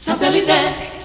Satellite. 0.00 0.97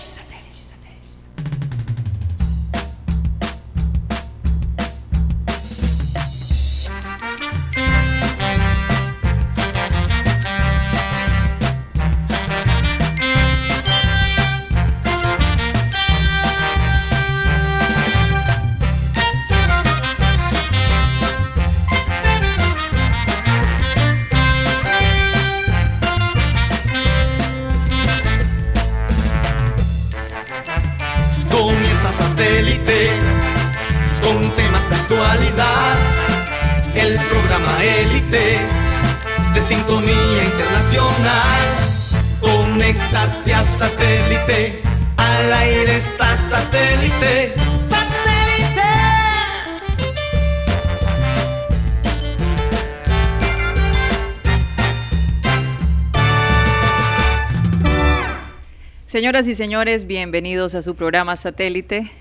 Señoras 59.34 59.48
y 59.48 59.56
señores, 59.56 60.06
bienvenidos 60.06 60.76
a 60.76 60.84
su 60.84 60.94
programa 60.94 61.36
Satélite. 61.36 62.12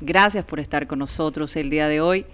Gracias 0.00 0.44
por 0.44 0.60
estar 0.60 0.86
con 0.86 1.00
nosotros 1.00 1.56
el 1.56 1.68
día 1.68 1.88
de 1.88 2.00
hoy. 2.00 2.26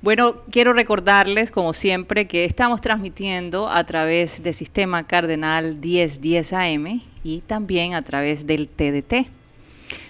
Bueno, 0.00 0.36
quiero 0.50 0.72
recordarles, 0.72 1.50
como 1.50 1.74
siempre, 1.74 2.26
que 2.26 2.46
estamos 2.46 2.80
transmitiendo 2.80 3.68
a 3.68 3.84
través 3.84 4.42
del 4.42 4.54
Sistema 4.54 5.06
Cardenal 5.06 5.76
1010 5.76 6.52
AM 6.54 7.02
y 7.22 7.40
también 7.40 7.92
a 7.92 8.00
través 8.00 8.46
del 8.46 8.70
TDT. 8.70 9.28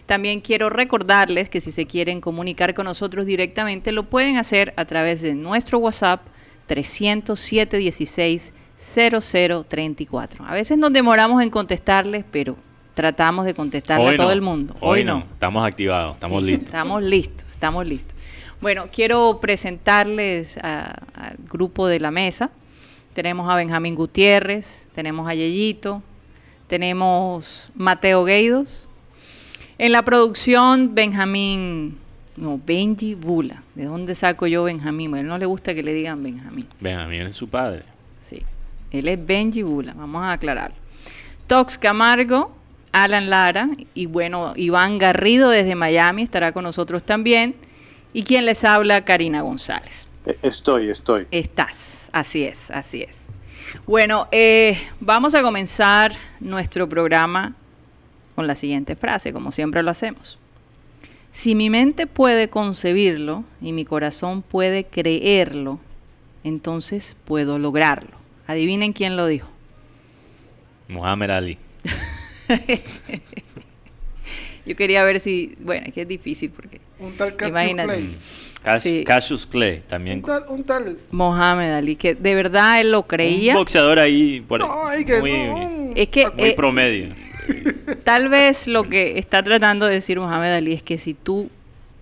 También 0.07 0.41
quiero 0.41 0.70
recordarles 0.70 1.48
que 1.48 1.61
si 1.61 1.73
se 1.73 1.87
quieren 1.87 2.20
comunicar 2.20 2.75
con 2.75 2.85
nosotros 2.85 3.27
directamente, 3.27 3.91
lo 3.91 4.05
pueden 4.05 4.37
hacer 4.37 4.73
a 4.77 4.85
través 4.85 5.20
de 5.20 5.35
nuestro 5.35 5.79
WhatsApp 5.79 6.25
307 6.69 7.77
16 7.77 8.53
0034. 8.77 10.45
A 10.47 10.55
veces 10.55 10.79
nos 10.79 10.93
demoramos 10.93 11.43
en 11.43 11.51
contestarles, 11.51 12.25
pero 12.31 12.57
tratamos 12.95 13.45
de 13.45 13.55
contestarle 13.55 14.07
Hoy 14.07 14.15
a 14.15 14.17
todo 14.17 14.27
no, 14.27 14.33
el 14.33 14.43
mundo. 14.43 14.77
Hoy, 14.81 15.05
no. 15.05 15.19
estamos 15.33 15.67
activados, 15.67 16.15
estamos 16.15 16.41
Sí, 16.43 16.47
listos. 16.47 16.67
Estamos 16.67 17.03
listos, 17.03 17.51
estamos 17.51 17.87
listos. 17.87 18.17
Bueno, 18.61 18.87
quiero 18.93 19.39
presentarles 19.41 20.57
al 20.59 21.37
grupo 21.51 21.87
de 21.87 22.01
la 22.01 22.11
mesa. 22.11 22.51
Tenemos 23.15 23.51
a 23.51 23.57
Benjamín 23.57 23.95
Gutiérrez, 23.95 24.87
tenemos 24.95 25.29
a 25.29 25.35
Yeyito, 25.35 26.03
tenemos 26.67 27.70
Mateo 27.75 28.25
Gueidos. 28.25 28.89
En 29.79 29.93
la 29.93 30.03
producción, 30.03 30.95
Benjamín, 30.95 31.98
no, 32.37 32.61
Benji 32.65 33.15
Bula. 33.15 33.63
¿De 33.75 33.85
dónde 33.85 34.15
saco 34.15 34.47
yo 34.47 34.65
Benjamín? 34.65 35.15
A 35.15 35.20
él 35.20 35.27
no 35.27 35.37
le 35.39 35.47
gusta 35.47 35.75
que 35.75 35.83
le 35.83 35.93
digan 35.93 36.23
Benjamín. 36.23 36.67
Benjamín 36.81 37.23
es 37.23 37.35
su 37.35 37.48
padre. 37.48 37.83
Sí, 38.23 38.43
él 38.91 39.09
es 39.09 39.27
Benji 39.27 39.63
Bula, 39.63 39.93
vamos 39.95 40.23
a 40.23 40.33
aclararlo. 40.33 40.77
Tox 41.47 41.77
Camargo, 41.77 42.55
Alan 42.93 43.31
Lara 43.31 43.71
y 43.95 44.07
bueno, 44.07 44.53
Iván 44.55 44.98
Garrido 44.98 45.51
desde 45.51 45.75
Miami 45.75 46.23
estará 46.23 46.53
con 46.53 46.65
nosotros 46.65 47.03
también. 47.03 47.57
Y 48.12 48.25
quien 48.25 48.45
les 48.45 48.62
habla, 48.65 49.05
Karina 49.05 49.41
González. 49.41 50.07
Eh, 50.27 50.39
Estoy, 50.43 50.91
estoy. 50.91 51.27
Estás, 51.30 52.11
así 52.13 52.45
es, 52.45 52.70
así 52.70 53.03
es. 53.03 53.23
Bueno, 53.86 54.29
eh, 54.30 54.79
vamos 55.01 55.35
a 55.35 55.42
comenzar 55.42 56.13
nuestro 56.41 56.89
programa 56.89 57.55
con 58.35 58.47
la 58.47 58.55
siguiente 58.55 58.97
frase, 58.97 59.33
como 59.33 59.51
siempre 59.51 59.83
lo 59.83 59.91
hacemos. 59.91 60.39
Si 61.33 61.55
mi 61.55 61.70
mente 61.70 62.07
puede 62.07 62.51
concebirlo 62.51 63.45
y 63.63 63.73
mi 63.73 63.86
corazón 63.86 64.42
puede 64.42 64.85
creerlo, 64.85 65.80
entonces 66.45 67.17
puedo 67.24 67.59
lograrlo. 67.59 68.17
Adivinen 68.47 68.92
quién 68.92 69.17
lo 69.17 69.27
dijo. 69.27 69.48
Muhammad 70.89 71.30
Ali. 71.30 71.59
Yo 74.64 74.77
quería 74.77 75.02
ver 75.05 75.18
si, 75.20 75.55
bueno, 75.61 75.86
es 75.86 75.92
que 75.92 76.02
es 76.02 76.08
difícil 76.08 76.51
porque 76.51 76.80
Un 77.01 77.13
tal 77.17 77.35
Cassius 77.35 77.51
Imagínate. 77.51 77.89
Clay. 77.89 78.17
Cas- 78.63 78.83
Sí. 78.83 79.02
Cassius 79.05 79.45
Clay, 79.45 79.83
también. 79.89 80.18
Un 80.18 80.24
tal, 80.24 80.45
un 80.48 80.62
tal. 80.64 80.98
Mohamed 81.11 81.73
Ali, 81.73 81.96
que 81.96 82.14
de 82.14 82.35
verdad 82.36 82.80
él 82.80 82.92
lo 82.92 83.02
creía, 83.08 83.55
Un 83.55 83.58
boxeador 83.58 83.98
ahí 83.98 84.41
por 84.41 84.61
No, 84.61 84.86
hay 84.86 85.05
que 85.05 85.18
muy, 85.18 85.33
no. 85.33 85.91
es 85.96 86.08
que 86.08 86.30
muy 86.30 86.48
eh, 86.51 86.55
promedio. 86.55 87.08
Tal 88.05 88.29
vez 88.29 88.68
lo 88.68 88.85
que 88.85 89.18
está 89.18 89.42
tratando 89.42 89.86
de 89.86 89.95
decir 89.95 90.20
Mohamed 90.20 90.52
Ali 90.55 90.73
es 90.74 90.83
que 90.85 90.96
si 90.96 91.12
tú 91.12 91.51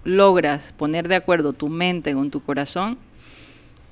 logras 0.05 0.75
poner 0.77 1.09
de 1.09 1.15
acuerdo 1.15 1.55
tu 1.55 1.69
mente 1.71 2.12
con 2.12 2.31
tu 2.31 2.43
corazón, 2.43 2.99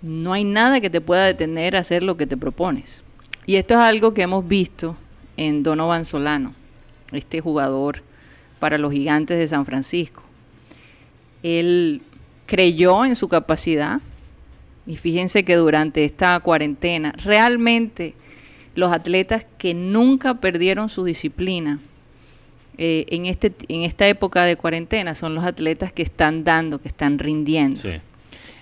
no 0.03 0.35
hay 0.35 0.45
nada 0.45 0.83
que 0.83 0.91
te 0.91 1.01
pueda 1.01 1.25
detener 1.25 1.75
a 1.75 1.79
hacer 1.81 2.03
lo 2.03 2.19
que 2.19 2.27
te 2.27 2.37
propones. 2.37 3.01
Y 3.47 3.57
esto 3.57 3.75
es 3.75 3.81
algo 3.81 4.13
que 4.13 4.21
hemos 4.23 4.47
visto 4.47 4.95
en 5.39 5.63
Donovan 5.63 6.05
Solano, 6.05 6.53
este 7.13 7.41
jugador 7.41 8.03
para 8.59 8.77
los 8.77 8.93
gigantes 8.93 9.39
de 9.39 9.47
San 9.49 9.65
Francisco. 9.65 10.23
Él 11.43 12.03
creyó 12.47 13.05
en 13.05 13.17
su 13.17 13.29
capacidad 13.29 14.01
y 14.87 14.97
fíjense 14.97 15.45
que 15.45 15.55
durante 15.57 16.05
esta 16.05 16.39
cuarentena 16.41 17.13
realmente 17.25 18.15
los 18.75 18.93
atletas 18.93 19.47
que 19.59 19.75
nunca 19.75 20.35
perdieron 20.35 20.89
su 20.89 21.05
disciplina 21.05 21.79
eh, 22.77 23.07
en, 23.09 23.27
este, 23.27 23.53
en 23.69 23.83
esta 23.83 24.09
época 24.09 24.45
de 24.45 24.57
cuarentena 24.57 25.15
son 25.15 25.35
los 25.35 25.45
atletas 25.45 25.93
que 25.93 26.03
están 26.03 26.45
dando, 26.45 26.81
que 26.81 26.89
están 26.89 27.19
rindiendo. 27.19 27.81
Sí. 27.81 27.91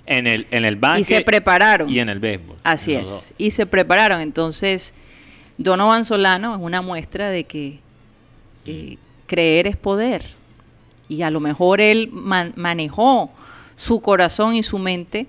En 0.06 0.26
el, 0.26 0.46
en 0.50 0.64
el 0.64 0.76
básquet 0.76 1.00
Y 1.00 1.04
se 1.04 1.20
prepararon. 1.22 1.90
y 1.90 1.98
en 1.98 2.08
el 2.08 2.18
béisbol. 2.20 2.56
Así 2.62 2.94
es. 2.94 3.34
Y 3.38 3.50
se 3.50 3.66
prepararon. 3.66 4.20
Entonces, 4.20 4.94
Donovan 5.58 6.04
Solano 6.04 6.54
es 6.54 6.60
una 6.60 6.82
muestra 6.82 7.30
de 7.30 7.44
que 7.44 7.78
eh, 8.66 8.98
creer 9.26 9.66
es 9.66 9.76
poder. 9.76 10.24
Y 11.08 11.22
a 11.22 11.30
lo 11.30 11.40
mejor 11.40 11.80
él 11.80 12.10
man- 12.12 12.52
manejó 12.56 13.30
su 13.76 14.00
corazón 14.00 14.54
y 14.54 14.62
su 14.62 14.78
mente 14.78 15.26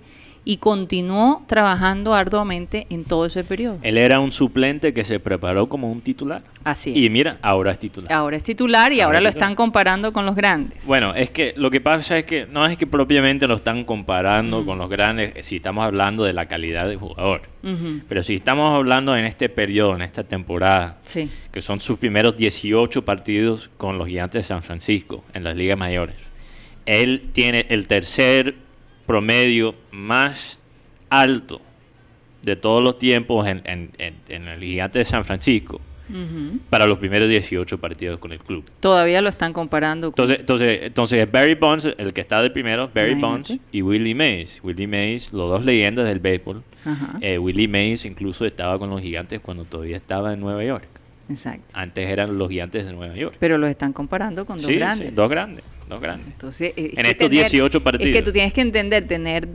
y 0.50 0.58
continuó 0.58 1.44
trabajando 1.46 2.14
arduamente 2.16 2.88
en 2.90 3.04
todo 3.04 3.26
ese 3.26 3.44
periodo. 3.44 3.80
Él 3.82 3.98
era 3.98 4.22
un 4.22 4.32
suplente 4.32 4.94
que 4.94 5.04
se 5.04 5.20
preparó 5.20 5.68
como 5.68 5.92
un 5.92 6.00
titular. 6.00 6.42
Así 6.64 6.92
es. 6.92 6.96
Y 6.98 7.10
mira, 7.10 7.38
ahora 7.42 7.74
es 7.74 7.80
titular. 7.80 8.14
Ahora 8.14 8.38
es 8.38 8.44
titular 8.44 8.94
y 8.94 9.02
Ahora 9.02 9.18
ahora, 9.18 9.20
lo 9.22 9.30
titular. 9.30 9.44
están 9.44 9.56
comparando 9.56 10.14
con 10.14 10.26
los 10.26 10.38
grandes. 10.38 10.86
Bueno, 10.86 11.14
es 11.16 11.32
que 11.32 11.54
lo 11.58 11.70
que 11.70 11.82
pasa 11.82 12.18
es 12.18 12.24
que 12.24 12.46
no 12.46 12.66
es 12.66 12.78
que 12.78 12.88
propiamente 12.88 13.46
lo 13.46 13.56
están 13.56 13.84
comparando 13.84 14.66
con 14.66 14.78
los 14.78 14.90
grandes, 14.90 15.46
si 15.46 15.58
estamos 15.58 15.84
hablando 15.84 16.24
de 16.24 16.32
la 16.32 16.46
calidad 16.46 16.88
del 16.88 16.98
jugador. 16.98 17.42
Pero 18.08 18.24
si 18.24 18.36
estamos 18.36 18.74
hablando 18.74 19.18
en 19.18 19.26
este 19.26 19.50
periodo, 19.50 19.96
en 19.98 20.02
esta 20.04 20.24
temporada, 20.24 21.00
Sí. 21.04 21.30
que 21.52 21.62
son 21.62 21.82
sus 21.82 22.00
primeros 22.00 22.38
18 22.38 23.04
partidos 23.04 23.70
con 23.76 23.98
los 23.98 24.08
Gigantes 24.08 24.40
de 24.40 24.44
San 24.44 24.64
Francisco 24.64 25.26
en 25.34 25.44
las 25.44 25.58
ligas 25.58 25.78
mayores. 25.78 26.16
Él 26.86 27.24
tiene 27.34 27.66
el 27.68 27.88
tercer 27.88 28.56
promedio 29.08 29.74
más 29.92 30.60
alto 31.10 31.60
de 32.44 32.56
todos 32.56 32.84
los 32.84 33.00
tiempos 33.00 33.48
en, 33.48 33.62
en- 33.66 33.92
en- 33.98 34.16
en 34.30 34.48
el 34.48 34.60
Gigante 34.60 35.00
de 35.00 35.06
San 35.06 35.26
Francisco 35.26 35.82
para 36.70 36.88
los 36.88 37.00
primeros 37.00 37.28
18 37.28 37.78
partidos 37.80 38.18
con 38.20 38.32
el 38.32 38.40
club. 38.40 38.64
Todavía 38.80 39.22
lo 39.22 39.28
están 39.28 39.52
comparando 39.52 40.12
con... 40.14 40.24
Entonces, 40.24 40.40
entonces, 40.40 40.80
entonces 40.84 41.20
es 41.26 41.30
Barry 41.30 41.56
Bonds, 41.56 41.90
el 41.98 42.14
que 42.14 42.22
está 42.22 42.42
de 42.42 42.50
primero, 42.50 42.90
Barry 42.96 43.12
Imagínate. 43.12 43.54
Bonds 43.56 43.60
y 43.74 43.82
Willie 43.82 44.16
Mays. 44.16 44.62
Willie 44.64 44.88
Mays, 44.88 45.34
los 45.34 45.50
dos 45.50 45.66
leyendas 45.66 46.06
del 46.08 46.20
béisbol. 46.20 46.64
Ajá, 46.86 47.18
Eh, 47.20 47.38
Willie 47.38 47.68
Mays 47.68 48.06
incluso 48.06 48.46
estaba 48.46 48.80
con 48.80 48.90
los 48.90 49.02
gigantes 49.02 49.42
cuando 49.42 49.66
todavía 49.66 49.98
estaba 49.98 50.32
en 50.32 50.40
Nueva 50.40 50.64
York. 50.64 50.86
exacto. 51.30 51.66
Antes 51.74 52.08
eran 52.10 52.38
los 52.38 52.48
gigantes 52.50 52.86
de 52.86 52.94
Nueva 52.94 53.14
York. 53.16 53.36
Pero 53.40 53.58
los 53.58 53.70
están 53.70 53.92
comparando 53.92 54.46
con 54.46 54.56
dos 54.56 54.66
Sí, 54.66 54.74
sí, 54.74 54.80
grandes. 54.80 55.14
dos 55.14 55.30
grandes, 55.30 55.66
dos 55.88 56.02
grandes. 56.02 56.28
Entonces, 56.28 56.74
eh, 56.76 56.92
es 56.94 56.98
En 57.00 57.06
estos 57.06 57.30
18 57.30 57.84
partidos. 57.84 58.10
Es 58.10 58.16
que 58.16 58.22
tú 58.24 58.32
tienes 58.32 58.54
que 58.54 58.62
entender, 58.62 59.08
tener 59.08 59.48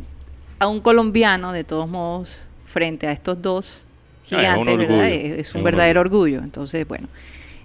a 0.59 0.67
un 0.69 0.81
colombiano, 0.81 1.53
de 1.53 1.65
todos 1.65 1.89
modos, 1.89 2.47
frente 2.67 3.07
a 3.07 3.13
estos 3.13 3.41
dos 3.43 3.85
Ah, 3.85 4.25
es 4.25 4.29
gigantes, 4.29 4.59
un 4.75 4.79
¿verdad? 4.79 4.97
orgullo, 4.97 5.35
Es, 5.37 5.55
un 5.55 5.59
un 5.61 5.65
verdadero 5.65 6.01
orgullo. 6.01 6.39
Entonces, 6.39 6.87
bueno, 6.89 7.09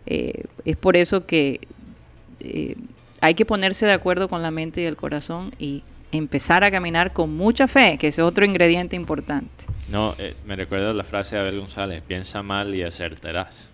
eh, 0.06 0.44
es 0.66 0.75
por 0.75 0.98
eso 0.98 1.25
que 1.25 1.62
eh, 2.40 2.75
hay 3.22 3.36
que 3.36 3.46
ponerse 3.46 3.86
de 3.86 3.94
acuerdo 3.94 4.28
con 4.28 4.42
la 4.42 4.52
mente 4.52 4.81
y 4.81 4.86
el 4.86 4.96
corazón 4.98 5.54
y 5.60 5.84
empezar 6.12 6.63
a 6.63 6.72
caminar 6.72 7.13
con 7.13 7.36
mucha 7.36 7.68
fe, 7.68 7.98
que 7.98 8.08
ese 8.08 8.22
es 8.22 8.25
otro 8.28 8.44
ingrediente 8.46 8.96
importante. 8.96 9.50
No, 9.90 10.16
eh, 10.18 10.36
me 10.46 10.56
recuerda 10.56 10.94
la 10.94 11.04
frase 11.04 11.36
de 11.36 11.42
Abel 11.42 11.60
González, 11.60 12.02
piensa 12.02 12.42
mal 12.44 12.74
y 12.75 12.84
acertarás. 12.84 13.68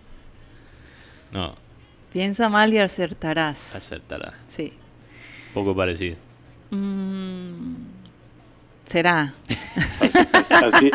No, 1.32 1.54
Piensa 2.12 2.48
mal 2.48 2.72
y 2.72 2.78
acertarás. 2.78 3.74
Acertará. 3.74 4.34
Sí. 4.46 4.72
Poco 5.54 5.74
parecido. 5.74 6.16
Mm, 6.70 7.74
será. 8.86 9.32
Así, 10.50 10.90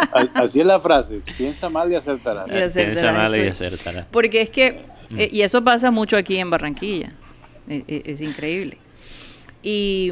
es 0.59 0.65
la 0.65 0.79
frase. 0.79 1.19
Piensa 1.38 1.69
mal 1.69 1.91
y 1.91 1.95
acertarás. 1.95 2.47
Y 2.50 2.51
acertará, 2.57 2.91
Piensa 2.91 3.11
mal 3.13 3.35
y 3.35 3.39
estoy- 3.39 3.67
acertará. 3.67 4.07
Porque 4.11 4.41
es 4.41 4.50
que, 4.50 4.83
Mm. 5.11 5.19
eh, 5.19 5.29
y 5.31 5.41
eso 5.41 5.63
pasa 5.63 5.89
mucho 5.89 6.17
aquí 6.17 6.38
en 6.38 6.50
Barranquilla, 6.50 7.11
e- 7.67 7.83
e- 7.88 8.03
es, 8.06 8.21
increíble. 8.21 8.77
Y, 9.63 10.11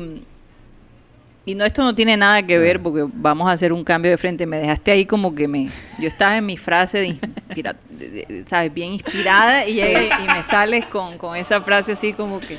y 1.46 1.54
no, 1.56 1.66
esto 1.66 1.84
no 1.84 1.94
tiene 1.94 2.18
nada 2.18 2.42
que 2.48 2.58
ver 2.58 2.82
porque 2.82 3.06
vamos 3.14 3.48
a 3.48 3.52
hacer 3.52 3.72
un 3.74 3.84
cambio 3.84 4.10
de 4.12 4.18
frente. 4.18 4.46
Me 4.48 4.58
dejaste 4.58 4.92
ahí 4.92 5.06
como 5.06 5.36
que 5.36 5.48
me, 5.48 5.70
yo 6.00 6.08
estaba 6.08 6.38
en 6.38 6.46
mi 6.46 6.58
frase 6.58 6.98
de, 7.00 7.08
inspira- 7.10 7.76
de- 7.92 8.10
de- 8.10 8.46
¿sabes? 8.50 8.74
Bien 8.74 8.94
inspirada 8.94 9.68
y, 9.68 9.80
y 9.82 10.28
me 10.28 10.42
sales 10.44 10.86
con, 10.88 11.18
con 11.18 11.36
esa 11.36 11.62
frase 11.62 11.92
así 11.92 12.14
como 12.14 12.40
que... 12.40 12.58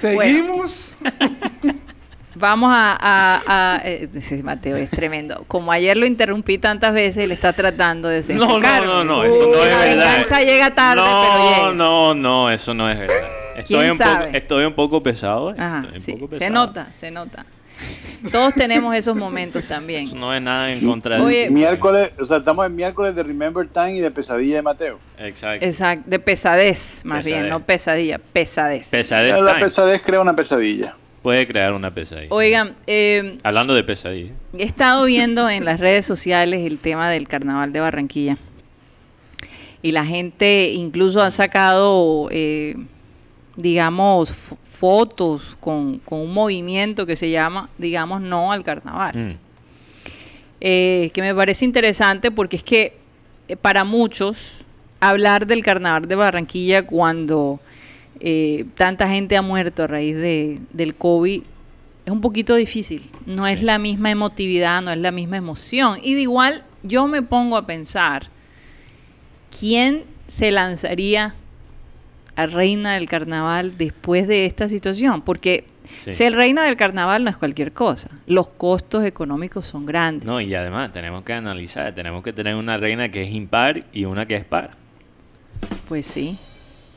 Seguimos. 0.00 0.94
Vamos 2.36 2.70
a... 2.72 2.96
a- 3.00 3.74
a- 3.76 3.80
eh, 3.84 4.08
Mateo 4.42 4.76
es 4.76 4.88
tremendo. 4.90 5.44
Como 5.48 5.72
ayer 5.72 5.96
lo 5.96 6.06
interrumpí 6.06 6.58
tantas 6.58 6.94
veces, 6.94 7.24
él 7.24 7.32
está 7.32 7.52
tratando 7.52 8.08
de 8.08 8.22
No, 8.22 8.34
no, 8.34 8.38
desenfocarme. 8.46 8.86
no, 8.86 9.04
no, 9.04 9.24
eso 9.24 9.46
no 9.50 9.56
La 9.58 9.64
es 9.64 9.70
verdad. 9.70 9.86
venganza 10.14 10.40
llega 10.40 10.74
tarde, 10.74 11.02
no, 11.02 11.22
pero 11.22 11.50
llega. 11.66 11.72
No, 11.74 12.14
no, 12.14 12.50
eso 12.50 12.72
no 12.72 12.88
es 12.88 12.98
verdad. 12.98 13.28
Estoy, 13.56 13.76
¿Quién 13.80 13.90
un 13.92 13.98
poco, 13.98 14.10
sabe? 14.10 14.38
estoy 14.38 14.64
un 14.64 14.74
poco 14.74 15.02
pesado. 15.02 15.54
Ajá, 15.58 15.80
estoy 15.80 15.96
un 15.96 16.00
sí, 16.02 16.12
poco 16.12 16.26
se 16.26 16.38
pesado. 16.38 16.52
nota, 16.54 16.88
se 16.98 17.10
nota. 17.10 17.44
Todos 18.32 18.54
tenemos 18.54 18.94
esos 18.94 19.16
momentos 19.16 19.64
también. 19.66 20.04
Eso 20.04 20.16
no 20.16 20.34
es 20.34 20.42
nada 20.42 20.72
en 20.72 20.86
contra 20.86 21.16
de... 21.16 21.22
Oye, 21.22 21.50
Miércoles, 21.50 22.10
o 22.20 22.24
sea, 22.24 22.38
estamos 22.38 22.66
en 22.66 22.76
miércoles 22.76 23.14
de 23.14 23.22
Remember 23.22 23.66
Time 23.66 23.94
y 23.96 24.00
de 24.00 24.10
Pesadilla 24.10 24.56
de 24.56 24.62
Mateo. 24.62 24.98
Exacto. 25.18 25.64
Exacto, 25.64 26.04
de 26.06 26.18
pesadez, 26.18 27.02
más 27.04 27.24
bien, 27.24 27.48
no 27.48 27.60
pesadilla, 27.60 28.18
pesadez. 28.18 28.90
Pesadez 28.90 29.40
La 29.40 29.54
time. 29.54 29.64
pesadez 29.66 30.02
crea 30.02 30.20
una 30.20 30.34
pesadilla. 30.36 30.94
Puede 31.22 31.46
crear 31.46 31.72
una 31.74 31.92
pesadilla. 31.92 32.28
Oigan, 32.30 32.74
eh, 32.86 33.38
Hablando 33.42 33.74
de 33.74 33.84
pesadilla. 33.84 34.32
he 34.56 34.62
estado 34.64 35.04
viendo 35.04 35.48
en 35.50 35.64
las 35.64 35.78
redes 35.78 36.06
sociales 36.06 36.66
el 36.66 36.78
tema 36.78 37.10
del 37.10 37.28
carnaval 37.28 37.72
de 37.72 37.80
Barranquilla. 37.80 38.38
Y 39.82 39.92
la 39.92 40.04
gente 40.04 40.70
incluso 40.72 41.22
ha 41.22 41.30
sacado, 41.30 42.28
eh, 42.30 42.76
digamos, 43.56 44.34
fotos 44.80 45.58
con, 45.60 45.98
con 45.98 46.20
un 46.20 46.32
movimiento 46.32 47.04
que 47.04 47.14
se 47.14 47.30
llama, 47.30 47.68
digamos, 47.76 48.22
no 48.22 48.50
al 48.50 48.64
carnaval. 48.64 49.14
Mm. 49.14 49.38
eh, 50.62 51.10
que 51.12 51.20
me 51.20 51.34
parece 51.34 51.66
interesante 51.66 52.30
porque 52.30 52.56
es 52.56 52.62
que 52.62 52.96
eh, 53.46 53.56
para 53.56 53.84
muchos 53.84 54.56
hablar 54.98 55.46
del 55.46 55.62
carnaval 55.62 56.08
de 56.08 56.14
Barranquilla 56.14 56.86
cuando 56.86 57.60
eh, 58.20 58.64
tanta 58.74 59.06
gente 59.06 59.36
ha 59.36 59.42
muerto 59.42 59.82
a 59.82 59.86
raíz 59.86 60.16
de, 60.16 60.58
del 60.72 60.94
COVID 60.94 61.42
es 62.06 62.12
un 62.12 62.22
poquito 62.22 62.54
difícil. 62.54 63.02
No 63.26 63.46
es 63.46 63.62
la 63.62 63.78
misma 63.78 64.10
emotividad, 64.10 64.80
no 64.80 64.90
es 64.90 64.98
la 64.98 65.12
misma 65.12 65.36
emoción. 65.36 65.98
Y 66.02 66.14
de 66.14 66.22
igual 66.22 66.64
yo 66.82 67.06
me 67.06 67.20
pongo 67.20 67.58
a 67.58 67.66
pensar, 67.66 68.28
¿quién 69.58 70.04
se 70.26 70.50
lanzaría 70.50 71.34
a 72.42 72.46
reina 72.46 72.94
del 72.94 73.08
carnaval 73.08 73.76
después 73.78 74.26
de 74.28 74.46
esta 74.46 74.68
situación? 74.68 75.22
Porque 75.22 75.64
Sí. 75.98 76.12
ser 76.14 76.34
reina 76.34 76.62
del 76.64 76.76
carnaval 76.76 77.24
no 77.24 77.30
es 77.30 77.36
cualquier 77.36 77.72
cosa. 77.72 78.10
Los 78.26 78.46
costos 78.48 79.04
económicos 79.04 79.66
son 79.66 79.86
grandes. 79.86 80.24
No, 80.26 80.40
y 80.40 80.54
además 80.54 80.92
tenemos 80.92 81.24
que 81.24 81.32
analizar, 81.32 81.92
tenemos 81.94 82.22
que 82.22 82.32
tener 82.32 82.54
una 82.54 82.76
reina 82.76 83.08
que 83.08 83.22
es 83.22 83.32
impar 83.32 83.82
y 83.92 84.04
una 84.04 84.26
que 84.26 84.36
es 84.36 84.44
par. 84.44 84.70
Pues 85.88 86.06
sí. 86.06 86.38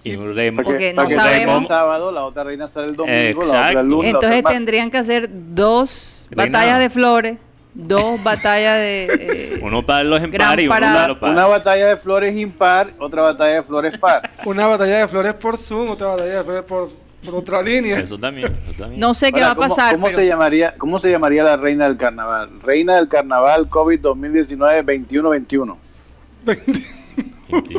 Y 0.04 0.16
un 0.16 0.36
rey- 0.36 0.52
Para 0.52 0.64
Porque 0.66 0.90
que, 0.90 0.94
no 0.94 1.10
sabemos- 1.10 1.62
el 1.62 1.68
sábado, 1.68 2.12
la 2.12 2.24
otra 2.26 2.44
reina 2.44 2.68
sale 2.68 2.88
el 2.90 2.96
domingo, 2.96 3.42
la 3.46 3.70
otra 3.70 3.82
el 3.82 3.88
lunes, 3.88 4.14
Entonces 4.14 4.40
otra 4.40 4.52
tendrían 4.52 4.92
que 4.92 4.98
hacer 4.98 5.30
dos 5.32 6.28
batallas 6.36 6.78
de 6.80 6.90
flores, 6.90 7.38
dos 7.74 8.22
batallas 8.24 8.78
de... 8.78 9.08
eh, 9.56 9.60
uno 9.62 9.86
para 9.86 10.04
los 10.04 10.24
impar 10.24 10.60
y 10.60 10.66
uno 10.68 10.76
para 10.76 11.08
los 11.08 11.20
martes. 11.22 11.30
Una 11.32 11.46
batalla 11.48 11.88
de 11.88 11.98
flores 11.98 12.36
impar, 12.38 12.92
otra 13.00 13.22
batalla 13.24 13.56
de 13.56 13.64
flores 13.64 13.98
par. 13.98 14.30
Una 14.46 14.68
batalla 14.68 15.00
de 15.00 15.08
flores 15.08 15.34
por 15.34 15.58
Zoom, 15.58 15.90
otra 15.90 16.08
batalla 16.08 16.38
de 16.38 16.44
flores 16.44 16.64
por, 16.64 16.90
por 17.26 17.36
otra 17.36 17.62
línea. 17.62 18.00
Eso 18.00 18.18
también, 18.18 18.48
eso 18.64 18.74
también. 18.78 19.00
no 19.00 19.14
sé 19.14 19.32
qué 19.32 19.42
Ahora, 19.42 19.48
va 19.48 19.52
a 19.52 19.56
¿cómo- 19.56 19.68
pasar, 19.70 19.94
¿cómo, 19.96 20.06
pero 20.08 20.18
se 20.20 20.26
llamaría, 20.28 20.76
¿Cómo 20.78 21.00
se 21.00 21.10
llamaría 21.10 21.44
la 21.44 21.58
reina 21.58 21.88
del 21.88 21.98
carnaval? 21.98 22.50
Reina 22.62 22.96
del 22.98 23.08
carnaval 23.08 23.68
COVID 23.70 24.00
2019 24.00 24.84
21-21. 25.08 25.76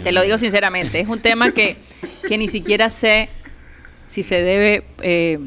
te 0.03 0.13
lo 0.13 0.23
digo 0.23 0.39
sinceramente, 0.39 1.01
es 1.01 1.09
un 1.09 1.19
tema 1.21 1.51
que, 1.53 1.77
que 2.27 2.39
ni 2.39 2.49
siquiera 2.49 2.91
sé 2.91 3.29
si 4.07 4.23
se 4.23 4.41
debe 4.43 4.85
eh, 5.03 5.39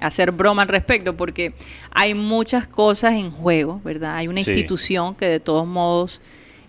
hacer 0.00 0.30
broma 0.32 0.62
al 0.62 0.68
respecto, 0.68 1.16
porque 1.16 1.54
hay 1.90 2.14
muchas 2.14 2.66
cosas 2.66 3.14
en 3.14 3.30
juego, 3.30 3.80
¿verdad? 3.84 4.16
Hay 4.16 4.28
una 4.28 4.42
Sí. 4.42 4.50
institución 4.50 5.14
que 5.14 5.26
de 5.26 5.40
todos 5.40 5.66
modos 5.66 6.20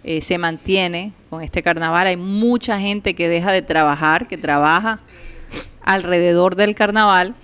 eh, 0.04 0.22
se 0.22 0.38
mantiene 0.38 1.12
con 1.30 1.42
este 1.44 1.62
carnaval, 1.62 2.08
hay 2.08 2.16
mucha 2.16 2.80
gente 2.80 3.14
que 3.14 3.28
deja 3.28 3.52
de 3.52 3.62
trabajar, 3.62 4.28
que 4.28 4.38
trabaja 4.38 5.00
alrededor 5.82 6.56
del 6.56 6.76
carnaval 6.76 7.36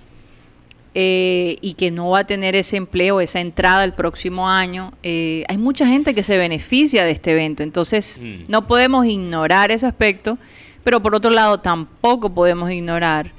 eh, 0.96 1.58
y 1.60 1.74
que 1.74 1.90
no 1.90 2.10
va 2.10 2.20
a 2.20 2.24
tener 2.26 2.54
ese 2.54 2.76
empleo, 2.76 3.20
esa 3.20 3.40
entrada 3.40 3.82
el 3.84 3.92
próximo 3.94 4.48
año. 4.48 4.92
Eh, 5.02 5.44
hay 5.48 5.58
mucha 5.58 5.86
gente 5.86 6.14
que 6.14 6.22
se 6.22 6.38
beneficia 6.38 7.04
de 7.04 7.10
este 7.10 7.32
evento, 7.32 7.62
entonces 7.64 8.18
Mm. 8.22 8.44
no 8.48 8.66
podemos 8.66 9.04
ignorar 9.04 9.72
ese 9.72 9.86
aspecto, 9.86 10.38
pero 10.84 11.02
por 11.02 11.14
otro 11.14 11.30
lado 11.32 11.58
tampoco 11.60 12.32
podemos 12.32 12.70
ignorar 12.70 13.32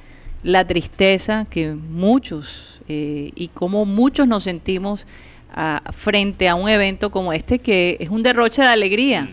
la 0.46 0.66
tristeza 0.68 1.48
que 1.50 1.74
muchos 1.74 2.80
eh, 2.88 3.32
y 3.36 3.48
cómo 3.48 3.84
muchos 3.84 4.28
nos 4.28 4.44
sentimos 4.44 5.08
ah, 5.52 5.82
frente 5.92 6.48
a 6.48 6.54
un 6.54 6.70
evento 6.70 7.10
como 7.10 7.34
este 7.34 7.58
que 7.58 7.98
es 8.00 8.10
un 8.10 8.22
derroche 8.22 8.62
de 8.62 8.68
alegría. 8.68 9.24
Mm. 9.24 9.30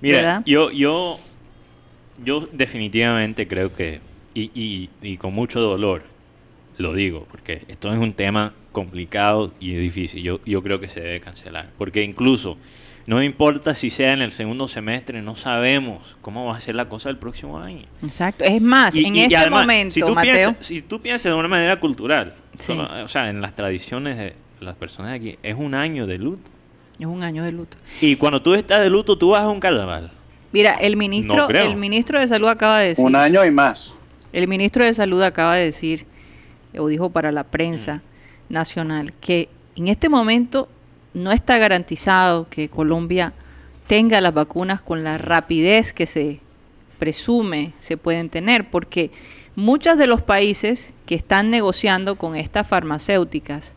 Mira, 0.00 0.18
¿verdad? 0.18 0.42
yo, 0.44 0.72
yo, 0.72 1.20
yo 2.24 2.48
definitivamente 2.52 3.46
creo 3.46 3.72
que, 3.72 4.00
y, 4.34 4.50
y, 4.52 4.90
y 5.00 5.16
con 5.16 5.32
mucho 5.32 5.60
dolor, 5.60 6.02
lo 6.76 6.92
digo, 6.92 7.26
porque 7.30 7.62
esto 7.68 7.92
es 7.92 7.98
un 7.98 8.12
tema 8.12 8.52
complicado 8.72 9.52
y 9.60 9.74
difícil. 9.74 10.24
Yo, 10.24 10.40
yo 10.44 10.60
creo 10.60 10.80
que 10.80 10.88
se 10.88 11.00
debe 11.00 11.20
cancelar. 11.20 11.70
Porque 11.78 12.02
incluso, 12.02 12.58
no 13.06 13.22
importa 13.22 13.74
si 13.74 13.90
sea 13.90 14.12
en 14.12 14.20
el 14.22 14.30
segundo 14.32 14.66
semestre, 14.68 15.22
no 15.22 15.36
sabemos 15.36 16.16
cómo 16.22 16.46
va 16.46 16.56
a 16.56 16.60
ser 16.60 16.74
la 16.74 16.88
cosa 16.88 17.08
el 17.10 17.18
próximo 17.18 17.58
año. 17.58 17.84
Exacto. 18.02 18.44
Es 18.44 18.60
más, 18.60 18.94
Y- 18.96 19.04
en 19.04 19.14
y- 19.14 19.18
y 19.18 19.22
este 19.22 19.36
además, 19.36 19.60
momento, 19.62 19.94
si 19.94 20.00
tú 20.00 20.14
Mateo, 20.14 20.34
Piensas, 20.34 20.66
si 20.66 20.82
tú 20.82 21.00
piensas 21.00 21.32
de 21.32 21.38
una 21.38 21.48
manera 21.48 21.78
cultural, 21.78 22.34
Sí. 22.58 22.72
o 22.72 23.08
sea, 23.08 23.30
en 23.30 23.40
las 23.40 23.54
tradiciones 23.54 24.16
de 24.18 24.34
las 24.60 24.74
personas 24.76 25.12
de 25.12 25.16
aquí, 25.16 25.38
es 25.42 25.54
un 25.56 25.74
año 25.74 26.06
de 26.06 26.18
luto. 26.18 26.50
es 26.98 27.04
un 27.06 27.22
año 27.22 27.44
de 27.44 27.52
luto. 27.52 27.76
Y 28.00 28.16
cuando 28.16 28.40
tú 28.40 28.54
estás 28.54 28.80
de 28.80 28.88
luto, 28.88 29.18
tú 29.18 29.28
vas 29.28 29.42
a 29.42 29.48
un 29.50 29.60
carnaval. 29.60 30.10
Mira, 30.50 30.72
el 30.76 30.96
ministro, 30.96 31.46
No 31.46 31.48
el 31.50 31.76
ministro 31.76 32.18
de 32.18 32.26
Salud 32.26 32.48
acaba 32.48 32.78
de 32.80 32.88
decir, 32.88 33.04
Un 33.04 33.14
año 33.14 33.44
y 33.44 33.50
más. 33.50 33.92
el 34.32 34.48
ministro 34.48 34.82
de 34.82 34.94
Salud 34.94 35.20
acaba 35.22 35.56
de 35.56 35.64
decir, 35.64 36.06
o 36.78 36.88
dijo 36.88 37.10
para 37.10 37.32
la 37.32 37.42
Mm. 37.42 37.46
prensa 37.50 38.02
nacional, 38.48 39.12
que 39.20 39.50
en 39.76 39.88
este 39.88 40.08
momento 40.08 40.68
no 41.16 41.32
está 41.32 41.56
garantizado 41.58 42.46
que 42.50 42.68
Colombia 42.68 43.32
tenga 43.86 44.20
las 44.20 44.34
vacunas 44.34 44.82
con 44.82 45.02
la 45.02 45.16
rapidez 45.16 45.92
que 45.92 46.06
se 46.06 46.40
presume 46.98 47.72
se 47.80 47.96
pueden 47.96 48.28
tener, 48.30 48.70
porque 48.70 49.10
muchos 49.54 49.96
de 49.98 50.06
los 50.06 50.22
países 50.22 50.92
que 51.06 51.14
están 51.14 51.50
negociando 51.50 52.16
con 52.16 52.36
estas 52.36 52.66
farmacéuticas 52.68 53.74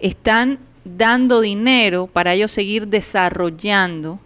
están 0.00 0.58
dando 0.84 1.40
dinero 1.40 2.06
para 2.06 2.32
ellos 2.34 2.50
seguir 2.50 2.88
desarrollando 2.88 4.18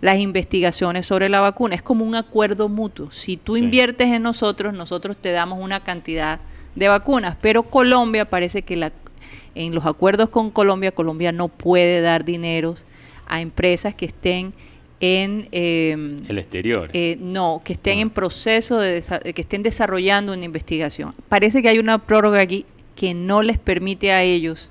las 0.00 0.18
investigaciones 0.18 1.06
sobre 1.06 1.28
la 1.28 1.40
vacuna. 1.40 1.74
Es 1.74 1.82
como 1.82 2.04
un 2.04 2.14
acuerdo 2.14 2.68
mutuo. 2.68 3.10
Si 3.12 3.36
tú 3.36 3.54
Sí. 3.54 3.60
inviertes 3.62 4.08
en 4.08 4.22
nosotros, 4.22 4.74
nosotros 4.74 5.16
te 5.16 5.30
damos 5.30 5.60
una 5.60 5.80
cantidad 5.80 6.40
de 6.74 6.88
vacunas. 6.88 7.36
Pero 7.40 7.62
Colombia 7.64 8.28
parece 8.28 8.62
que 8.62 8.76
la, 8.76 8.90
en 9.54 9.74
los 9.74 9.84
acuerdos 9.86 10.28
con 10.30 10.50
Colombia, 10.50 10.92
Colombia 10.92 11.32
no 11.32 11.48
puede 11.48 12.00
dar 12.00 12.24
dineros 12.24 12.84
a 13.26 13.40
empresas 13.40 13.94
que 13.94 14.06
estén 14.06 14.52
en... 15.00 15.48
em, 15.52 16.22
El 16.28 16.38
exterior. 16.38 16.90
eh, 16.92 17.16
no, 17.20 17.60
que 17.64 17.72
estén 17.74 17.98
Ah. 17.98 18.02
en 18.02 18.10
proceso 18.10 18.78
de 18.78 19.02
que 19.34 19.40
estén 19.42 19.62
desarrollando 19.62 20.32
una 20.32 20.44
investigación. 20.44 21.14
Parece 21.28 21.60
que 21.62 21.68
hay 21.68 21.78
una 21.78 21.98
prórroga 21.98 22.40
aquí 22.40 22.64
que 22.96 23.14
no 23.14 23.42
les 23.42 23.58
permite 23.58 24.12
a 24.12 24.22
ellos 24.22 24.70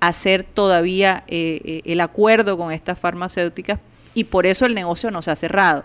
hacer 0.00 0.44
todavía 0.44 1.24
eh, 1.28 1.60
eh, 1.64 1.82
el 1.84 2.00
acuerdo 2.00 2.56
con 2.56 2.72
estas 2.72 2.98
farmacéuticas 2.98 3.80
y 4.14 4.24
por 4.24 4.46
eso 4.46 4.66
el 4.66 4.74
negocio 4.74 5.10
no 5.10 5.22
se 5.22 5.30
ha 5.30 5.36
cerrado. 5.36 5.84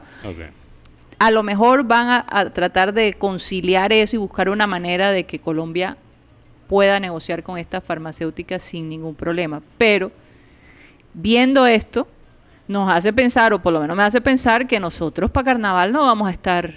A 1.19 1.31
lo 1.31 1.43
mejor 1.43 1.83
van 1.83 2.07
a, 2.07 2.25
a 2.29 2.49
tratar 2.51 2.93
de 2.93 3.13
conciliar 3.13 3.91
eso 3.91 4.15
y 4.15 4.19
buscar 4.19 4.49
una 4.49 4.67
manera 4.67 5.11
de 5.11 5.25
que 5.25 5.39
Colombia 5.39 5.97
pueda 6.69 6.99
negociar 6.99 7.41
con 7.41 7.57
estas 7.57 7.83
farmacéuticas 7.83 8.61
sin 8.63 8.87
ningún 8.87 9.15
problema. 9.15 9.61
Pero 9.77 10.11
viendo 11.13 11.65
esto, 11.65 12.07
nos 12.67 12.89
hace 12.89 13.11
pensar, 13.11 13.51
o 13.51 13.59
por 13.59 13.73
lo 13.73 13.81
menos 13.81 13.97
me 13.97 14.03
hace 14.03 14.21
pensar, 14.21 14.67
que 14.67 14.79
nosotros 14.79 15.31
para 15.31 15.45
carnaval 15.45 15.91
no 15.91 16.03
vamos 16.03 16.29
a 16.29 16.31
estar 16.31 16.75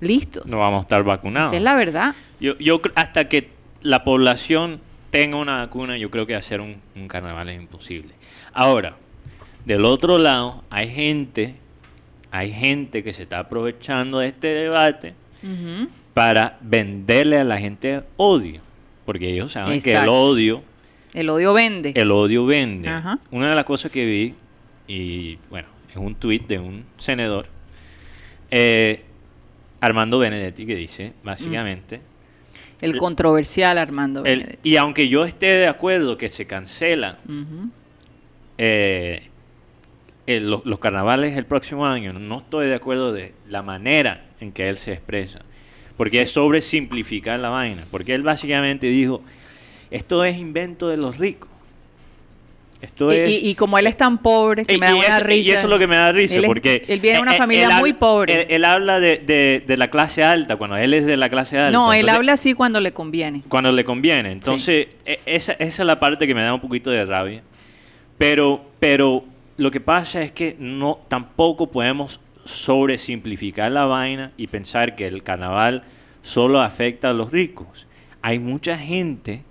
listos. 0.00 0.46
no 0.46 0.58
vamos 0.58 0.80
a 0.80 0.82
estar 0.82 1.02
vacunados. 1.02 1.48
Esa 1.48 1.56
es 1.56 1.62
la 1.62 1.74
verdad. 1.74 2.14
Yo, 2.38 2.56
yo 2.58 2.80
hasta 2.94 3.28
que 3.28 3.50
la 3.80 4.04
población 4.04 4.80
tenga 5.10 5.38
una 5.38 5.56
vacuna, 5.56 5.96
yo 5.96 6.10
creo 6.10 6.26
que 6.26 6.34
hacer 6.36 6.60
un, 6.60 6.76
un 6.94 7.08
carnaval 7.08 7.48
es 7.48 7.58
imposible. 7.58 8.12
Ahora, 8.52 8.96
del 9.64 9.86
otro 9.86 10.18
lado, 10.18 10.62
hay 10.68 10.90
gente, 10.90 11.54
hay 12.30 12.52
gente 12.52 13.02
que 13.02 13.14
se 13.14 13.22
está 13.22 13.38
aprovechando 13.38 14.18
de 14.18 14.28
este 14.28 14.48
debate 14.48 15.14
para 16.12 16.58
venderle 16.60 17.38
a 17.38 17.44
la 17.44 17.58
gente 17.58 18.02
odio. 18.18 18.67
Porque 19.08 19.30
ellos 19.30 19.52
saben 19.52 19.80
que 19.80 19.92
el 19.94 20.06
odio, 20.06 20.62
El 21.14 21.30
odio 21.30 21.54
vende. 21.54 21.92
el 21.96 22.10
odio 22.10 22.44
vende. 22.44 22.90
Ajá. 22.90 23.18
Una 23.30 23.48
de 23.48 23.54
las 23.56 23.64
cosas 23.64 23.90
que 23.90 24.04
vi, 24.04 24.34
y 24.86 25.38
bueno, 25.48 25.66
es 25.88 25.96
un 25.96 26.14
tuit 26.14 26.46
de 26.46 26.58
un 26.58 26.84
senador, 26.98 27.46
eh, 28.50 29.02
Armando 29.80 30.18
Benedetti, 30.18 30.66
que 30.66 30.76
dice, 30.76 31.14
básicamente, 31.24 32.02
El 32.82 32.98
controversial 32.98 33.78
Armando 33.78 34.26
el- 34.26 34.40
Benedetti. 34.40 34.68
y 34.68 34.76
aunque 34.76 35.08
yo 35.08 35.24
esté 35.24 35.46
de 35.46 35.68
acuerdo 35.68 36.18
que 36.18 36.28
se 36.28 36.46
cancelan 36.46 37.16
Ujú. 37.26 37.70
eh, 38.58 39.22
el- 40.26 40.50
los, 40.50 40.66
los 40.66 40.78
carnavales 40.80 41.34
el 41.38 41.46
próximo 41.46 41.86
año, 41.86 42.12
no 42.12 42.40
estoy 42.40 42.66
de 42.68 42.74
acuerdo 42.74 43.14
de 43.14 43.32
la 43.48 43.62
manera 43.62 44.26
en 44.38 44.52
que 44.52 44.68
él 44.68 44.76
se 44.76 44.92
expresa. 44.92 45.40
Porque 45.98 46.22
es 46.22 46.30
sobresimplificar 46.30 47.38
la 47.38 47.50
vaina. 47.50 47.84
Porque 47.90 48.14
él 48.14 48.22
básicamente 48.22 48.86
dijo, 48.86 49.22
esto 49.90 50.24
es 50.24 50.38
invento 50.38 50.88
de 50.88 50.96
los 50.96 51.18
ricos. 51.18 51.50
Esto 52.80 53.12
Y, 53.12 53.16
es... 53.16 53.28
y- 53.30 53.48
y 53.50 53.54
como 53.56 53.76
él 53.76 53.88
es 53.88 53.96
tan 53.96 54.18
pobre, 54.18 54.64
que 54.64 54.74
Y- 54.74 54.78
me 54.78 54.86
da 54.86 54.94
una 54.94 55.06
eso, 55.08 55.20
y 55.20 55.24
risa. 55.24 55.52
eso 55.54 55.62
es 55.66 55.68
lo 55.68 55.78
que 55.80 55.88
me 55.88 55.96
da 55.96 56.12
risa, 56.12 56.36
Él 56.36 56.44
es- 56.44 56.46
porque... 56.48 56.84
Él 56.86 57.00
viene 57.00 57.16
de 57.16 57.22
una 57.22 57.32
eh, 57.32 57.34
eh, 57.34 57.38
familia 57.38 57.66
él 57.66 57.80
muy 57.80 57.92
pobre. 57.92 58.42
Él, 58.42 58.46
él 58.50 58.64
habla 58.64 59.00
de, 59.00 59.18
de- 59.18 59.64
de 59.66 59.76
la 59.76 59.90
clase 59.90 60.22
alta, 60.22 60.54
cuando 60.56 60.76
él 60.76 60.94
es 60.94 61.04
de 61.04 61.16
la 61.16 61.28
clase 61.28 61.58
alta. 61.58 61.72
no, 61.76 61.92
él 61.92 61.98
Entonces, 62.00 62.16
habla 62.16 62.32
así 62.34 62.54
cuando 62.54 62.80
le 62.80 62.92
conviene. 62.92 63.42
cuando 63.48 63.72
le 63.72 63.84
conviene. 63.84 64.30
Entonces, 64.30 64.86
e- 65.04 65.18
esa, 65.26 65.54
esa 65.54 65.82
es 65.82 65.86
la 65.86 65.98
parte 65.98 66.24
que 66.28 66.34
me 66.36 66.42
da 66.42 66.54
un 66.54 66.60
poquito 66.60 66.90
de 66.90 67.04
rabia. 67.04 67.42
Pero, 68.16 68.64
pero 68.78 69.24
lo 69.56 69.72
que 69.72 69.80
pasa 69.80 70.22
es 70.22 70.30
que 70.30 70.54
no, 70.60 71.00
tampoco 71.08 71.66
podemos 71.68 72.20
sobresimplificar 72.48 73.70
la 73.72 73.84
vaina 73.84 74.32
y 74.36 74.46
pensar 74.46 74.94
que 74.96 75.06
el 75.06 75.22
carnaval 75.22 75.82
solo 76.22 76.60
afecta 76.60 77.10
a 77.10 77.12
los 77.12 77.30
ricos. 77.32 77.86
Hay 78.22 78.38
mucha 78.38 78.76
gente, 78.78 79.42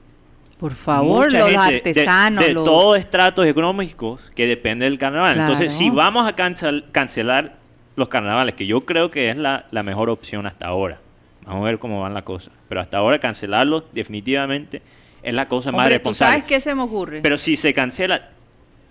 Por 0.60 0.74
favor, 0.74 1.26
mucha 1.26 1.40
los 1.40 1.50
gente 1.50 1.68
de- 1.72 1.78
artesanos. 1.78 2.46
de, 2.46 2.54
los- 2.54 2.66
todos 2.66 2.98
estratos 3.00 3.46
económicos 3.46 4.32
que 4.36 4.48
depende 4.48 4.86
del 4.86 4.98
carnaval. 4.98 5.40
Entonces, 5.40 5.74
si 5.74 5.90
vamos 5.90 6.28
a 6.28 6.36
cancel- 6.36 6.86
cancelar 6.92 7.56
los 7.96 8.08
carnavales, 8.10 8.56
que 8.56 8.66
yo 8.68 8.86
creo 8.86 9.10
que 9.12 9.30
es 9.30 9.38
la, 9.38 9.66
la 9.72 9.84
mejor 9.84 10.10
opción 10.10 10.46
hasta 10.46 10.68
ahora. 10.68 11.00
Vamos 11.46 11.62
a 11.64 11.66
ver 11.66 11.80
cómo 11.80 12.02
van 12.02 12.14
las 12.14 12.24
cosas. 12.24 12.54
Pero 12.68 12.82
hasta 12.82 12.98
ahora 12.98 13.20
cancelarlos 13.20 13.86
definitivamente 13.94 14.82
es 15.24 15.34
la 15.34 15.48
cosa 15.48 15.72
más 15.72 15.80
Hombre, 15.86 15.96
¿tú 16.00 16.10
responsable. 16.10 16.32
sabes 16.34 16.44
qué 16.46 16.60
se 16.62 16.76
me 16.76 16.82
ocurre? 16.84 17.22
Pero 17.22 17.38
si 17.38 17.56
se 17.56 17.74
cancela, 17.74 18.30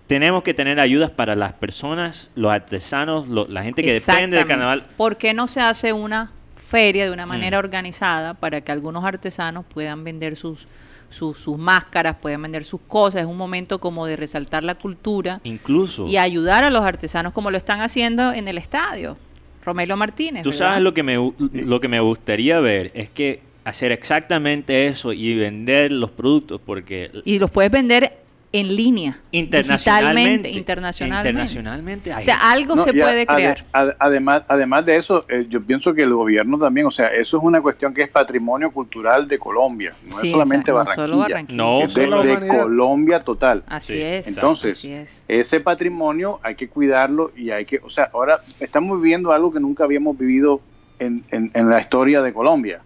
tenemos 0.07 0.41
que 0.43 0.53
tener 0.53 0.79
ayudas 0.79 1.09
para 1.11 1.35
las 1.35 1.53
personas, 1.53 2.29
los 2.35 2.51
artesanos, 2.51 3.27
lo- 3.27 3.47
la 3.47 3.63
gente 3.63 3.83
que 3.83 3.93
depende 3.93 4.37
del 4.37 4.45
carnaval. 4.47 4.85
¿Por 4.97 5.17
qué 5.17 5.33
no 5.33 5.47
se 5.47 5.59
hace 5.61 5.93
una 5.93 6.31
feria 6.55 7.05
de 7.05 7.11
una 7.11 7.25
manera 7.25 7.57
Mm. 7.57 7.59
organizada 7.63 8.33
para 8.33 8.61
que 8.61 8.71
algunos 8.71 9.03
artesanos 9.05 9.65
puedan 9.65 10.03
vender 10.03 10.35
sus, 10.35 10.67
sus, 11.09 11.37
sus 11.39 11.57
máscaras, 11.57 12.15
puedan 12.21 12.41
vender 12.41 12.63
sus 12.63 12.81
cosas? 12.87 13.21
Es 13.21 13.27
un 13.27 13.37
momento 13.37 13.79
como 13.79 14.05
de 14.05 14.15
resaltar 14.15 14.63
la 14.63 14.75
cultura 14.75 15.39
Incluso, 15.43 16.07
y 16.07 16.17
ayudar 16.17 16.63
a 16.63 16.69
los 16.69 16.83
artesanos 16.85 17.33
como 17.33 17.51
lo 17.51 17.57
están 17.57 17.81
haciendo 17.81 18.31
en 18.33 18.47
el 18.47 18.57
estadio. 18.57 19.17
Romelio 19.63 19.97
Martínez. 19.97 20.43
tú 20.43 20.51
¿verdad? 20.51 20.65
sabes 20.69 20.81
lo 20.83 20.93
que, 20.93 21.03
me, 21.03 21.15
lo 21.51 21.79
que 21.81 21.87
me 21.89 21.99
gustaría 21.99 22.61
ver 22.61 22.91
es 22.93 23.09
que 23.09 23.41
hacer 23.65 23.91
exactamente 23.91 24.87
eso 24.87 25.11
y 25.11 25.35
vender 25.35 25.91
los 25.91 26.09
productos 26.11 26.61
porque 26.65 27.11
Y 27.25 27.37
los 27.37 27.51
puedes 27.51 27.69
vender 27.69 28.13
en 28.53 28.75
línea, 28.75 29.19
internacionalmente, 29.31 30.49
internacionalmente. 30.49 32.13
O 32.13 32.23
sea, 32.23 32.49
algo 32.49 32.75
No, 32.75 32.83
se 32.83 32.93
puede 32.93 33.25
crear. 33.27 33.65
ade- 33.73 33.95
además, 33.99 34.43
además 34.47 34.85
de 34.85 34.95
eso, 34.97 35.25
eh, 35.29 35.45
yo 35.49 35.61
pienso 35.61 35.93
que 35.93 36.03
el 36.03 36.13
gobierno 36.13 36.57
también, 36.57 36.87
o 36.87 36.91
sea, 36.91 37.07
eso 37.07 37.37
es 37.37 37.43
una 37.43 37.61
cuestión 37.61 37.93
que 37.93 38.03
es 38.03 38.09
patrimonio 38.09 38.71
cultural 38.71 39.27
de 39.27 39.37
Colombia, 39.37 39.93
no 40.09 40.17
Sí, 40.17 40.27
es 40.27 40.31
solamente 40.31 40.71
exacto, 40.71 41.07
no 41.07 41.17
Barranquilla, 41.17 41.17
solo 41.17 41.17
Barranquilla. 41.17 41.57
No, 41.63 41.81
es 41.83 41.93
de, 41.93 42.03
solo 42.05 42.23
de. 42.23 42.47
Colombia 42.47 43.23
total. 43.23 43.63
Así 43.67 43.93
Sí, 43.93 44.01
es. 44.01 44.27
Entonces, 44.27 44.77
así 44.77 44.91
es. 44.93 45.23
ese 45.27 45.59
patrimonio 45.59 46.39
hay 46.41 46.55
que 46.55 46.67
cuidarlo 46.69 47.31
y 47.35 47.51
hay 47.51 47.65
que, 47.65 47.79
o 47.83 47.89
sea, 47.89 48.09
ahora 48.13 48.39
estamos 48.59 49.01
viviendo 49.01 49.31
algo 49.33 49.51
que 49.51 49.59
nunca 49.59 49.83
habíamos 49.83 50.17
vivido 50.17 50.61
en, 50.99 51.23
en- 51.31 51.51
en 51.53 51.67
la 51.69 51.79
historia 51.81 52.21
de 52.21 52.33
Colombia 52.33 52.79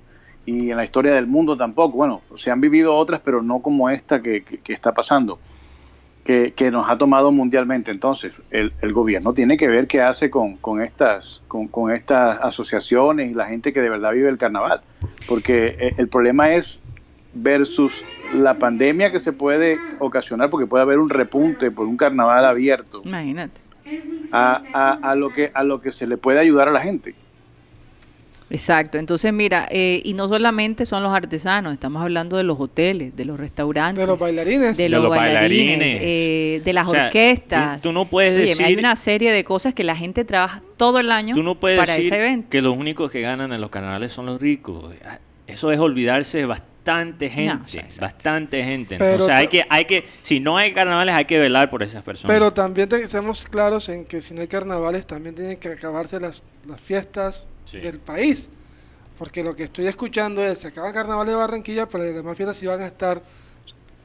y 0.46 0.72
en 0.72 0.78
la 0.78 0.84
historia 0.84 1.14
del 1.14 1.28
mundo 1.28 1.56
tampoco. 1.56 1.98
Bueno, 1.98 2.22
se 2.36 2.50
han 2.52 2.60
vivido 2.60 2.96
otras, 2.96 3.22
pero 3.24 3.42
no 3.44 3.60
como 3.60 3.90
esta 3.92 4.22
que, 4.22 4.44
que- 4.44 4.58
que 4.58 4.74
está 4.74 4.92
pasando, 4.92 5.40
que, 6.24 6.54
que 6.54 6.70
nos 6.72 6.90
ha 6.90 6.98
tomado 6.98 7.32
mundialmente. 7.32 7.92
Entonces, 7.92 8.32
el, 8.52 8.74
el 8.82 8.94
gobierno 8.94 9.34
tiene 9.34 9.58
que 9.58 9.68
ver 9.68 9.88
qué 9.88 10.02
hace 10.02 10.30
con, 10.30 10.58
con 10.58 10.82
estas, 10.82 11.42
con, 11.48 11.68
con 11.68 11.92
estas 11.92 12.40
asociaciones 12.42 13.32
y 13.32 13.34
la 13.34 13.48
gente 13.48 13.74
que 13.74 13.82
de 13.82 13.90
verdad 13.90 14.12
vive 14.14 14.30
el 14.30 14.38
carnaval, 14.38 14.82
porque 15.28 15.76
eh, 15.80 15.94
el 15.98 16.08
problema 16.10 16.54
es 16.54 16.80
versus 17.34 18.04
la 18.36 18.60
pandemia 18.60 19.12
que 19.12 19.20
se 19.20 19.32
puede 19.34 19.78
ocasionar 20.00 20.50
porque 20.50 20.68
puede 20.68 20.84
haber 20.84 21.00
un 21.00 21.10
repunte 21.10 21.72
por 21.72 21.88
un 21.88 21.98
carnaval 21.98 22.46
abierto 22.46 23.02
Imagínate. 23.06 23.62
a, 24.32 24.64
a- 24.74 24.94
a 25.12 25.16
lo 25.16 25.32
que 25.32 25.52
a 25.54 25.64
lo 25.64 25.82
que 25.82 25.92
se 25.92 26.08
le 26.08 26.18
puede 26.18 26.40
ayudar 26.40 26.68
a 26.68 26.72
la 26.72 26.82
gente 26.82 27.16
Exacto, 28.52 28.98
entonces 28.98 29.32
mira, 29.34 29.68
eh, 29.72 30.02
y 30.04 30.14
no 30.14 30.28
solamente 30.28 30.86
son 30.86 31.04
los 31.04 31.14
artesanos, 31.14 31.74
estamos 31.74 32.02
hablando 32.02 32.38
de 32.38 32.44
los 32.44 32.60
hoteles, 32.60 33.16
de 33.16 33.26
los 33.26 33.40
restaurantes, 33.40 34.02
De 34.02 34.08
los 34.08 34.20
bailarines. 34.20 34.78
de 34.78 34.84
De 34.84 34.90
los 34.90 35.02
los 35.04 35.10
bailarines, 35.10 35.78
bailarines. 35.80 36.00
eh, 36.04 36.62
de 36.64 36.74
las 36.74 36.88
O 36.88 36.92
sea, 36.92 37.06
orquestas. 37.06 37.82
tú- 37.82 37.90
tú 37.90 37.94
no 37.94 38.06
puedes 38.06 38.34
Oye, 38.36 38.50
decir- 38.50 38.66
hay 38.66 38.76
una 38.76 38.96
serie 38.96 39.32
de 39.32 39.44
cosas 39.44 39.74
que 39.74 39.84
la 39.84 39.96
gente 39.96 40.26
trabaja 40.26 40.62
todo 40.78 41.00
el 41.00 41.12
año 41.12 41.34
Tú 41.34 41.44
no 41.44 41.56
puedes 41.56 41.80
para 41.80 41.94
decir 41.94 42.12
ese 42.14 42.22
evento. 42.22 42.50
que 42.50 42.62
los 42.62 42.76
únicos 42.78 43.12
que 43.12 43.22
ganan 43.22 43.54
en 43.54 43.62
los 43.62 43.70
carnavales 43.70 44.12
son 44.12 44.26
los 44.26 44.42
ricos. 44.42 44.94
Eso 45.48 45.72
es 45.72 45.80
olvidarse 45.80 46.38
de 46.40 46.46
bastante 46.84 47.30
gente, 47.30 47.86
bastante 48.00 48.64
gente. 48.64 48.96
Pero 48.98 49.12
Entonces 49.12 49.36
hay 49.38 49.48
que, 49.48 49.64
hay 49.70 49.86
que, 49.86 50.06
si 50.24 50.40
no 50.40 50.58
hay 50.58 50.74
carnavales, 50.74 51.14
hay 51.16 51.26
que 51.26 51.38
velar 51.40 51.70
por 51.70 51.84
esas 51.84 52.04
personas. 52.04 52.34
Pero 52.34 52.52
también 52.52 52.90
te- 52.90 53.08
seamos 53.08 53.46
claros 53.46 53.88
en 53.90 54.06
que 54.06 54.20
si 54.22 54.34
no 54.34 54.42
hay 54.42 54.48
carnavales, 54.48 55.06
también 55.06 55.36
tienen 55.36 55.58
que 55.58 55.70
acabarse 55.70 56.20
las, 56.20 56.42
las 56.68 56.82
fiestas 56.82 57.48
Sí. 57.66 57.78
del 57.80 58.00
país. 58.00 58.50
Porque 59.18 59.44
lo 59.44 59.56
que 59.56 59.64
estoy 59.66 59.86
escuchando 59.86 60.44
es, 60.44 60.60
se 60.60 60.68
acaban 60.70 60.92
carnavales 60.92 61.34
de 61.34 61.40
Barranquilla, 61.40 61.88
pero 61.88 62.04
las 62.04 62.16
demás 62.16 62.36
fiestas 62.36 62.58
sí 62.58 62.66
van 62.66 62.82
a 62.82 62.88
estar 62.88 63.22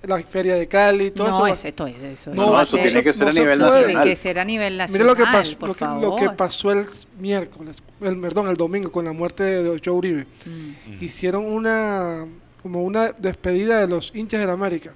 la 0.03 0.23
feria 0.23 0.55
de 0.55 0.69
Cali, 0.69 1.11
todo 1.11 1.27
eso. 1.29 1.37
No, 1.39 1.43
va- 1.43 1.51
es 1.51 1.65
esto 1.65 1.87
es 1.87 1.97
eso. 2.03 2.35
No, 2.35 2.63
eso 2.63 2.77
tiene 2.77 3.03
que 3.03 3.13
ser 3.15 3.23
no 3.23 3.29
a 3.29 3.33
se 3.33 3.41
nivel 3.41 3.59
puede. 3.59 3.71
Tiene 3.71 3.83
nacional. 3.95 4.09
que 4.09 4.17
ser 4.17 4.39
a 4.39 4.45
nivel 4.45 4.73
Mire 4.75 4.79
nacional, 4.85 5.07
lo 5.09 5.17
que, 5.17 5.23
pasó, 5.25 5.59
por 5.59 5.69
lo, 5.71 5.75
que, 5.75 5.81
favor. 5.85 6.03
lo 6.03 6.17
que 6.17 6.31
pasó 6.37 6.71
el 6.71 6.87
miércoles, 7.19 7.83
el, 8.03 8.21
perdón, 8.21 8.49
el 8.49 8.57
domingo 8.57 8.93
con 8.93 9.07
la 9.07 9.13
muerte 9.13 9.43
de 9.43 9.69
Ochoa 9.71 9.95
Uribe. 9.95 10.27
Mm. 10.45 11.03
Hicieron 11.03 11.45
una 11.47 12.27
como 12.67 12.83
una 12.83 13.13
despedida 13.13 13.79
de 13.79 13.87
los 13.87 14.13
hinchas 14.13 14.41
del 14.41 14.51
América. 14.51 14.93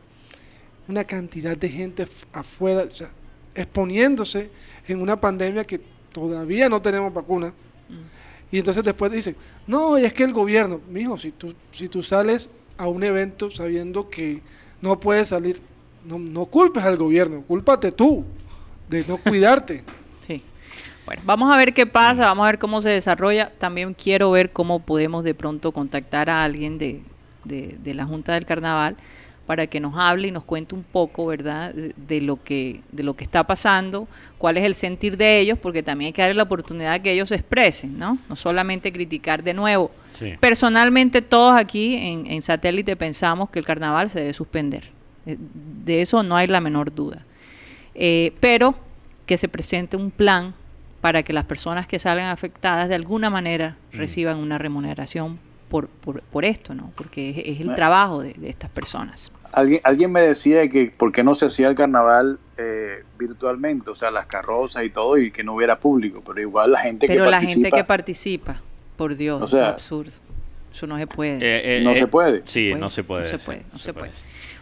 Una 0.89 1.05
cantidad 1.05 1.57
de 1.57 1.69
gente 1.69 2.09
afuera, 2.33 2.83
o 2.83 2.91
sea, 2.91 3.11
exponiéndose 3.55 4.51
en 4.89 5.01
una 5.01 5.21
pandemia 5.21 5.63
que 5.63 5.81
todavía 6.11 6.69
no 6.69 6.83
tenemos 6.83 7.15
vacuna. 7.15 7.53
Mm. 7.89 8.57
Y 8.57 8.59
entonces 8.59 8.83
después 8.83 9.13
dicen, 9.13 9.37
no, 9.69 9.97
y 9.97 10.05
es 10.05 10.13
que 10.13 10.25
el 10.25 10.33
gobierno, 10.33 10.81
mijo, 10.91 11.17
si 11.17 11.31
tú, 11.31 11.55
si 11.71 11.89
tú 11.89 12.03
sales 12.03 12.51
a 12.77 12.89
un 12.89 13.05
evento 13.05 13.53
sabiendo 13.53 14.11
que 14.11 14.43
no 14.83 14.99
puedes 14.99 15.29
salir, 15.29 15.61
no, 16.05 16.19
no 16.19 16.47
culpes 16.47 16.83
al 16.83 16.97
gobierno, 16.97 17.45
cúlpate 17.47 17.93
tú 17.93 18.25
de 18.89 19.05
no 19.07 19.17
cuidarte. 19.23 19.85
Sí. 20.27 20.43
Bueno, 21.07 21.23
vamos 21.25 21.53
a 21.53 21.57
ver 21.57 21.73
qué 21.73 21.87
pasa, 21.87 22.23
vamos 22.23 22.43
a 22.43 22.47
ver 22.47 22.59
cómo 22.59 22.81
se 22.81 22.89
desarrolla. 22.89 23.53
También 23.59 23.95
quiero 23.95 24.33
ver 24.33 24.51
cómo 24.51 24.81
podemos 24.81 25.23
de 25.23 25.35
pronto 25.35 25.71
contactar 25.71 26.29
a 26.31 26.43
alguien 26.43 26.77
de, 26.77 27.01
de- 27.45 27.77
de 27.83 27.95
la 27.95 28.05
Junta 28.05 28.33
del 28.35 28.47
Carnaval 28.47 28.97
para 29.47 29.67
que 29.67 29.81
nos 29.81 29.97
hable 29.97 30.29
y 30.29 30.31
nos 30.31 30.45
cuente 30.45 30.77
un 30.77 30.85
poco, 30.85 31.27
¿verdad?, 31.27 31.75
de, 31.75 31.93
de 31.97 32.21
lo 32.21 32.41
que 32.43 32.83
de 32.93 33.03
lo 33.03 33.15
que 33.15 33.25
está 33.25 33.43
pasando, 33.45 34.07
cuál 34.39 34.57
es 34.59 34.65
el 34.65 34.75
sentir 34.77 35.17
de 35.17 35.41
ellos, 35.41 35.59
porque 35.59 35.83
también 35.83 36.07
hay 36.09 36.13
que 36.13 36.23
darle 36.23 36.37
la 36.37 36.45
oportunidad 36.45 37.01
que 37.01 37.11
ellos 37.11 37.31
se 37.31 37.35
expresen, 37.35 37.99
¿no? 37.99 38.19
No 38.29 38.37
solamente 38.37 38.93
criticar 38.93 39.43
de 39.43 39.55
nuevo. 39.55 39.91
Sí. 40.13 40.35
Personalmente 40.39 41.21
todos 41.23 41.59
aquí 41.59 41.95
en, 41.97 42.27
en 42.29 42.43
satélite 42.43 42.95
pensamos 42.97 43.51
que 43.51 43.59
el 43.59 43.65
carnaval 43.65 44.09
se 44.11 44.21
debe 44.21 44.35
suspender. 44.35 44.91
Eh, 45.27 45.37
De 45.39 46.01
eso 46.03 46.23
no 46.23 46.37
hay 46.37 46.47
la 46.47 46.61
menor 46.61 46.95
duda. 46.95 47.25
Eh, 47.95 48.33
pero 48.41 48.77
que 49.27 49.37
se 49.37 49.49
presente 49.49 49.97
un 49.97 50.11
plan 50.13 50.55
para 51.01 51.23
que 51.25 51.33
las 51.33 51.45
personas 51.47 51.87
que 51.89 51.99
salgan 51.99 52.27
afectadas 52.29 52.89
de 52.89 52.95
alguna 52.95 53.31
manera 53.31 53.77
Mm. 53.93 53.97
reciban 53.99 54.39
una 54.39 54.59
remuneración 54.59 55.41
por, 55.71 55.89
por, 55.89 56.21
por 56.21 56.45
esto, 56.45 56.75
¿no? 56.75 56.93
Porque 56.97 57.31
es, 57.31 57.39
es 57.39 57.61
el 57.61 57.75
trabajo 57.75 58.21
de, 58.23 58.35
de 58.35 58.51
estas 58.51 58.69
personas. 58.71 59.33
alguien 59.53 59.81
alguien 59.85 60.13
me 60.13 60.21
decía 60.21 60.69
que 60.69 60.93
por 60.97 61.11
qué 61.13 61.23
no 61.25 61.35
se 61.35 61.47
hacía 61.47 61.69
el 61.69 61.75
carnaval 61.75 62.39
eh, 62.59 63.05
virtualmente 63.19 63.91
o 63.91 63.95
sea 63.95 64.11
las 64.11 64.27
carrozas 64.27 64.85
y 64.85 64.91
todo 64.91 65.17
y 65.17 65.31
que 65.31 65.43
no 65.43 65.55
hubiera 65.55 65.79
público 65.79 66.23
pero 66.27 66.41
igual 66.41 66.73
la 66.73 66.81
gente 66.81 67.07
Pero 67.07 67.25
que 67.25 67.31
la 67.31 67.39
participa 67.39 67.55
gente 67.63 67.71
que 67.73 67.85
participa, 67.85 68.61
Por 68.97 69.17
Dios, 69.17 69.41
O 69.43 69.57
es 69.57 69.63
absurdo. 69.63 70.13
Eso 70.73 70.87
no 70.87 70.99
se 70.99 71.07
puede. 71.07 71.37
Eh, 71.39 71.79
eh, 71.79 71.81
No 71.83 71.95
se 71.95 72.07
puede. 72.07 72.43
Sí, 72.45 72.69
Puede, 72.71 72.81
no 72.81 72.91
se 72.91 73.03
puede. 73.03 73.23
no 73.25 73.29
se 73.31 73.39
sí, 73.39 73.45
puede, 73.47 73.63
no 73.73 73.79
se 73.79 73.93
puede. 73.93 74.13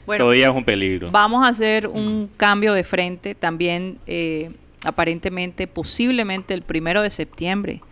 Bueno, 0.06 0.24
Todavía 0.24 0.48
es 0.48 0.54
un 0.54 0.64
peligro. 0.64 1.10
Vamos 1.10 1.44
a 1.44 1.48
hacer 1.48 1.86
un 1.86 2.30
cambio 2.38 2.72
de 2.72 2.82
frente. 2.82 3.34
También, 3.34 3.98
eh, 4.06 4.50
aparentemente, 4.84 5.66
posiblemente 5.66 6.54
el 6.54 6.62
primero 6.62 7.02
de 7.02 7.10
septiembre 7.10 7.82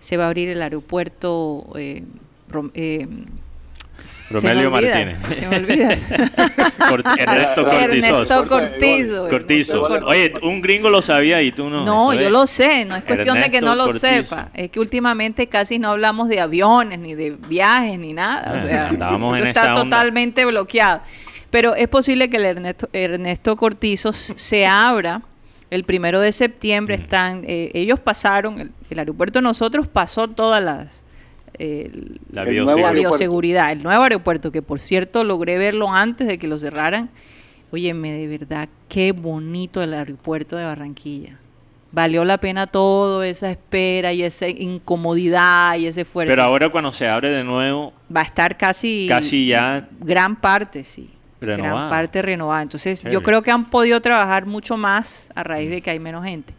se 0.00 0.16
va 0.16 0.24
a 0.24 0.26
abrir 0.26 0.48
el 0.48 0.60
aeropuerto. 0.60 1.66
Eh, 2.74 3.06
eh, 3.08 3.08
Romelio 4.30 4.70
Martínez. 4.70 5.16
Se 5.38 5.46
me 5.48 5.56
olvida. 5.56 5.88
Cort- 6.88 7.18
Ernesto 7.18 7.70
Ernesto 7.70 8.46
Cortizos. 8.46 8.48
Cortizo. 8.48 9.28
Cortizo. 9.28 9.86
Ernesto 9.86 10.06
Oye, 10.06 10.32
un 10.42 10.62
gringo 10.62 10.88
lo 10.88 11.02
sabía 11.02 11.42
y 11.42 11.52
tú 11.52 11.68
no. 11.68 11.84
No, 11.84 12.14
yo 12.14 12.20
es. 12.20 12.30
lo 12.30 12.46
sé, 12.46 12.84
no 12.86 12.96
es 12.96 13.04
cuestión 13.04 13.38
de 13.40 13.50
que 13.50 13.60
no 13.60 13.74
lo 13.74 13.86
Ernesto 13.88 14.08
Cortizo. 14.08 14.28
sepa. 14.36 14.48
Es 14.54 14.70
que 14.70 14.80
últimamente 14.80 15.46
casi 15.48 15.78
no 15.78 15.90
hablamos 15.90 16.28
de 16.30 16.40
aviones, 16.40 16.98
ni 16.98 17.14
de 17.14 17.30
viajes, 17.48 17.98
ni 17.98 18.14
nada. 18.14 18.42
O 18.52 18.56
Ah, 18.56 18.62
sea, 18.62 18.88
eso 18.88 19.36
en 19.36 19.46
está 19.48 19.60
esa 19.64 19.74
onda. 19.74 19.96
totalmente 19.96 20.44
bloqueado. 20.46 21.02
Pero 21.50 21.74
es 21.74 21.88
posible 21.88 22.30
que 22.30 22.38
el 22.38 22.46
Ernesto, 22.46 22.88
Ernesto 22.94 23.56
Cortizo 23.56 24.14
se 24.14 24.64
abra 24.66 25.20
el 25.68 25.84
primero 25.84 26.20
de 26.20 26.32
septiembre. 26.32 26.96
Mm. 26.96 27.00
Están, 27.02 27.44
eh, 27.46 27.70
ellos 27.74 28.00
pasaron, 28.00 28.58
el, 28.60 28.72
el 28.88 28.98
aeropuerto 28.98 29.40
de 29.40 29.42
nosotros 29.42 29.86
pasó 29.88 30.28
todas 30.28 30.62
las... 30.62 31.01
eh, 31.64 31.90
La 32.32 32.42
El 32.42 32.50
bioseguridad. 32.50 32.64
nuevo 32.64 32.80
la 32.80 32.92
bioseguridad, 32.92 33.72
el 33.72 33.82
nuevo 33.82 34.02
aeropuerto, 34.02 34.50
que 34.50 34.62
por 34.62 34.80
cierto 34.80 35.22
logré 35.22 35.58
verlo 35.58 35.90
antes 35.92 36.26
de 36.26 36.38
que 36.38 36.48
lo 36.48 36.58
cerraran. 36.58 37.08
Óyeme, 37.70 38.12
de 38.12 38.26
verdad, 38.26 38.68
qué 38.88 39.12
bonito 39.12 39.80
el 39.82 39.94
aeropuerto 39.94 40.56
de 40.56 40.64
Barranquilla. 40.64 41.38
Valió 41.92 42.24
la 42.24 42.38
pena 42.38 42.66
todo, 42.66 43.22
esa 43.22 43.50
espera 43.50 44.12
y 44.12 44.22
esa 44.22 44.48
incomodidad 44.48 45.76
y 45.76 45.86
ese 45.86 46.02
esfuerzo. 46.02 46.30
Pero 46.30 46.42
ahora 46.42 46.68
cuando 46.70 46.92
se 46.92 47.06
abre 47.08 47.30
de 47.30 47.44
nuevo, 47.44 47.92
Va 48.14 48.20
a 48.20 48.24
estar 48.24 48.56
casi... 48.56 49.06
Casi 49.08 49.46
ya- 49.46 49.88
Gran 50.00 50.36
parte, 50.36 50.84
sí. 50.84 51.10
Renovada. 51.40 51.74
Gran 51.74 51.90
parte 51.90 52.22
renovada. 52.22 52.62
Entonces, 52.62 53.02
yo 53.10 53.22
creo 53.22 53.42
que 53.42 53.50
han 53.50 53.68
podido 53.70 54.00
trabajar 54.00 54.46
mucho 54.46 54.76
más 54.76 55.28
a 55.34 55.42
raíz 55.42 55.70
de 55.70 55.80
que 55.82 55.90
hay 55.90 55.98
menos 55.98 56.24
gente. 56.24 56.54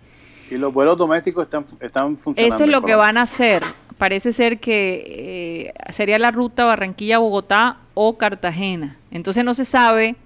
Y 0.51 0.57
los 0.57 0.73
vuelos 0.73 0.97
domésticos 0.97 1.45
están, 1.45 1.65
están 1.79 2.17
funcionando. 2.17 2.55
Eso 2.55 2.65
es 2.65 2.69
lo 2.69 2.81
que 2.81 2.93
van 2.95 3.17
a 3.17 3.21
hacer. 3.23 3.63
Parece 4.03 4.33
ser 4.33 4.59
que 4.59 5.71
eh, 5.77 5.93
sería 5.93 6.19
la 6.19 6.29
ruta 6.29 6.65
Barranquilla-Bogotá 6.65 7.77
o 7.93 8.17
Cartagena. 8.17 8.97
Entonces 9.11 9.45
no 9.45 9.53
se 9.53 9.63
sabe. 9.63 10.17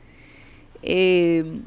eh, 0.82 1.60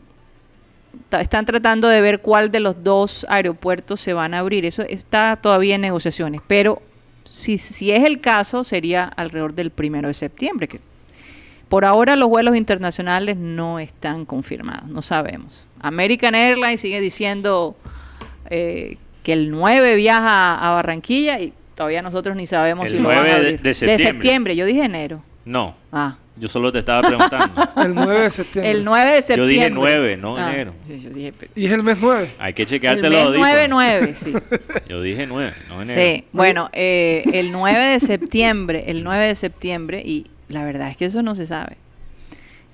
están 1.12 1.46
tratando 1.46 1.86
de 1.86 2.00
ver 2.00 2.20
cuál 2.20 2.50
de 2.50 2.58
los 2.58 2.82
dos 2.82 3.24
aeropuertos 3.28 4.00
se 4.00 4.12
van 4.12 4.34
a 4.34 4.40
abrir. 4.40 4.66
Eso 4.66 4.82
está 4.82 5.38
todavía 5.40 5.76
en 5.76 5.82
negociaciones. 5.82 6.40
Pero 6.48 6.82
si, 7.26 7.58
si 7.58 7.92
es 7.92 8.02
el 8.02 8.20
caso, 8.20 8.64
sería 8.64 9.04
alrededor 9.04 9.54
del 9.54 9.70
primero 9.70 10.08
de 10.08 10.14
septiembre. 10.14 10.80
Por 11.68 11.84
ahora 11.84 12.16
los 12.16 12.28
vuelos 12.28 12.56
internacionales 12.56 13.36
no 13.36 13.78
están 13.78 14.24
confirmados. 14.24 14.88
No 14.88 15.00
sabemos. 15.00 15.64
American 15.78 16.34
Airlines 16.34 16.80
sigue 16.80 17.00
diciendo 17.00 17.76
eh, 18.46 18.96
que 19.22 19.32
el 19.32 19.52
9 19.52 19.94
viaja 19.94 20.58
a 20.58 20.72
Barranquilla 20.72 21.38
y 21.38 21.52
todavía 21.80 22.02
nosotros 22.02 22.36
ni 22.36 22.46
sabemos 22.46 22.84
El 22.84 22.92
si 22.92 22.98
lo 22.98 23.08
van 23.08 23.16
9 23.20 23.30
a 23.30 23.32
de- 23.32 23.40
abrir. 23.40 23.60
de 23.62 23.74
septiembre. 23.74 24.54
yo 24.54 24.66
dije 24.66 24.84
enero. 24.84 25.22
no. 25.46 25.74
Ah, 25.90 26.16
Yo 26.36 26.46
solo 26.48 26.70
te 26.72 26.78
estaba 26.78 27.06
preguntando. 27.08 27.68
El 27.82 27.94
9 27.94 28.20
de 28.20 28.30
septiembre. 28.30 28.70
el 28.70 28.84
9 28.84 29.10
de 29.12 29.22
septiembre. 29.22 29.54
Yo 29.54 29.60
dije 29.60 29.70
9, 29.70 30.16
no 30.18 30.36
Ah, 30.36 30.52
enero. 30.52 30.74
sí, 30.86 31.00
yo 31.00 31.10
dije, 31.10 31.32
pero- 31.38 31.52
Y 31.56 31.64
es 31.66 31.72
el 31.72 31.82
mes 31.82 31.96
9. 32.00 32.30
Hay 32.38 32.52
que 32.52 32.62
el 32.62 32.68
chequearte 32.68 33.02
mes 33.02 33.12
los 33.12 33.20
audífonos. 33.28 33.48
9, 33.68 33.68
9, 33.68 34.14
sí. 34.14 34.32
Yo 34.88 35.00
dije 35.02 35.26
9, 35.26 35.52
no 35.70 35.82
enero. 35.82 36.00
Sí, 36.00 36.24
bueno, 36.32 36.68
eh, 36.74 37.24
el 37.32 37.50
9 37.52 37.78
de 37.82 38.00
septiembre, 38.00 38.84
el 38.88 39.02
9 39.04 39.26
de 39.26 39.34
septiembre, 39.34 40.02
y 40.04 40.26
la 40.48 40.64
verdad 40.64 40.90
es 40.90 40.96
que 40.98 41.06
eso 41.06 41.22
no 41.22 41.34
se 41.34 41.46
sabe. 41.46 41.76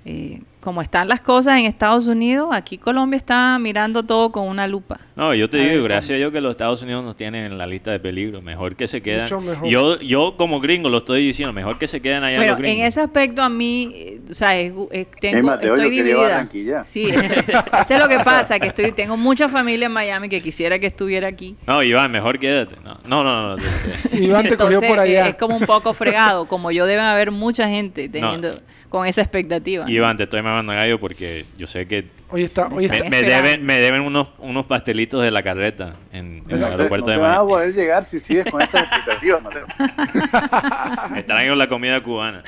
Eh, 0.05 0.41
como 0.67 0.83
están 0.83 1.07
las 1.07 1.21
cosas 1.21 1.61
en 1.61 1.67
Estados 1.67 2.09
Unidos, 2.09 2.49
aquí 2.53 2.77
Colombia 2.77 3.17
está 3.17 3.57
mirando 3.61 4.03
todo 4.03 4.33
con 4.33 4.49
una 4.49 4.67
lupa. 4.67 4.99
No, 5.15 5.33
yo 5.33 5.49
te 5.49 5.59
A 5.59 5.61
ver, 5.61 5.69
digo, 5.71 5.83
¿cómo? 5.83 5.89
gracias 5.95 6.11
a 6.11 6.19
Dios 6.19 6.33
que 6.33 6.41
los 6.41 6.51
Estados 6.51 6.83
Unidos 6.83 7.05
nos 7.05 7.17
tienen 7.17 7.45
en 7.45 7.57
la 7.57 7.69
lista 7.69 7.93
de 7.93 8.01
peligro. 8.01 8.43
Mejor 8.43 8.75
que 8.75 8.89
se. 8.89 9.01
Mucho 9.01 9.41
mejor. 9.41 9.69
Yo, 9.69 10.01
yo 10.01 10.35
como 10.37 10.59
gringo 10.59 10.89
lo 10.89 10.99
estoy 10.99 11.25
diciendo, 11.25 11.53
mejor 11.53 11.79
que 11.79 11.87
se 11.87 12.03
queden 12.03 12.25
allá 12.25 12.39
Bueno, 12.39 12.55
los 12.55 12.59
gringos. 12.61 12.81
en 12.81 12.87
ese 12.87 13.01
aspecto 13.01 13.43
a 13.45 13.49
mí, 13.49 13.93
eh, 13.95 14.21
o 14.29 14.35
sea, 14.35 14.59
es- 14.59 14.73
es- 14.91 15.07
tengo, 15.21 15.37
Hey, 15.37 15.43
Mateo, 15.45 15.75
estoy 15.77 15.91
dividida. 15.91 16.49
Sí, 16.85 17.11
eso 17.11 17.95
es 17.95 18.01
lo 18.01 18.09
que 18.09 18.19
pasa, 18.25 18.59
que 18.59 18.67
estoy, 18.67 18.91
tengo 18.91 19.17
mucha 19.17 19.49
familia 19.49 19.87
en 19.87 19.93
Miami 19.93 20.29
que 20.29 20.43
quisiera 20.43 20.81
que 20.81 20.89
estuviera 20.89 21.29
aquí. 21.29 21.55
No, 21.65 21.81
Iván, 21.81 22.11
mejor 22.11 22.41
quédate. 22.41 22.75
No, 22.83 22.99
no, 23.07 23.23
no. 23.23 23.51
no, 23.51 23.57
este- 23.57 24.21
Iván 24.21 24.49
te 24.49 24.57
cogió 24.57 24.81
por 24.81 24.99
eh, 24.99 25.03
allá. 25.03 25.29
Es 25.29 25.37
como 25.37 25.55
un 25.57 25.65
poco 25.65 25.93
fregado, 25.95 26.47
como 26.47 26.73
yo 26.73 26.87
deben 26.87 27.05
haber 27.05 27.31
mucha 27.31 27.69
gente 27.69 28.09
teniendo 28.09 28.49
con 28.89 29.07
esa 29.07 29.21
expectativa. 29.21 29.85
¿no? 29.85 29.91
Iván, 29.91 30.17
te 30.17 30.23
estoy 30.25 30.43
mamando 30.43 30.56
gallo 30.65 30.99
porque 30.99 31.45
yo 31.59 31.67
sé 31.67 31.87
que 31.87 32.07
Hoy 32.31 32.43
está, 32.45 32.69
hoy 32.69 32.89
me, 32.89 32.97
está. 32.97 33.11
me 33.11 33.23
deben, 33.23 33.65
me 33.65 33.79
deben 33.79 34.01
unos, 34.03 34.29
unos 34.39 34.65
pastelitos 34.67 35.23
de 35.23 35.31
la 35.31 35.43
carreta 35.43 35.97
en, 36.13 36.43
en 36.49 36.51
el 36.51 36.61
No 36.61 36.67
te- 36.67 36.73
aeropuerto 36.73 37.07
no 37.07 37.13
de 37.13 37.19
te 37.19 37.23
vas 37.23 37.37
a 37.39 37.43
poder 37.45 37.75
llegar 37.75 38.05
si 38.05 38.21
sigues 38.21 38.51
con 38.51 38.63
estas 38.63 38.83
expectativas, 38.85 39.43
Mateo. 39.43 39.67
Me 41.13 41.23
traigo 41.23 41.55
la 41.55 41.69
comida 41.69 42.03
cubana. 42.03 42.43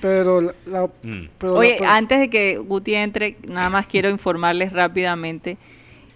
Pero 0.00 0.40
la, 0.40 0.54
la- 0.66 0.86
Mm. 1.02 1.28
pero 1.38 1.54
Oye, 1.54 1.78
la- 1.80 1.94
antes 1.96 2.18
de 2.20 2.28
que 2.28 2.58
Guti 2.58 2.94
entre, 2.94 3.36
nada 3.46 3.70
más 3.70 3.86
quiero 3.86 4.10
informarles 4.10 4.72
rápidamente 4.72 5.56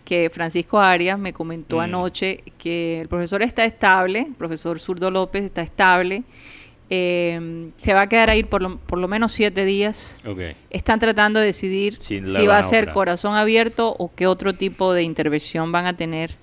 que 0.04 0.30
Francisco 0.30 0.78
Arias 0.80 1.18
me 1.18 1.32
comentó 1.32 1.78
Mm. 1.78 1.80
anoche 1.80 2.42
que 2.58 3.00
el 3.00 3.08
profesor 3.08 3.42
está 3.42 3.64
estable, 3.64 4.20
el 4.20 4.34
profesor 4.34 4.78
Zurdo 4.80 5.10
López 5.10 5.44
está 5.44 5.62
estable, 5.62 6.22
eh, 6.88 7.70
se 7.80 7.94
va 7.94 8.02
a 8.02 8.08
quedar 8.08 8.30
ahí 8.30 8.44
por 8.44 8.62
lo, 8.62 8.78
por 8.78 8.98
lo 8.98 9.08
menos 9.08 9.32
siete 9.32 9.64
días. 9.64 10.18
Ok. 10.26 10.40
Están 10.70 11.00
tratando 11.00 11.40
de 11.40 11.46
decidir 11.46 11.98
si 12.00 12.20
va 12.20 12.58
a 12.58 12.62
ser 12.62 12.84
operar. 12.84 12.94
corazón 12.94 13.34
abierto 13.34 13.94
o 13.98 14.14
qué 14.14 14.26
otro 14.26 14.54
tipo 14.54 14.92
de 14.92 15.02
intervención 15.02 15.72
van 15.72 15.86
a 15.86 15.96
tener. 15.96 16.36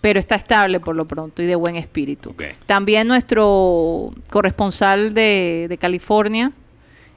Pero 0.00 0.20
está 0.20 0.36
estable 0.36 0.78
por 0.78 0.94
lo 0.94 1.06
pronto 1.06 1.42
y 1.42 1.46
de 1.46 1.56
buen 1.56 1.74
espíritu. 1.74 2.34
También 2.66 3.08
nuestro 3.08 4.12
corresponsal 4.30 5.14
de, 5.14 5.66
de 5.68 5.78
California, 5.78 6.52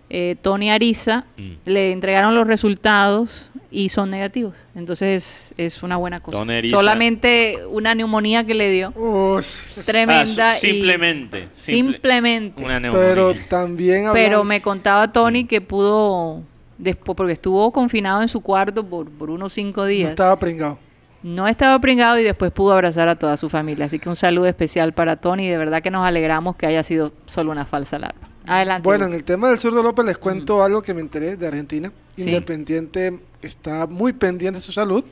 eh, 0.10 0.36
Tony 0.42 0.72
Ariza, 0.72 1.26
Mm. 1.38 1.52
le 1.66 1.92
entregaron 1.92 2.34
los 2.36 2.48
resultados 2.48 3.50
y 3.72 3.90
son 3.90 4.10
negativos. 4.10 4.56
Entonces 4.76 5.54
es 5.58 5.84
una 5.84 5.98
buena 5.98 6.20
cosa. 6.20 6.44
Solamente 6.70 7.58
una 7.70 7.94
neumonía 7.94 8.44
que 8.44 8.54
le 8.56 8.72
dio, 8.72 8.92
Uy, 8.96 9.44
tremenda. 9.86 10.52
Ah, 10.52 10.58
y- 10.58 10.60
simplemente. 10.60 11.48
simple- 11.62 11.94
simplemente. 11.94 12.64
Una 12.64 12.80
neumonía. 12.80 13.08
pero 13.08 13.34
también 13.48 14.06
Pero 14.14 14.26
hablando- 14.38 14.44
me 14.46 14.62
contaba 14.62 15.12
Tony 15.12 15.46
que 15.46 15.62
pudo, 15.62 16.42
después, 16.78 17.16
porque 17.16 17.34
estuvo 17.34 17.72
confinado 17.72 18.22
en 18.22 18.30
su 18.30 18.42
cuarto 18.42 18.84
por, 18.86 19.10
por 19.12 19.30
unos 19.30 19.54
cinco 19.54 19.82
no 19.82 19.88
días. 19.88 20.10
estaba 20.10 20.40
pringado. 20.40 20.80
No 21.22 21.48
estaba 21.50 21.78
pringado 21.80 22.18
y 22.18 22.24
después 22.24 22.52
pudo 22.52 22.72
abrazar 22.74 23.10
a 23.10 23.16
toda 23.18 23.36
su 23.36 23.50
familia. 23.50 23.86
Así 23.86 24.00
que 24.00 24.08
un 24.08 24.16
saludo 24.16 24.46
especial 24.48 24.94
para 24.94 25.18
Tony. 25.18 25.50
De 25.50 25.58
verdad 25.58 25.82
que 25.84 25.92
nos 25.92 26.08
alegramos 26.08 26.56
que 26.56 26.66
haya 26.66 26.82
sido 26.82 27.12
solo 27.26 27.52
una 27.52 27.66
falsa 27.66 27.98
alarma. 27.98 28.29
Adelante. 28.50 28.84
Bueno, 28.84 29.06
en 29.06 29.14
el 29.14 29.24
tema 29.24 29.50
del 29.50 29.60
zurdo 29.60 29.82
López 29.84 30.06
les 30.06 30.18
cuento 30.18 30.64
algo 30.64 30.82
que 30.82 30.94
me 30.94 31.02
enteré 31.02 31.38
de 31.38 31.48
Argentina. 31.48 31.92
Sí. 32.16 32.24
Independiente 32.24 33.20
está 33.42 33.86
muy 33.88 34.12
pendiente 34.14 34.60
de 34.60 34.64
su 34.66 34.72
salud 34.72 35.04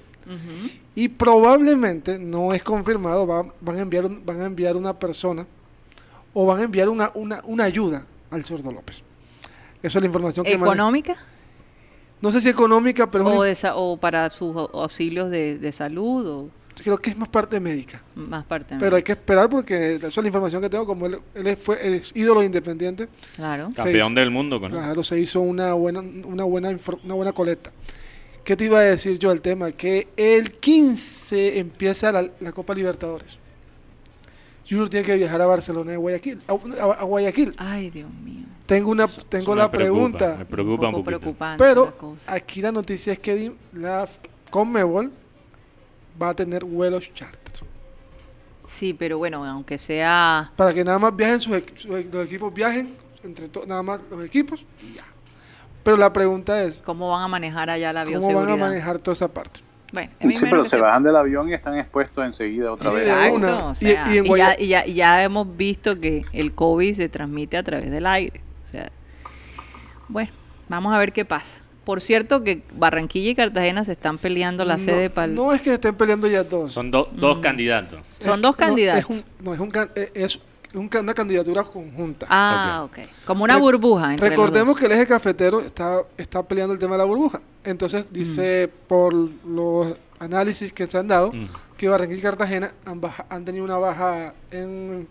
y 0.96 1.08
probablemente 1.08 2.18
no 2.20 2.52
es 2.54 2.62
confirmado, 2.64 3.26
va- 3.26 3.46
van, 3.62 3.78
a 3.78 3.82
enviar 3.82 4.06
un- 4.06 4.26
van 4.26 4.42
a 4.42 4.46
enviar 4.46 4.76
una 4.76 4.94
persona 4.98 5.46
o 6.34 6.46
van 6.46 6.60
a 6.60 6.64
enviar 6.64 6.90
una, 6.90 7.12
una, 7.14 7.42
una 7.46 7.64
ayuda 7.64 8.06
al 8.32 8.44
zurdo 8.44 8.72
López. 8.72 9.02
Eso 9.82 9.98
es 10.00 10.02
la 10.02 10.08
información 10.08 10.46
que. 10.46 10.54
¿Económica? 10.54 11.16
No 12.20 12.32
sé 12.32 12.42
si 12.42 12.50
económica, 12.50 13.10
pero 13.10 13.26
O, 13.28 13.36
una- 13.38 13.46
de 13.46 13.56
sa- 13.56 13.76
o 13.76 13.96
para 13.98 14.30
sus 14.32 14.56
au- 14.56 14.70
auxilios 14.74 15.30
de, 15.30 15.58
de 15.60 15.72
salud 15.72 16.28
o 16.28 16.50
creo 16.84 16.98
que 16.98 17.10
es 17.12 17.18
más 17.18 17.30
parte 17.30 17.60
médica. 17.60 18.02
más 18.16 18.46
parte. 18.46 18.76
Pero 18.80 18.96
hay 18.96 19.04
que 19.04 19.12
esperar 19.14 19.50
porque 19.50 19.96
esa 19.96 20.08
es 20.08 20.18
la 20.18 20.28
información 20.28 20.62
que 20.62 20.70
tengo. 20.70 20.86
Como 20.86 21.06
él, 21.08 21.20
él 21.36 21.58
fue 21.58 21.86
él 21.86 21.96
es 21.96 22.12
ídolo 22.16 22.44
independiente, 22.44 23.08
Claro. 23.36 23.70
Campeón 23.76 24.14
del 24.16 24.30
mundo 24.32 24.60
con 24.60 24.70
claro, 24.70 25.04
se 25.04 25.20
hizo 25.20 25.40
una 25.42 25.74
buena, 25.74 26.00
una 26.02 26.44
buena, 26.44 26.76
una 27.04 27.14
buena 27.14 27.34
colecta. 27.34 27.72
¿Qué 28.44 28.56
te 28.56 28.66
iba 28.66 28.80
a 28.80 28.84
decir 28.84 29.20
yo 29.20 29.30
al 29.30 29.42
tema? 29.42 29.72
Que 29.72 30.08
el 30.16 30.52
15 30.54 31.60
empieza 31.60 32.12
la, 32.12 32.30
la 32.40 32.52
Copa 32.54 32.74
Libertadores. 32.74 33.38
Junior 34.70 34.90
tiene 34.90 35.06
que 35.06 35.16
viajar 35.16 35.42
a 35.42 35.46
Barcelona 35.46 35.92
de 35.92 35.98
Guayaquil, 35.98 36.40
a, 36.48 36.52
a- 36.84 36.94
a 37.00 37.04
Guayaquil. 37.04 37.54
Ay, 37.58 37.90
Dios 37.90 38.10
mío. 38.24 38.44
Tengo 38.66 38.92
una, 38.92 39.06
Eso- 39.06 39.22
tengo 39.30 39.44
eso 39.44 39.52
me 39.56 39.58
la 39.62 39.72
preocupa, 39.72 40.18
pregunta, 40.18 40.36
Me 40.40 40.46
preocupa 40.46 40.88
un, 40.88 40.92
poco 40.92 41.04
poquito. 41.06 41.20
preocupante 41.22 41.64
la 41.64 41.70
pero 41.70 41.98
cosa. 41.98 42.34
aquí 42.34 42.62
la 42.62 42.72
noticia 42.74 43.14
es 43.14 43.20
que 43.20 43.54
la 43.74 44.10
Conmebol 44.50 45.12
va 46.22 46.30
a 46.30 46.36
tener 46.36 46.64
vuelos 46.66 47.12
charter 47.14 47.38
Sí, 48.68 48.94
pero 48.94 49.18
bueno, 49.18 49.46
aunque 49.46 49.78
sea... 49.78 50.52
para 50.58 50.74
que 50.74 50.84
nada 50.84 51.00
más 51.00 51.16
viajen 51.16 51.40
sus, 51.40 51.56
sus 51.76 52.06
los 52.06 52.26
equipos 52.26 52.54
viajen 52.54 52.96
entre 53.24 53.50
nada 53.66 53.82
más 53.82 54.02
los 54.12 54.24
equipos 54.26 54.66
y 54.82 54.96
ya. 54.96 55.04
Pero 55.84 55.96
la 55.96 56.12
pregunta 56.12 56.62
es 56.64 56.82
¿Cómo 56.84 57.10
van 57.10 57.24
a 57.24 57.28
manejar 57.30 57.70
allá 57.70 57.94
la 57.94 58.04
cómo 58.04 58.18
bioseguridad? 58.20 58.46
van 58.58 58.62
a 58.62 58.68
manejar 58.68 59.00
toda 59.00 59.14
esa 59.14 59.28
parte. 59.30 59.62
Bueno, 59.94 60.12
Sí, 60.20 60.46
pero 60.50 60.66
se 60.66 60.78
bajan 60.78 61.02
del 61.04 61.16
avión 61.16 61.48
y 61.48 61.54
están 61.54 61.78
expuestos 61.78 62.26
enseguida 62.26 62.74
otra 62.74 62.90
Sí, 62.90 62.96
vez. 62.98 63.08
Exacto, 63.08 63.68
o 63.68 63.74
sea, 63.76 64.14
y 64.14 64.18
en 64.18 64.26
y, 64.26 64.28
Guaya- 64.28 64.58
ya, 64.58 64.62
y 64.64 64.68
ya- 64.68 64.86
y 64.86 64.94
ya 64.96 65.24
hemos 65.24 65.56
visto 65.56 65.98
que 65.98 66.26
el 66.34 66.54
COVID 66.54 66.94
se 66.94 67.08
transmite 67.08 67.56
a 67.56 67.64
través 67.64 67.90
del 67.90 68.06
aire. 68.06 68.42
O 68.66 68.68
sea, 68.68 68.92
bueno, 70.10 70.30
vamos 70.68 70.94
a 70.94 70.98
ver 71.00 71.14
qué 71.14 71.24
pasa. 71.24 71.56
Por 71.88 72.02
cierto 72.02 72.44
que 72.44 72.64
Barranquilla 72.74 73.30
y 73.30 73.36
Cartagena 73.36 73.86
se 73.86 73.94
están 73.94 74.18
peleando 74.18 74.66
la 74.66 74.74
no, 74.76 74.84
sede 74.84 75.10
para 75.10 75.28
no 75.28 75.54
es 75.54 75.62
que 75.62 75.74
estén 75.76 75.96
peleando 75.96 76.28
ya 76.28 76.44
dos. 76.44 76.74
Son 76.74 76.92
do- 76.92 77.10
dos 77.16 77.38
Mm. 77.38 77.42
candidatos. 77.42 78.00
Son 78.22 78.42
dos 78.42 78.52
no, 78.52 78.58
candidatos. 78.58 79.04
Es 79.06 79.10
un- 79.10 79.24
no, 79.40 79.54
es, 79.54 79.60
un, 79.62 79.72
eh, 79.96 80.12
es 80.14 80.40
un 80.74 80.90
una 81.00 81.14
candidatura 81.14 81.64
conjunta. 81.64 82.28
Ah, 82.30 82.82
ok. 82.84 82.98
Como 83.26 83.46
una 83.46 83.54
Re- 83.56 83.62
burbuja. 83.62 84.12
entre 84.12 84.28
Recordemos 84.32 84.74
dos. 84.76 84.80
que 84.82 84.86
el 84.88 84.92
eje 84.92 85.08
cafetero 85.08 85.62
está, 85.62 86.02
está 86.18 86.44
peleando 86.44 86.74
el 86.74 86.80
tema 86.80 86.96
de 86.96 86.98
la 86.98 87.04
burbuja. 87.06 87.40
Entonces 87.64 88.06
dice 88.12 88.70
por 88.90 89.14
los 89.14 89.96
análisis 90.20 90.74
que 90.74 90.88
se 90.88 90.98
han 90.98 91.08
dado 91.08 91.32
Mm. 91.32 91.46
que 91.78 91.88
Barranquilla 91.88 92.20
y 92.20 92.22
Cartagena 92.22 92.74
han, 92.84 93.00
baja- 93.00 93.26
han 93.30 93.46
tenido 93.46 93.64
una 93.64 93.78
baja 93.78 94.34
en, 94.52 95.08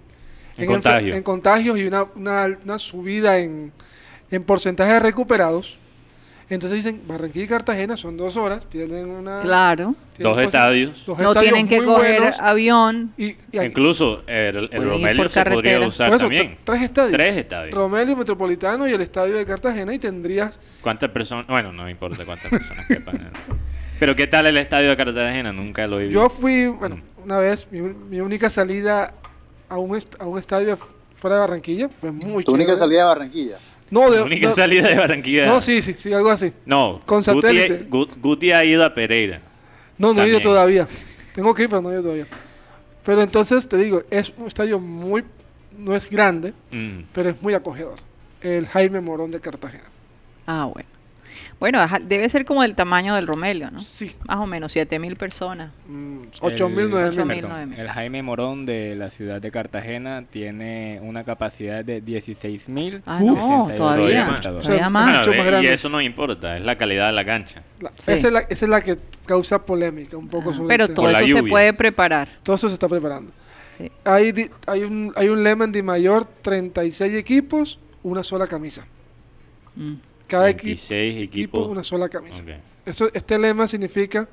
En 0.59 0.67
contagio. 0.67 1.15
en 1.15 1.23
contagios 1.23 1.79
y 1.79 1.87
una, 1.87 2.05
una, 2.15 2.55
una 2.63 2.77
subida 2.79 3.39
en, 3.39 3.73
en 4.31 4.45
porcentaje 4.45 4.93
de 4.93 5.01
recuperados. 5.01 5.79
Entonces 6.49 6.77
dicen 6.77 7.03
Barranquilla 7.09 7.45
y 7.45 7.49
Cartagena 7.49 7.97
son 7.97 8.17
dos 8.17 8.37
horas, 8.37 8.69
tienen 8.69 9.09
una... 9.09 9.41
Claro. 9.43 9.97
tienen 10.17 10.35
Dos 10.37 10.45
estadios. 10.45 11.05
dos 11.05 11.19
No 11.19 11.31
estadios 11.31 11.43
tienen 11.55 11.67
que 11.69 11.83
coger 11.85 12.19
buenos 12.21 12.41
avión. 12.41 13.13
y, 13.19 13.25
y 13.51 13.59
aquí- 13.59 13.67
Incluso 13.67 14.23
el, 14.29 14.69
el 14.73 14.85
Romelio 14.89 15.29
se 15.29 15.41
podría 15.43 15.45
carretera. 15.45 15.87
usar 15.89 16.07
por 16.09 16.17
eso, 16.17 16.25
también. 16.27 16.53
tre- 16.55 16.59
tres 16.65 16.83
estadios. 16.83 17.13
Tres 17.13 17.37
estadios. 17.37 17.75
Romelio 17.75 18.17
Metropolitano 18.17 18.87
y 18.87 18.93
el 18.93 19.01
estadio 19.01 19.35
de 19.37 19.45
Cartagena 19.45 19.93
y 19.93 19.99
tendrías 19.99 20.61
¿Cuántas 20.83 21.11
personas? 21.11 21.49
Bueno, 21.49 21.73
no 21.73 21.91
importa 21.91 22.25
cuántas 22.25 22.49
personas 22.51 22.87
quepan. 22.89 23.31
Pero 23.99 24.15
¿qué 24.15 24.29
tal 24.29 24.47
el 24.47 24.57
estadio 24.59 24.91
de 24.91 24.97
Cartagena? 24.97 25.53
Nunca 25.53 25.87
lo 25.89 25.99
he 25.99 26.05
visto. 26.07 26.21
Yo 26.23 26.29
fui, 26.31 26.67
bueno, 26.69 26.97
Mm. 26.97 27.23
una 27.25 27.39
vez, 27.39 27.67
mi, 27.73 27.81
mi 27.81 28.21
única 28.21 28.51
salida 28.51 29.15
a 29.69 29.79
un, 29.79 29.97
est- 29.97 30.15
a 30.21 30.27
un 30.27 30.39
estadio 30.39 30.79
fuera 31.17 31.37
de 31.37 31.41
Barranquilla, 31.41 31.89
fue 31.89 32.13
muy 32.13 32.45
Tu 32.45 32.53
única 32.53 32.69
chévere. 32.75 32.77
salida 32.79 32.99
de 33.01 33.05
Barranquilla. 33.09 33.57
No, 33.91 34.11
de, 34.11 34.19
La 34.19 34.25
única 34.25 34.53
salida 34.53 34.89
de 34.89 34.97
Barranquilla. 34.97 35.47
No, 35.47 35.61
sí, 35.61 35.81
sí, 35.83 35.95
sí, 35.95 36.13
algo 36.13 36.31
así. 36.31 36.53
No, 36.65 37.03
Con 37.07 37.19
Guti, 37.23 37.25
satélite. 37.41 37.89
Gu- 37.89 38.09
Guti 38.21 38.51
ha 38.53 38.65
ido 38.65 38.85
a 38.85 38.93
Pereira. 38.93 39.41
No, 39.99 40.13
no 40.13 40.23
he 40.23 40.29
ido 40.29 40.41
todavía. 40.41 40.87
Tengo 41.35 41.55
que 41.55 41.63
ir, 41.65 41.69
pero 41.69 41.81
no 41.83 41.91
he 41.91 41.95
ido 41.95 42.03
todavía. 42.03 42.27
Pero 43.05 43.23
entonces, 43.23 43.69
te 43.69 43.77
digo, 43.77 44.03
es 44.11 44.33
un 44.37 44.47
estadio 44.49 44.81
muy, 44.81 45.25
no 45.79 45.95
es 45.95 46.11
grande, 46.11 46.53
Mm. 46.73 47.03
pero 47.13 47.31
es 47.31 47.41
muy 47.41 47.55
acogedor. 47.55 47.97
El 48.41 48.67
Jaime 48.67 49.01
Morón 49.01 49.31
de 49.31 49.41
Cartagena. 49.41 49.85
Ah, 50.47 50.69
bueno. 50.73 50.89
Bueno, 51.59 51.81
debe 52.03 52.29
ser 52.29 52.45
como 52.45 52.63
el 52.65 52.75
tamaño 52.75 53.15
del 53.15 53.27
Romelio, 53.27 53.71
¿no? 53.71 53.81
Sí. 53.81 54.15
Más 54.29 54.37
o 54.37 54.47
menos, 54.47 54.73
siete 54.73 54.99
mil 54.99 55.17
personas. 55.17 55.71
Mm, 55.89 56.19
8 56.43 56.69
mil, 56.69 56.81
El- 56.81 56.91
9 56.91 57.09
Ocho 57.09 57.25
mil. 57.25 57.43
mil. 57.43 57.67
mil. 57.69 57.79
El 57.81 57.89
Jaime 57.89 58.23
Morón 58.23 58.67
de 58.67 58.95
la 58.95 59.09
ciudad 59.09 59.41
de 59.41 59.51
Cartagena 59.51 60.25
tiene 60.31 60.99
una 61.03 61.25
capacidad 61.25 61.83
de 61.83 62.03
16.000. 62.03 63.01
Ah, 63.07 63.21
no, 63.23 63.71
todavía. 63.75 64.27
más. 64.27 64.41
Todavía 64.43 64.59
O 64.61 64.63
sea, 64.63 64.91
más. 64.91 65.05
Bueno, 65.05 65.19
mucho 65.21 65.31
más 65.31 65.41
y 65.41 65.47
grande. 65.47 65.73
eso 65.73 65.89
no 65.89 66.01
importa, 66.03 66.59
es 66.59 66.65
la 66.65 66.77
calidad 66.77 67.07
de 67.07 67.13
la 67.15 67.25
cancha. 67.25 67.63
La- 67.81 67.91
Sí. 68.01 68.13
esa, 68.13 68.27
es 68.27 68.33
la, 68.35 68.41
esa 68.41 68.65
es 68.67 68.69
la 68.69 68.83
que 68.83 68.99
causa 69.25 69.65
polémica 69.65 70.19
un 70.19 70.29
poco 70.29 70.51
Ah, 70.51 70.55
sobre 70.55 70.69
pero 70.69 70.85
el 70.85 70.95
tema. 70.95 71.13
todo 71.13 71.25
eso 71.25 71.37
se 71.39 71.43
puede 71.43 71.73
preparar. 71.73 72.29
Todo 72.43 72.57
eso 72.57 72.69
se 72.69 72.75
está 72.75 72.87
preparando. 72.87 73.33
Sí. 73.79 73.91
Hay, 74.05 74.33
di- 74.33 74.51
hay, 74.67 74.83
un, 74.85 75.11
hay 75.17 75.29
un 75.31 75.43
lema 75.43 75.65
en 75.65 75.73
Di 75.73 75.83
Mayor, 75.83 76.27
36 76.43 77.15
equipos, 77.15 77.79
una 78.03 78.23
sola 78.23 78.47
camisa. 78.47 78.85
Mm. 79.75 79.95
Cada 80.27 80.51
equi- 80.51 80.65
26 80.67 81.17
equipo, 81.23 81.59
equipos. 81.59 81.69
una 81.69 81.85
sola 81.85 82.09
camisa. 82.09 82.43
Eso, 82.85 83.09
este 83.13 83.39
lema 83.39 83.67
significa 83.69 84.29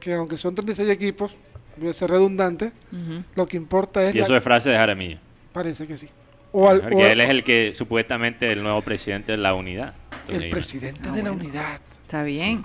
que 0.00 0.14
aunque 0.14 0.36
son 0.38 0.54
36 0.54 0.88
equipos, 0.88 1.36
voy 1.76 1.88
a 1.88 1.92
ser 1.92 2.10
redundante, 2.10 2.72
lo 3.34 3.46
que 3.46 3.56
importa 3.56 4.04
es... 4.08 4.14
Y 4.14 4.18
la- 4.18 4.24
eso 4.24 4.36
es 4.36 4.42
frase 4.42 4.70
de 4.70 4.76
Jaramillo. 4.76 5.18
Parece 5.52 5.86
que 5.86 5.96
sí. 5.96 6.08
O, 6.52 6.68
al- 6.68 6.80
Porque 6.80 6.94
o- 6.96 7.06
él 7.06 7.20
es 7.20 7.30
el 7.30 7.44
que 7.44 7.72
supuestamente 7.74 8.50
el 8.50 8.62
nuevo 8.62 8.80
presidente 8.82 9.32
de 9.32 9.38
la 9.38 9.54
unidad. 9.54 9.94
Entonces, 10.20 10.44
el 10.44 10.50
presidente 10.50 11.08
Ah, 11.08 11.12
de 11.12 11.22
la 11.22 11.30
bueno. 11.30 11.44
unidad. 11.44 11.80
Está 12.02 12.22
bien. 12.22 12.64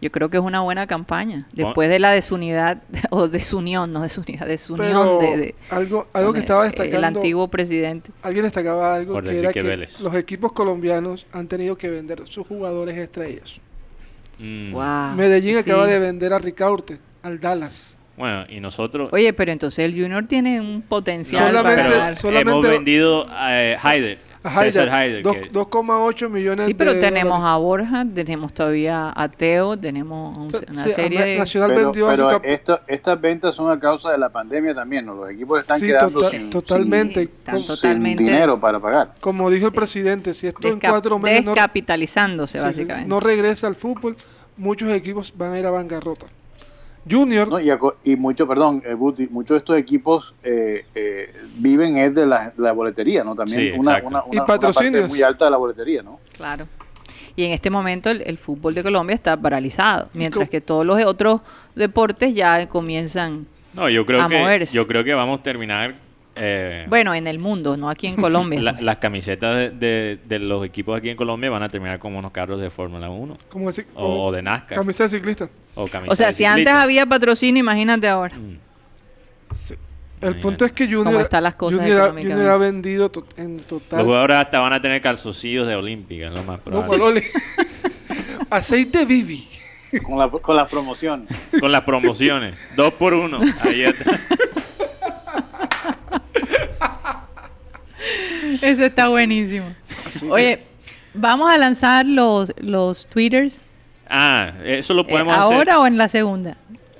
Yo 0.00 0.12
creo 0.12 0.28
que 0.28 0.36
es 0.36 0.42
una 0.42 0.60
buena 0.60 0.86
campaña. 0.86 1.48
Después 1.52 1.88
de 1.88 1.98
la 1.98 2.10
desunidad, 2.10 2.82
o 3.10 3.28
desunión, 3.28 3.92
no 3.92 4.02
desunidad, 4.02 4.46
desunión 4.46 4.88
Pero 4.88 5.18
de, 5.20 5.36
de- 5.38 5.54
algo, 5.70 6.06
algo 6.12 6.32
que 6.34 6.40
estaba 6.40 6.64
destacando... 6.64 6.96
el 6.98 7.04
antiguo 7.04 7.48
presidente. 7.48 8.10
Alguien 8.22 8.44
destacaba 8.44 8.94
algo 8.94 9.14
Por 9.14 9.24
que 9.24 9.38
era 9.38 9.52
que 9.52 9.62
Vélez. 9.62 9.98
los 10.00 10.14
equipos 10.14 10.52
colombianos 10.52 11.26
han 11.32 11.48
tenido 11.48 11.76
que 11.78 11.88
vender 11.90 12.20
sus 12.26 12.46
jugadores 12.46 12.96
estrellas. 12.98 13.58
Mm. 14.38 14.72
Wow. 14.72 15.14
Medellín 15.16 15.56
Ah, 15.56 15.62
Sí. 15.62 15.70
acaba 15.70 15.86
de 15.86 15.98
vender 15.98 16.32
a 16.34 16.38
Ricaurte, 16.38 16.98
al 17.22 17.40
Dallas. 17.40 17.96
Bueno, 18.18 18.44
y 18.48 18.60
nosotros. 18.60 19.08
Oye, 19.12 19.32
pero 19.32 19.52
entonces 19.52 19.84
el 19.84 19.92
Junior 19.92 20.26
tiene 20.26 20.60
un 20.60 20.82
potencial 20.82 21.48
Solamente- 21.48 21.82
para 21.82 22.12
solamente- 22.14 22.50
hemos 22.50 22.66
vendido 22.68 23.26
a 23.30 23.62
eh, 23.62 23.78
César 24.50 24.88
que- 25.22 25.50
2,8 25.52 26.28
millones 26.28 26.66
Sí, 26.66 26.74
pero 26.74 26.94
de 26.94 27.00
tenemos 27.00 27.38
dólares. 27.38 27.52
a 27.54 27.56
Borja, 27.56 28.06
tenemos 28.14 28.52
todavía 28.54 29.12
a 29.14 29.28
Teo, 29.28 29.76
tenemos 29.78 30.36
un- 30.36 30.50
una 30.70 30.84
sí, 30.84 30.92
serie 30.92 31.24
de... 31.24 31.38
Nacional 31.38 31.70
Pero, 31.74 31.92
pero 31.92 32.16
su 32.28 32.34
cap- 32.34 32.42
esto- 32.44 32.80
estas 32.86 33.20
ventas 33.20 33.54
son 33.54 33.70
a 33.70 33.78
causa 33.78 34.12
de 34.12 34.18
la 34.18 34.28
pandemia 34.30 34.74
también, 34.74 35.06
¿no? 35.06 35.14
Los 35.14 35.30
equipos 35.30 35.60
están 35.60 35.78
Sí, 35.78 35.86
quedando 35.86 36.28
sin, 36.30 36.50
totalmente. 36.50 37.20
Sí, 37.22 37.30
están 37.38 37.58
sin- 37.58 37.66
sin 37.66 37.74
totalmente 37.76 38.22
dinero 38.22 38.60
para 38.60 38.80
pagar. 38.80 39.14
Como 39.20 39.50
dijo 39.50 39.66
el 39.66 39.72
presidente, 39.72 40.34
si 40.34 40.46
esto 40.46 40.68
en 40.68 40.80
cuatro 40.80 41.18
meses 41.18 41.44
no, 41.44 41.52
descapitalizándose, 41.54 42.58
sí, 42.58 42.62
sí, 42.62 42.66
básicamente. 42.66 43.08
no 43.08 43.20
regresa 43.20 43.66
al 43.66 43.74
fútbol, 43.74 44.16
muchos 44.56 44.90
equipos 44.90 45.32
van 45.36 45.52
a 45.52 45.58
ir 45.58 45.66
a 45.66 45.70
bancarrota. 45.70 46.26
Junior, 47.08 47.48
¿no? 47.48 47.58
Y, 48.04 48.16
mucho, 48.16 48.46
perdón, 48.48 48.82
eh, 48.84 48.94
muchos 48.96 49.54
de 49.54 49.56
estos 49.58 49.76
equipos 49.76 50.34
eh, 50.42 50.84
eh, 50.94 51.32
viven 51.56 51.96
es 51.98 52.14
de 52.14 52.26
la, 52.26 52.52
la 52.56 52.72
boletería, 52.72 53.22
¿no? 53.22 53.34
También 53.34 53.72
Sí, 53.74 53.78
una, 53.78 53.92
una, 53.92 53.98
Y 54.02 54.06
una- 54.06 54.24
una 54.24 54.46
parte 54.46 55.06
muy 55.08 55.22
alta 55.22 55.44
de 55.44 55.50
la 55.52 55.56
boletería, 55.56 56.02
¿no? 56.02 56.18
Claro. 56.36 56.66
Y 57.36 57.44
en 57.44 57.52
este 57.52 57.68
momento 57.70 58.10
el, 58.10 58.22
el 58.22 58.38
fútbol 58.38 58.74
de 58.74 58.82
Colombia 58.82 59.14
está 59.14 59.36
paralizado, 59.36 60.08
mientras 60.14 60.48
que 60.48 60.60
todos 60.60 60.86
los 60.86 61.04
otros 61.04 61.42
deportes 61.74 62.34
ya 62.34 62.66
comienzan, 62.66 63.46
No, 63.74 63.88
yo 63.90 64.06
creo 64.06 64.22
a 64.22 64.28
que 64.28 64.38
moverse. 64.38 64.74
yo 64.74 64.86
creo 64.86 65.04
que 65.04 65.12
vamos 65.14 65.40
a 65.40 65.42
terminar 65.42 65.94
eh, 66.36 66.86
bueno, 66.88 67.14
en 67.14 67.26
el 67.26 67.38
mundo, 67.40 67.76
no 67.76 67.88
aquí 67.90 68.06
en 68.06 68.16
Colombia. 68.20 68.60
la- 68.60 68.72
las 68.80 68.96
camisetas 68.98 69.56
de, 69.56 69.70
de- 69.70 70.18
de 70.24 70.38
los 70.38 70.64
equipos 70.64 70.96
aquí 70.98 71.08
en 71.08 71.16
Colombia 71.16 71.50
van 71.50 71.62
a 71.62 71.68
terminar 71.68 71.98
como 71.98 72.18
unos 72.18 72.30
carros 72.32 72.60
de 72.60 72.70
Fórmula 72.70 73.08
1 73.10 73.36
como 73.48 73.66
decir, 73.68 73.86
o, 73.94 74.30
de 74.32 74.42
NASCAR 74.42 74.78
camisa 74.78 75.04
de 75.04 75.08
ciclista. 75.10 75.48
o 75.74 75.86
camisetas 75.86 76.12
o 76.12 76.16
sea, 76.16 76.26
de 76.28 76.32
si 76.34 76.44
antes 76.44 76.72
había 76.72 77.06
patrocinio, 77.06 77.60
imagínate 77.60 78.06
ahora. 78.08 78.34
Mm. 78.36 78.58
El 80.18 80.28
Imagínate. 80.30 80.42
punto 80.42 80.64
es 80.64 80.72
que 80.72 80.86
Junior, 80.90 81.20
están 81.20 81.42
las 81.42 81.54
cosas 81.56 81.78
Junior, 81.78 82.00
ha. 82.00 82.08
Junior 82.12 82.46
ha 82.48 82.56
vendido 82.56 83.10
to- 83.10 83.26
en 83.36 83.58
Los 83.58 83.66
total. 83.66 84.02
jugadores 84.04 84.36
hasta 84.38 84.60
van 84.60 84.72
a 84.72 84.80
tener 84.80 85.00
calzoncillos 85.02 85.68
de 85.68 85.74
Olímpica, 85.76 86.26
es 86.28 86.32
lo 86.32 86.42
más 86.42 86.58
No, 86.66 86.86
probable. 86.86 87.24
Aceite 88.50 89.04
Bibi. 89.04 89.46
Con, 90.02 90.18
la, 90.18 90.28
con 90.28 90.56
las 90.56 90.70
promociones. 90.70 91.28
Con 91.60 91.70
las 91.70 91.82
promociones, 91.82 92.58
dos 92.74 92.92
por 92.94 93.14
uno. 93.14 93.40
Ahí 93.62 93.82
está. 93.82 94.18
Eso 98.62 98.84
está 98.84 99.08
buenísimo. 99.08 99.66
Oye, 100.30 100.60
vamos 101.14 101.52
a 101.52 101.58
lanzar 101.58 102.06
los, 102.06 102.52
los 102.58 103.06
twitters 103.06 103.62
Ah, 104.08 104.52
eso 104.64 104.94
lo 104.94 105.02
eh, 105.02 105.06
podemos 105.10 105.36
ahora 105.36 105.72
hacer. 105.72 105.74
o 105.82 105.86
en 105.88 105.98
la 105.98 106.06
segunda. 106.08 106.56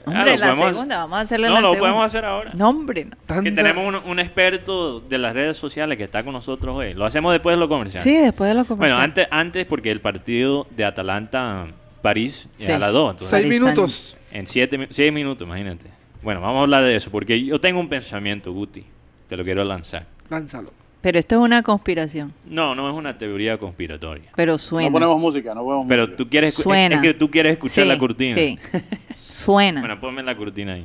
Hombre, 0.06 0.24
lo 0.24 0.30
en 0.32 0.40
la 0.40 0.46
podemos- 0.48 0.72
segunda, 0.72 0.96
vamos 0.98 1.18
a 1.18 1.20
hacerlo 1.20 1.46
en 1.46 1.52
No, 1.52 1.54
la 1.56 1.60
lo 1.62 1.68
segunda. 1.74 1.80
podemos 1.92 2.06
hacer 2.06 2.24
ahora. 2.24 2.50
No, 2.54 2.68
hombre, 2.68 3.04
no. 3.04 3.10
Que 3.12 3.16
Tanta- 3.26 3.54
tenemos 3.54 3.86
un, 3.86 4.10
un 4.10 4.18
experto 4.18 5.00
de 5.00 5.18
las 5.18 5.32
redes 5.34 5.56
sociales 5.56 5.98
que 5.98 6.04
está 6.04 6.24
con 6.24 6.32
nosotros 6.32 6.76
hoy. 6.76 6.94
Lo 6.94 7.04
hacemos 7.04 7.32
después 7.32 7.54
de 7.54 7.60
lo 7.60 7.68
comercial. 7.68 8.02
Sí, 8.02 8.12
después 8.16 8.48
de 8.48 8.54
los 8.54 8.66
Bueno, 8.66 8.78
comerciales. 8.78 9.04
antes, 9.04 9.28
antes 9.30 9.66
porque 9.66 9.90
el 9.92 10.00
partido 10.00 10.66
de 10.70 10.84
Atalanta-París 10.84 12.48
es 12.58 12.66
Sí. 12.66 12.72
a 12.72 12.78
las 12.78 12.92
2. 12.92 13.10
Entonces, 13.12 13.38
Seis 13.40 13.48
minutos. 13.48 14.16
en 14.32 14.46
7 14.46 14.86
seis 14.90 15.12
minutos, 15.12 15.46
imagínate. 15.46 15.86
Bueno, 16.22 16.40
vamos 16.40 16.58
a 16.58 16.62
hablar 16.62 16.82
de 16.84 16.96
eso 16.96 17.10
porque 17.10 17.44
yo 17.44 17.60
tengo 17.60 17.78
un 17.80 17.88
pensamiento, 17.88 18.52
Guti. 18.52 18.84
Te 19.28 19.36
lo 19.36 19.44
quiero 19.44 19.64
lanzar. 19.64 20.06
Lánzalo. 20.28 20.72
Pero 21.06 21.20
esto 21.20 21.36
es 21.36 21.40
una 21.40 21.62
conspiración. 21.62 22.34
No, 22.46 22.74
no 22.74 22.90
es 22.90 22.96
una 22.96 23.16
teoría 23.16 23.56
conspiratoria. 23.58 24.24
Pero 24.34 24.58
suena. 24.58 24.88
No 24.88 24.92
ponemos 24.94 25.20
música, 25.20 25.54
no 25.54 25.62
ponemos 25.62 25.86
Pero 25.88 26.02
música. 26.02 26.16
tú 26.16 26.28
quieres, 26.28 26.54
Suena. 26.54 26.96
es 26.96 27.00
que 27.00 27.14
tú 27.14 27.30
quieres 27.30 27.52
escuchar 27.52 27.84
Sí, 27.84 27.88
la 27.88 27.96
cortina. 27.96 28.34
Sí. 28.34 28.58
Suena. 29.14 29.80
Bueno, 29.82 30.00
ponme 30.00 30.20
la 30.24 30.36
cortina 30.36 30.72
ahí. 30.72 30.84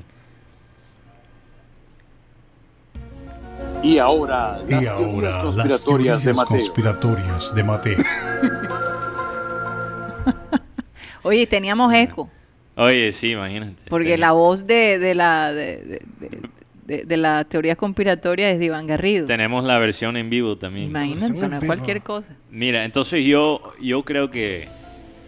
Y 3.82 3.98
ahora, 3.98 4.60
las 4.70 4.84
Y 4.84 4.86
teorías 4.86 5.56
las 5.56 5.68
conspiratorias 5.74 5.86
teorías 5.86 6.24
de 6.24 6.34
Mateo. 6.36 6.58
conspiratorias 6.58 7.56
de 7.56 7.64
Mateo. 7.64 7.98
Oye, 11.24 11.48
teníamos 11.48 11.92
eco. 11.96 12.30
Oye, 12.76 13.12
sí, 13.12 13.32
imagínate. 13.32 13.82
Porque 13.90 14.20
la 14.20 14.34
voz 14.34 14.68
de, 14.68 15.00
de 15.00 15.16
la 15.16 15.52
de, 15.52 16.04
de, 16.20 16.42
de- 17.06 17.18
la 17.18 17.44
teoría 17.46 17.76
conspiratoria 17.76 18.52
es 18.52 18.60
de 18.60 18.66
Iván 18.66 18.88
Garrido. 18.88 19.26
Tenemos 19.28 19.64
la 19.64 19.78
versión 19.80 20.18
en 20.18 20.30
vivo 20.30 20.58
también. 20.58 20.96
Eso 20.96 21.48
no 21.50 21.58
es 21.58 21.64
cualquier 21.66 22.02
cosa. 22.02 22.36
Mira, 22.50 22.86
entonces 22.86 23.24
yo, 23.26 23.74
yo 23.82 24.04
creo 24.04 24.30
que. 24.30 24.68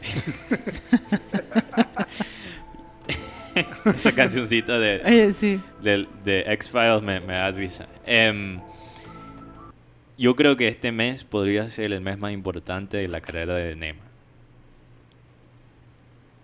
Esa 3.95 4.11
cancioncita 4.13 4.79
de, 4.79 5.01
Oye, 5.05 5.33
sí. 5.33 5.59
del- 5.81 6.07
de 6.25 6.41
X-Files 6.47 7.01
me, 7.03 7.19
me 7.19 7.33
da 7.33 7.51
risa. 7.51 7.85
Em, 8.05 8.59
yo 10.17 10.35
creo 10.35 10.57
que 10.57 10.67
este 10.67 10.91
mes 10.91 11.23
podría 11.23 11.67
ser 11.69 11.93
el 11.93 12.01
mes 12.01 12.17
más 12.17 12.33
importante 12.33 12.97
de 12.97 13.07
la 13.07 13.21
carrera 13.21 13.53
de 13.55 13.75
Neymar. 13.75 14.03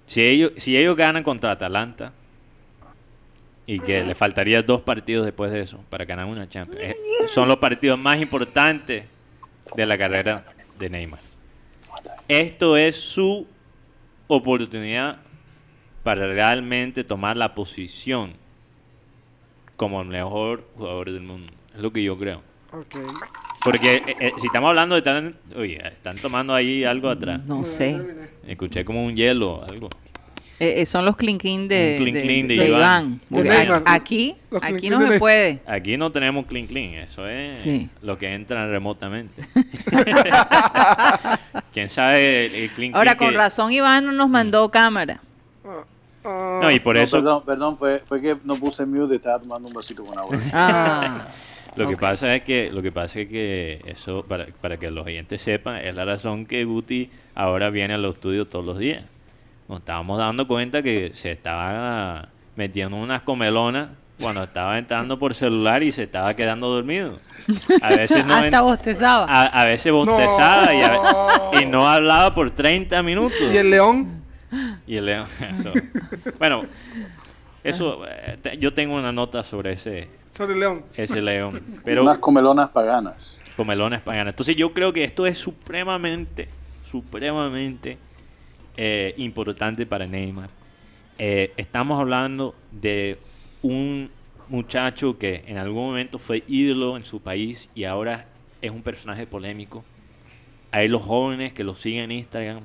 Si 0.05 0.21
ellos, 0.21 0.51
si 0.57 0.77
ellos 0.77 0.95
ganan 0.95 1.23
contra 1.23 1.51
Atalanta 1.51 2.13
y 3.69 3.79
que 3.79 4.03
le 4.03 4.15
faltaría 4.15 4.63
dos 4.63 4.81
partidos 4.81 5.25
después 5.25 5.51
de 5.51 5.59
eso 5.59 5.79
para 5.91 6.03
ganar 6.03 6.25
una 6.25 6.49
Champions, 6.49 6.81
eh, 6.81 6.97
son 7.27 7.47
los 7.47 7.57
partidos 7.57 7.99
más 7.99 8.19
importantes 8.19 9.03
de 9.75 9.85
la 9.85 9.95
carrera 9.95 10.43
de 10.79 10.89
Neymar. 10.89 11.19
Esto 12.27 12.75
es 12.75 12.95
su 12.95 13.45
oportunidad 14.25 15.19
para 16.01 16.25
realmente 16.25 17.03
tomar 17.03 17.37
la 17.37 17.53
posición 17.53 18.33
como 19.75 20.01
el 20.01 20.07
mejor 20.07 20.67
jugador 20.75 21.11
del 21.11 21.21
mundo. 21.21 21.53
Es 21.75 21.79
lo 21.79 21.93
que 21.93 22.03
yo 22.03 22.17
creo. 22.17 22.41
Porque 23.63 23.93
eh, 23.93 24.15
eh, 24.19 24.31
si 24.39 24.47
estamos 24.47 24.69
hablando 24.69 24.95
de 24.95 25.03
tan... 25.03 25.31
Oye, 25.55 25.79
están 25.87 26.15
tomando 26.15 26.55
ahí 26.55 26.85
algo 26.85 27.07
atrás. 27.07 27.45
No 27.45 27.63
sé. 27.65 27.99
Escuché 28.47 28.83
como 28.83 29.05
un 29.05 29.15
hielo, 29.15 29.63
algo. 29.63 29.89
Eh, 30.59 30.81
eh, 30.81 30.85
son 30.85 31.05
los 31.05 31.15
clean 31.15 31.37
de, 31.37 31.57
Un 31.57 31.67
de- 31.67 32.21
clean 32.21 32.47
de 32.47 32.55
de 32.57 32.67
Iván. 32.67 33.21
Iván. 33.29 33.31
De 33.43 33.43
Neymar. 33.49 33.83
aquí, 33.85 34.35
Los 34.51 34.61
aquí 34.61 34.89
no 34.89 34.99
se 35.09 35.17
puede. 35.17 35.59
Aquí 35.65 35.95
no 35.95 36.11
tenemos 36.11 36.45
clean, 36.47 36.67
eso 36.95 37.25
es 37.27 37.59
Sí. 37.59 37.87
lo 38.01 38.17
que 38.17 38.33
entra 38.33 38.67
remotamente. 38.67 39.41
¿Quién 41.73 41.89
sabe 41.89 42.45
el, 42.47 42.55
el 42.55 42.69
clean 42.71 42.95
Ahora, 42.95 43.15
con 43.15 43.29
que- 43.29 43.37
razón, 43.37 43.71
Iván 43.71 44.05
no 44.05 44.11
nos 44.11 44.29
mandó 44.29 44.69
cámara. 44.69 45.21
Ah, 45.65 45.83
ah, 46.25 46.59
No, 46.63 46.71
y 46.71 46.79
por 46.79 46.95
No, 46.97 47.01
eso 47.03 47.17
Perdón, 47.17 47.43
perdón, 47.45 47.77
fue, 47.77 47.99
fue 48.05 48.21
que 48.21 48.37
no 48.43 48.55
puse 48.55 48.85
mute, 48.85 49.15
estaba 49.15 49.39
tomando 49.41 49.67
un 49.67 49.73
vasito 49.73 50.03
con 50.05 50.17
agua. 50.17 50.37
Ah, 50.53 51.27
Lo 51.75 51.87
que 51.87 51.93
Ok. 51.93 52.01
pasa 52.01 52.35
es 52.35 52.41
que 52.43 52.71
lo 52.71 52.81
que 52.81 52.91
pasa 52.91 53.19
es 53.21 53.29
que 53.29 53.79
eso 53.85 54.25
para, 54.27 54.47
para 54.59 54.77
que 54.77 54.89
los 54.89 55.05
oyentes 55.05 55.39
sepan 55.41 55.77
es 55.77 55.93
la 55.95 56.03
razón 56.03 56.45
que 56.47 56.65
Guti 56.65 57.09
ahora 57.35 57.69
viene 57.69 57.93
a 57.93 57.97
los 57.97 58.15
estudios 58.15 58.49
todos 58.49 58.65
los 58.65 58.79
días. 58.79 59.03
Nos 59.69 59.79
estábamos 59.79 60.17
dando 60.17 60.47
cuenta 60.47 60.81
que 60.83 61.11
se 61.13 61.31
estaba 61.31 62.27
metiendo 62.55 62.97
unas 62.97 63.21
comelonas 63.21 63.89
cuando 64.21 64.43
estaba 64.43 64.77
entrando 64.77 65.17
por 65.17 65.33
celular 65.33 65.81
y 65.83 65.91
se 65.91 66.03
estaba 66.03 66.33
quedando 66.33 66.67
dormido. 66.69 67.15
A 67.81 67.89
veces 67.91 68.25
no 68.25 68.33
hasta 68.35 68.57
en- 68.57 68.63
bostezaba. 68.63 69.25
a, 69.25 69.43
a 69.45 69.65
veces 69.65 69.93
bostezaba 69.93 70.73
y, 70.73 70.81
a- 70.81 71.61
y 71.61 71.65
no 71.67 71.87
hablaba 71.87 72.33
por 72.35 72.51
30 72.51 73.01
minutos. 73.03 73.37
¿Y 73.53 73.55
el 73.57 73.69
león? 73.69 74.21
Y 74.87 74.97
el 74.97 75.05
león. 75.05 75.27
eso. 75.57 75.71
Bueno, 76.39 76.63
eso 77.63 78.01
eh, 78.07 78.57
yo 78.59 78.73
tengo 78.73 78.95
una 78.95 79.11
nota 79.11 79.43
sobre 79.43 79.73
ese 79.73 80.09
Sobre 80.35 80.53
el 80.55 80.59
león. 80.61 80.83
ese 80.95 81.21
león, 81.21 81.61
pero 81.85 82.01
Unas 82.01 82.17
comelonas 82.17 82.69
paganas. 82.69 83.37
comelones 83.55 84.01
paganas. 84.01 84.33
Entonces 84.33 84.55
yo 84.55 84.73
creo 84.73 84.91
que 84.91 85.03
esto 85.03 85.27
es 85.27 85.37
supremamente, 85.37 86.49
supremamente 86.91 87.97
eh, 88.81 89.13
importante 89.17 89.85
para 89.85 90.07
Neymar. 90.07 90.49
Eh, 91.17 91.51
estamos 91.57 91.99
hablando 91.99 92.55
de 92.71 93.17
un 93.61 94.09
muchacho 94.47 95.17
que 95.17 95.43
en 95.47 95.57
algún 95.57 95.87
momento 95.87 96.17
fue 96.17 96.45
ídolo 96.47 96.95
en 96.95 97.03
su 97.03 97.19
país 97.19 97.69
y 97.75 97.83
ahora 97.83 98.27
es 98.61 98.71
un 98.71 98.81
personaje 98.81 99.27
polémico. 99.27 99.83
Hay 100.71 100.87
los 100.87 101.01
jóvenes 101.01 101.51
que 101.51 101.65
lo 101.65 101.75
siguen 101.75 102.05
en 102.05 102.19
Instagram, 102.19 102.61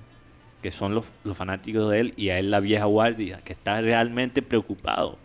que 0.62 0.70
son 0.70 0.94
los, 0.94 1.04
los 1.24 1.36
fanáticos 1.36 1.90
de 1.90 1.98
él, 1.98 2.14
y 2.16 2.28
a 2.28 2.38
él 2.38 2.52
la 2.52 2.60
vieja 2.60 2.84
guardia, 2.84 3.40
que 3.44 3.52
está 3.52 3.80
realmente 3.80 4.40
preocupado. 4.40 5.18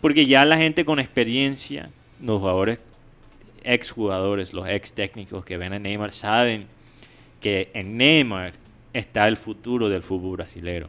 Porque 0.00 0.26
ya 0.26 0.44
la 0.44 0.58
gente 0.58 0.84
con 0.84 1.00
experiencia, 1.00 1.90
los 2.22 2.38
jugadores 2.38 2.78
ex 3.64 3.90
jugadores, 3.90 4.52
los 4.52 4.68
ex 4.68 4.92
técnicos 4.92 5.44
que 5.44 5.56
ven 5.56 5.72
a 5.72 5.80
Neymar 5.80 6.12
saben 6.12 6.68
que 7.40 7.72
en 7.74 7.96
Neymar 7.96 8.52
está 8.94 9.28
el 9.28 9.36
futuro 9.36 9.88
del 9.90 10.02
fútbol 10.02 10.36
brasilero. 10.38 10.88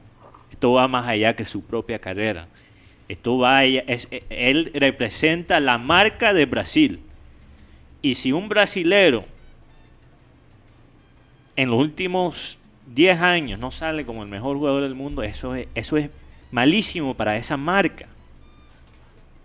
Esto 0.52 0.72
va 0.72 0.88
más 0.88 1.06
allá 1.08 1.36
que 1.36 1.44
su 1.44 1.62
propia 1.64 2.00
carrera. 2.00 2.48
Esto 3.10 3.38
va 3.38 3.58
allá- 3.58 3.84
e- 3.88 4.24
él 4.30 4.72
representa 4.74 5.60
la 5.60 5.78
marca 5.78 6.34
de 6.34 6.46
Brasil. 6.46 7.00
Y 8.02 8.16
si 8.16 8.32
un 8.32 8.48
brasilero 8.48 9.26
en 11.56 11.70
los 11.70 11.80
últimos 11.80 12.58
10 12.94 13.20
años 13.20 13.60
no 13.60 13.72
sale 13.72 14.06
como 14.06 14.24
el 14.24 14.30
mejor 14.30 14.58
jugador 14.58 14.84
del 14.84 14.96
mundo, 14.96 15.24
eso 15.24 15.56
es, 15.56 15.68
eso 15.76 15.98
es 15.98 16.10
malísimo 16.52 17.14
para 17.16 17.38
esa 17.38 17.58
marca. 17.58 18.08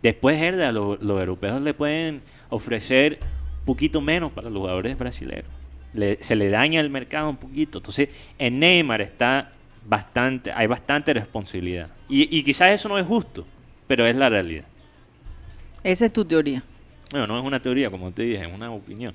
Después, 0.03 0.41
herda, 0.41 0.73
lo- 0.73 0.97
los, 0.97 1.21
europeos 1.21 1.61
le 1.63 1.75
pueden 1.75 2.23
ofrecer 2.49 3.19
un 3.61 3.65
poquito 3.67 4.01
menos 4.01 4.33
para 4.33 4.49
los 4.51 4.61
jugadores 4.61 4.99
brasileños. 4.99 5.45
Le- 5.93 6.19
se 6.23 6.37
le 6.37 6.49
daña 6.51 6.81
el 6.81 6.91
mercado 6.91 7.29
un 7.31 7.37
poquito. 7.37 7.79
Entonces, 7.79 8.09
en 8.39 8.59
Neymar 8.59 9.01
está 9.01 9.51
bastante, 9.87 10.53
hay 10.53 10.67
bastante 10.67 11.13
responsabilidad. 11.13 11.91
Y, 12.09 12.37
y 12.37 12.43
quizás 12.45 12.69
eso 12.69 12.89
no 12.89 12.99
es 12.99 13.07
justo, 13.07 13.47
pero 13.87 14.07
es 14.07 14.15
la 14.15 14.29
realidad. 14.29 14.65
Esa 15.83 16.07
es 16.07 16.13
tu 16.13 16.25
teoría. 16.25 16.63
Bueno, 17.11 17.27
no 17.27 17.39
es 17.39 17.45
una 17.45 17.61
teoría, 17.61 17.91
como 17.91 18.13
te 18.13 18.23
dije, 18.23 18.43
es 18.47 18.55
una 18.55 18.71
opinión. 18.71 19.15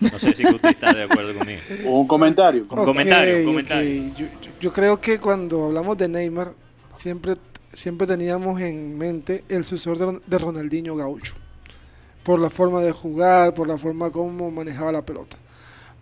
No 0.00 0.18
sé 0.18 0.34
si 0.34 0.46
usted 0.46 0.70
está 0.70 0.94
de 0.94 1.02
acuerdo 1.02 1.34
conmigo. 1.36 1.60
Un 2.72 2.84
comentario. 2.84 3.34
Con 3.44 3.46
comentario. 3.46 4.12
Yo, 4.16 4.26
yo- 4.26 4.50
yo 4.60 4.72
creo 4.72 5.00
que 5.00 5.18
cuando 5.18 5.66
hablamos 5.66 5.98
de 5.98 6.08
Neymar, 6.08 6.52
siempre, 6.96 7.34
siempre 7.72 8.06
teníamos 8.06 8.60
en 8.60 8.96
mente 8.96 9.44
el 9.48 9.64
sucesor 9.64 9.98
de, 9.98 10.20
de 10.26 10.38
Ronaldinho 10.38 10.94
Gaucho. 10.96 11.34
Por 12.22 12.38
la 12.40 12.50
forma 12.50 12.80
de 12.82 12.92
jugar, 12.92 13.54
por 13.54 13.66
la 13.68 13.78
forma 13.78 14.10
como 14.10 14.50
manejaba 14.50 14.92
la 14.92 15.02
pelota. 15.02 15.36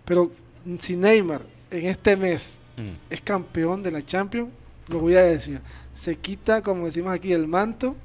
Pero 0.05 0.31
si 0.79 0.97
Neymar 0.97 1.43
en 1.71 1.87
este 1.87 2.17
mes 2.17 2.57
Mm. 2.77 2.91
es 3.11 3.21
campeón 3.23 3.83
de 3.83 3.91
la 3.91 4.05
Champions, 4.07 4.51
lo 4.89 5.01
voy 5.01 5.17
a 5.17 5.23
decir, 5.23 5.61
se 5.97 6.15
quita, 6.17 6.63
como 6.63 6.87
decimos 6.87 7.13
aquí, 7.13 7.33
el 7.33 7.49
manto 7.49 7.97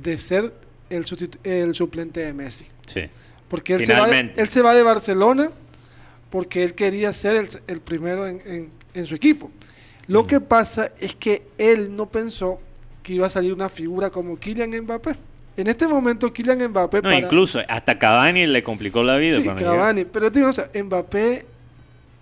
de 0.00 0.18
ser 0.18 0.52
el, 0.88 1.04
el 1.42 1.74
suplente 1.74 2.20
de 2.20 2.32
Messi. 2.32 2.66
Sí. 2.86 3.00
Porque 3.48 3.74
él 3.74 3.84
se, 3.84 3.92
va 3.92 4.06
de, 4.08 4.32
él 4.36 4.48
se 4.48 4.62
va 4.62 4.72
de 4.74 4.82
Barcelona 4.84 5.50
porque 6.30 6.62
él 6.64 6.74
quería 6.74 7.12
ser 7.12 7.36
el, 7.36 7.48
el 7.66 7.80
primero 7.80 8.26
en, 8.26 8.40
en- 8.46 8.70
en 8.94 9.04
su 9.04 9.14
equipo. 9.16 9.50
Lo 10.06 10.22
Mm. 10.22 10.26
que 10.28 10.40
pasa 10.40 10.92
es 11.00 11.14
que 11.16 11.42
él 11.58 11.94
no 11.96 12.06
pensó 12.08 12.60
que 13.02 13.14
iba 13.14 13.26
a 13.26 13.30
salir 13.30 13.52
una 13.52 13.68
figura 13.68 14.10
como 14.10 14.38
Kylian 14.38 14.70
Mbappé. 14.82 15.16
En 15.56 15.66
este 15.68 15.86
momento 15.86 16.32
Kylian 16.32 16.68
Mbappé... 16.70 16.96
No, 16.98 17.02
para- 17.02 17.18
incluso 17.18 17.60
hasta 17.68 17.98
Cavani 17.98 18.46
le 18.46 18.62
complicó 18.62 19.02
la 19.02 19.16
vida. 19.16 19.36
Sí. 19.36 19.44
Cavani. 19.44 20.04
Pero 20.04 20.30
digo, 20.30 20.48
o 20.48 20.52
sea, 20.52 20.68
Mbappé, 20.74 21.46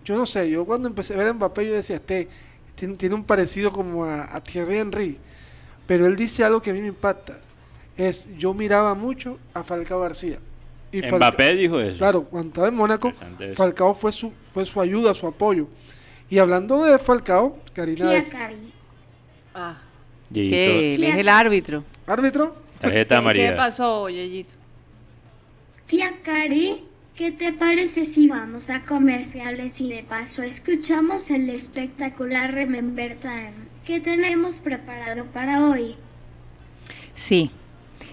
yo 0.04 0.16
no 0.16 0.26
sé, 0.26 0.50
yo 0.50 0.64
cuando 0.64 0.88
empecé 0.88 1.14
a 1.14 1.16
ver 1.18 1.28
a 1.28 1.32
Mbappé 1.32 1.66
yo 1.66 1.72
decía, 1.74 1.96
este 1.96 2.28
tiene, 2.74 2.94
tiene 2.94 3.14
un 3.14 3.24
parecido 3.24 3.72
como 3.72 4.04
a, 4.04 4.24
a 4.24 4.42
Thierry 4.42 4.78
Henry. 4.78 5.18
Pero 5.86 6.06
él 6.06 6.16
dice 6.16 6.44
algo 6.44 6.60
que 6.60 6.70
a 6.70 6.74
mí 6.74 6.80
me 6.80 6.88
impacta. 6.88 7.38
Es, 7.96 8.28
yo 8.38 8.52
miraba 8.54 8.94
mucho 8.94 9.38
a 9.54 9.62
Falcao 9.62 10.00
García. 10.00 10.38
Y 10.90 11.00
Falca- 11.00 11.16
Mbappé 11.16 11.54
dijo 11.56 11.80
eso. 11.80 11.96
Claro, 11.96 12.24
cuando 12.24 12.48
estaba 12.50 12.68
en 12.68 12.74
Mónaco. 12.74 13.12
Falcao 13.54 13.94
fue 13.94 14.12
su, 14.12 14.32
fue 14.52 14.64
su 14.66 14.80
ayuda, 14.80 15.14
su 15.14 15.26
apoyo. 15.26 15.68
Y 16.28 16.38
hablando 16.38 16.84
de 16.84 16.98
Falcao, 16.98 17.58
Karina 17.74 18.10
Tía 18.10 18.18
es 18.18 18.28
Cari. 18.28 18.72
Ah, 19.54 19.76
que 20.32 20.94
él 20.94 21.04
es 21.04 21.16
el 21.16 21.28
árbitro. 21.28 21.84
árbitro. 22.06 22.56
Tarjeta 22.82 23.14
¿Qué 23.14 23.18
amarilla. 23.18 23.56
pasó, 23.56 24.08
Yeyito? 24.08 24.52
Tía 25.86 26.12
Cari, 26.22 26.84
¿qué 27.14 27.32
te 27.32 27.52
parece 27.52 28.06
si 28.06 28.28
vamos 28.28 28.70
a 28.70 28.80
comerciales 28.84 29.80
y 29.80 29.88
de 29.90 30.02
paso 30.02 30.42
escuchamos 30.42 31.30
el 31.30 31.50
espectacular 31.50 32.52
Remember 32.52 33.16
Time 33.16 33.52
que 33.86 34.00
tenemos 34.00 34.56
preparado 34.56 35.24
para 35.26 35.68
hoy? 35.68 35.96
Sí. 37.14 37.50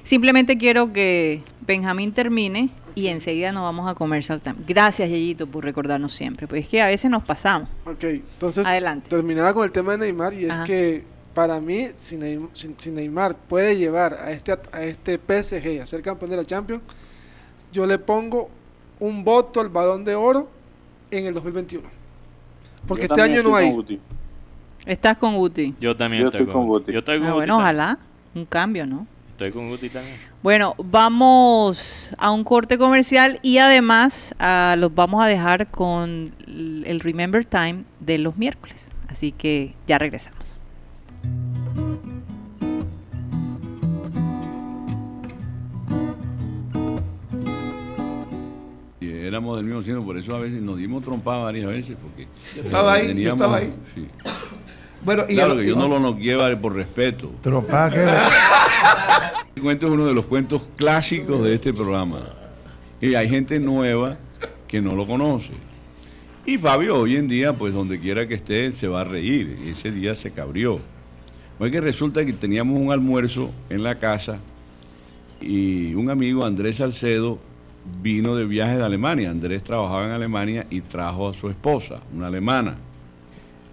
Simplemente 0.03 0.57
quiero 0.57 0.91
que 0.91 1.41
Benjamín 1.61 2.11
termine 2.13 2.69
y 2.95 3.07
enseguida 3.07 3.51
nos 3.51 3.63
vamos 3.63 3.89
a 3.89 3.93
comercial 3.95 4.41
time. 4.41 4.57
Gracias, 4.67 5.07
Yeyito, 5.09 5.47
por 5.47 5.63
recordarnos 5.63 6.11
siempre. 6.13 6.47
Pues 6.47 6.63
es 6.63 6.69
que 6.69 6.81
a 6.81 6.87
veces 6.87 7.09
nos 7.11 7.23
pasamos. 7.23 7.69
Ok, 7.85 8.03
entonces 8.03 8.65
Adelante. 8.67 9.07
terminaba 9.09 9.53
con 9.53 9.63
el 9.63 9.71
tema 9.71 9.93
de 9.93 9.99
Neymar 9.99 10.33
y 10.33 10.45
es 10.45 10.51
Ajá. 10.51 10.63
que 10.63 11.03
para 11.39 11.61
mí, 11.61 11.87
si 11.95 12.17
Neymar, 12.17 12.49
si, 12.53 12.75
si 12.77 12.91
Neymar 12.91 13.33
puede 13.33 13.77
llevar 13.77 14.13
a 14.13 14.29
este, 14.31 14.51
a 14.73 14.83
este 14.83 15.17
PSG 15.17 15.81
a 15.81 15.85
ser 15.85 16.01
campeón 16.01 16.31
de 16.31 16.35
la 16.35 16.43
Champions, 16.43 16.81
yo 17.71 17.87
le 17.87 17.97
pongo 17.97 18.49
un 18.99 19.23
voto 19.23 19.61
al 19.61 19.69
balón 19.69 20.03
de 20.03 20.15
oro 20.15 20.49
en 21.09 21.27
el 21.27 21.33
2021. 21.33 21.87
Porque 22.85 23.07
Yo 23.07 23.13
este 23.13 23.21
año 23.21 23.41
no 23.41 23.55
hay. 23.55 23.67
con 23.67 23.75
Guti. 23.77 24.01
Estás 24.85 25.15
con 25.17 25.37
Guti. 25.37 25.75
Yo 25.79 25.95
también 25.95 26.23
Yo 26.23 26.27
estoy, 26.27 26.41
estoy 26.41 26.53
con 26.53 26.67
Guti. 26.67 26.91
Yo 26.91 26.99
estoy 26.99 27.19
con 27.19 27.27
Ah, 27.27 27.31
Guti 27.31 27.37
bueno, 27.37 27.53
también. 27.57 27.79
ojalá. 27.79 27.99
Un 28.35 28.45
cambio, 28.45 28.85
¿no? 28.85 29.07
Estoy 29.31 29.53
con 29.53 29.69
Guti 29.69 29.89
también. 29.89 30.17
Bueno, 30.43 30.75
vamos 30.77 32.09
a 32.17 32.31
un 32.31 32.43
corte 32.43 32.77
comercial 32.77 33.39
y 33.43 33.59
además 33.59 34.35
ah, 34.39 34.75
los 34.77 34.93
vamos 34.93 35.23
a 35.23 35.27
dejar 35.27 35.71
con 35.71 36.33
el 36.45 36.99
Remember 36.99 37.45
Time 37.45 37.85
de 38.01 38.17
los 38.17 38.35
miércoles. 38.35 38.89
Así 39.07 39.31
que 39.31 39.73
ya 39.87 39.97
regresamos. 39.97 40.58
Éramos 49.29 49.55
del 49.57 49.65
mismo 49.65 49.81
signo, 49.81 50.03
por 50.03 50.17
eso 50.17 50.35
a 50.35 50.39
veces 50.39 50.61
nos 50.61 50.77
dimos 50.77 51.03
trompada 51.03 51.43
varias 51.45 51.67
veces, 51.67 51.95
porque 52.01 52.27
Yo 52.55 52.63
estaba 52.63 52.93
ahí, 52.93 53.21
yo 53.23 53.31
estaba 53.33 53.57
ahí. 53.57 53.69
sí. 53.95 54.05
Bueno, 55.03 55.23
y 55.29 55.35
Claro 55.35 55.53
el- 55.53 55.63
que 55.63 55.69
yo 55.69 55.75
no 55.77 55.87
lo 55.87 55.99
noqueé 55.99 56.55
por 56.57 56.73
respeto. 56.75 57.31
Trompada 57.41 57.89
que 57.91 58.05
El 59.55 59.61
cuento 59.63 59.87
es 59.87 59.93
uno 59.93 60.05
de 60.05 60.13
los 60.13 60.25
cuentos 60.25 60.61
clásicos 60.75 61.41
de 61.43 61.55
este 61.55 61.73
programa. 61.73 62.21
Y 63.01 63.15
hay 63.15 63.29
gente 63.29 63.59
nueva 63.59 64.17
que 64.67 64.81
no 64.81 64.95
lo 64.95 65.07
conoce. 65.07 65.51
Y 66.45 66.57
Fabio 66.57 66.97
hoy 66.97 67.15
en 67.15 67.27
día, 67.27 67.53
pues 67.53 67.73
donde 67.73 67.99
quiera 67.99 68.27
que 68.27 68.33
esté, 68.35 68.73
se 68.73 68.87
va 68.87 69.01
a 69.01 69.03
reír. 69.05 69.57
Y 69.65 69.69
ese 69.69 69.91
día 69.91 70.15
se 70.15 70.31
cabrió. 70.31 70.79
Pues 71.57 71.71
que 71.71 71.79
resulta 71.81 72.25
que 72.25 72.33
teníamos 72.33 72.79
un 72.79 72.91
almuerzo 72.91 73.51
en 73.69 73.83
la 73.83 73.99
casa 73.99 74.37
y 75.41 75.93
un 75.93 76.09
amigo, 76.09 76.45
Andrés 76.45 76.77
Salcedo, 76.77 77.37
vino 78.01 78.35
de 78.35 78.45
viaje 78.45 78.77
de 78.77 78.83
Alemania. 78.83 79.29
Andrés 79.29 79.63
trabajaba 79.63 80.05
en 80.05 80.11
Alemania 80.11 80.65
y 80.69 80.81
trajo 80.81 81.29
a 81.29 81.33
su 81.33 81.49
esposa, 81.49 81.99
una 82.13 82.27
alemana. 82.27 82.75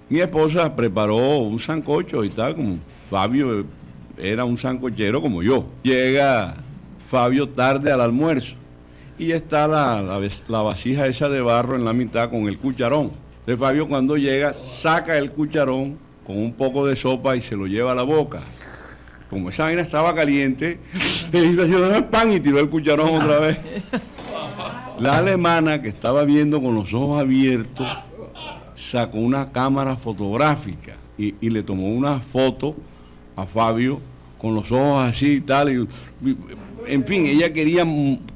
Mi 0.08 0.20
esposa 0.20 0.74
preparó 0.74 1.38
un 1.38 1.58
sancocho 1.58 2.22
y 2.24 2.30
tal, 2.30 2.54
como 2.54 2.78
Fabio 3.08 3.64
era 4.16 4.44
un 4.44 4.56
sancochero 4.56 5.20
como 5.20 5.42
yo. 5.42 5.66
Llega 5.82 6.54
Fabio 7.08 7.48
tarde 7.48 7.92
al 7.92 8.00
almuerzo 8.00 8.54
y 9.18 9.32
está 9.32 9.66
la, 9.66 10.02
la 10.02 10.28
la 10.48 10.62
vasija 10.62 11.06
esa 11.06 11.28
de 11.28 11.40
barro 11.40 11.76
en 11.76 11.84
la 11.84 11.92
mitad 11.92 12.30
con 12.30 12.48
el 12.48 12.58
cucharón. 12.58 13.12
Entonces 13.40 13.58
Fabio 13.58 13.88
cuando 13.88 14.16
llega 14.16 14.52
saca 14.52 15.16
el 15.18 15.32
cucharón 15.32 15.98
con 16.26 16.38
un 16.38 16.52
poco 16.52 16.86
de 16.86 16.96
sopa 16.96 17.36
y 17.36 17.40
se 17.40 17.56
lo 17.56 17.66
lleva 17.66 17.92
a 17.92 17.94
la 17.94 18.02
boca. 18.02 18.40
Como 19.30 19.48
esa 19.48 19.64
vaina 19.64 19.82
estaba 19.82 20.14
caliente, 20.14 20.78
le 21.32 21.44
hizo 21.46 21.62
así, 21.62 21.72
"Dame 21.72 21.96
el 21.98 22.04
pan 22.04 22.32
y 22.32 22.40
tiró 22.40 22.60
el 22.60 22.68
cucharón 22.68 23.20
otra 23.22 23.38
vez. 23.40 23.58
La 25.00 25.18
alemana 25.18 25.82
que 25.82 25.88
estaba 25.88 26.24
viendo 26.24 26.60
con 26.62 26.74
los 26.74 26.94
ojos 26.94 27.20
abiertos 27.20 27.86
sacó 28.76 29.18
una 29.18 29.52
cámara 29.52 29.94
fotográfica 29.96 30.94
y, 31.18 31.34
y 31.40 31.50
le 31.50 31.62
tomó 31.62 31.88
una 31.88 32.20
foto 32.20 32.74
a 33.36 33.44
Fabio 33.46 34.00
con 34.38 34.54
los 34.54 34.72
ojos 34.72 35.06
así 35.06 35.32
y 35.32 35.40
tal. 35.42 35.68
y- 35.70 35.82
y- 36.26 36.36
en 36.86 37.04
fin, 37.04 37.26
ella 37.26 37.52
quería 37.52 37.80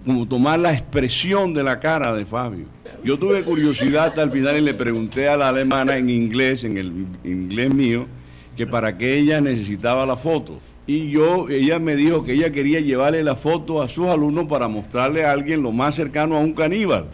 como 0.04 0.26
tomar 0.28 0.58
la 0.58 0.72
expresión 0.72 1.54
de 1.54 1.62
la 1.62 1.78
cara 1.78 2.12
de 2.12 2.26
Fabio. 2.26 2.64
Yo 3.04 3.16
tuve 3.18 3.42
curiosidad 3.44 4.06
hasta 4.08 4.22
el 4.22 4.30
final 4.32 4.58
y 4.58 4.60
le 4.62 4.74
pregunté 4.74 5.28
a 5.28 5.36
la 5.36 5.48
alemana 5.50 5.96
en 5.96 6.10
inglés, 6.10 6.64
en 6.64 6.76
el 6.76 7.06
inglés 7.24 7.72
mío, 7.72 8.06
que 8.56 8.66
para 8.66 8.98
qué 8.98 9.18
ella 9.18 9.40
necesitaba 9.40 10.04
la 10.04 10.16
foto. 10.16 10.58
Y 10.92 11.08
yo, 11.12 11.48
ella 11.48 11.78
me 11.78 11.94
dijo 11.94 12.24
que 12.24 12.32
ella 12.32 12.50
quería 12.50 12.80
llevarle 12.80 13.22
la 13.22 13.36
foto 13.36 13.80
a 13.80 13.86
sus 13.86 14.08
alumnos 14.08 14.48
para 14.48 14.66
mostrarle 14.66 15.24
a 15.24 15.30
alguien 15.30 15.62
lo 15.62 15.70
más 15.70 15.94
cercano 15.94 16.36
a 16.36 16.40
un 16.40 16.52
caníbal. 16.52 17.04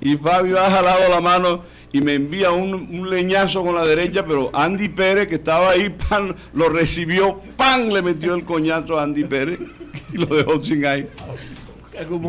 Y 0.00 0.16
Fabio 0.16 0.60
ha 0.60 0.70
jalado 0.70 1.10
la 1.10 1.20
mano 1.20 1.62
y 1.92 2.00
me 2.00 2.14
envía 2.14 2.52
un, 2.52 2.72
un 2.72 3.10
leñazo 3.10 3.64
con 3.64 3.74
la 3.74 3.84
derecha, 3.84 4.24
pero 4.24 4.48
Andy 4.52 4.88
Pérez, 4.88 5.26
que 5.26 5.34
estaba 5.34 5.70
ahí, 5.70 5.90
pan, 5.90 6.36
lo 6.54 6.68
recibió, 6.68 7.40
pan, 7.56 7.92
le 7.92 8.00
metió 8.02 8.34
el 8.34 8.44
coñazo 8.44 8.96
a 8.96 9.02
Andy 9.02 9.24
Pérez 9.24 9.58
y 10.12 10.18
lo 10.18 10.26
dejó 10.36 10.62
sin 10.62 10.86
aire. 10.86 11.08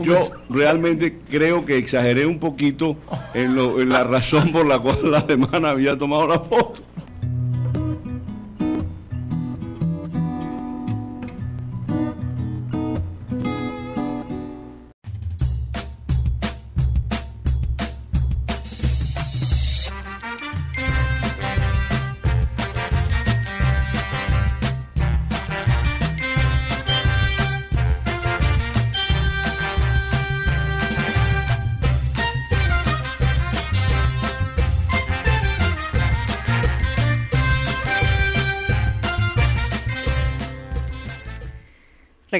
Yo 0.03 0.31
realmente 0.49 1.19
creo 1.29 1.63
que 1.63 1.77
exageré 1.77 2.25
un 2.25 2.39
poquito 2.39 2.97
en, 3.35 3.53
lo- 3.53 3.79
en 3.79 3.89
la 3.89 4.03
razón 4.03 4.51
por 4.51 4.65
la 4.65 4.79
cual 4.79 5.11
la 5.11 5.19
alemana 5.19 5.69
había 5.69 5.95
tomado 5.95 6.25
la 6.27 6.39
foto. 6.39 6.81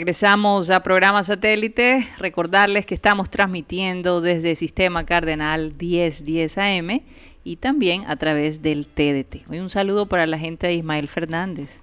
Regresamos 0.08 0.70
a 0.70 0.80
programa 0.84 1.22
satélite. 1.22 2.08
Recordarles 2.18 2.86
que 2.86 2.96
estamos 2.96 3.30
transmitiendo 3.30 4.22
desde 4.22 4.56
Sistema 4.56 5.06
Cardenal 5.06 5.74
1010 5.78 6.58
AM 6.60 7.02
y 7.44 7.58
también 7.58 8.06
a 8.08 8.16
través 8.16 8.62
del 8.62 8.88
TDT. 8.88 9.50
Hoy 9.50 9.60
un 9.60 9.70
saludo 9.70 10.06
para 10.06 10.26
la 10.26 10.40
gente 10.40 10.66
de 10.66 10.76
Ismael 10.76 11.10
Fernández 11.10 11.82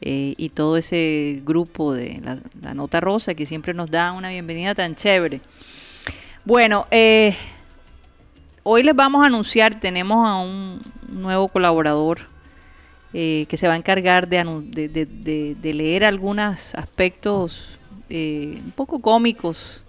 eh, 0.00 0.32
y 0.38 0.48
todo 0.48 0.78
ese 0.78 1.42
grupo 1.44 1.92
de 1.92 2.22
la, 2.24 2.38
la 2.62 2.72
Nota 2.72 3.02
Rosa 3.02 3.34
que 3.34 3.44
siempre 3.44 3.74
nos 3.74 3.90
da 3.90 4.12
una 4.12 4.30
bienvenida 4.30 4.74
tan 4.74 4.94
chévere. 4.94 5.42
Bueno, 6.46 6.86
eh, 6.90 7.36
hoy 8.62 8.82
les 8.82 8.96
vamos 8.96 9.22
a 9.22 9.26
anunciar, 9.26 9.78
tenemos 9.78 10.26
a 10.26 10.36
un 10.36 10.80
nuevo 11.06 11.48
colaborador 11.48 12.31
eh, 13.14 13.46
que 13.48 13.56
se 13.56 13.66
va 13.68 13.74
a 13.74 13.76
encargar 13.76 14.28
de, 14.28 14.42
de- 14.88 15.54
de- 15.60 15.74
leer 15.74 16.04
algunos 16.04 16.74
aspectos 16.74 17.78
eh, 18.10 18.58
un 18.64 18.72
poco 18.72 19.00
cómicos 19.00 19.82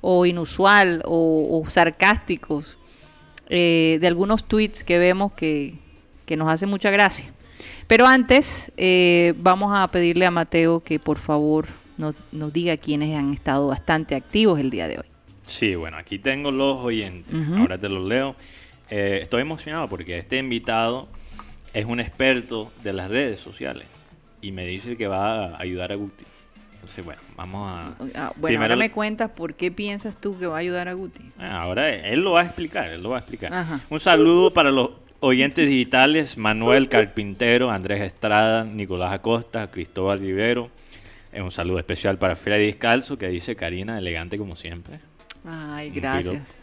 o 0.00 0.26
inusual 0.26 1.02
o, 1.04 1.60
o 1.64 1.68
sarcásticos 1.70 2.76
eh, 3.48 3.98
de 4.00 4.06
algunos 4.06 4.44
tweets 4.44 4.84
que 4.84 4.98
vemos 4.98 5.32
que, 5.32 5.74
que 6.26 6.36
nos 6.36 6.48
hace 6.48 6.66
mucha 6.66 6.90
gracia. 6.90 7.32
Pero 7.86 8.06
antes 8.06 8.70
eh, 8.76 9.34
vamos 9.38 9.72
a 9.76 9.88
pedirle 9.88 10.26
a 10.26 10.30
Mateo 10.30 10.80
que 10.80 10.98
por 10.98 11.18
favor 11.18 11.66
nos, 11.96 12.14
nos 12.32 12.52
diga 12.52 12.76
quiénes 12.76 13.16
han 13.16 13.32
estado 13.34 13.66
bastante 13.68 14.14
activos 14.14 14.60
el 14.60 14.70
día 14.70 14.86
de 14.88 14.98
hoy. 14.98 15.06
Sí, 15.46 15.74
bueno, 15.74 15.96
aquí 15.96 16.18
tengo 16.18 16.50
los 16.50 16.78
oyentes. 16.78 17.34
Ahora 17.56 17.78
te 17.78 17.88
los 17.88 18.06
leo. 18.06 18.36
Estoy 18.90 19.40
emocionado 19.42 19.88
porque 19.88 20.18
este 20.18 20.36
invitado 20.38 21.08
es 21.78 21.84
un 21.86 22.00
experto 22.00 22.70
de 22.82 22.92
las 22.92 23.10
redes 23.10 23.40
sociales 23.40 23.86
y 24.42 24.52
me 24.52 24.66
dice 24.66 24.96
que 24.96 25.06
va 25.06 25.46
a 25.54 25.60
ayudar 25.62 25.92
a 25.92 25.94
Guti. 25.94 26.24
Entonces, 26.74 27.04
bueno, 27.04 27.20
vamos 27.36 27.70
a... 27.70 27.86
Ah, 28.14 28.32
bueno, 28.36 28.40
primero- 28.46 28.62
ahora 28.64 28.76
me 28.76 28.90
cuentas 28.90 29.30
por 29.30 29.54
qué 29.54 29.70
piensas 29.70 30.16
tú 30.20 30.38
que 30.38 30.46
va 30.46 30.56
a 30.56 30.60
ayudar 30.60 30.88
a 30.88 30.92
Guti. 30.92 31.20
Ah, 31.38 31.62
Ahora 31.62 31.88
él 31.90 32.20
lo 32.20 32.32
va 32.32 32.42
a 32.42 32.44
explicar, 32.44 32.88
él 32.90 33.02
lo 33.02 33.10
va 33.10 33.16
a 33.16 33.18
explicar. 33.20 33.52
Ajá. 33.52 33.80
Un 33.90 34.00
saludo 34.00 34.52
para 34.54 34.70
los 34.70 34.90
oyentes 35.20 35.66
digitales, 35.68 36.38
Manuel 36.38 36.88
Carpintero, 36.88 37.70
Andrés 37.70 38.00
Estrada, 38.02 38.64
Nicolás 38.64 39.12
Acosta, 39.12 39.70
Cristóbal 39.70 40.20
Rivero. 40.20 40.70
Eh, 41.32 41.42
un 41.42 41.50
saludo 41.52 41.78
especial 41.78 42.16
para 42.18 42.36
Freddy 42.36 42.66
Descalzo, 42.66 43.18
que 43.18 43.28
dice 43.28 43.56
Karina, 43.56 43.98
elegante 43.98 44.38
como 44.38 44.54
siempre. 44.56 45.00
Ay, 45.44 45.90
gracias. 45.90 46.57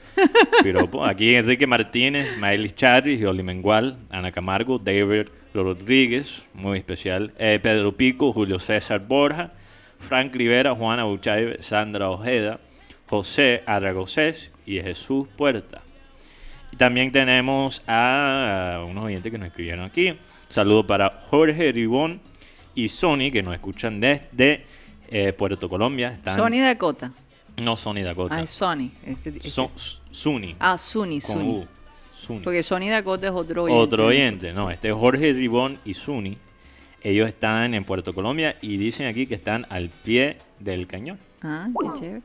Piropo. 0.64 1.06
Aquí 1.06 1.36
Enrique 1.36 1.68
Martínez, 1.68 2.38
Maelis 2.38 2.76
Charri, 2.76 3.18
Yoli 3.18 3.44
Mengual, 3.44 3.98
Ana 4.10 4.32
Camargo, 4.32 4.80
David 4.80 5.28
Rodríguez, 5.54 6.44
muy 6.54 6.78
especial, 6.80 7.34
eh, 7.38 7.60
Pedro 7.62 7.96
Pico, 7.96 8.32
Julio 8.34 8.60
César 8.60 9.00
Borja, 9.00 9.52
Frank 10.00 10.36
Rivera, 10.36 10.76
Juana 10.76 11.04
Buchaibe, 11.04 11.62
Sandra 11.64 12.10
Ojeda, 12.10 12.60
José 13.08 13.64
Aragocés 13.66 14.52
y 14.66 14.80
Jesús 14.82 15.28
Puerta. 15.36 15.82
Y 16.72 16.78
también 16.78 17.12
tenemos 17.12 17.82
a 17.88 18.84
unos 18.88 19.06
oyentes 19.06 19.32
que 19.32 19.38
nos 19.38 19.48
escribieron 19.48 19.86
aquí. 19.86 20.18
Saludo 20.50 20.86
para 20.86 21.10
Jorge 21.30 21.72
Ribón 21.72 22.22
y 22.74 22.90
Sony, 22.90 23.32
que 23.32 23.42
nos 23.42 23.54
escuchan 23.54 24.00
desde 24.00 24.66
eh, 25.10 25.34
Puerto 25.34 25.70
Colombia. 25.70 26.10
Están, 26.10 26.38
Sony 26.38 26.62
Dakota. 26.62 27.12
No 27.58 27.76
Sony 27.78 28.02
Dakota. 28.04 28.36
Ah, 28.36 28.42
es 28.42 28.50
Sony. 28.52 28.92
Este- 29.06 29.30
este- 29.30 29.50
Suni. 30.12 30.56
ah, 30.60 30.78
Suni, 30.78 31.22
con 31.22 31.36
Suni. 31.38 31.50
U. 31.50 31.68
Suni. 32.14 32.40
Porque 32.42 32.64
Sony 32.64 32.90
Dakota 32.90 33.28
es 33.28 33.34
otro 33.34 33.64
oyente. 33.64 33.82
Otro 33.84 34.06
oyente, 34.08 34.54
no, 34.54 34.70
este 34.72 34.90
es 34.90 34.94
Jorge 34.96 35.34
Ribón 35.34 35.80
y 35.86 35.94
Suni. 35.94 36.38
Ellos 37.02 37.28
están 37.28 37.74
en 37.74 37.84
Puerto 37.86 38.14
Colombia 38.14 38.58
y 38.62 38.78
dicen 38.78 39.08
aquí 39.08 39.28
que 39.28 39.36
están 39.36 39.66
al 39.70 39.90
pie 39.90 40.38
del 40.60 40.88
cañón. 40.88 41.20
Ah, 41.44 41.68
qué 41.94 42.00
chévere. 42.00 42.22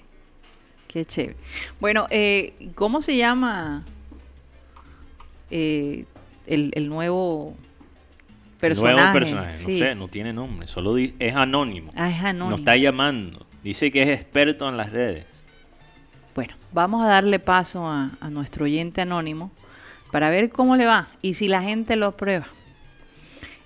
Qué 0.89 1.05
chévere. 1.05 1.37
Bueno, 1.81 2.07
eh, 2.11 2.55
¿cómo 2.75 3.03
se 3.03 3.17
llama 3.17 3.85
eh, 5.51 6.05
el, 6.47 6.71
el 6.75 6.89
nuevo 6.89 7.55
personaje? 8.59 8.97
Nuevo 8.97 9.13
personaje, 9.13 9.59
no 9.61 9.67
Sí. 9.67 9.79
sé, 9.79 9.95
no 9.95 10.09
tiene 10.09 10.33
nombre, 10.33 10.67
solo 10.67 10.95
di- 10.95 11.15
es 11.19 11.35
anónimo. 11.35 11.93
Ah, 11.97 12.11
es 12.11 12.19
anónimo. 12.23 12.51
Nos 12.51 12.61
está 12.61 12.77
llamando. 12.77 13.47
Dice 13.63 13.91
que 13.91 14.03
es 14.03 14.09
experto 14.09 14.69
en 14.69 14.77
las 14.77 14.91
redes. 14.91 15.27
Bueno, 16.35 16.55
vamos 16.73 17.03
a 17.03 17.07
darle 17.07 17.39
paso 17.39 17.87
a, 17.87 18.11
a 18.21 18.31
nuestro 18.31 18.65
oyente 18.65 19.01
anónimo 19.01 19.51
para 20.11 20.31
ver 20.31 20.51
cómo 20.51 20.77
le 20.77 20.87
va 20.87 21.09
y 21.23 21.35
si 21.35 21.49
la 21.49 21.63
gente 21.63 21.97
lo 21.97 22.07
aprueba. 22.07 22.47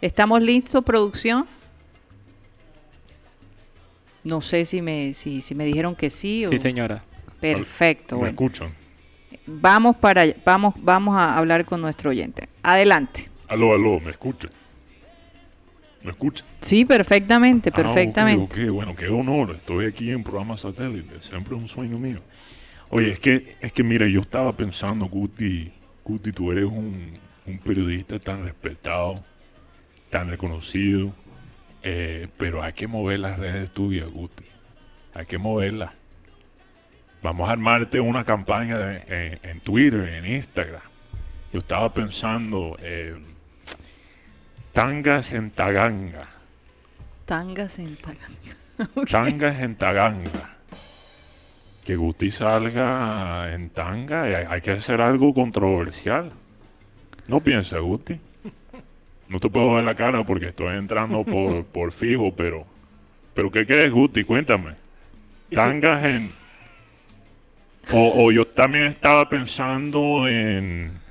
¿Estamos 0.01 0.43
listos, 0.43 0.85
producción? 0.85 1.47
No 4.25 4.41
sé 4.41 4.65
si 4.65 4.83
me, 4.83 5.15
si, 5.15 5.43
si 5.43 5.55
me 5.55 5.65
dijeron 5.65 5.95
que 5.95 6.11
sí 6.11 6.47
o... 6.47 6.49
Sí, 6.49 6.59
señora. 6.59 7.05
Perfecto. 7.41 8.17
¿Me 8.17 8.21
bueno. 8.21 8.31
escuchan? 8.31 8.75
Vamos 9.47 9.97
para 9.97 10.23
allá, 10.23 10.35
vamos, 10.45 10.75
vamos 10.79 11.17
a 11.17 11.37
hablar 11.37 11.65
con 11.67 11.81
nuestro 11.81 12.11
oyente. 12.11 12.49
Adelante. 12.63 13.29
Aló, 13.49 13.75
aló, 13.75 14.01
¿me 14.01 14.11
escuchan? 14.11 14.51
¿Me 16.05 16.11
escuchan? 16.11 16.47
Sí, 16.61 16.85
perfectamente, 16.85 17.71
Ah, 17.73 17.77
perfectamente. 17.77 18.67
ok, 18.67 18.71
bueno, 18.73 18.95
qué 18.95 19.09
honor. 19.09 19.53
Estoy 19.57 19.87
aquí 19.87 20.11
en 20.11 20.23
programa 20.23 20.57
satélite. 20.57 21.21
Siempre 21.23 21.55
un 21.55 21.67
sueño 21.67 21.99
mío. 21.99 22.21
Oye, 22.91 23.13
es 23.13 23.19
que, 23.19 23.57
es 23.61 23.73
que 23.73 23.83
mira, 23.83 24.07
yo 24.07 24.21
estaba 24.21 24.53
pensando, 24.53 25.07
Guti, 25.07 25.73
Guti, 26.05 26.31
tú 26.33 26.53
eres 26.53 26.65
un, 26.67 27.15
un 27.47 27.59
periodista 27.59 28.19
tan 28.19 28.45
respetado, 28.45 29.25
tan 30.11 30.29
reconocido, 30.29 31.13
eh, 31.83 32.29
pero 32.37 32.63
hay 32.63 32.75
que 32.75 32.87
mover 32.87 33.21
las 33.21 33.39
redes 33.39 33.71
tuyas, 33.71 34.09
Guti. 34.11 34.45
Hay 35.15 35.25
que 35.27 35.39
moverlas. 35.39 35.91
Vamos 37.23 37.49
a 37.49 37.53
armarte 37.53 37.99
una 38.01 38.25
campaña 38.25 38.79
de- 38.79 39.39
en, 39.43 39.51
en 39.51 39.61
Twitter, 39.61 40.07
en 40.09 40.27
Instagram. 40.27 40.83
Yo 41.53 41.61
estaba 41.61 41.93
pensando, 41.95 42.77
eh, 42.83 43.17
tangas 44.75 45.33
en 45.33 45.51
Taganga. 45.53 46.29
Tangas 47.25 47.79
en 47.79 47.97
Taganga. 47.97 49.07
Tangas 49.11 49.61
en 49.61 49.77
Taganga. 49.77 50.51
Que 51.87 51.97
Guti 51.97 52.31
salga 52.31 53.53
en 53.55 53.71
tanga, 53.71 54.29
y 54.31 54.35
hay, 54.35 54.61
que 54.63 54.73
hacer 54.73 55.01
algo 55.01 55.33
controversial. 55.35 56.33
¿No 57.29 57.41
piensa, 57.41 57.79
Guti? 57.79 58.19
No 59.29 59.39
te 59.39 59.51
puedo 59.51 59.75
ver 59.75 59.85
la 59.85 59.95
cara 59.95 60.25
porque 60.25 60.49
estoy 60.49 60.77
entrando 60.77 61.25
por, 61.25 61.65
por 61.73 61.93
fijo, 61.93 62.35
pero... 62.35 62.65
¿Pero 63.35 63.51
qué 63.51 63.67
crees, 63.67 63.93
Guti? 63.93 64.25
Cuéntame. 64.25 64.75
Tangas 65.55 66.05
en... 66.05 66.33
O, 67.93 68.25
o 68.25 68.33
yo 68.33 68.47
también 68.47 68.87
estaba 68.87 69.29
pensando 69.29 70.27
en... 70.27 71.04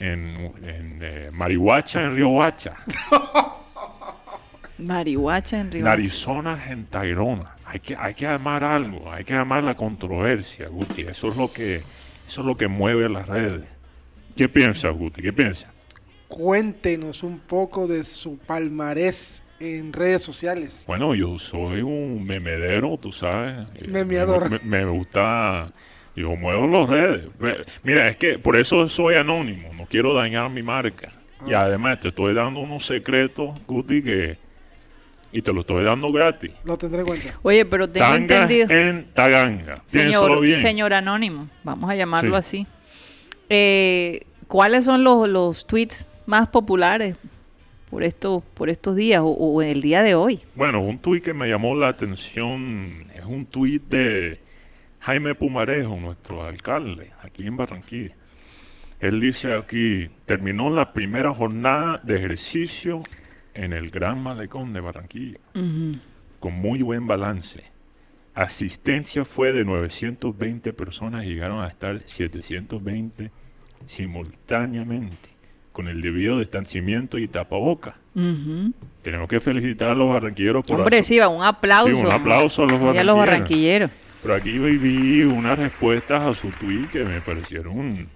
En, 0.00 0.52
en 0.62 0.98
eh, 1.02 1.30
Marihuacha 1.32 2.02
en 2.02 2.14
Río 2.16 2.28
Huacha. 2.30 2.74
Marihuacha 4.78 5.60
en 5.60 5.70
Río. 5.70 5.84
Narizonas 5.84 6.70
en 6.70 6.86
Tayrona. 6.86 7.54
Hay 7.66 7.80
que, 7.80 7.94
hay 7.96 8.14
que 8.14 8.26
armar 8.26 8.64
algo, 8.64 9.12
hay 9.12 9.24
que 9.24 9.34
armar 9.34 9.62
la 9.62 9.74
controversia, 9.74 10.68
Guti. 10.68 11.02
Eso 11.02 11.28
es 11.28 11.36
lo 11.36 11.52
que, 11.52 11.76
eso 12.26 12.40
es 12.40 12.46
lo 12.46 12.56
que 12.56 12.66
mueve 12.68 13.08
las 13.08 13.28
redes. 13.28 13.62
¿Qué 14.36 14.48
piensas, 14.48 14.92
Guti? 14.94 15.22
¿Qué 15.22 15.32
piensas? 15.32 15.68
Cuéntenos 16.28 17.22
un 17.22 17.38
poco 17.40 17.86
de 17.86 18.04
su 18.04 18.38
palmarés 18.38 19.42
en 19.60 19.92
redes 19.92 20.22
sociales. 20.22 20.84
Bueno, 20.86 21.14
yo 21.14 21.38
soy 21.38 21.82
un 21.82 22.24
memedero, 22.24 22.96
tú 22.96 23.12
sabes. 23.12 23.68
Memeador. 23.86 24.50
Me, 24.50 24.58
me- 24.60 24.84
me 24.84 24.84
gusta, 24.90 25.70
yo 26.20 26.36
muevo 26.36 26.66
las 26.66 26.88
redes. 26.88 27.28
Mira, 27.82 28.08
es 28.08 28.16
que 28.16 28.38
por 28.38 28.56
eso 28.56 28.88
soy 28.88 29.14
anónimo, 29.16 29.72
no 29.74 29.86
quiero 29.86 30.14
dañar 30.14 30.50
mi 30.50 30.62
marca. 30.62 31.12
Y 31.46 31.52
Ah. 31.54 31.62
además 31.62 32.00
te 32.00 32.08
estoy 32.08 32.34
dando 32.34 32.60
unos 32.60 32.84
secretos, 32.86 33.50
Guti, 33.66 34.02
que... 34.02 34.36
Y 35.32 35.42
te 35.42 35.52
lo 35.52 35.60
estoy 35.60 35.84
dando 35.84 36.10
gratis. 36.10 36.50
Lo 36.64 36.76
tendré 36.76 37.00
en 37.00 37.06
cuenta. 37.06 37.38
Oye, 37.42 37.64
pero 37.64 37.88
tengo 37.88 38.04
Tanga 38.04 38.16
entendido. 38.42 38.68
en 38.68 39.06
Taganga. 39.14 39.80
Señor, 39.86 40.40
bien. 40.40 40.60
señor 40.60 40.92
Anónimo, 40.92 41.46
vamos 41.62 41.88
a 41.88 41.94
llamarlo 41.94 42.40
Sí. 42.42 42.66
así. 42.66 42.66
Eh, 43.48 44.22
¿Cuáles 44.48 44.84
son 44.84 45.04
los, 45.04 45.28
los 45.28 45.66
tweets 45.66 46.06
más 46.26 46.48
populares 46.48 47.16
por 47.90 48.02
estos, 48.02 48.42
por 48.54 48.68
estos 48.70 48.96
días 48.96 49.20
o, 49.20 49.28
o 49.28 49.62
el 49.62 49.80
día 49.82 50.02
de 50.02 50.16
hoy? 50.16 50.40
Bueno, 50.56 50.80
un 50.80 50.98
tuit 50.98 51.22
que 51.24 51.32
me 51.32 51.48
llamó 51.48 51.76
la 51.76 51.88
atención 51.88 53.04
es 53.14 53.24
un 53.24 53.46
tuit 53.46 53.82
de 53.84 54.40
Jaime 55.00 55.34
Pumarejo, 55.34 55.96
nuestro 55.96 56.44
alcalde, 56.44 57.10
aquí 57.22 57.46
en 57.46 57.56
Barranquilla. 57.56 58.14
Él 59.00 59.18
dice 59.18 59.54
aquí, 59.54 60.10
terminó 60.26 60.68
la 60.68 60.92
primera 60.92 61.32
jornada 61.32 62.00
de 62.02 62.16
ejercicio 62.16 63.02
en 63.54 63.72
el 63.72 63.90
Gran 63.90 64.22
Malecón 64.22 64.74
de 64.74 64.80
Barranquilla, 64.80 65.38
con 66.38 66.52
muy 66.52 66.82
buen 66.82 67.06
balance. 67.06 67.64
Asistencia 68.34 69.24
fue 69.24 69.52
de 69.52 69.64
920 69.64 70.72
personas, 70.74 71.24
llegaron 71.24 71.64
a 71.64 71.68
estar 71.68 72.00
720 72.04 73.30
simultáneamente, 73.86 75.30
con 75.72 75.88
el 75.88 76.02
debido 76.02 76.38
distanciamiento 76.38 77.16
y 77.16 77.26
tapaboca. 77.26 77.96
Tenemos 79.02 79.28
que 79.30 79.40
felicitar 79.40 79.90
a 79.90 79.94
los 79.94 80.12
barranquilleros 80.12 80.62
por 80.64 80.78
Hombre, 80.78 81.02
sí, 81.02 81.18
un 81.20 81.42
aplauso. 81.42 81.94
Sí, 81.94 81.94
un 81.94 82.12
aplauso 82.12 82.64
a 82.64 82.66
los 82.66 82.94
Y 82.94 82.98
a 82.98 83.04
los 83.04 83.16
barranquilleros. 83.16 83.90
Pero 84.22 84.34
aquí 84.34 84.58
vi 84.58 85.22
unas 85.22 85.58
respuestas 85.58 86.22
a 86.22 86.34
su 86.34 86.50
tweet 86.50 86.88
que 86.92 87.04
me 87.04 87.20
parecieron 87.20 88.08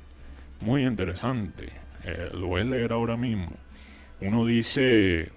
muy 0.61 0.85
interesantes. 0.85 1.71
Eh, 2.05 2.31
lo 2.35 2.49
voy 2.49 2.61
a 2.61 2.65
leer 2.65 2.93
ahora 2.93 3.17
mismo. 3.17 3.51
Uno 4.21 4.45
dice, 4.45 5.31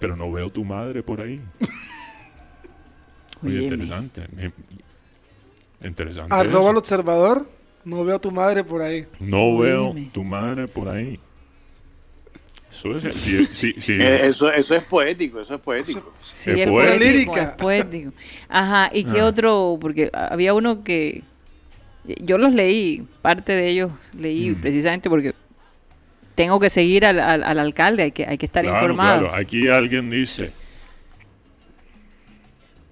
pero 0.00 0.16
no 0.16 0.30
veo 0.32 0.50
tu 0.50 0.64
madre 0.64 1.02
por 1.02 1.20
ahí. 1.20 1.40
Muy 3.42 3.56
interesante. 3.64 4.26
me- 4.34 4.52
Interesante. 5.86 6.34
Arroba 6.34 6.60
eso. 6.60 6.70
el 6.72 6.76
observador. 6.76 7.48
No 7.84 8.04
veo 8.04 8.16
a 8.16 8.20
tu 8.20 8.30
madre 8.30 8.62
por 8.62 8.82
ahí. 8.82 9.06
No 9.20 9.56
veo 9.56 9.90
Óyeme. 9.90 10.10
tu 10.12 10.22
madre 10.22 10.68
por 10.68 10.88
ahí. 10.90 11.18
Eso 12.70 12.96
es, 12.96 13.02
sí, 13.16 13.46
sí, 13.52 13.74
sí. 13.78 13.92
Eh, 13.94 14.26
eso, 14.26 14.50
eso 14.52 14.74
es 14.76 14.82
poético, 14.84 15.40
eso 15.40 15.54
es 15.56 15.60
poético. 15.60 16.12
Sí, 16.22 16.52
Es 16.52 16.60
es 16.60 16.66
poético. 16.68 16.98
Lírica. 17.04 17.42
es 17.42 17.50
poético. 17.50 18.12
Ajá, 18.48 18.90
¿y 18.94 19.04
qué 19.04 19.20
Ah. 19.20 19.24
otro? 19.26 19.76
Porque 19.80 20.08
había 20.12 20.54
uno 20.54 20.84
que 20.84 21.22
yo 22.04 22.38
los 22.38 22.52
leí, 22.54 23.06
parte 23.22 23.52
de 23.52 23.68
ellos 23.68 23.90
leí 24.16 24.50
Mm. 24.50 24.60
precisamente 24.60 25.10
porque 25.10 25.34
tengo 26.36 26.58
que 26.60 26.70
seguir 26.70 27.04
al, 27.04 27.18
al- 27.20 27.42
al 27.42 27.58
alcalde, 27.58 28.04
hay 28.04 28.12
que, 28.12 28.24
hay 28.24 28.38
que 28.38 28.46
estar 28.46 28.62
Claro, 28.64 28.78
informado. 28.78 29.20
claro. 29.28 29.36
Aquí 29.36 29.68
alguien 29.68 30.08
dice, 30.08 30.52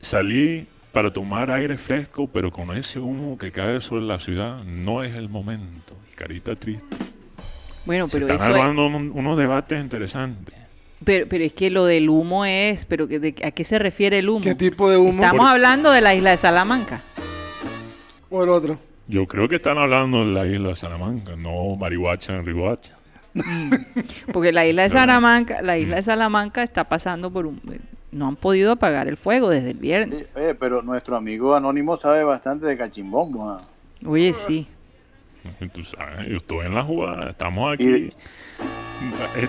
salí 0.01 0.67
para 0.93 1.13
tomar 1.13 1.51
aire 1.51 1.79
fresco, 1.79 2.27
pero 2.29 2.51
con 2.51 2.77
ese 2.77 2.99
humo 2.99 3.39
que 3.39 3.53
cae 3.53 3.81
sobre 3.81 4.03
la 4.05 4.19
ciudad 4.19 4.63
no 4.65 5.03
es 5.05 5.15
el 5.15 5.29
momento. 5.29 5.97
Carita 6.15 6.57
triste. 6.57 6.85
Bueno, 7.89 8.09
Se 8.09 8.19
pero 8.21 8.33
están 8.33 8.49
eso 8.51 8.57
es, 8.57 8.63
armando 8.63 8.87
un- 8.87 9.11
unos 9.15 9.37
debates 9.39 9.83
interesantes. 9.83 10.55
pero, 11.03 11.27
pero 11.29 11.43
es 11.43 11.53
que 11.55 11.71
lo 11.71 11.85
del 11.87 12.09
humo 12.11 12.45
es, 12.45 12.85
pero 12.87 13.09
que 13.09 13.19
de- 13.19 13.35
¿a 13.43 13.51
qué 13.51 13.65
se 13.65 13.79
refiere 13.79 14.19
el 14.19 14.29
humo? 14.29 14.43
¿Qué 14.43 14.55
tipo 14.55 14.89
de 14.91 14.99
humo? 14.99 15.23
Estamos 15.23 15.47
Por- 15.47 15.49
hablando 15.55 15.91
de 15.91 16.01
la 16.03 16.15
isla 16.15 16.31
de 16.31 16.37
Salamanca. 16.37 17.03
O 18.31 18.45
el 18.45 18.51
otro. 18.51 18.79
Yo 19.07 19.27
creo 19.27 19.49
que 19.49 19.57
están 19.57 19.79
hablando 19.79 20.21
de 20.27 20.33
la 20.33 20.47
isla 20.47 20.69
de 20.69 20.77
Salamanca, 20.77 21.35
no 21.35 21.75
Marihuacha 21.77 22.35
en 22.37 22.45
Rihuacha. 22.45 22.95
Porque 24.33 24.53
la 24.53 24.67
isla 24.67 24.83
de. 24.83 24.91
Salamanca, 24.91 25.63
la 25.63 25.79
isla 25.79 25.95
Mm. 25.95 25.97
de 25.97 26.03
Salamanca 26.03 26.63
está 26.63 26.85
pasando 26.85 27.31
por 27.31 27.47
un 27.47 27.61
no 28.11 28.27
han 28.29 28.37
podido 28.37 28.73
apagar 28.73 29.07
el 29.07 29.17
fuego 29.19 29.51
desde 29.51 29.71
el 29.73 29.77
viernes. 29.79 30.27
Sí, 30.35 30.41
oye, 30.41 30.55
pero 30.55 30.81
nuestro 30.83 31.15
amigo 31.17 31.55
Anónimo 31.55 31.97
sabe 31.99 32.25
bastante 32.25 32.67
de 32.67 32.77
cachimbombo. 32.77 33.51
¿ah? 33.51 33.59
Oye, 34.07 34.33
sí. 34.33 34.67
Tú 35.73 35.85
sabes, 35.85 36.29
yo 36.29 36.37
estoy 36.39 36.67
en 36.67 36.75
la 36.75 36.83
jugada, 36.85 37.31
estamos 37.31 37.73
aquí. 37.73 38.13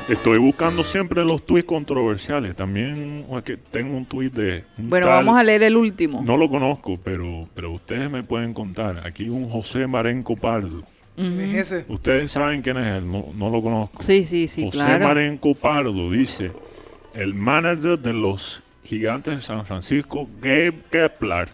Estoy 0.09 0.37
buscando 0.37 0.83
siempre 0.83 1.25
los 1.25 1.43
tweets 1.45 1.67
controversiales. 1.67 2.55
También 2.55 3.25
aquí 3.35 3.53
tengo 3.71 3.97
un 3.97 4.05
tweet 4.05 4.29
de. 4.29 4.63
un 4.77 4.89
Bueno, 4.89 5.07
tal- 5.07 5.25
vamos 5.25 5.39
a 5.39 5.43
leer 5.43 5.63
el 5.63 5.75
último. 5.75 6.21
No 6.23 6.37
lo 6.37 6.47
conozco, 6.49 6.99
pero, 7.03 7.47
pero 7.55 7.71
ustedes 7.71 8.09
me 8.09 8.23
pueden 8.23 8.53
contar. 8.53 9.05
Aquí 9.05 9.27
un 9.29 9.49
José 9.49 9.87
Marenco 9.87 10.35
Pardo. 10.35 10.83
¿Quién 11.15 11.39
es 11.55 11.71
ese? 11.71 11.85
Ustedes 11.89 12.31
saben 12.31 12.61
quién 12.61 12.77
es 12.77 12.87
él, 12.87 13.11
no, 13.11 13.25
no 13.35 13.49
lo 13.49 13.61
conozco. 13.61 14.01
Sí, 14.03 14.25
sí, 14.25 14.47
sí, 14.47 14.63
José 14.65 14.77
claro. 14.77 15.05
Marenco 15.05 15.53
Pardo 15.53 16.09
dice, 16.11 16.51
el 17.13 17.33
manager 17.33 17.99
de 17.99 18.13
los 18.13 18.61
gigantes 18.85 19.35
de 19.35 19.41
San 19.41 19.65
Francisco, 19.65 20.29
Gabe 20.39 20.75
Kepler, 20.89 21.49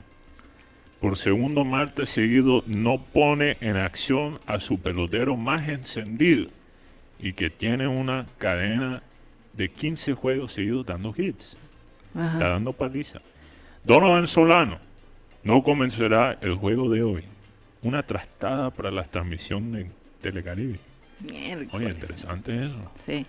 por 1.05 1.19
segundo 1.19 1.63
martes 1.63 2.09
seguido 2.09 2.63
no 2.65 2.97
pone 2.97 3.57
en 3.61 3.77
acción 3.77 4.39
a 4.47 4.59
su 4.59 4.79
pelotero 4.79 5.37
más 5.37 5.69
encendido 5.69 6.47
y 7.19 7.33
que 7.33 7.51
tiene 7.51 7.87
una 7.87 8.25
cadena 8.39 9.03
de 9.53 9.69
15 9.69 10.15
juegos 10.15 10.53
seguidos 10.53 10.83
dando 10.83 11.13
hits. 11.15 11.57
Ajá. 12.15 12.33
Está 12.33 12.49
dando 12.49 12.73
paliza. 12.73 13.19
Donovan 13.83 14.25
Solano 14.25 14.79
no 15.43 15.61
comenzará 15.61 16.39
el 16.41 16.55
juego 16.55 16.89
de 16.89 17.03
hoy. 17.03 17.23
Una 17.83 18.01
trastada 18.01 18.71
para 18.71 18.89
la 18.89 19.03
transmisión 19.03 19.73
de 19.73 19.91
Telecaribe. 20.23 20.79
Miércoles. 21.19 21.69
Oye, 21.71 21.89
interesante 21.91 22.65
eso. 22.65 22.91
Sí. 23.05 23.27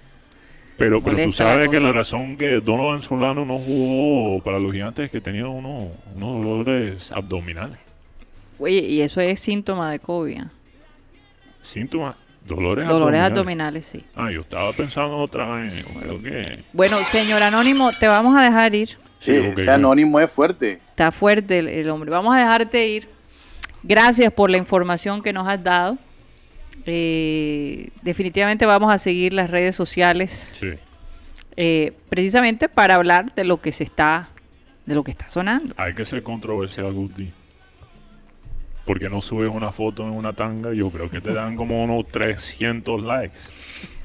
Pero, 0.79 1.03
pero 1.03 1.25
tú 1.25 1.33
sabes 1.33 1.69
que 1.71 1.81
la 1.81 1.93
razón 1.93 2.37
que 2.37 2.61
Donovan 2.61 3.01
Solano 3.03 3.45
no 3.45 3.59
jugó 3.59 4.43
para 4.43 4.59
los 4.59 4.73
gigantes 4.73 5.07
es 5.07 5.11
que 5.11 5.21
tenía 5.21 5.47
unos, 5.49 5.89
unos 6.15 6.45
dolores 6.45 7.13
abdominales. 7.13 7.79
Oye, 8.59 8.81
y 8.81 9.01
eso 9.01 9.21
es 9.21 9.41
síntoma 9.41 9.91
de 9.91 9.99
COVID. 9.99 10.43
Síntomas, 11.63 12.17
dolores, 12.47 12.87
Dolores 12.87 13.21
abdominales. 13.21 13.31
abdominales, 13.33 13.87
sí. 13.87 14.05
Ah, 14.15 14.31
yo 14.31 14.41
estaba 14.41 14.73
pensando 14.73 15.17
otra 15.17 15.47
vez. 15.57 15.85
Creo 16.01 16.23
que 16.23 16.63
Bueno, 16.73 16.99
señor 17.07 17.43
Anónimo, 17.43 17.91
te 17.93 18.07
vamos 18.09 18.37
a 18.37 18.43
dejar 18.43 18.75
ir 18.75 18.89
Sí, 19.19 19.33
Sí, 19.43 19.53
ese 19.57 19.71
anónimo 19.71 20.21
es 20.21 20.31
fuerte. 20.31 20.75
Está 20.91 21.11
fuerte 21.11 21.59
el, 21.59 21.69
el 21.69 21.89
hombre. 21.91 22.11
Vamos 22.11 22.37
a 22.37 22.39
dejarte 22.39 22.87
ir. 22.87 23.09
Gracias 23.83 24.33
por 24.33 24.51
la 24.51 24.59
información 24.59 25.23
que 25.23 25.33
nos 25.33 25.49
has 25.49 25.63
dado. 25.65 25.97
Eh, 26.85 27.91
definitivamente 28.03 28.67
vamos 28.67 28.93
a 28.93 28.99
seguir 28.99 29.33
las 29.33 29.51
redes 29.51 29.75
sociales 29.75 30.51
Sí. 30.55 30.69
eh, 31.57 31.93
precisamente 32.09 32.69
para 32.69 32.95
hablar 32.97 33.35
de 33.35 33.45
lo 33.45 33.61
que 33.61 33.73
se 33.73 33.85
está 33.85 34.29
de 34.85 34.95
lo 34.95 35.03
que 35.03 35.11
está 35.11 35.29
sonando. 35.29 35.75
Hay 35.79 35.95
que 35.95 36.05
ser 36.05 36.23
controversial, 36.23 36.93
Guti. 36.93 37.33
Porque 38.85 39.09
no 39.09 39.21
subes 39.21 39.51
una 39.53 39.73
foto 39.73 40.05
en 40.05 40.11
una 40.11 40.33
tanga, 40.33 40.73
yo 40.73 40.91
creo 40.91 41.11
que 41.11 41.21
te 41.21 41.33
dan 41.35 41.57
como 41.57 41.83
unos 41.83 42.07
300 42.07 43.03
likes. 43.03 43.37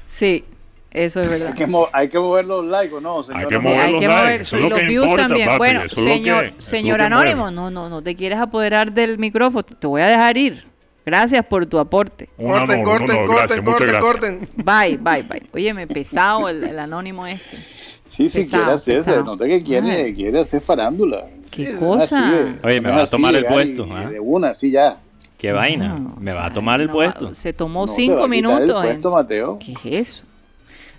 Sí, 0.08 0.44
eso 0.90 1.20
es 1.20 1.28
verdad. 1.28 1.48
Hay 1.50 1.54
que, 1.54 1.66
mo- 1.68 1.88
hay 1.92 2.08
que 2.08 2.18
mover 2.18 2.46
los 2.46 2.64
likes, 2.66 2.92
¿o 2.96 3.00
no, 3.00 3.22
señor? 3.22 3.42
Hay 3.42 3.46
que 3.48 3.54
Sí, 3.54 3.60
mover 3.62 3.80
hay 3.80 3.92
los 3.92 4.00
que 4.00 4.08
likes, 4.08 4.22
mover 4.24 4.40
eso 4.40 4.56
y 4.56 4.58
es 4.58 4.62
lo 4.64 4.68
los 4.70 4.78
que 4.80 4.86
views 4.88 5.04
importa, 5.04 5.28
también. 5.28 5.46
papi, 5.46 5.58
bueno, 5.58 5.88
señor, 5.88 6.52
señor. 6.58 7.00
Anónimo, 7.00 7.50
no, 7.52 7.70
no, 7.70 7.88
no 7.88 8.02
te 8.02 8.16
quieres 8.16 8.38
apoderar 8.40 8.92
del 8.92 9.18
micrófono, 9.18 9.62
te 9.62 9.86
voy 9.86 10.00
a 10.02 10.06
dejar 10.08 10.36
ir. 10.36 10.64
Gracias 11.04 11.44
por 11.46 11.66
tu 11.66 11.78
aporte. 11.78 12.28
Un 12.38 12.48
Corten, 12.52 12.80
honor, 12.82 12.98
corten, 13.00 13.26
corten, 13.26 13.64
corten, 13.64 13.86
gracias. 13.88 14.00
corten. 14.04 14.48
Bye, 14.56 14.96
bye, 14.98 15.22
bye. 15.22 15.42
Óyeme, 15.52 15.86
pesado 15.88 16.48
el, 16.48 16.62
el 16.62 16.78
anónimo 16.78 17.26
este. 17.26 17.66
Sí, 18.06 18.28
sí, 18.28 18.40
Pesado, 18.40 18.62
quiere 18.64 18.72
hacer, 18.74 19.02
se 19.02 19.22
nota 19.24 19.46
que 19.46 19.60
quiere, 19.60 19.90
Ay. 19.90 20.14
quiere 20.14 20.40
hacer 20.40 20.60
farándula. 20.60 21.26
Qué 21.50 21.68
Así 21.68 21.76
cosa. 21.76 22.38
es. 22.40 22.46
Oye, 22.62 22.80
me 22.80 22.90
va 22.90 23.02
a 23.02 23.06
tomar 23.06 23.34
el 23.34 23.46
puesto, 23.46 23.86
y- 23.86 23.90
¿ah? 23.92 24.10
De 24.10 24.20
una, 24.20 24.50
así 24.50 24.70
ya. 24.70 24.98
Qué 25.38 25.50
vaina. 25.50 25.98
No, 25.98 26.16
Me 26.20 26.32
o 26.32 26.36
va 26.36 26.46
a 26.46 26.52
tomar 26.52 26.80
el 26.80 26.88
no, 26.88 26.92
puesto. 26.92 27.34
Se 27.34 27.52
tomó 27.52 27.88
cinco 27.88 28.16
quitar 28.16 28.24
el 28.24 28.30
minutos. 28.30 28.84
en- 28.84 28.90
puesto, 28.90 29.10
Mateo. 29.10 29.58
¿Qué 29.58 29.72
es 29.72 30.08
eso? 30.10 30.22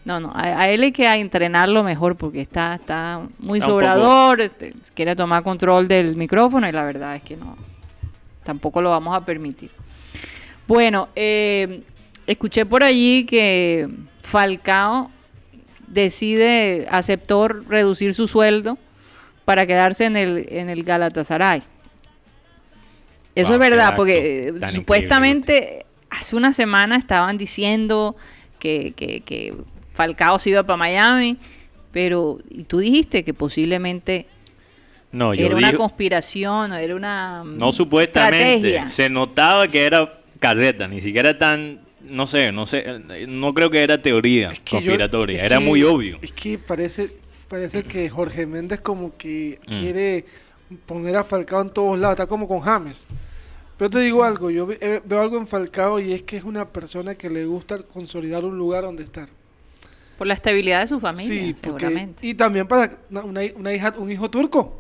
No, 0.06 0.20
no, 0.20 0.32
a, 0.36 0.42
a 0.64 0.70
él 0.70 0.82
hay 0.84 0.92
que 0.92 1.06
entrenarlo 1.14 1.82
mejor 1.84 2.18
porque 2.18 2.42
está, 2.42 2.76
está 2.76 3.22
muy 3.40 3.60
Está 3.60 3.68
un 3.72 3.80
sobrador, 3.80 4.42
este, 4.42 4.74
quiere 4.96 5.16
tomar 5.16 5.44
control 5.44 5.88
del 5.88 6.18
micrófono 6.18 6.68
y 6.68 6.74
la 6.74 6.84
verdad 6.84 7.16
es 7.16 7.22
que 7.24 7.38
no, 7.38 7.56
tampoco 8.44 8.82
lo 8.82 8.90
vamos 8.90 9.16
a 9.16 9.22
permitir. 9.24 9.72
Bueno, 10.68 11.10
eh, 11.16 11.82
escuché 12.28 12.66
por 12.66 12.84
allí 12.84 13.26
que 13.26 13.88
Falcao 14.22 15.12
decide, 15.88 16.88
aceptó 16.90 17.48
reducir 17.48 18.14
su 18.16 18.28
sueldo 18.28 18.78
para 19.46 19.68
quedarse 19.68 20.06
en 20.06 20.16
el, 20.16 20.48
en 20.50 20.70
el 20.70 20.84
Galatasaray. 20.84 21.62
Eso 23.36 23.50
Wow, 23.50 23.54
es 23.54 23.60
verdad, 23.70 23.96
porque 23.96 24.54
supuestamente 24.74 25.86
hace 26.10 26.36
una 26.36 26.54
semana 26.54 26.96
estaban 26.98 27.38
diciendo 27.38 28.16
que, 28.60 28.94
que, 28.96 29.22
que 29.22 29.56
Falcao 29.94 30.38
se 30.40 30.52
iba 30.52 30.64
para 30.64 30.78
Miami, 30.78 31.38
pero 31.92 32.40
y 32.50 32.64
tú 32.64 32.80
dijiste 32.80 33.24
que 33.24 33.34
posiblemente 33.34 34.28
No, 35.12 35.34
yo 35.34 35.48
era 35.48 35.56
una 35.56 35.74
conspiración, 35.76 36.74
era 36.74 36.96
una 36.96 37.44
mm, 37.44 37.58
No 37.58 37.72
supuestamente. 37.72 38.54
estrategia. 38.56 38.90
Se 38.90 39.10
notaba 39.10 39.68
que 39.68 39.84
era 39.86 40.20
carreta, 40.48 40.88
ni 40.90 41.00
siquiera 41.02 41.38
tan, 41.38 41.80
no 42.02 42.28
sé, 42.28 42.52
no 42.52 42.66
sé, 42.66 42.84
no 43.30 43.54
creo 43.54 43.70
que 43.72 43.82
era 43.82 44.02
teoría 44.02 44.50
Es 44.50 44.60
que 44.60 44.72
yo- 44.72 44.78
conspiratoria, 44.80 45.38
es 45.38 45.44
era 45.44 45.58
que- 45.60 45.64
muy 45.66 45.84
obvio. 45.84 46.20
Es 46.22 46.34
que 46.34 46.58
parece, 46.58 47.10
parece 47.48 47.84
que 47.84 48.10
Jorge 48.10 48.46
Méndez 48.46 48.82
como 48.82 49.16
que 49.18 49.60
Mm. 49.68 49.80
quiere 49.80 50.26
poner 50.86 51.16
a 51.16 51.24
Falcao 51.24 51.62
en 51.62 51.70
todos 51.70 51.98
lados, 51.98 52.16
está 52.16 52.28
como 52.28 52.46
con 52.48 52.60
James. 52.60 53.06
Pero 53.78 53.90
te 53.90 54.00
digo 54.00 54.24
algo, 54.24 54.52
yo 54.52 54.68
eh, 54.72 55.02
veo 55.06 55.22
algo 55.22 55.38
en 55.38 55.48
Falcao 55.48 56.00
y 56.00 56.12
es 56.14 56.22
que 56.24 56.38
es 56.38 56.44
una 56.44 56.68
persona 56.68 57.16
que 57.16 57.30
le 57.30 57.46
gusta 57.46 57.78
consolidar 57.80 58.44
un 58.46 58.58
lugar 58.58 58.84
donde 58.84 59.04
estar. 59.04 59.30
por 60.18 60.28
la 60.28 60.36
estabilidad 60.36 60.82
de 60.82 60.88
su 60.88 61.00
familia, 61.00 61.28
Sí, 61.28 61.54
porque- 61.64 61.86
seguramente. 61.86 62.26
y 62.28 62.34
también 62.36 62.68
para 62.68 62.98
una, 63.10 63.22
una- 63.24 63.42
una 63.56 63.74
hija, 63.74 63.94
un 63.98 64.12
hijo 64.12 64.30
turco. 64.30 64.80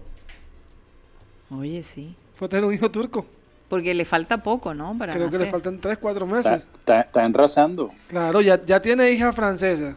Oye, 1.49 1.83
sí. 1.83 2.15
Fue 2.35 2.47
tener 2.47 2.63
un 2.65 2.73
hijo 2.73 2.89
turco. 2.91 3.25
Porque 3.73 3.93
le 3.95 4.05
falta 4.05 4.37
poco, 4.37 4.75
¿no? 4.75 4.95
Para 4.95 5.13
Creo 5.13 5.31
que 5.31 5.39
le 5.39 5.47
faltan 5.47 5.79
3, 5.79 5.97
4 5.97 6.25
Está, 6.25 6.35
meses. 6.51 6.67
está, 6.77 7.01
está 7.01 7.25
enrasando. 7.25 7.89
Claro, 8.07 8.39
ya, 8.39 8.61
ya 8.63 8.79
tiene 8.79 9.09
hija 9.09 9.33
francesa. 9.33 9.95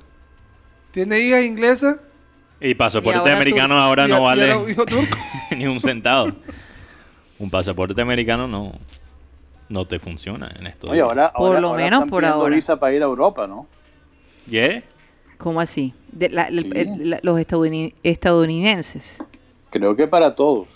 Tiene 0.93 1.21
hija 1.21 1.43
inglesa. 1.43 1.99
Y 2.59 2.75
pasaporte 2.75 3.29
Y 3.29 3.33
americano 3.33 3.75
tú- 3.77 3.81
ahora 3.83 4.07
y- 4.07 4.09
no 4.11 4.17
y 4.17 4.21
vale 4.23 4.55
turco. 4.77 5.17
ni 5.55 5.67
un 5.67 5.79
centavo. 5.83 6.33
Un 7.39 7.51
pasaporte 7.51 8.01
americano 8.01 8.49
no, 8.49 8.73
no 9.69 9.85
te 9.87 9.99
funciona 9.99 10.51
en 10.59 10.69
esto. 10.69 10.89
Oye, 10.89 11.03
ahora, 11.03 11.31
Por 11.35 11.49
ahora- 11.49 11.61
lo 11.61 11.69
ahora 11.69 11.85
menos 11.85 11.99
están 11.99 12.09
por 12.09 12.25
ahora. 12.25 12.55
visa 12.57 12.81
para 12.81 12.95
ir 12.95 13.03
a 13.03 13.05
Europa, 13.05 13.47
¿no? 13.47 13.67
¿Yeah? 14.47 14.83
¿Cómo 15.37 15.61
así? 15.61 15.93
De 16.13 16.31
la- 16.31 16.49
el- 16.49 16.63
Sí. 16.63 16.71
el- 16.75 17.11
la- 17.11 17.21
los 17.23 17.39
estadouni- 17.39 17.93
estadounidenses. 18.03 19.23
Creo 19.69 19.95
que 19.95 20.07
para 20.09 20.35
todos. 20.35 20.67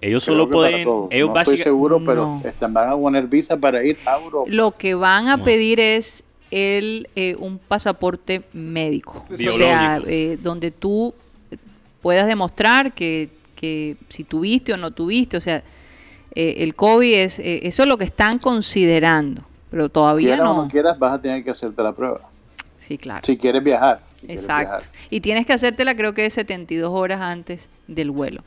Ellos 0.00 0.24
Creo 0.24 0.36
solo 0.38 0.48
pueden, 0.50 0.80
ellos 1.10 1.30
no 1.30 1.36
estoy 1.38 1.58
seguro, 1.58 2.00
pero 2.04 2.38
No. 2.40 2.40
están, 2.44 2.72
van 2.72 2.90
a 2.90 2.96
poner 2.96 3.26
visa 3.26 3.56
para 3.56 3.82
ir 3.82 3.98
a 4.06 4.16
Europa. 4.18 4.48
Lo 4.50 4.70
que 4.76 4.94
van 4.94 5.26
a 5.28 5.36
No. 5.38 5.44
pedir 5.44 5.80
es 5.80 6.22
el 6.52 7.08
eh, 7.16 7.34
un 7.38 7.58
pasaporte 7.58 8.42
médico. 8.52 9.24
O 9.24 9.36
sea, 9.36 9.36
Biológico. 9.98 10.04
eh, 10.08 10.38
donde 10.40 10.70
tú 10.70 11.14
puedas 12.00 12.26
demostrar 12.28 12.92
que, 12.92 13.28
que 13.56 13.96
si 14.08 14.22
tuviste 14.24 14.72
o 14.72 14.76
no 14.76 14.92
tuviste. 14.92 15.36
O 15.36 15.40
sea, 15.40 15.62
eh, 16.34 16.54
el 16.58 16.74
COVID 16.76 17.14
es... 17.14 17.38
eh, 17.40 17.66
eso 17.66 17.82
es 17.82 17.88
lo 17.88 17.98
que 17.98 18.04
están 18.04 18.38
considerando. 18.38 19.42
Pero 19.70 19.88
todavía 19.88 20.28
Quieras 20.36 20.48
o 20.48 20.62
no. 20.62 20.68
quieras, 20.68 20.98
vas 20.98 21.12
a 21.14 21.20
tener 21.20 21.42
que 21.44 21.50
hacerte 21.50 21.82
la 21.82 21.92
prueba. 21.92 22.20
Sí, 22.78 22.96
claro. 22.96 23.26
Si 23.26 23.36
quieres 23.36 23.62
viajar. 23.64 24.00
si 24.20 24.26
quieres 24.26 24.42
Exacto. 24.44 24.70
viajar. 24.70 24.82
Y 25.10 25.20
tienes 25.20 25.44
que 25.44 25.52
hacértela 25.52 25.94
creo 25.96 26.14
que 26.14 26.30
72 26.30 26.90
horas 26.90 27.20
antes 27.20 27.68
del 27.88 28.10
vuelo. 28.12 28.42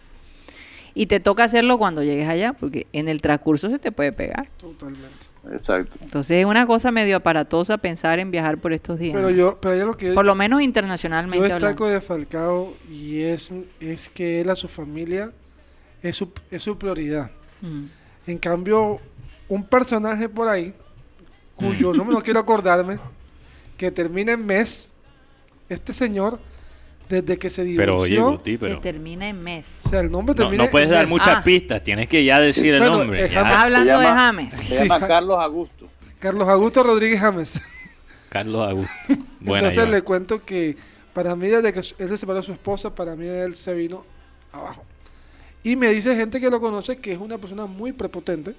Y 0.94 1.06
te 1.06 1.20
toca 1.20 1.44
hacerlo 1.44 1.78
cuando 1.78 2.04
llegues 2.04 2.28
allá, 2.28 2.54
porque 2.54 2.88
en 2.94 3.08
el 3.08 3.22
transcurso 3.22 3.70
se 3.70 3.80
te 3.80 3.92
puede 3.92 4.12
pegar. 4.12 4.50
Totalmente. 4.58 5.32
Exacto. 5.52 5.98
Entonces 6.02 6.38
es 6.38 6.46
una 6.46 6.68
cosa 6.68 6.92
medio 6.92 7.18
aparatosa 7.18 7.78
pensar 7.78 8.20
en 8.20 8.30
viajar 8.30 8.60
por 8.60 8.74
estos 8.74 9.00
días. 9.00 9.16
Pero 9.16 9.30
yo, 9.30 9.58
pero 9.60 9.76
yo 9.76 9.86
lo 9.86 9.96
que 9.96 10.08
yo, 10.08 10.14
por 10.14 10.26
lo 10.26 10.36
menos 10.36 10.60
yo 10.60 10.66
internacionalmente 10.66 11.42
destaco 11.42 11.86
hablando. 11.86 11.86
de 11.88 12.02
Falcao 12.02 12.74
y 12.90 13.22
es, 13.22 13.52
es 13.80 14.10
que 14.10 14.42
él 14.42 14.50
a 14.50 14.56
su 14.56 14.68
familia 14.68 15.32
es 16.04 16.16
su, 16.16 16.32
es 16.52 16.62
su 16.62 16.78
prioridad. 16.78 17.32
Mm. 17.62 17.86
En 18.28 18.38
cambio, 18.38 19.00
un 19.50 19.64
personaje 19.64 20.30
por 20.30 20.48
ahí, 20.48 20.74
cuyo 21.56 21.94
nombre 21.94 22.16
no 22.16 22.24
quiero 22.24 22.40
acordarme, 22.40 23.00
que 23.78 23.90
termina 23.90 24.34
en 24.34 24.46
mes, 24.46 24.94
este 25.70 25.92
señor, 25.94 26.40
desde 27.12 27.38
que 27.38 27.50
se 27.50 27.64
Pero 27.76 27.98
oye, 27.98 28.16
divorció, 28.16 28.44
Que 28.44 28.58
pero 28.58 28.80
termina 28.80 29.28
en 29.28 29.42
mes. 29.44 29.80
o 29.86 29.90
sea, 29.90 30.00
el 30.00 30.10
nombre 30.10 30.34
no, 30.34 30.44
termina 30.44 30.64
no 30.66 30.72
puedes 30.72 30.88
en 30.88 30.94
dar 30.94 31.02
mes. 31.04 31.10
muchas 31.10 31.36
Ah. 31.38 31.44
pistas, 31.44 31.84
tienes 31.84 32.08
que 32.08 32.24
ya 32.24 32.40
decir 32.40 32.74
el 32.74 32.84
nombre. 32.84 33.26
eh, 33.26 33.30
ya. 33.32 33.42
Estás 33.42 33.64
hablando 33.66 34.00
de 34.00 34.06
James. 34.08 34.54
Se 34.56 34.76
llama 34.88 35.08
Carlos 35.08 35.38
Augusto. 35.40 35.88
Carlos 36.20 36.48
Augusto 36.48 36.84
Rodríguez 36.84 37.20
James. 37.20 37.62
Carlos 38.30 38.68
Augusto. 38.70 38.92
Buena, 39.42 39.68
Entonces 39.68 39.92
le 39.92 40.02
cuento 40.04 40.44
que 40.44 40.76
para 41.14 41.36
mí, 41.36 41.48
desde 41.48 41.74
que 41.74 41.80
él 41.80 42.10
se 42.10 42.18
separó 42.18 42.40
de 42.40 42.44
su 42.46 42.54
esposa, 42.54 42.94
para 42.96 43.16
mí 43.16 43.28
él 43.28 43.54
se 43.56 43.74
vino 43.74 44.06
abajo. 44.54 44.84
Y 45.64 45.76
me 45.76 45.90
dice 45.90 46.16
gente 46.16 46.40
que 46.40 46.50
lo 46.50 46.60
conoce 46.62 46.96
que 46.96 47.12
es 47.12 47.18
una 47.20 47.38
persona 47.38 47.66
muy 47.66 47.92
prepotente, 47.92 48.56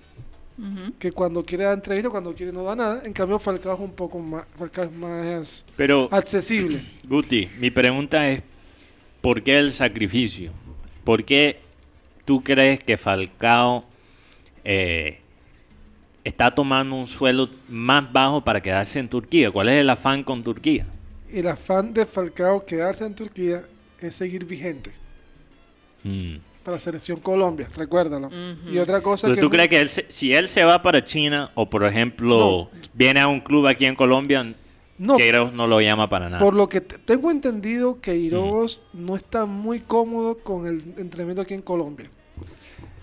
Que 0.98 1.11
cuando 1.12 1.44
quiere 1.44 1.64
dar 1.64 1.74
entrevista, 1.74 2.11
cuando 2.11 2.34
quiere 2.34 2.53
no 2.53 2.62
da 2.62 2.76
nada. 2.76 3.03
En 3.05 3.12
cambio, 3.12 3.38
Falcao 3.38 3.74
es 3.74 3.80
un 3.80 3.92
poco 3.92 4.18
más, 4.18 4.44
Falcao 4.57 4.84
es 4.84 4.92
más 4.92 5.64
Pero, 5.76 6.09
accesible. 6.11 6.84
Guti, 7.09 7.48
mi 7.59 7.70
pregunta 7.70 8.28
es, 8.28 8.42
¿por 9.20 9.42
qué 9.42 9.59
el 9.59 9.72
sacrificio? 9.72 10.53
¿Por 11.05 11.24
qué 11.24 11.59
tú 12.24 12.42
crees 12.42 12.80
que 12.82 12.96
Falcao 12.96 13.84
eh, 14.64 15.18
está 16.24 16.55
tomando 16.55 16.94
un 16.96 17.09
suelo 17.09 17.48
más 17.68 18.12
bajo 18.12 18.42
para 18.44 18.61
quedarse 18.61 18.98
en 19.00 19.09
Turquía? 19.09 19.50
¿Cuál 19.50 19.68
es 19.70 19.80
el 19.80 19.90
afán 19.90 20.22
con 20.22 20.42
Turquía? 20.44 20.86
El 21.28 21.48
afán 21.48 21.92
de 21.94 22.07
Falcao 22.07 22.64
quedarse 22.64 23.05
en 23.05 23.14
Turquía 23.14 23.64
es 24.00 24.14
seguir 24.14 24.44
vigente 24.44 24.92
Mm. 26.05 26.36
Para 26.62 26.76
la 26.76 26.80
selección 26.80 27.20
Colombia, 27.20 27.68
recuérdalo. 27.76 28.28
Ujú. 28.28 28.70
Y 28.72 28.78
otra 28.78 29.00
cosa 29.00 29.26
Entonces, 29.26 29.36
que 29.36 29.40
¿tú 29.42 29.50
crees 29.50 29.68
que 29.68 29.80
él 29.80 29.88
se- 29.88 30.06
si 30.08 30.32
él 30.32 30.48
se 30.48 30.64
va 30.64 30.80
para 30.82 31.04
China 31.04 31.50
o, 31.54 31.68
por 31.68 31.84
ejemplo, 31.84 32.70
viene 32.94 33.20
a 33.20 33.28
un 33.28 33.40
club 33.40 33.66
aquí 33.66 33.84
en 33.86 33.94
Colombia, 33.94 34.54
no, 34.98 35.16
Queiroz 35.16 35.52
no 35.52 35.66
lo 35.66 35.80
llama 35.80 36.08
para 36.08 36.26
nada? 36.28 36.38
por 36.38 36.54
lo 36.54 36.68
que 36.68 36.80
te- 36.80 36.98
tengo 36.98 37.30
entendido 37.30 38.00
que 38.00 38.16
Iroz 38.16 38.80
no 38.92 39.16
está 39.16 39.44
muy 39.46 39.80
cómodo 39.80 40.38
con 40.38 40.66
el 40.66 40.80
entrenamiento 40.96 41.42
aquí 41.42 41.54
en 41.54 41.62
Colombia. 41.62 42.08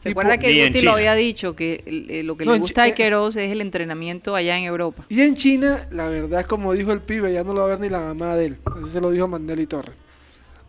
Recuerda 0.02 0.36
por- 0.36 0.40
que 0.40 0.66
Guti 0.68 0.82
lo 0.82 0.92
había 0.92 1.14
dicho, 1.14 1.58
que 1.58 1.84
eh, 1.86 2.24
lo 2.24 2.38
que 2.38 2.46
No, 2.46 2.54
le 2.54 2.60
gusta 2.60 2.84
de 2.86 2.94
Queiroz 2.94 3.36
es 3.36 3.52
el 3.52 3.60
entrenamiento 3.60 4.34
allá 4.34 4.58
en 4.58 4.64
Europa. 4.64 5.06
Y 5.10 5.20
en 5.22 5.36
China, 5.36 5.88
la 5.92 6.08
verdad, 6.08 6.46
como 6.46 6.72
dijo 6.74 6.94
el 6.94 7.02
pibe, 7.02 7.34
ya 7.34 7.44
no 7.44 7.54
lo 7.54 7.60
va 7.60 7.66
a 7.66 7.70
ver 7.72 7.80
ni 7.82 7.90
la 7.90 8.00
mamá 8.00 8.36
de 8.38 8.46
él. 8.46 8.58
Así 8.82 8.92
se 8.94 9.02
lo 9.02 9.12
dijo 9.12 9.28
Mandela 9.28 9.62
y 9.62 9.66
Torres. 9.68 9.96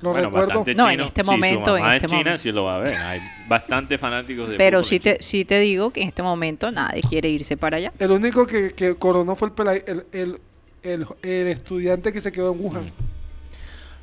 Lo 0.02 0.10
Bueno, 0.12 0.26
recuerdo. 0.28 0.46
bastante 0.48 0.74
No, 0.74 0.88
en 0.90 1.00
este 1.00 1.22
Si 1.22 1.26
su 1.26 1.30
momento, 1.32 1.76
en 1.76 1.84
este 1.84 1.96
es 1.96 2.02
china, 2.10 2.16
momento. 2.18 2.38
sí 2.42 2.52
lo 2.52 2.64
va 2.64 2.76
a 2.76 2.78
ver. 2.78 2.94
Hay 2.94 3.20
bastantes 3.48 4.00
fanáticos 4.00 4.48
de 4.48 4.56
Pero 4.56 4.82
sí 4.82 4.98
te, 4.98 5.18
sí 5.22 5.44
te 5.44 5.60
digo 5.60 5.90
que 5.90 6.00
en 6.02 6.08
este 6.08 6.22
momento 6.22 6.70
nadie 6.70 7.02
quiere 7.02 7.28
irse 7.28 7.56
para 7.56 7.76
allá. 7.76 7.92
El 7.98 8.10
único 8.12 8.46
que, 8.46 8.72
que 8.72 8.94
coronó 8.94 9.36
fue 9.36 9.48
el, 9.58 9.68
el, 9.86 10.04
el, 10.12 10.38
el- 10.82 11.06
el 11.22 11.46
estudiante 11.48 12.12
que 12.12 12.20
se 12.22 12.32
quedó 12.32 12.52
en 12.52 12.60
Wuhan. 12.60 12.90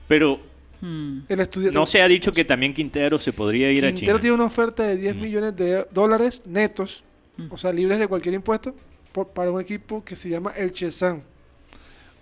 Pero 0.07 0.39
Hmm. 0.79 1.21
El 1.27 1.39
estudiante 1.39 1.73
No 1.75 1.87
se 1.87 2.03
ha 2.03 2.07
dicho 2.07 2.31
que 2.31 2.45
también 2.45 2.71
Quintero 2.71 3.17
se 3.17 3.33
podría 3.33 3.71
ir 3.71 3.83
a 3.83 3.87
Quintero 3.87 4.11
China. 4.11 4.19
tiene 4.21 4.35
una 4.35 4.45
oferta 4.45 4.83
de 4.83 4.95
10 4.95 5.15
Mm. 5.15 5.19
millones 5.21 5.55
de 5.55 5.87
dólares 5.91 6.43
netos, 6.45 7.03
Mm. 7.35 7.47
o 7.51 7.57
sea, 7.57 7.73
libres 7.73 7.97
de 7.97 8.05
cualquier 8.07 8.35
impuesto, 8.35 8.75
por- 9.11 9.29
para 9.29 9.49
un 9.49 9.59
equipo 9.59 10.03
que 10.05 10.15
se 10.15 10.29
llama 10.29 10.51
el 10.55 10.71
Chesan. 10.71 11.23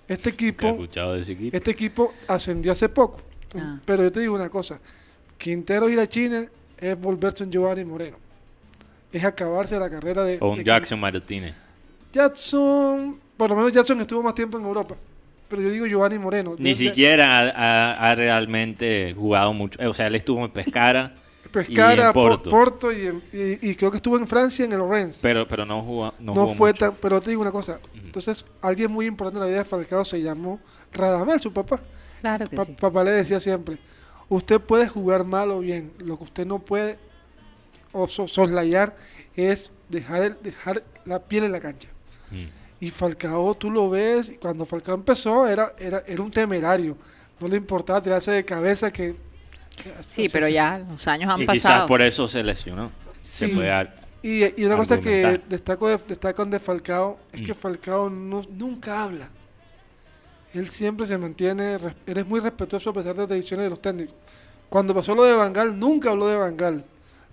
Este 0.08 0.32
¿Qué 0.34 0.46
ha 0.46 0.48
equipo, 0.50 0.68
escuchado 0.70 1.16
de 1.16 1.22
ese 1.24 1.34
equipo? 1.34 1.58
este 1.58 1.72
equipo 1.72 2.14
ascendió 2.30 2.72
hace 2.72 2.88
poco. 2.88 3.20
Ah. 3.62 3.80
Pero 3.86 4.04
yo 4.04 4.12
te 4.12 4.20
digo 4.22 4.36
una 4.36 4.50
cosa, 4.50 4.80
Quintero 5.38 5.90
ir 5.90 6.00
a 6.00 6.08
China 6.08 6.46
es 6.78 7.00
volverse 7.00 7.44
un 7.44 7.52
Giovanni 7.52 7.84
Moreno. 7.86 8.18
Es 9.12 9.24
acabarse 9.24 9.78
la 9.80 9.90
carrera 9.90 10.24
de... 10.24 10.38
O 10.42 10.50
un 10.52 10.58
de 10.58 10.64
Jackson 10.64 11.00
Martínez. 11.00 11.54
Jackson, 12.12 13.18
por 13.38 13.50
lo 13.50 13.56
menos 13.58 13.72
Jackson 13.72 14.00
estuvo 14.02 14.24
más 14.24 14.34
tiempo 14.36 14.58
en 14.58 14.66
Europa. 14.66 14.96
Pero 15.48 15.62
yo 15.62 15.70
digo 15.70 15.86
Giovanni 15.86 16.18
Moreno. 16.18 16.56
Ni 16.58 16.74
siquiera 16.74 17.38
ha, 17.38 17.50
ha- 17.52 18.12
ha 18.12 18.16
realmente 18.16 19.14
jugado 19.16 19.54
mucho. 19.54 19.78
O 19.88 19.94
sea, 19.94 20.08
él 20.08 20.16
estuvo 20.16 20.44
en 20.44 20.50
Pescara, 20.52 21.14
Pescara, 21.52 22.04
y 22.04 22.08
en 22.08 22.14
Por- 22.14 22.30
Porto. 22.32 22.50
Porto 22.50 22.92
y, 22.92 23.06
en- 23.08 23.22
y- 23.32 23.70
y 23.70 23.76
creo 23.76 23.92
que 23.92 23.98
estuvo 23.98 24.18
en 24.18 24.28
Francia 24.28 24.66
en 24.66 24.74
el 24.74 24.88
Rennes. 24.90 25.20
pero, 25.22 25.48
pero 25.48 25.66
no 25.66 25.82
jugó. 25.84 26.14
No, 26.20 26.34
no, 26.34 26.42
jugó 26.46 26.56
fue 26.56 26.70
mucho. 26.72 26.80
tan, 26.86 26.96
pero 27.00 27.22
te 27.22 27.30
digo 27.30 27.42
una 27.44 27.52
cosa, 27.52 27.80
entonces 27.94 28.44
alguien 28.62 28.92
muy 28.92 29.06
importante 29.06 29.38
en 29.38 29.42
la 29.44 29.48
vida 29.48 29.60
de 29.60 29.66
Falcao 29.66 30.04
se 30.04 30.22
llamó 30.22 30.60
Radamel, 30.92 31.40
su 31.40 31.54
papá. 31.54 31.80
Claro 32.26 32.48
que 32.50 32.56
Pa- 32.56 32.66
sí. 32.66 32.76
Papá 32.80 33.04
le 33.04 33.12
decía 33.12 33.40
siempre, 33.40 33.78
usted 34.30 34.60
puede 34.60 34.88
jugar 34.88 35.24
mal 35.26 35.52
o 35.52 35.60
bien, 35.60 35.92
lo 36.00 36.18
que 36.18 36.24
usted 36.24 36.46
no 36.48 36.58
puede 36.58 36.98
o 37.92 38.08
so- 38.08 38.28
soslayar 38.28 38.96
es 39.36 39.72
dejar, 39.90 40.24
el- 40.24 40.38
dejar 40.42 40.82
la 41.06 41.20
piel 41.20 41.44
en 41.44 41.52
la 41.52 41.60
cancha. 41.60 41.90
Mm. 42.32 42.46
Y 42.80 42.90
Falcao, 42.90 43.54
tú 43.56 43.70
lo 43.70 43.90
ves, 43.92 44.32
y 44.32 44.38
cuando 44.38 44.66
Falcao 44.66 44.96
empezó 44.96 45.48
era, 45.48 45.74
era, 45.78 46.04
era 46.08 46.22
un 46.22 46.32
temerario, 46.32 46.98
no 47.40 47.48
le 47.48 47.58
importaba 47.58 48.02
tirarse 48.02 48.32
de 48.32 48.44
cabeza 48.44 48.92
que... 48.92 49.16
que 49.78 49.84
Sí, 50.02 50.24
así- 50.26 50.30
pero 50.34 50.46
así. 50.46 50.54
ya 50.56 50.80
los 50.80 51.08
años 51.08 51.30
han 51.32 51.42
Y 51.44 51.46
quizás 51.48 51.62
pasado. 51.64 51.88
por 51.88 52.02
eso 52.02 52.28
se 52.28 52.42
lesionó. 52.44 52.92
Se 53.22 53.48
Sí. 53.48 53.54
puede 53.54 53.90
Y, 54.24 54.60
y 54.60 54.66
una 54.66 54.78
cosa 54.78 55.00
que 55.00 55.40
destaco 55.48 55.88
de, 55.90 56.00
destacan 56.08 56.50
de 56.50 56.60
Falcao 56.60 57.20
es 57.32 57.42
que 57.44 57.54
Mm. 57.54 57.58
Falcao 57.58 58.10
no- 58.10 58.42
nunca 58.50 59.04
habla. 59.04 59.30
Él 60.56 60.68
siempre 60.70 61.06
se 61.06 61.18
mantiene, 61.18 61.78
res- 61.78 61.96
él 62.06 62.18
es 62.18 62.26
muy 62.28 62.40
respetuoso 62.40 62.90
a 62.90 62.94
pesar 62.94 63.14
de 63.16 63.22
las 63.22 63.30
decisiones 63.30 63.66
de 63.66 63.70
los 63.70 63.82
técnicos. 63.82 64.16
Cuando 64.70 64.94
pasó 64.94 65.14
lo 65.14 65.24
de 65.24 65.34
Bangal, 65.36 65.78
nunca 65.78 66.12
habló 66.12 66.28
de 66.28 66.38
Bangal, 66.38 66.84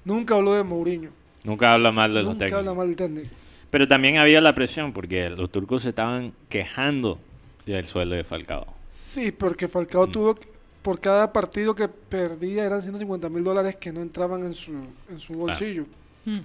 nunca 0.05 0.35
habló 0.35 0.55
de 0.55 0.62
Mourinho, 0.64 1.11
Nunca 1.45 1.73
habla 1.73 1.91
mal 1.93 2.12
de 2.12 2.20
los 2.23 2.27
nunca 2.33 2.39
técnicos. 2.47 2.59
habla 2.59 2.75
mal 2.75 2.87
del 2.89 2.97
técnico. 2.97 3.29
Pero 3.70 3.89
también 3.89 4.18
había 4.18 4.41
la 4.41 4.55
presión 4.55 4.93
porque 4.93 5.31
los 5.31 5.51
turcos 5.51 5.83
se 5.83 5.89
estaban 5.91 6.33
quejando 6.49 7.18
del 7.64 7.85
sueldo 7.87 8.14
de 8.14 8.23
Falcao. 8.25 8.66
Sí, 8.89 9.31
porque 9.33 9.66
Falcao 9.68 10.07
Mm. 10.07 10.12
tuvo, 10.12 10.35
que- 10.35 10.49
por 10.83 10.99
cada 11.01 11.33
partido 11.33 11.75
que 11.75 11.89
perdía 11.89 12.64
eran 12.64 12.83
150 12.83 13.29
mil 13.29 13.45
dólares 13.45 13.77
que 13.77 13.93
no 13.93 14.01
entraban 14.03 14.45
en 14.45 14.53
su, 14.55 14.73
en 15.09 15.18
su 15.20 15.33
bolsillo. 15.35 15.85
Hmm. 16.25 16.39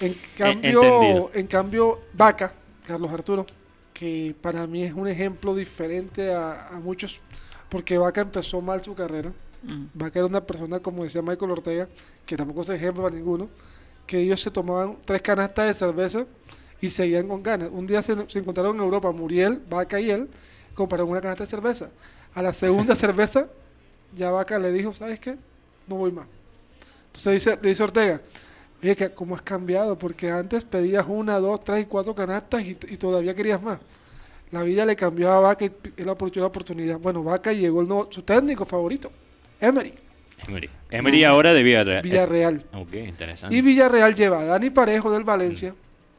En 0.00 0.14
cambio, 0.36 0.82
entendido. 0.82 1.30
en 1.34 1.46
cambio, 1.46 1.98
Vaca, 2.12 2.52
Carlos 2.86 3.10
Arturo, 3.10 3.46
que 3.94 4.34
para 4.40 4.66
mí 4.66 4.82
es 4.82 4.92
un 4.92 5.08
ejemplo 5.08 5.54
diferente 5.54 6.34
a, 6.34 6.68
a 6.68 6.80
muchos, 6.80 7.20
porque 7.70 7.96
Vaca 7.96 8.20
empezó 8.20 8.60
mal 8.60 8.82
su 8.82 8.94
carrera. 8.94 9.32
Mm. 9.62 9.84
Vaca 9.94 10.18
era 10.18 10.26
una 10.26 10.44
persona, 10.44 10.80
como 10.80 11.04
decía 11.04 11.22
Michael 11.22 11.52
Ortega, 11.52 11.88
que 12.26 12.36
tampoco 12.36 12.62
es 12.62 12.70
ejemplo 12.70 13.04
para 13.04 13.14
ninguno, 13.14 13.48
que 14.06 14.18
ellos 14.18 14.42
se 14.42 14.50
tomaban 14.50 14.98
tres 15.04 15.22
canastas 15.22 15.68
de 15.68 15.74
cerveza 15.74 16.26
y 16.80 16.90
seguían 16.90 17.28
con 17.28 17.42
ganas. 17.42 17.70
Un 17.72 17.86
día 17.86 18.02
se, 18.02 18.28
se 18.28 18.40
encontraron 18.40 18.76
en 18.76 18.82
Europa, 18.82 19.10
Muriel, 19.12 19.62
Vaca 19.70 19.98
y 20.00 20.10
él, 20.10 20.28
compraron 20.74 21.08
una 21.08 21.20
canasta 21.20 21.44
de 21.44 21.50
cerveza. 21.50 21.90
A 22.34 22.42
la 22.42 22.52
segunda 22.52 22.96
cerveza, 22.96 23.46
ya 24.14 24.30
Vaca 24.30 24.58
le 24.58 24.72
dijo, 24.72 24.92
¿sabes 24.92 25.20
qué? 25.20 25.36
No 25.86 25.96
voy 25.96 26.10
más. 26.10 26.26
Entonces 27.06 27.32
dice, 27.34 27.58
le 27.62 27.68
dice 27.68 27.82
Ortega, 27.82 28.20
oye, 28.84 28.96
que 28.96 29.10
¿cómo 29.10 29.34
has 29.34 29.42
cambiado? 29.42 29.98
Porque 29.98 30.30
antes 30.30 30.64
pedías 30.64 31.04
una, 31.08 31.38
dos, 31.40 31.64
tres 31.64 31.82
y 31.82 31.84
cuatro 31.86 32.14
canastas 32.14 32.62
y, 32.62 32.70
y 32.88 32.96
todavía 32.96 33.34
querías 33.34 33.60
más. 33.62 33.78
La 34.50 34.62
vida 34.62 34.86
le 34.86 34.94
cambió 34.94 35.32
a 35.32 35.40
Vaca 35.40 35.64
y 35.64 35.72
él 35.96 36.08
aprovechó 36.08 36.40
la 36.40 36.46
oportunidad. 36.46 36.98
Bueno, 36.98 37.22
Vaca 37.24 37.52
llegó 37.52 37.80
el 37.80 37.88
nuevo- 37.88 38.08
su 38.10 38.22
técnico 38.22 38.64
favorito, 38.64 39.10
Emery, 39.60 39.94
Emery. 40.46 40.70
Emery 40.90 41.24
ahora 41.24 41.52
de 41.54 41.62
Villarreal. 41.62 42.02
Villarreal. 42.02 42.64
Ok, 42.74 42.94
interesante. 42.94 43.56
Y 43.56 43.62
Villarreal 43.62 44.14
lleva 44.14 44.40
a 44.40 44.44
Dani 44.44 44.70
Parejo 44.70 45.10
del 45.10 45.24
Valencia, 45.24 45.74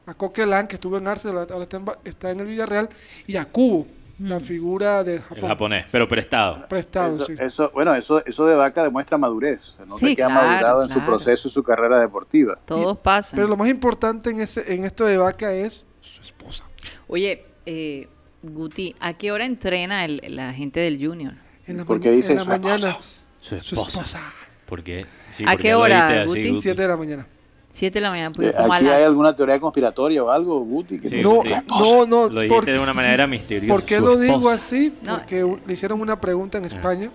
a 0.07 0.13
Coquelin, 0.13 0.67
que 0.67 0.75
estuvo 0.75 0.97
en 0.97 1.07
Arsenal, 1.07 1.47
ahora 1.49 1.63
está 1.63 1.77
en, 1.77 1.85
Va- 1.85 1.99
está 2.03 2.31
en 2.31 2.39
el 2.41 2.47
Villarreal, 2.47 2.89
y 3.27 3.37
a 3.37 3.45
Kubo, 3.45 3.87
la 4.19 4.39
figura 4.39 5.03
del 5.03 5.21
El 5.35 5.41
japonés, 5.47 5.85
pero 5.91 6.07
prestado. 6.07 6.67
Prestado, 6.67 7.15
Eso, 7.17 7.25
sí. 7.25 7.33
eso- 7.39 7.71
bueno, 7.73 7.93
eso, 7.95 8.25
eso 8.25 8.45
de 8.45 8.55
Vaca 8.55 8.83
demuestra 8.83 9.17
madurez. 9.17 9.75
¿no? 9.87 9.97
Sí, 9.97 10.15
que 10.15 10.23
ha 10.23 10.27
claro, 10.27 10.47
madurado 10.47 10.83
en 10.83 10.89
su 10.89 11.01
proceso 11.01 11.47
y 11.47 11.51
su 11.51 11.63
carrera 11.63 11.99
deportiva. 11.99 12.57
Todos 12.65 12.97
pasan. 12.99 13.35
Pero 13.37 13.47
lo 13.49 13.57
más 13.57 13.67
importante 13.67 14.29
en, 14.29 14.39
ese, 14.39 14.73
en 14.73 14.85
esto 14.85 15.05
de 15.05 15.17
Vaca 15.17 15.51
es 15.53 15.85
su 16.01 16.21
esposa. 16.21 16.63
Oye, 17.07 17.45
eh, 17.65 18.07
Guti, 18.41 18.95
¿a 18.99 19.13
qué 19.15 19.31
hora 19.31 19.45
entrena 19.45 20.05
el- 20.05 20.21
la 20.29 20.53
gente 20.53 20.79
del 20.79 21.03
Junior? 21.05 21.33
En 21.67 21.77
la, 21.77 21.85
¿Por 21.85 21.97
ma- 21.97 22.03
qué 22.03 22.11
dice 22.11 22.31
en 22.33 22.37
la 22.37 22.43
su 22.43 22.49
mañana. 22.49 22.97
Su 23.01 23.25
Su 23.39 23.55
esposa. 23.55 24.01
esposa. 24.01 24.33
¿Por 24.67 24.83
qué? 24.83 25.05
Sí, 25.31 25.43
¿A 25.43 25.47
porque 25.51 25.61
qué 25.63 25.75
hora, 25.75 26.07
dijiste 26.09 26.19
así, 26.21 26.27
Guti? 26.29 26.49
Guti. 26.49 26.61
7 26.61 26.81
de 26.83 26.87
la 26.87 26.97
mañana. 26.97 27.27
Siete 27.75 27.95
de 27.99 28.03
la 28.03 28.09
mañana. 28.09 28.31
porque 28.31 28.51
Eh, 28.51 28.53
¿Aquí 28.57 28.85
las- 28.85 28.95
hay 28.95 29.03
alguna 29.03 29.35
teoría 29.35 29.59
conspiratoria 29.59 30.23
o 30.23 30.29
algo, 30.31 30.61
Guti? 30.61 30.97
que 30.97 31.09
Sí, 31.09 31.21
No, 31.21 31.41
sí. 31.43 31.53
no, 31.67 32.05
no. 32.05 32.29
Lo 32.29 32.39
dijiste 32.39 32.71
de 32.71 32.79
una 32.79 32.93
manera 32.93 33.27
misteriosa. 33.27 33.73
¿Por 33.73 33.83
qué 33.83 33.99
lo 33.99 34.15
digo 34.17 34.49
así? 34.49 34.93
No. 35.03 35.17
Porque 35.17 35.57
le 35.67 35.73
hicieron 35.73 35.99
una 35.99 36.19
pregunta 36.21 36.57
en 36.57 36.63
España. 36.65 37.11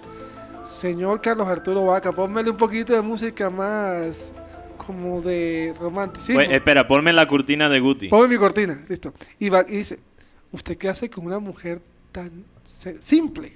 Señor 0.67 1.23
Carlos 1.23 1.49
Arturo 1.49 1.87
Vaca, 1.87 2.13
pónmele 2.13 2.51
un 2.51 2.59
poquito 2.59 2.93
de 2.93 3.01
música 3.01 3.49
más 3.49 4.33
como 4.77 5.23
de 5.23 5.75
romanticismo. 5.81 6.37
Pues, 6.37 6.51
espera, 6.51 6.87
ponme 6.87 7.13
la 7.15 7.27
cortina 7.27 7.71
de 7.71 7.81
Guti. 7.81 8.09
Ponme 8.09 8.29
mi 8.29 8.37
cortina, 8.37 8.85
listo. 8.87 9.15
Y, 9.39 9.49
va, 9.49 9.65
y 9.67 9.79
dice, 9.79 9.99
¿usted 10.53 10.77
qué 10.77 10.91
hace 10.91 11.09
con 11.09 11.25
una 11.25 11.39
mujer 11.39 11.81
tan 12.13 12.45
simple? 12.65 13.53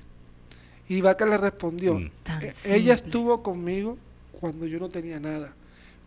Y 0.89 1.01
Vaca 1.03 1.27
le 1.27 1.37
respondió, 1.39 1.95
Mm. 1.95 2.11
"E- 2.43 2.53
simple. 2.55 2.77
ella 2.79 2.95
estuvo 2.95 3.43
conmigo 3.43 3.97
cuando 4.41 4.67
yo 4.67 4.79
no 4.79 4.89
tenía 4.89 5.21
nada. 5.21 5.53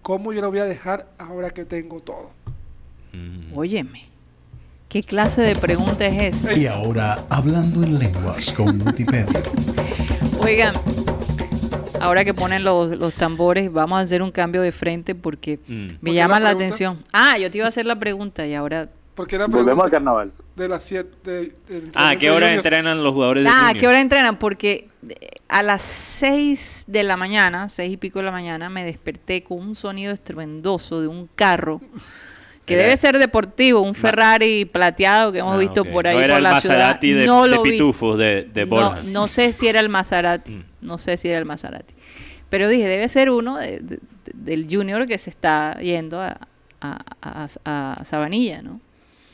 ¿Cómo 0.07 0.31
yo 0.31 0.39
la 0.39 0.47
voy 0.47 0.59
a 0.59 0.63
dejar 0.63 1.05
ahora 1.17 1.49
que 1.49 1.65
tengo 1.65 1.99
todo? 1.99 2.31
Mm. 3.11 3.51
Óyeme, 3.57 4.05
¿qué 4.87 5.03
clase 5.03 5.41
de 5.41 5.53
pregunta 5.53 6.05
es 6.05 6.33
esa? 6.33 6.53
Y 6.57 6.65
ahora, 6.65 7.25
hablando 7.29 7.83
en 7.83 7.99
lenguas 7.99 8.53
con 8.53 8.77
Multipedia. 8.77 9.27
Oigan, 10.39 10.75
ahora 11.99 12.23
que 12.23 12.33
ponen 12.33 12.63
los, 12.63 12.97
los 12.97 13.15
tambores, 13.15 13.69
vamos 13.69 13.97
a 13.97 14.01
hacer 14.03 14.21
un 14.21 14.31
cambio 14.31 14.61
de 14.61 14.71
frente 14.71 15.13
porque 15.13 15.59
Mm. 15.67 15.71
me 15.73 15.87
¿Por 15.97 15.99
qué 16.05 16.13
llama 16.13 16.39
la 16.39 16.51
atención. 16.51 17.03
Ah, 17.11 17.37
yo 17.37 17.51
te 17.51 17.57
iba 17.57 17.65
a 17.65 17.69
hacer 17.69 17.85
la 17.85 17.99
pregunta 17.99 18.47
y 18.47 18.53
ahora... 18.53 18.87
Porque 19.17 19.35
era 19.35 19.47
Volvemos 19.47 19.83
al 19.83 19.91
carnaval. 19.91 20.31
de 20.55 20.69
las 20.69 20.83
7 20.85 21.09
de, 21.29 21.53
del 21.67 21.91
Ah, 21.95 22.11
¿a 22.11 22.15
qué 22.17 22.29
hora 22.29 22.45
Junior. 22.45 22.57
entrenan 22.65 23.03
los 23.03 23.13
jugadores 23.13 23.43
de 23.43 23.49
Ah, 23.51 23.73
qué 23.77 23.87
hora 23.87 23.99
entrenan? 23.99 24.37
Porque 24.37 24.87
eh, 25.09 25.15
a 25.49 25.63
las 25.63 25.81
6 25.81 26.85
de 26.87 27.03
la 27.03 27.17
mañana, 27.17 27.67
seis 27.69 27.91
y 27.93 27.97
pico 27.97 28.19
de 28.19 28.25
la 28.25 28.31
mañana, 28.31 28.69
me 28.69 28.85
desperté 28.85 29.43
con 29.43 29.57
un 29.59 29.75
sonido 29.75 30.13
estruendoso 30.13 31.01
de 31.01 31.07
un 31.07 31.27
carro 31.35 31.81
que 32.65 32.75
Era- 32.75 32.83
debe 32.83 32.97
ser 32.97 33.17
deportivo, 33.17 33.81
un 33.81 33.95
Ferrari 33.95 34.65
plateado 34.65 35.31
que 35.31 35.39
hemos 35.39 35.55
Ah, 35.55 35.57
visto 35.57 35.83
por 35.83 36.05
ahí 36.05 36.15
No 36.15 36.21
era 36.21 36.33
por 36.35 36.37
el 36.37 36.43
la 36.43 36.61
ciudad. 36.61 36.75
Maserati 36.77 37.11
de, 37.13 37.25
no 37.25 37.43
de 37.43 37.49
lo 37.49 37.63
vi. 37.63 37.71
Pitufo, 37.71 38.17
de, 38.17 38.43
de 38.53 38.65
No, 38.65 38.69
Borja. 38.69 39.01
no 39.03 39.27
sé 39.27 39.51
si 39.51 39.67
era 39.67 39.79
el 39.79 39.89
Maserati, 39.89 40.51
Mm. 40.51 40.63
no 40.81 40.97
sé 40.99 41.17
si 41.17 41.27
era 41.27 41.39
el 41.39 41.45
Maserati. 41.45 41.93
Pero 42.51 42.67
dije, 42.67 42.87
debe 42.87 43.09
ser 43.09 43.29
uno 43.31 43.57
de- 43.57 43.79
de- 43.79 43.95
de- 43.97 43.99
del 44.33 44.67
Junior 44.69 45.07
que 45.07 45.17
se 45.17 45.29
está 45.31 45.79
yendo 45.79 46.21
a, 46.21 46.37
a, 46.81 46.99
a- 47.21 47.93
a 47.99 48.05
Sabanilla, 48.05 48.61
¿no? 48.61 48.79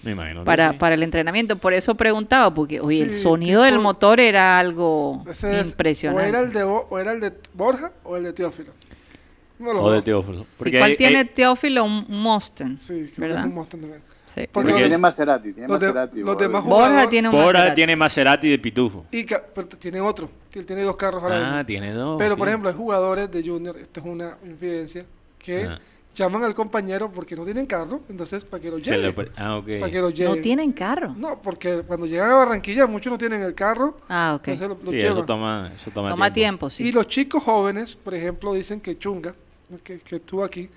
Me 0.03 0.11
imagino. 0.11 0.41
que 0.41 0.45
Para, 0.45 0.71
sí. 0.71 0.77
para 0.77 0.95
el 0.95 1.03
entrenamiento. 1.03 1.55
Por 1.55 1.73
eso 1.73 1.95
preguntaba, 1.95 2.53
porque, 2.53 2.79
oye, 2.81 3.03
el 3.03 3.11
sonido 3.11 3.63
del 3.63 3.79
motor 3.79 4.19
era 4.19 4.59
algo 4.59 5.23
es- 5.29 5.43
impresionante. 5.67 6.25
O 6.25 6.29
era, 6.29 6.39
el 6.41 6.51
de, 6.53 6.63
Bo- 6.63 6.87
o 6.89 6.99
era 6.99 7.11
el 7.13 7.19
de 7.19 7.33
Borja 7.53 7.91
o 8.03 8.17
el 8.17 8.23
de 8.23 8.33
Teófilo. 8.33 8.71
Uno 9.59 9.69
de 9.69 9.75
los 9.75 9.83
O 9.85 9.91
de. 9.91 10.01
Teófilo. 10.01 10.45
¿Cuál 10.57 10.75
hay- 10.83 10.97
tiene 10.97 11.17
hay- 11.19 11.25
Teófilo? 11.25 11.83
Un 11.85 12.05
un 12.09 12.19
Mustang, 12.21 12.77
Sí, 12.77 12.93
creo 12.93 13.13
que 13.15 13.21
¿verdad? 13.21 13.39
es 13.41 13.45
un 13.45 13.53
monstruo 13.55 13.81
también. 13.81 14.01
Sí. 14.27 14.33
Porque 14.33 14.49
Porque 14.51 14.71
los- 14.71 14.79
tiene 14.79 14.97
Maserati, 14.97 15.53
tiene 15.53 15.67
los 15.69 15.79
de- 15.79 15.87
Maserati. 15.87 16.17
los 16.19 16.25
Borja. 16.25 16.41
demás 16.41 16.63
Borja 16.63 17.09
tiene 17.09 17.27
un 17.29 17.35
Borja 17.35 17.51
Maserati. 17.53 17.75
tiene 17.75 17.95
Maserati 17.95 18.49
de 18.49 18.59
Pitufo. 18.59 19.05
Y 19.11 19.23
pero 19.25 19.67
tiene 19.67 20.01
otro. 20.01 20.29
Tiene, 20.49 20.65
tiene 20.65 20.81
dos 20.81 20.95
carros 20.97 21.21
ahora 21.23 21.35
Ah, 21.37 21.49
mismo. 21.51 21.65
tiene 21.67 21.91
dos. 21.93 22.17
Pero, 22.17 22.35
por 22.35 22.47
ejemplo, 22.47 22.67
hay 22.69 22.75
jugadores 22.75 23.31
de 23.31 23.43
Junior, 23.43 23.77
esto 23.77 23.99
es 23.99 24.05
una 24.07 24.35
infidencia, 24.43 25.05
que 25.37 25.65
Ajá. 25.65 25.79
Llaman 26.13 26.43
al 26.43 26.53
compañero 26.53 27.11
porque 27.11 27.35
no 27.35 27.43
tienen 27.45 27.65
carro, 27.65 28.01
entonces 28.09 28.45
para 28.45 28.61
que 28.61 28.69
lo 28.69 28.77
Se 28.81 28.91
lleve. 28.91 29.03
le 29.03 29.13
pre- 29.13 29.31
Ah, 29.35 29.57
ok. 29.57 29.65
Para 29.79 29.91
que 29.91 29.99
lo 30.01 30.09
lleve. 30.11 30.35
No 30.35 30.41
tienen 30.41 30.71
carro. 30.71 31.13
No, 31.17 31.41
porque 31.41 31.81
cuando 31.87 32.05
llegan 32.05 32.29
a 32.31 32.35
Barranquilla 32.35 32.85
muchos 32.87 33.11
no 33.11 33.17
tienen 33.17 33.41
el 33.43 33.53
carro, 33.55 33.97
Ah, 34.09 34.33
ok. 34.37 34.47
entonces 34.49 34.67
lo, 34.69 34.83
lo 34.83 34.91
Sí, 34.91 34.97
llevan. 34.97 35.17
eso 35.17 35.25
toma, 35.25 35.71
eso 35.75 35.91
toma, 35.91 36.09
Toma 36.11 36.31
tiempo, 36.33 36.69
sí. 36.69 36.83
Y 36.87 36.91
los 36.91 37.07
chicos 37.07 37.43
jóvenes, 37.43 37.95
por 37.95 38.13
ejemplo, 38.13 38.53
dicen 38.53 38.79
que 38.79 38.97
Chunga, 38.97 39.33
que, 39.83 39.99
que 39.99 40.17
estuvo 40.17 40.43
aquí, 40.43 40.69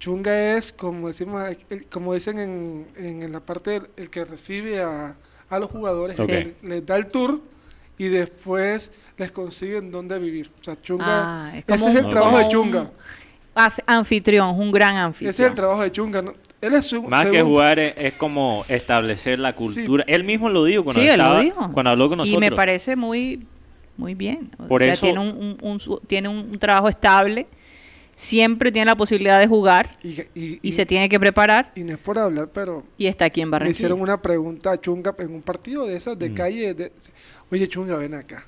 Chunga 0.00 0.56
es, 0.56 0.72
como 0.72 1.06
decimos, 1.08 1.42
el- 1.70 1.86
como 1.86 2.12
dicen 2.14 2.38
en, 2.40 2.86
en, 2.96 3.22
en 3.22 3.32
la 3.32 3.40
parte, 3.40 3.70
del- 3.70 3.88
el 3.96 4.10
que 4.10 4.24
recibe 4.24 4.82
a, 4.82 5.14
a 5.48 5.58
los 5.60 5.70
jugadores, 5.70 6.18
Ok. 6.18 6.26
que 6.26 6.54
les 6.62 6.84
da 6.84 6.96
el 6.96 7.06
tour 7.06 7.40
y 7.98 8.08
después 8.08 8.90
les 9.16 9.30
consiguen 9.30 9.92
dónde 9.92 10.18
vivir. 10.18 10.50
O 10.60 10.64
sea, 10.64 10.80
Chunga, 10.82 11.06
Ah, 11.06 11.50
es 11.52 11.58
ese 11.58 11.66
como 11.66 11.88
es 11.88 11.96
el 11.96 12.08
trabajo 12.08 12.38
de 12.38 12.48
Chunga. 12.48 12.90
Anfitrión, 13.86 14.58
un 14.58 14.70
gran 14.72 14.96
anfitrión. 14.96 15.30
Ese 15.30 15.42
es 15.44 15.48
el 15.50 15.54
trabajo 15.54 15.82
de 15.82 15.92
Chunga. 15.92 16.22
¿no? 16.22 16.34
Él 16.60 16.74
es 16.74 16.86
su, 16.86 17.02
Más 17.02 17.26
que 17.26 17.42
jugar 17.42 17.78
es, 17.78 17.94
es 17.96 18.12
como 18.14 18.64
establecer 18.68 19.38
la 19.38 19.52
cultura. 19.52 20.04
Él 20.06 20.24
mismo 20.24 20.48
lo 20.48 20.64
dijo 20.64 20.84
cuando, 20.84 21.02
Sí, 21.02 21.08
él 21.08 21.18
lo 21.18 21.40
dijo. 21.40 21.70
cuando 21.72 21.90
habló 21.90 22.08
con 22.08 22.18
nosotros. 22.18 22.36
Y 22.42 22.50
me 22.50 22.54
parece 22.54 22.94
muy, 22.96 23.46
muy 23.96 24.14
bien. 24.14 24.50
O 24.58 24.68
Por 24.68 24.82
sea, 24.82 24.92
eso- 24.94 25.06
tiene 25.06 25.20
un, 25.20 25.28
un- 25.28 25.58
un 25.60 25.80
su- 25.80 26.00
tiene 26.06 26.28
un 26.28 26.58
trabajo 26.58 26.88
estable, 26.88 27.46
siempre 28.14 28.70
tiene 28.70 28.86
la 28.86 28.94
posibilidad 28.96 29.40
de 29.40 29.46
jugar 29.48 29.90
Y, 30.02 30.20
y- 30.34 30.58
y 30.62 30.72
se 30.72 30.86
tiene 30.86 31.08
que 31.08 31.18
preparar 31.18 31.72
y 31.74 31.80
no 31.82 31.92
es 31.92 31.98
por 31.98 32.18
hablar, 32.18 32.48
pero 32.52 32.84
y 32.96 33.06
está 33.06 33.24
aquí 33.24 33.40
en 33.40 33.50
Barranquilla. 33.50 33.76
hicieron 33.76 34.00
una 34.00 34.20
pregunta 34.22 34.70
a 34.72 34.80
Chunga 34.80 35.14
en 35.18 35.34
un 35.34 35.42
partido 35.42 35.86
de 35.86 35.96
esas 35.96 36.18
de 36.18 36.30
Mm. 36.30 36.34
calle. 36.34 36.74
de- 36.74 36.92
Oye, 37.50 37.68
Chunga, 37.68 37.96
ven 37.96 38.14
acá. 38.14 38.44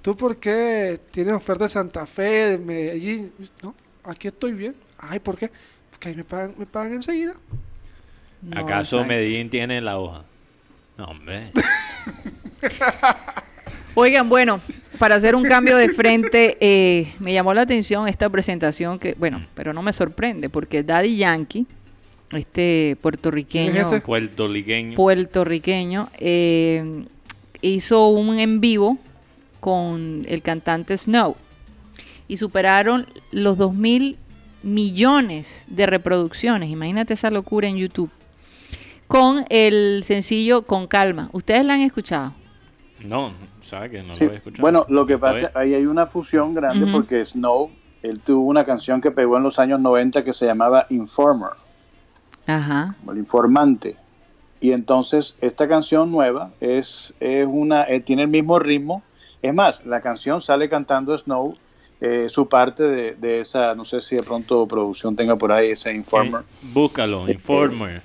¿Tú 0.00 0.16
por 0.16 0.36
qué 0.36 1.00
tienes 1.10 1.34
oferta 1.34 1.64
de 1.64 1.70
Santa 1.70 2.06
Fe, 2.06 2.22
de 2.50 2.58
Medellín? 2.58 3.32
No, 3.62 3.74
aquí 4.08 4.28
estoy 4.28 4.52
bien. 4.52 4.74
Ay, 4.98 5.18
¿por 5.18 5.36
qué? 5.36 5.50
Porque 5.90 6.08
ahí 6.08 6.14
me 6.14 6.24
pagan, 6.24 6.54
me 6.58 6.66
pagan 6.66 6.94
enseguida. 6.94 7.34
No, 8.42 8.60
¿Acaso 8.60 8.96
exacto. 8.96 9.06
Medellín 9.06 9.50
tiene 9.50 9.80
la 9.80 9.98
hoja? 9.98 10.24
No, 10.96 11.06
hombre. 11.06 11.52
Oigan, 13.94 14.28
bueno, 14.28 14.60
para 14.98 15.16
hacer 15.16 15.34
un 15.34 15.42
cambio 15.42 15.76
de 15.76 15.88
frente, 15.88 16.56
eh, 16.60 17.12
me 17.18 17.32
llamó 17.32 17.52
la 17.52 17.62
atención 17.62 18.06
esta 18.06 18.28
presentación 18.28 18.98
que, 18.98 19.14
bueno, 19.14 19.44
pero 19.54 19.72
no 19.72 19.82
me 19.82 19.92
sorprende 19.92 20.48
porque 20.48 20.82
Daddy 20.82 21.16
Yankee, 21.16 21.66
este. 22.32 22.96
Puertorriqueño. 23.00 23.86
puertorriqueño, 24.94 26.08
eh, 26.18 27.04
hizo 27.60 28.08
un 28.08 28.38
en 28.38 28.60
vivo 28.60 28.98
con 29.60 30.22
el 30.26 30.42
cantante 30.42 30.96
Snow 30.96 31.36
y 32.28 32.36
superaron 32.36 33.06
los 33.32 33.58
2 33.58 33.74
mil 33.74 34.16
millones 34.62 35.64
de 35.68 35.86
reproducciones. 35.86 36.70
Imagínate 36.70 37.14
esa 37.14 37.30
locura 37.30 37.68
en 37.68 37.76
YouTube. 37.76 38.10
Con 39.06 39.44
el 39.48 40.02
sencillo 40.04 40.62
Con 40.62 40.86
Calma. 40.86 41.30
¿Ustedes 41.32 41.64
la 41.64 41.74
han 41.74 41.80
escuchado? 41.80 42.34
No, 43.00 43.32
¿sabes 43.62 43.90
que 43.90 44.02
no 44.02 44.14
Sí, 44.14 44.24
lo 44.26 44.32
he 44.32 44.36
escuchado? 44.36 44.60
Bueno, 44.60 44.84
lo 44.88 45.06
que 45.06 45.16
pasa, 45.16 45.50
ahí 45.54 45.72
hay 45.74 45.86
una 45.86 46.06
fusión 46.06 46.52
grande 46.52 46.90
porque 46.92 47.24
Snow, 47.24 47.70
él 48.02 48.20
tuvo 48.20 48.46
una 48.46 48.64
canción 48.64 49.00
que 49.00 49.10
pegó 49.10 49.36
en 49.38 49.44
los 49.44 49.58
años 49.58 49.80
90 49.80 50.24
que 50.24 50.32
se 50.32 50.46
llamaba 50.46 50.86
Informer, 50.90 51.50
Ajá. 52.46 52.96
como 53.00 53.12
el 53.12 53.18
informante. 53.18 53.96
Y 54.60 54.72
entonces 54.72 55.36
esta 55.40 55.68
canción 55.68 56.10
nueva 56.10 56.50
es, 56.60 57.14
es 57.20 57.46
una, 57.48 57.84
eh, 57.84 58.00
tiene 58.00 58.22
el 58.22 58.28
mismo 58.28 58.58
ritmo. 58.58 59.02
Es 59.40 59.54
más, 59.54 59.86
la 59.86 60.00
canción 60.00 60.40
sale 60.40 60.68
cantando 60.68 61.16
Snow, 61.16 61.56
eh, 62.00 62.28
su 62.28 62.48
parte 62.48 62.84
de, 62.84 63.14
de 63.14 63.40
esa, 63.40 63.74
no 63.74 63.84
sé 63.84 64.00
si 64.00 64.16
de 64.16 64.22
pronto 64.22 64.66
producción 64.66 65.16
tenga 65.16 65.36
por 65.36 65.50
ahí 65.50 65.70
ese 65.70 65.92
Informer. 65.92 66.42
Eh, 66.42 66.66
búscalo, 66.72 67.28
Informer. 67.28 68.02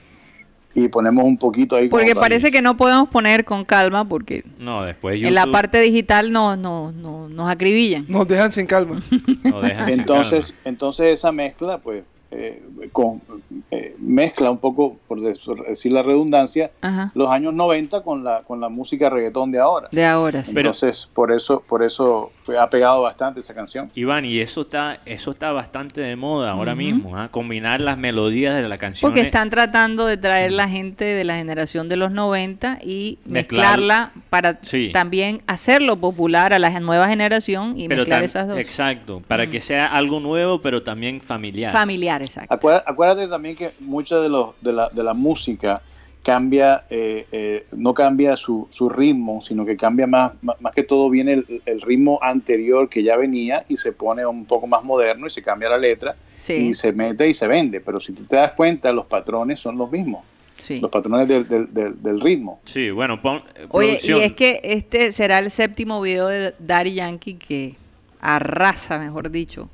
Y 0.76 0.88
ponemos 0.88 1.24
un 1.24 1.38
poquito 1.38 1.76
ahí. 1.76 1.88
Porque 1.88 2.16
parece 2.16 2.50
que 2.50 2.62
no 2.62 2.76
podemos 2.76 3.08
poner 3.10 3.46
con 3.46 3.64
calma 3.64 4.10
porque 4.10 4.44
No, 4.58 4.84
después 4.84 5.22
en 5.22 5.36
la 5.36 5.46
parte 5.46 5.80
digital 5.80 6.32
no, 6.32 6.56
no, 6.56 6.91
no, 6.91 7.30
nos 7.30 7.48
acribillan. 7.48 8.06
Nos 8.08 8.28
dejan 8.28 8.52
sin 8.52 8.66
calma. 8.66 9.04
no 9.44 9.62
dejan 9.62 9.89
sin 9.89 10.00
Entonces, 10.00 10.56
entonces 10.66 11.20
esa 11.20 11.32
mezcla, 11.32 11.78
pues, 11.78 12.04
eh, 12.36 12.64
con, 12.92 13.22
eh, 13.70 13.96
mezcla 14.00 14.50
un 14.50 14.58
poco, 14.58 14.98
por 15.08 15.22
decir 15.22 15.92
la 15.94 16.02
redundancia, 16.02 16.72
Ajá. 16.82 17.12
los 17.14 17.30
años 17.30 17.54
90 17.54 18.02
con 18.02 18.24
la, 18.24 18.42
con 18.42 18.60
la 18.60 18.70
música 18.70 19.10
reggaetón 19.10 19.52
de 19.52 19.60
ahora. 19.60 19.88
De 19.92 20.04
ahora, 20.04 20.44
sí. 20.44 20.52
Pero- 20.54 20.70
Entonces, 20.70 21.08
por 21.14 21.32
eso, 21.32 21.62
por 21.68 21.84
eso 21.84 22.32
ha 22.60 22.70
pegado 22.70 23.04
bastante 23.04 23.40
esa 23.42 23.54
canción. 23.54 23.92
Iván, 23.94 24.26
y 24.26 24.40
eso 24.40 24.62
está, 24.62 25.00
eso 25.06 25.30
está 25.32 25.52
bastante 25.52 26.02
de 26.02 26.16
moda 26.16 26.52
ahora 26.52 26.74
mismo, 26.76 27.16
¿ah? 27.18 27.28
combinar 27.30 27.82
las 27.82 27.98
melodías 28.00 28.56
de 28.56 28.68
la 28.68 28.78
canción. 28.80 29.10
Porque 29.12 29.22
están 29.22 29.50
tratando 29.52 30.06
de 30.08 30.18
traer 30.18 30.52
la 30.54 30.68
gente 30.68 31.06
de 31.06 31.24
la 31.24 31.36
generación 31.36 31.88
de 31.88 31.98
los 31.98 32.12
90 32.12 32.80
y 32.84 33.20
Mezclar- 33.28 33.30
mezclarla 33.30 34.12
para 34.32 34.58
Sí. 34.64 34.90
también 34.92 35.42
hacerlo 35.46 35.98
popular 35.98 36.54
a 36.54 36.58
la 36.60 36.72
nueva 36.80 37.08
generación 37.08 37.80
y 37.80 37.88
pero 37.88 38.00
mezclar 38.02 38.24
esas 38.24 38.48
dos. 38.48 38.58
Exacto, 38.58 39.22
para 39.28 39.46
Mm. 39.46 39.50
que 39.52 39.62
sea 39.62 39.86
algo 39.86 40.20
nuevo, 40.20 40.62
pero 40.62 40.82
también 40.82 41.22
familiar. 41.22 41.72
Familiar, 41.72 42.22
exacto. 42.24 42.53
Acuérdate, 42.53 42.91
acuérdate 42.91 43.28
también 43.28 43.55
que 43.55 43.71
mucha 43.80 44.19
de, 44.19 44.30
los, 44.30 44.53
de, 44.61 44.74
la, 44.74 44.89
de 44.89 45.03
la 45.03 45.13
música 45.13 45.82
cambia, 46.24 46.86
eh, 46.89 47.28
eh, 47.32 47.65
no 47.74 47.93
cambia 47.93 48.36
su, 48.38 48.67
su 48.71 48.88
ritmo, 48.89 49.41
sino 49.41 49.65
que 49.65 49.76
cambia 49.76 50.07
más, 50.07 50.32
más, 50.41 50.59
más 50.61 50.74
que 50.74 50.84
todo 50.84 51.09
viene 51.09 51.34
el, 51.34 51.61
el 51.65 51.82
ritmo 51.82 52.17
anterior 52.21 52.88
que 52.88 53.03
ya 53.03 53.17
venía 53.17 53.65
y 53.67 53.76
se 53.78 53.91
pone 53.91 54.26
un 54.26 54.45
poco 54.45 54.65
más 54.65 54.84
moderno 54.84 55.28
y 55.28 55.30
se 55.30 55.41
cambia 55.43 55.69
la 55.69 55.78
letra 55.78 56.15
Sí, 56.38 56.53
y 56.53 56.74
se 56.74 56.91
mete 56.91 57.28
y 57.30 57.34
se 57.34 57.47
vende. 57.47 57.80
Pero 57.80 57.99
si 57.99 58.11
tú 58.13 58.24
te 58.26 58.36
das 58.36 58.51
cuenta, 58.53 58.91
los 58.91 59.05
patrones 59.05 59.59
son 59.61 59.78
los 59.78 59.89
mismos, 59.91 60.26
sí. 60.59 60.78
los 60.78 60.91
patrones 60.91 61.28
del, 61.28 61.47
del, 61.47 61.74
del, 61.74 62.01
del 62.01 62.19
ritmo. 62.21 62.59
Sí, 62.65 62.89
bueno, 62.91 63.21
pon, 63.21 63.38
eh, 63.55 63.65
Oye, 63.69 63.88
producción. 63.89 64.19
y 64.19 64.24
es 64.24 64.34
que 64.34 64.59
este 64.63 65.11
será 65.13 65.39
el 65.39 65.51
séptimo 65.51 66.01
video 66.01 66.28
de 66.28 66.53
Daddy 66.59 66.93
Yankee 66.95 67.36
que 67.36 67.76
arrasa, 68.19 68.97
mejor 68.97 69.30
dicho, 69.30 69.69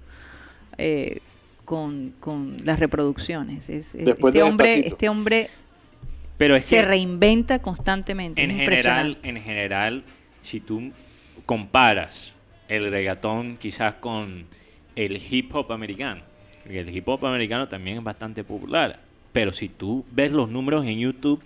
eh, 0.78 1.20
con, 1.70 2.16
con 2.20 2.58
las 2.66 2.80
reproducciones. 2.80 3.70
Es- 3.70 3.94
es- 3.94 4.06
Después 4.06 4.32
este, 4.34 4.40
de 4.40 4.44
hombre, 4.44 4.88
este 4.88 5.08
hombre 5.08 5.50
pero 6.36 6.56
es 6.56 6.66
se 6.66 6.78
que 6.78 6.82
reinventa 6.82 7.60
constantemente. 7.60 8.42
en 8.44 8.50
es 8.50 8.58
general, 8.58 9.20
en 9.22 9.40
general, 9.40 10.04
si 10.42 10.60
tú 10.62 10.92
comparas 11.46 12.34
el 12.70 12.90
reggaetón 12.90 13.58
quizás 13.58 13.94
con 13.96 14.46
el 14.96 15.22
hip 15.32 15.54
hop 15.56 15.72
americano, 15.72 16.22
porque 16.64 16.80
el 16.80 16.90
hip 16.90 17.08
hop 17.08 17.24
americano 17.28 17.68
también 17.68 17.98
es 18.00 18.04
bastante 18.04 18.44
popular, 18.44 19.00
pero 19.32 19.54
si 19.54 19.70
tú 19.70 20.04
ves 20.10 20.32
los 20.32 20.50
números 20.50 20.84
en 20.88 20.98
YouTube, 20.98 21.40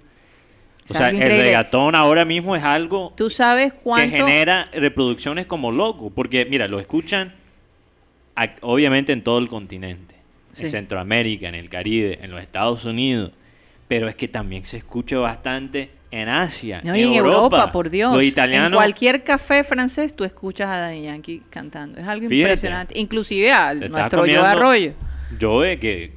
o 0.89 0.93
sea, 0.93 1.09
el 1.09 1.19
reggaetón 1.19 1.95
ahora 1.95 2.23
mismo 2.23 2.55
es 2.55 2.63
algo 2.63 3.11
¿Tú 3.17 3.29
sabes 3.29 3.73
que 3.73 3.79
cuánto? 3.79 4.15
genera 4.15 4.69
reproducciones 4.73 5.47
como 5.47 5.69
loco, 5.69 6.11
porque 6.11 6.45
mira, 6.45 6.69
lo 6.69 6.79
escuchan 6.79 7.33
ac- 8.37 8.55
obviamente 8.61 9.11
en 9.11 9.21
todo 9.21 9.37
el 9.39 9.47
continente, 9.49 10.12
en. 10.57 10.69
Centroamérica, 10.69 11.47
en 11.49 11.55
el 11.55 11.69
Caribe, 11.69 12.19
en 12.21 12.31
los 12.31 12.41
Estados 12.41 12.85
Unidos, 12.85 13.31
pero 13.87 14.07
es 14.07 14.15
que 14.15 14.27
también 14.27 14.65
se 14.65 14.77
escucha 14.77 15.17
bastante 15.19 15.89
en 16.11 16.29
Asia, 16.29 16.81
No, 16.83 16.95
y 16.95 17.01
en 17.01 17.13
Europa, 17.13 17.71
por 17.71 17.89
Dios. 17.89 18.11
Los 18.13 18.21
En 18.21 18.27
italianos, 18.27 18.77
cualquier 18.77 19.23
café 19.23 19.63
francés 19.63 20.15
tú 20.15 20.23
escuchas 20.23 20.69
a 20.69 20.77
Daddy 20.77 21.01
Yankee 21.03 21.41
cantando. 21.49 21.99
Es 21.99 22.05
algo 22.07 22.29
Fíjate. 22.29 22.35
impresionante. 22.51 22.99
Inclusive 22.99 23.51
a 23.51 23.73
nuestro 23.73 24.25
yo 24.27 24.43
Arroyo. 24.43 24.93
yo 25.39 25.61
que 25.79 26.13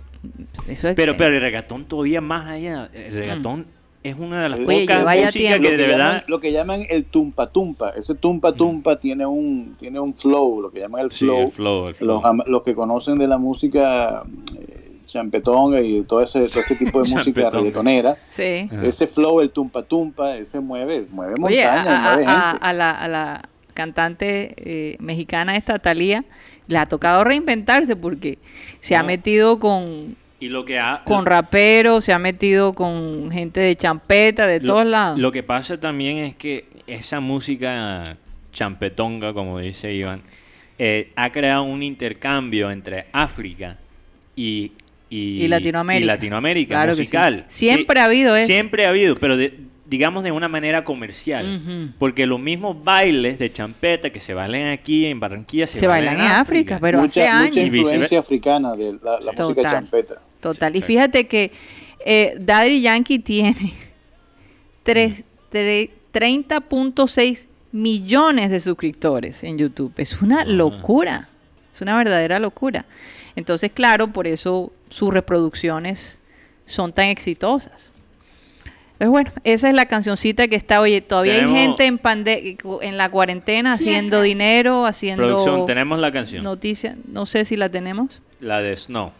Eso 0.68 0.88
es 0.88 0.94
pero 0.96 1.12
que- 1.12 1.18
pero 1.18 1.36
el 1.36 1.40
reggaetón 1.40 1.86
todavía 1.86 2.20
más 2.20 2.46
allá, 2.46 2.90
el 2.92 3.12
reggaetón 3.14 3.66
es 4.10 4.16
una 4.18 4.42
de 4.44 4.48
las 4.50 4.60
Oye, 4.60 4.80
pocas 4.86 5.02
músicas 5.04 5.32
que 5.32 5.58
lo, 5.58 5.70
de 5.70 5.76
que 5.76 5.76
verdad 5.76 5.98
llaman, 5.98 6.24
lo 6.28 6.40
que 6.40 6.52
llaman 6.52 6.86
el 6.88 7.04
tumpa 7.04 7.46
tumpa, 7.50 7.90
ese 7.90 8.14
tumpa 8.14 8.52
tumpa 8.52 8.98
tiene 8.98 9.24
un 9.26 9.76
tiene 9.78 9.98
un 10.00 10.14
flow, 10.14 10.60
lo 10.62 10.70
que 10.70 10.80
llaman 10.80 11.02
el 11.02 11.10
sí, 11.10 11.24
flow. 11.24 11.38
el 11.42 11.52
flow, 11.52 11.88
el 11.88 11.94
flow. 11.94 12.22
Los, 12.22 12.46
los 12.48 12.62
que 12.62 12.74
conocen 12.74 13.18
de 13.18 13.26
la 13.28 13.38
música 13.38 14.22
eh, 14.58 14.82
champetón 15.06 15.76
y 15.84 16.02
todo 16.02 16.22
ese, 16.22 16.40
todo 16.48 16.60
ese 16.64 16.74
tipo 16.76 17.02
de 17.02 17.08
música 17.14 17.50
reggaetonera, 17.50 18.16
Sí. 18.28 18.68
Ese 18.82 19.06
flow, 19.06 19.40
el 19.40 19.50
tumpa 19.50 19.82
tumpa, 19.82 20.36
ese 20.36 20.60
mueve, 20.60 21.06
mueve 21.10 21.34
Oye, 21.42 21.64
a, 21.64 21.76
montañas, 21.76 21.94
a- 21.98 22.14
mueve 22.14 22.24
a- 22.26 22.40
gente. 22.50 22.58
a 22.66 22.72
la, 22.72 22.90
a 22.90 23.08
la 23.08 23.48
cantante 23.74 24.54
eh, 24.56 24.96
mexicana 25.00 25.56
esta 25.56 25.78
Talía 25.78 26.24
le 26.66 26.78
ha 26.78 26.86
tocado 26.86 27.22
reinventarse 27.24 27.94
porque 27.94 28.38
se 28.80 28.96
ha 28.96 29.02
No. 29.02 29.06
metido 29.08 29.58
con, 29.60 30.16
y 30.40 30.48
lo 30.48 30.64
que 30.64 30.78
ha, 30.78 31.02
con 31.04 31.24
raperos, 31.26 32.04
se 32.04 32.12
ha 32.12 32.18
metido 32.18 32.72
con 32.74 33.30
gente 33.30 33.60
de 33.60 33.76
champeta, 33.76 34.46
de 34.46 34.60
Lo- 34.60 34.66
todos 34.74 34.86
lados. 34.86 35.18
Lo 35.18 35.32
que 35.32 35.42
pasa 35.42 35.78
también 35.80 36.18
es 36.18 36.36
que 36.36 36.66
esa 36.86 37.20
música 37.20 38.16
champetonga, 38.52 39.32
como 39.32 39.58
dice 39.58 39.92
Iván, 39.92 40.20
eh, 40.78 41.10
ha 41.16 41.30
creado 41.30 41.62
un 41.64 41.82
intercambio 41.82 42.70
entre 42.70 43.06
África 43.12 43.78
y, 44.34 44.72
y, 45.08 45.42
Y 45.44 45.48
Latinoamérica. 45.48 46.04
y 46.04 46.06
Latinoamérica, 46.06 46.74
Claro 46.74 46.92
que 46.94 47.00
musical. 47.00 47.44
sí. 47.48 47.68
Siempre 47.68 48.00
ha 48.00 48.04
habido 48.04 48.36
eso. 48.36 48.46
Siempre 48.46 48.86
ha 48.86 48.90
habido, 48.90 49.14
pero 49.16 49.36
de- 49.36 49.54
digamos 49.88 50.24
de 50.24 50.32
una 50.32 50.48
manera 50.48 50.84
comercial. 50.84 51.92
Porque 51.98 52.26
los 52.26 52.40
mismos 52.40 52.82
bailes 52.82 53.38
de 53.38 53.52
champeta 53.52 54.10
que 54.10 54.20
se 54.20 54.34
bailan 54.34 54.68
aquí 54.72 55.06
en 55.06 55.20
Barranquilla 55.20 55.66
se, 55.66 55.78
Se 55.78 55.86
bailan 55.86 56.16
en 56.20 56.26
África, 56.26 56.78
pero 56.80 57.00
hace 57.00 57.20
mucha, 57.20 57.38
años. 57.38 57.48
mucha 57.50 57.60
influencia 57.62 58.18
africana 58.20 58.74
de 58.76 58.98
la, 59.02 59.20
la 59.20 59.32
música 59.32 59.62
champeta. 59.70 60.20
Total. 60.40 60.74
Y 60.76 60.82
fíjate 60.82 61.26
que 61.26 61.52
eh, 62.04 62.34
Daddy 62.38 62.80
Yankee 62.82 63.18
tiene 63.20 63.54
tres- 64.82 65.22
tre- 65.52 65.90
30.6 66.12 67.46
millones 67.72 68.50
de 68.50 68.60
suscriptores 68.60 69.44
en 69.44 69.58
YouTube. 69.58 69.92
Es 69.96 70.20
una 70.22 70.44
locura. 70.44 71.28
Es 71.74 71.80
una 71.80 71.96
verdadera 71.96 72.38
locura. 72.38 72.86
Entonces, 73.34 73.70
claro, 73.72 74.08
por 74.08 74.26
eso 74.26 74.72
sus 74.88 75.12
reproducciones 75.12 76.18
son 76.66 76.92
tan 76.92 77.08
exitosas. 77.08 77.92
Pues 78.98 79.10
bueno, 79.10 79.30
esa 79.44 79.68
es 79.68 79.74
la 79.74 79.86
cancioncita 79.86 80.48
que 80.48 80.56
está, 80.56 80.80
oye, 80.80 81.02
todavía 81.02 81.34
Tenemos- 81.34 81.54
hay 81.58 81.62
gente 81.66 81.84
en 81.86 81.98
pande 81.98 82.56
en 82.80 82.96
la 82.96 83.10
cuarentena 83.10 83.74
haciendo 83.74 84.22
dinero, 84.22 84.86
haciendo 84.86 85.22
Producción, 85.26 85.66
tenemos 85.66 85.98
la 85.98 86.10
canción. 86.10 86.42
noticias, 86.42 86.96
no 87.06 87.26
sé 87.26 87.44
si 87.44 87.56
la 87.56 87.68
tenemos. 87.68 88.22
La 88.40 88.62
de 88.62 88.74
Snow. 88.74 89.12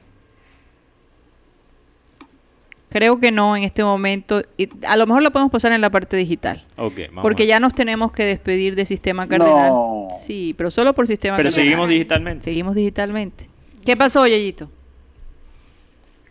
Creo 2.89 3.19
que 3.19 3.31
no 3.33 3.57
en 3.57 3.65
este 3.65 3.85
momento. 3.85 4.43
Y 4.57 4.69
a 4.87 4.97
lo 4.97 5.07
mejor 5.07 5.23
la 5.23 5.31
podemos 5.31 5.53
pasar 5.53 5.73
en 5.73 5.81
la 5.81 5.91
parte 5.91 6.17
digital. 6.17 6.65
Ok, 6.77 6.95
vamos 7.09 7.23
Porque 7.23 7.47
ya 7.47 7.61
nos 7.61 7.75
tenemos 7.75 8.13
que 8.13 8.25
despedir 8.25 8.75
de 8.75 8.87
Sistema 8.87 9.27
Cardenal. 9.29 9.69
No. 9.71 10.09
Sí, 10.25 10.55
pero 10.57 10.71
solo 10.71 10.95
por 10.95 11.07
Sistema 11.07 11.37
Pero 11.37 11.49
Cardenal. 11.51 11.65
seguimos 11.67 11.89
digitalmente. 11.91 12.45
Seguimos 12.45 12.75
digitalmente. 12.75 13.49
¿Qué 13.85 13.97
pasó, 13.97 14.27
Yeyito? 14.27 14.71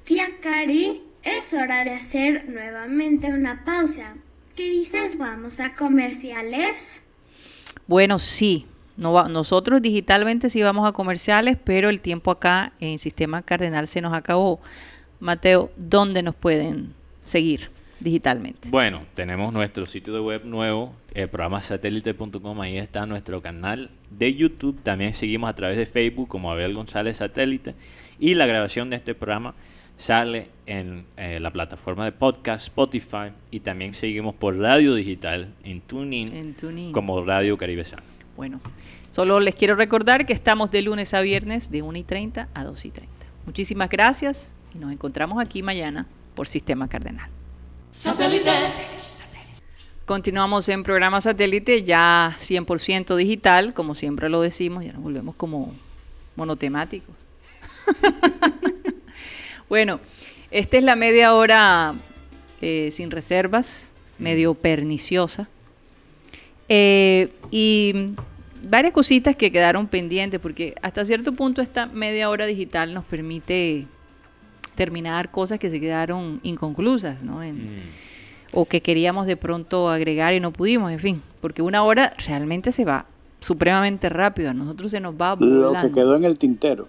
Tía 0.05 0.27
Cari, 0.41 1.01
es 1.25 1.53
hora 1.53 1.83
de 1.83 1.91
hacer 1.91 2.47
nuevamente 2.49 3.27
una 3.27 3.63
pausa. 3.65 4.15
¿Qué 4.55 4.69
dices? 4.69 5.17
¿Vamos 5.17 5.59
a 5.59 5.75
comerciales? 5.75 7.01
Bueno, 7.87 8.19
sí. 8.19 8.65
No 8.97 9.11
va- 9.11 9.27
nosotros 9.27 9.81
digitalmente 9.81 10.49
sí 10.49 10.61
vamos 10.63 10.87
a 10.87 10.93
comerciales, 10.93 11.57
pero 11.61 11.89
el 11.89 11.99
tiempo 11.99 12.31
acá 12.31 12.71
en 12.79 12.97
Sistema 12.97 13.41
Cardenal 13.41 13.89
se 13.89 13.99
nos 13.99 14.13
acabó. 14.13 14.61
Mateo, 15.19 15.69
¿dónde 15.75 16.23
nos 16.23 16.33
pueden 16.35 16.93
seguir 17.21 17.69
digitalmente? 17.99 18.69
Bueno, 18.69 19.01
tenemos 19.13 19.51
nuestro 19.51 19.85
sitio 19.85 20.13
de 20.13 20.21
web 20.21 20.45
nuevo, 20.45 20.93
eh, 21.13 21.27
programasatélite.com, 21.27 22.61
ahí 22.61 22.77
está 22.77 23.05
nuestro 23.05 23.41
canal 23.41 23.89
de 24.11 24.33
YouTube, 24.33 24.81
también 24.83 25.13
seguimos 25.13 25.49
a 25.49 25.55
través 25.55 25.75
de 25.77 25.85
Facebook 25.85 26.29
como 26.29 26.49
Abel 26.51 26.73
González 26.73 27.17
Satélite 27.17 27.75
y 28.17 28.35
la 28.35 28.45
grabación 28.45 28.89
de 28.89 28.95
este 28.95 29.13
programa 29.13 29.55
sale 29.97 30.49
en 30.65 31.05
eh, 31.17 31.39
la 31.39 31.51
plataforma 31.51 32.05
de 32.05 32.11
podcast 32.11 32.67
Spotify 32.67 33.31
y 33.51 33.61
también 33.61 33.93
seguimos 33.93 34.35
por 34.35 34.57
radio 34.57 34.95
digital 34.95 35.53
en 35.63 35.81
TuneIn 35.81 36.35
En 36.35 36.53
TuneIn. 36.53 36.91
como 36.91 37.23
Radio 37.23 37.57
Caribe 37.57 37.85
Sana. 37.85 38.03
Bueno, 38.35 38.59
solo 39.09 39.39
les 39.39 39.55
quiero 39.55 39.75
recordar 39.75 40.25
que 40.25 40.33
estamos 40.33 40.71
de 40.71 40.81
lunes 40.81 41.13
a 41.13 41.21
viernes 41.21 41.71
de 41.71 41.81
1 41.81 41.97
y 41.99 42.03
30 42.03 42.49
a 42.53 42.63
2 42.63 42.85
y 42.85 42.91
30. 42.91 43.13
Muchísimas 43.45 43.89
gracias 43.89 44.53
y 44.73 44.79
nos 44.79 44.91
encontramos 44.91 45.41
aquí 45.41 45.63
mañana 45.63 46.07
por 46.35 46.47
Sistema 46.47 46.89
Cardenal. 46.89 47.29
Continuamos 50.05 50.69
en 50.69 50.83
programa 50.83 51.21
satélite 51.21 51.83
ya 51.83 52.35
100% 52.37 53.15
digital, 53.15 53.73
como 53.73 53.95
siempre 53.95 54.29
lo 54.29 54.41
decimos, 54.41 54.83
ya 54.83 54.93
nos 54.93 55.01
volvemos 55.01 55.35
como 55.35 55.73
monotemáticos. 56.35 57.15
bueno, 59.69 59.99
esta 60.51 60.77
es 60.77 60.83
la 60.83 60.95
media 60.95 61.33
hora 61.33 61.93
eh, 62.61 62.89
sin 62.91 63.11
reservas, 63.11 63.91
medio 64.19 64.53
perniciosa. 64.53 65.47
Eh, 66.67 67.29
y 67.51 67.93
varias 68.63 68.93
cositas 68.93 69.35
que 69.35 69.51
quedaron 69.51 69.87
pendientes, 69.87 70.39
porque 70.39 70.75
hasta 70.81 71.05
cierto 71.05 71.33
punto 71.33 71.61
esta 71.61 71.85
media 71.85 72.29
hora 72.29 72.45
digital 72.45 72.93
nos 72.93 73.05
permite 73.05 73.85
terminar 74.75 75.29
cosas 75.31 75.59
que 75.59 75.69
se 75.69 75.79
quedaron 75.79 76.39
inconclusas, 76.43 77.21
¿no? 77.21 77.43
En- 77.43 77.81
o 78.51 78.65
que 78.65 78.81
queríamos 78.81 79.25
de 79.27 79.35
pronto 79.37 79.89
agregar 79.89 80.33
y 80.33 80.39
no 80.39 80.51
pudimos, 80.51 80.91
en 80.91 80.99
fin, 80.99 81.21
porque 81.41 81.61
una 81.61 81.83
hora 81.83 82.13
realmente 82.25 82.71
se 82.71 82.85
va 82.85 83.05
supremamente 83.41 84.07
rápido, 84.09 84.49
a 84.49 84.53
nosotros 84.53 84.91
se 84.91 84.99
nos 85.01 85.13
va 85.15 85.35
Lo 85.39 85.67
volando. 85.67 85.89
que 85.89 85.93
quedó 85.93 86.15
en 86.15 86.23
el 86.25 86.37
tintero. 86.37 86.87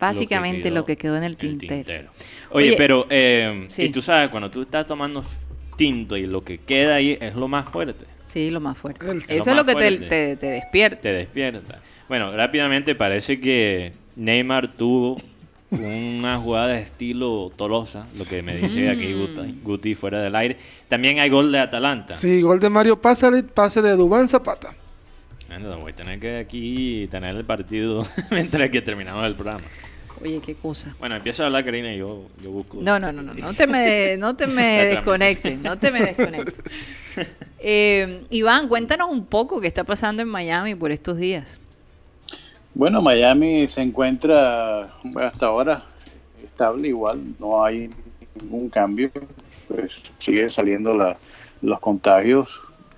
Básicamente 0.00 0.70
lo 0.70 0.84
que 0.84 0.96
quedó, 0.96 1.16
en 1.16 1.24
el 1.24 1.32
el 1.32 1.36
tintero. 1.36 1.74
tintero. 1.76 2.10
Oye, 2.50 2.68
Oye, 2.68 2.76
pero 2.76 3.06
eh, 3.10 3.66
sí. 3.70 3.82
y 3.84 3.88
tú 3.90 4.00
sabes, 4.02 4.28
cuando 4.30 4.50
tú 4.50 4.62
estás 4.62 4.86
tomando 4.86 5.24
tinto 5.76 6.16
y 6.16 6.26
lo 6.26 6.42
que 6.42 6.58
queda 6.58 6.96
ahí 6.96 7.16
es 7.20 7.34
lo 7.34 7.48
más 7.48 7.68
fuerte. 7.68 8.04
Sí, 8.28 8.50
lo 8.50 8.60
más 8.60 8.78
fuerte. 8.78 9.10
El- 9.10 9.18
Eso 9.18 9.34
Lo 9.34 9.38
es 9.52 9.56
lo 9.56 9.64
que 9.64 9.74
te, 9.74 9.98
te- 10.08 10.36
te 10.36 10.46
despierta. 10.46 11.00
te 11.00 11.12
despierta. 11.12 11.80
Bueno, 12.08 12.34
rápidamente 12.36 12.94
parece 12.94 13.40
que 13.40 13.92
Neymar 14.16 14.72
tuvo 14.74 15.16
una 15.70 16.36
jugada 16.38 16.68
de 16.68 16.80
estilo 16.82 17.52
Tolosa, 17.56 18.06
lo 18.18 18.24
que 18.24 18.42
me 18.42 18.56
dice 18.56 18.88
aquí 18.90 19.12
Guti, 19.12 19.60
Guti 19.62 19.94
fuera 19.94 20.20
del 20.20 20.34
aire. 20.34 20.56
También 20.88 21.18
hay 21.20 21.28
gol 21.30 21.52
de 21.52 21.60
Atalanta. 21.60 22.18
Sí, 22.18 22.40
gol 22.42 22.58
de 22.58 22.68
Mario 22.70 23.00
Pasarit, 23.00 23.46
pase 23.46 23.80
de 23.80 23.92
Dubán 23.96 24.26
Zapata. 24.28 24.74
Bueno, 25.48 25.76
voy 25.78 25.92
a 25.92 25.96
tener 25.96 26.18
que 26.20 26.38
aquí 26.38 27.08
tener 27.10 27.34
el 27.36 27.44
partido 27.44 28.06
mientras 28.30 28.70
que 28.70 28.80
terminamos 28.82 29.24
el 29.26 29.34
programa. 29.34 29.62
Oye, 30.22 30.40
qué 30.44 30.54
cosa. 30.54 30.94
Bueno, 30.98 31.16
empieza 31.16 31.42
a 31.42 31.46
hablar 31.46 31.64
Karina 31.64 31.94
y 31.94 31.98
yo, 31.98 32.26
yo 32.42 32.50
busco. 32.50 32.78
No, 32.80 32.98
no, 32.98 33.10
no, 33.12 33.22
no, 33.22 33.32
no 33.32 33.54
te 33.54 33.66
me, 33.66 34.16
no 34.18 34.36
te 34.36 34.46
me 34.46 34.84
desconectes, 34.86 35.58
no 35.58 35.78
te 35.78 35.90
me 35.90 36.00
desconectes. 36.02 36.54
Eh, 37.62 38.22
Iván, 38.30 38.68
cuéntanos 38.68 39.10
un 39.10 39.26
poco 39.26 39.60
qué 39.60 39.66
está 39.66 39.84
pasando 39.84 40.22
en 40.22 40.28
Miami 40.28 40.74
por 40.74 40.90
estos 40.92 41.18
días. 41.18 41.60
Bueno, 42.72 43.02
Miami 43.02 43.66
se 43.68 43.82
encuentra 43.82 44.84
hasta 45.20 45.46
ahora 45.46 45.82
estable 46.42 46.88
igual, 46.88 47.20
no 47.38 47.62
hay 47.62 47.90
ningún 48.40 48.70
cambio, 48.70 49.10
pues 49.68 50.00
sigue 50.18 50.48
saliendo 50.48 50.94
la- 50.94 51.18
los 51.60 51.80
contagios. 51.80 52.48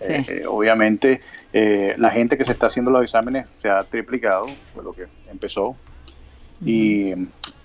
Sí. 0.00 0.12
Eh, 0.12 0.24
eh, 0.28 0.42
obviamente 0.46 1.20
eh, 1.52 1.94
la 1.98 2.10
gente 2.10 2.36
que 2.38 2.44
se 2.44 2.52
está 2.52 2.66
haciendo 2.66 2.90
los 2.92 3.02
exámenes 3.02 3.48
se 3.56 3.68
ha 3.68 3.82
triplicado, 3.82 4.46
fue 4.74 4.84
lo 4.84 4.92
que 4.92 5.06
empezó. 5.30 5.74
Y, 6.64 7.12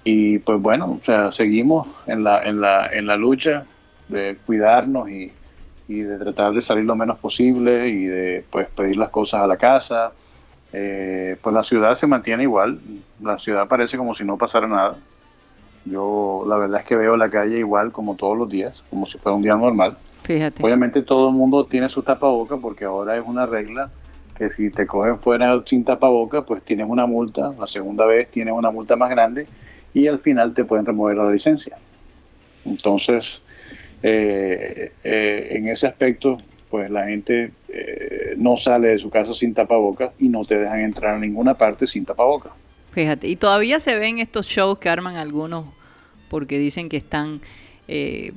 y, 0.04 0.40
pues 0.40 0.60
bueno, 0.60 0.98
o 1.00 1.04
sea, 1.04 1.32
seguimos 1.32 1.88
en 2.08 2.24
la, 2.24 2.42
en 2.44 2.62
la, 2.62 2.88
en 2.88 3.06
la 3.06 3.16
lucha 3.16 3.66
de 4.08 4.38
cuidarnos 4.46 5.10
y, 5.10 5.32
y 5.88 6.02
de 6.02 6.18
tratar 6.18 6.54
de 6.54 6.62
salir 6.62 6.86
lo 6.86 6.96
menos 6.96 7.18
posible 7.18 7.90
y 7.90 8.06
de 8.06 8.46
pues 8.50 8.68
pedir 8.70 8.98
las 8.98 9.10
cosas 9.10 9.42
a 9.42 9.48
la 9.48 9.58
casa. 9.58 10.12
Eh, 10.74 11.38
pues 11.42 11.54
la 11.54 11.64
ciudad 11.64 11.96
se 11.96 12.08
mantiene 12.08 12.44
igual, 12.44 12.80
la 13.22 13.40
ciudad 13.40 13.68
parece 13.68 13.98
como 13.98 14.16
si 14.16 14.24
no 14.24 14.38
pasara 14.38 14.68
nada. 14.68 14.96
Yo 15.86 16.44
la 16.48 16.58
verdad 16.58 16.82
es 16.82 16.86
que 16.86 16.96
veo 16.96 17.16
la 17.16 17.30
calle 17.30 17.58
igual 17.58 17.92
como 17.92 18.16
todos 18.16 18.38
los 18.38 18.50
días, 18.50 18.84
como 18.90 19.06
si 19.06 19.18
fuera 19.18 19.36
un 19.36 19.44
día 19.44 19.56
normal. 19.56 19.98
Fíjate. 20.24 20.62
Obviamente 20.62 21.02
todo 21.04 21.30
el 21.30 21.36
mundo 21.36 21.66
tiene 21.66 21.88
su 21.88 22.04
tapaboca 22.04 22.58
porque 22.58 22.84
ahora 22.84 23.16
es 23.16 23.24
una 23.26 23.46
regla 23.46 23.90
que 24.38 24.50
si 24.50 24.70
te 24.70 24.86
cogen 24.86 25.20
fuera 25.20 25.62
sin 25.66 25.84
tapaboca, 25.84 26.44
pues 26.44 26.62
tienes 26.64 26.88
una 26.88 27.06
multa, 27.06 27.54
la 27.60 27.68
segunda 27.68 28.06
vez 28.06 28.30
tienes 28.30 28.54
una 28.54 28.70
multa 28.70 28.96
más 28.96 29.10
grande 29.10 29.48
y 29.94 30.08
al 30.08 30.20
final 30.20 30.54
te 30.54 30.64
pueden 30.64 30.86
remover 30.86 31.18
la 31.18 31.32
licencia. 31.32 31.78
Entonces, 32.66 33.42
eh, 34.04 34.92
eh, 35.04 35.48
en 35.52 35.68
ese 35.68 35.88
aspecto, 35.88 36.38
pues 36.70 36.92
la 36.92 37.06
gente 37.06 37.52
eh, 37.70 38.36
no 38.38 38.58
sale 38.58 38.90
de 38.90 39.00
su 39.00 39.10
casa 39.10 39.34
sin 39.34 39.54
tapaboca 39.54 40.12
y 40.20 40.30
no 40.30 40.46
te 40.46 40.60
dejan 40.60 40.82
entrar 40.82 41.16
a 41.16 41.20
ninguna 41.20 41.56
parte 41.56 41.88
sin 41.88 42.06
tapaboca. 42.06 42.52
Fíjate, 42.92 43.28
y 43.28 43.36
todavía 43.36 43.80
se 43.80 43.96
ven 43.96 44.20
estos 44.20 44.46
shows 44.46 44.78
que 44.80 44.90
arman 44.90 45.16
algunos 45.16 45.66
porque 46.30 46.60
dicen 46.60 46.90
que 46.90 46.98
están 46.98 47.42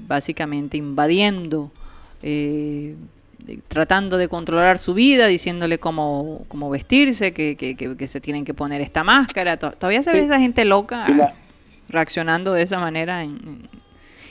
básicamente 0.07 0.77
invadiendo, 0.77 1.73
tratando 3.68 4.16
de 4.16 4.28
controlar 4.28 4.78
su 4.78 4.95
vida, 4.95 5.26
diciéndole 5.26 5.78
cómo, 5.78 6.45
cómo 6.49 6.70
vestirse, 6.70 7.32
que, 7.32 7.57
que- 7.57 7.76
que- 7.76 7.97
que 7.97 8.07
se 8.07 8.20
tienen 8.20 8.45
que 8.45 8.55
poner 8.55 8.80
esta 8.80 9.03
máscara. 9.05 9.57
To- 9.59 9.72
todavía 9.72 10.03
se 10.03 10.12
ve 10.12 10.20
Sí. 10.20 10.24
esa 10.26 10.38
gente 10.38 10.64
loca 10.64 11.09
la- 11.09 11.34
reaccionando 11.88 12.53
de 12.53 12.62
esa 12.62 12.78
manera. 12.78 13.22
en- 13.24 13.68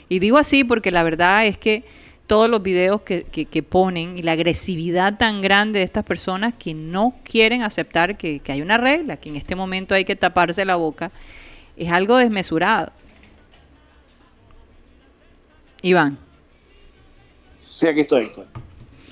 y 0.08 0.18
digo 0.18 0.38
así 0.38 0.64
porque 0.64 0.90
la 0.90 1.02
verdad 1.02 1.46
es 1.46 1.56
que 1.58 1.84
todos 2.26 2.48
los 2.48 2.62
videos 2.62 3.02
que, 3.02 3.24
que- 3.24 3.44
que 3.46 3.62
ponen 3.62 4.16
y 4.18 4.22
la 4.22 4.32
agresividad 4.32 5.18
tan 5.18 5.40
grande 5.42 5.80
de 5.80 5.84
estas 5.84 6.04
personas 6.04 6.54
que 6.54 6.74
no 6.74 7.14
quieren 7.24 7.62
aceptar 7.62 8.16
que, 8.16 8.38
que 8.40 8.52
hay 8.52 8.62
una 8.62 8.76
regla, 8.78 9.16
que 9.18 9.28
en 9.28 9.36
este 9.36 9.56
momento 9.56 9.94
hay 9.94 10.04
que 10.04 10.14
taparse 10.16 10.64
la 10.64 10.76
boca, 10.76 11.10
es 11.76 11.90
algo 11.90 12.16
desmesurado. 12.16 12.92
Iván, 15.82 16.18
Sí, 17.58 17.86
aquí 17.86 18.00
estoy. 18.00 18.26
Héctor. 18.26 18.46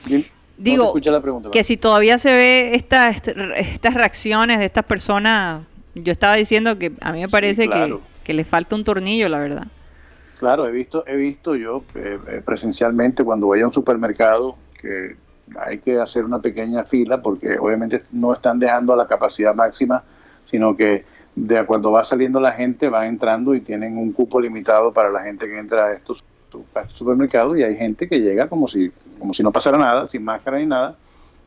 Bien, 0.07 0.25
digo 0.57 0.85
escuché 0.87 1.11
la 1.11 1.21
pregunta, 1.21 1.51
que 1.51 1.65
si 1.65 1.77
todavía 1.77 2.19
se 2.19 2.33
ve 2.33 2.75
esta, 2.75 3.11
est- 3.11 3.29
estas 3.57 3.95
reacciones 3.95 4.59
de 4.59 4.65
estas 4.67 4.85
personas, 4.85 5.63
yo 5.95 6.13
estaba 6.13 6.35
diciendo 6.37 6.79
que 6.79 6.93
a 7.01 7.13
mí 7.13 7.21
me 7.21 7.29
parece 7.29 7.63
que- 7.63 7.69
claro. 7.71 8.01
que, 8.25 8.33
les 8.35 8.47
falta 8.47 8.75
un 8.77 8.85
tornillo, 8.85 9.29
la 9.29 9.39
verdad. 9.39 9.67
Claro, 10.39 10.67
he 10.69 10.71
visto, 10.71 11.05
he 11.07 11.17
visto 11.17 11.57
yo 11.57 11.83
eh, 11.95 12.19
eh, 12.29 12.43
presencialmente 12.45 13.25
cuando 13.25 13.47
voy 13.47 13.61
a 13.61 13.67
un 13.67 13.73
supermercado 13.73 14.57
que 14.81 15.17
hay 15.59 15.79
que 15.79 15.99
hacer 15.99 16.25
una 16.25 16.41
pequeña 16.41 16.85
fila 16.85 17.21
porque 17.23 17.59
obviamente 17.59 18.03
no 18.13 18.33
están 18.33 18.59
dejando 18.59 18.93
a 18.93 18.97
la 18.97 19.07
capacidad 19.09 19.55
máxima, 19.55 20.05
sino 20.49 20.77
que 20.77 21.05
de 21.35 21.59
acuerdo 21.59 21.91
va 21.91 22.05
saliendo 22.05 22.39
la 22.41 22.53
gente, 22.53 22.89
va 22.89 23.07
entrando 23.07 23.55
y 23.55 23.61
tienen 23.61 23.97
un 23.97 24.13
cupo 24.13 24.41
limitado 24.41 24.93
para 24.93 25.11
la 25.11 25.23
gente 25.23 25.47
que 25.47 25.59
entra 25.59 25.87
a 25.87 25.93
estos, 25.95 26.23
a 26.75 26.81
estos 26.83 26.97
supermercados 26.99 27.59
y 27.59 27.63
hay 27.63 27.77
gente 27.77 28.09
que 28.09 28.21
llega 28.21 28.47
como 28.49 28.69
si, 28.69 28.93
como 29.19 29.35
si 29.35 29.43
no 29.43 29.53
pasara 29.53 29.79
nada, 29.79 30.09
sin 30.09 30.25
máscara 30.25 30.59
ni 30.59 30.67
nada, 30.67 30.97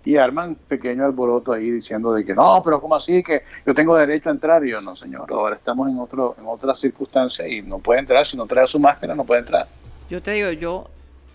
y 0.03 0.17
arman 0.17 0.55
pequeño 0.55 1.05
alboroto 1.05 1.53
ahí 1.53 1.69
diciendo 1.69 2.13
de 2.13 2.25
que 2.25 2.33
no, 2.33 2.61
pero 2.63 2.81
¿cómo 2.81 2.95
así? 2.95 3.21
Que 3.21 3.43
yo 3.65 3.73
tengo 3.73 3.95
derecho 3.95 4.29
a 4.29 4.33
entrar. 4.33 4.65
Y 4.65 4.71
yo, 4.71 4.79
no, 4.81 4.95
señor, 4.95 5.31
ahora 5.31 5.55
estamos 5.55 5.89
en, 5.89 5.99
otro, 5.99 6.35
en 6.39 6.45
otra 6.47 6.75
circunstancia 6.75 7.47
y 7.47 7.61
no 7.61 7.77
puede 7.79 7.99
entrar. 7.99 8.25
Si 8.25 8.35
no 8.35 8.45
trae 8.47 8.65
su 8.65 8.79
máscara, 8.79 9.13
no 9.13 9.23
puede 9.23 9.41
entrar. 9.41 9.67
Yo 10.09 10.21
te 10.21 10.31
digo, 10.31 10.51
yo 10.51 10.87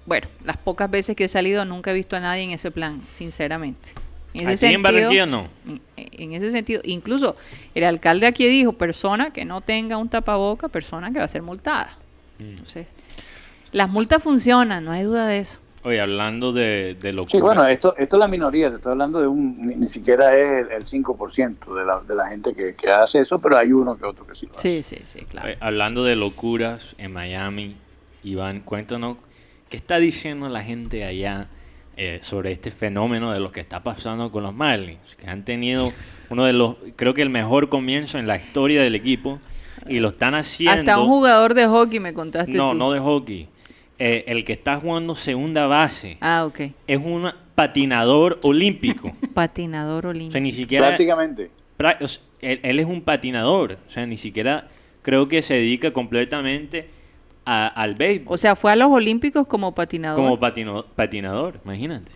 bueno, 0.07 0.29
las 0.45 0.57
pocas 0.57 0.89
veces 0.89 1.17
que 1.17 1.25
he 1.25 1.29
salido 1.29 1.65
nunca 1.65 1.91
he 1.91 1.95
visto 1.95 2.17
a 2.17 2.21
nadie 2.21 2.45
en 2.45 2.53
ese 2.53 2.71
plan, 2.71 3.03
sinceramente. 3.15 3.91
En 4.35 4.49
Aquí 4.49 4.67
en 4.67 4.83
Barranquilla 4.83 5.27
no. 5.27 5.49
En, 5.67 5.81
en 5.97 6.33
ese 6.33 6.51
sentido, 6.51 6.81
incluso 6.85 7.37
el 7.75 7.85
alcalde 7.85 8.27
aquí 8.27 8.47
dijo, 8.47 8.73
persona 8.73 9.31
que 9.33 9.45
no 9.45 9.63
tenga 9.63 9.97
un 9.97 10.09
tapaboca, 10.09 10.69
persona 10.69 11.11
que 11.11 11.19
va 11.19 11.25
a 11.25 11.29
ser 11.29 11.43
multada. 11.43 11.97
Mm. 12.39 12.43
Entonces, 12.43 12.87
las 13.73 13.89
multas 13.89 14.23
funcionan, 14.23 14.85
no 14.85 14.93
hay 14.93 15.03
duda 15.03 15.27
de 15.27 15.41
eso. 15.41 15.59
Oye, 15.87 16.01
hablando 16.01 16.53
de, 16.53 16.97
de 17.01 17.13
locura. 17.13 17.31
Sí, 17.31 17.41
bueno, 17.41 17.65
esto, 17.65 17.95
esto 17.97 18.17
es 18.17 18.21
la 18.21 18.27
minoría, 18.27 18.71
te 18.71 18.77
estoy 18.77 18.91
hablando 18.91 19.21
de 19.21 19.29
un, 19.29 19.65
ni, 19.65 19.77
ni 19.77 19.87
siquiera 19.87 20.37
es 20.37 20.67
el, 20.67 20.73
el 20.73 20.85
5% 20.85 21.75
de 21.79 21.87
la, 21.87 22.01
de 22.01 22.15
la 22.17 22.27
gente 22.29 22.55
que, 22.55 22.75
que 22.75 22.91
hace 22.91 23.21
eso, 23.21 23.39
pero 23.39 23.57
hay 23.57 23.71
uno 23.73 23.97
que 23.97 24.05
otro 24.05 24.27
que 24.27 24.35
sí 24.35 24.47
lo 24.47 24.57
hace. 24.57 24.83
Sí, 24.83 24.97
sí, 24.97 25.03
sí, 25.05 25.25
claro. 25.27 25.49
Eh, 25.49 25.57
hablando 25.61 26.03
de 26.03 26.17
locuras 26.17 26.97
en 26.99 27.13
Miami, 27.13 27.77
Iván, 28.25 28.63
cuéntanos 28.63 29.17
qué 29.69 29.77
está 29.77 29.99
diciendo 29.99 30.49
la 30.49 30.65
gente 30.65 31.05
allá 31.05 31.47
eh, 31.97 32.19
sobre 32.21 32.51
este 32.51 32.73
fenómeno 32.73 33.33
de 33.33 33.39
lo 33.39 33.53
que 33.53 33.61
está 33.61 33.85
pasando 33.85 34.33
con 34.33 34.43
los 34.43 34.53
Marlins, 34.53 35.15
que 35.17 35.29
han 35.31 35.45
tenido 35.45 35.93
uno 36.31 36.45
de 36.47 36.53
los, 36.53 36.75
creo 36.97 37.15
que 37.15 37.23
el 37.23 37.31
mejor 37.31 37.69
comienzo 37.69 38.19
en 38.19 38.27
la 38.27 38.37
historia 38.37 38.83
del 38.83 38.97
equipo 38.97 39.39
y 39.89 40.01
lo 40.01 40.09
están 40.09 40.35
haciendo. 40.35 40.81
Hasta 40.81 41.01
un 41.01 41.07
jugador 41.07 41.55
de 41.55 41.69
hockey 41.69 42.01
me 42.01 42.13
contaste 42.13 42.51
No, 42.53 42.71
tú. 42.71 42.75
no 42.75 42.91
de 42.91 42.99
hockey. 42.99 43.49
Eh, 43.99 44.25
el 44.29 44.45
que 44.45 44.53
está 44.53 44.77
jugando 44.79 45.15
segunda 45.15 45.67
base 45.67 46.19
Ah, 46.21 46.45
ok. 46.47 46.61
es 46.87 46.99
un 46.99 47.31
patinador 47.55 48.39
olímpico. 48.43 49.13
Patinador 49.35 50.07
O 50.07 50.11
olímpico. 50.11 50.33
sea, 50.33 50.41
ni 50.41 50.53
siquiera. 50.53 50.87
Prácticamente. 50.89 51.51
pra- 51.79 51.97
o 52.03 52.07
sea, 52.09 52.23
él, 52.43 52.61
él 52.63 52.79
es 52.81 52.87
un 52.87 53.01
patinador. 53.01 53.79
O 53.87 53.91
sea, 53.91 54.05
ni 54.07 54.19
siquiera 54.19 54.69
creo 55.03 55.29
que 55.29 55.41
se 55.41 55.55
dedica 55.55 55.93
completamente 55.93 56.89
a- 57.47 57.69
al 57.69 57.95
béisbol. 57.95 58.35
O 58.35 58.37
sea, 58.39 58.55
fue 58.57 58.73
a 58.73 58.77
los 58.77 58.91
Olímpicos 58.91 59.47
como 59.47 59.75
patinador. 59.75 60.17
como 60.23 60.39
patino- 60.39 60.85
patinador, 60.95 61.61
imagínate. 61.65 62.13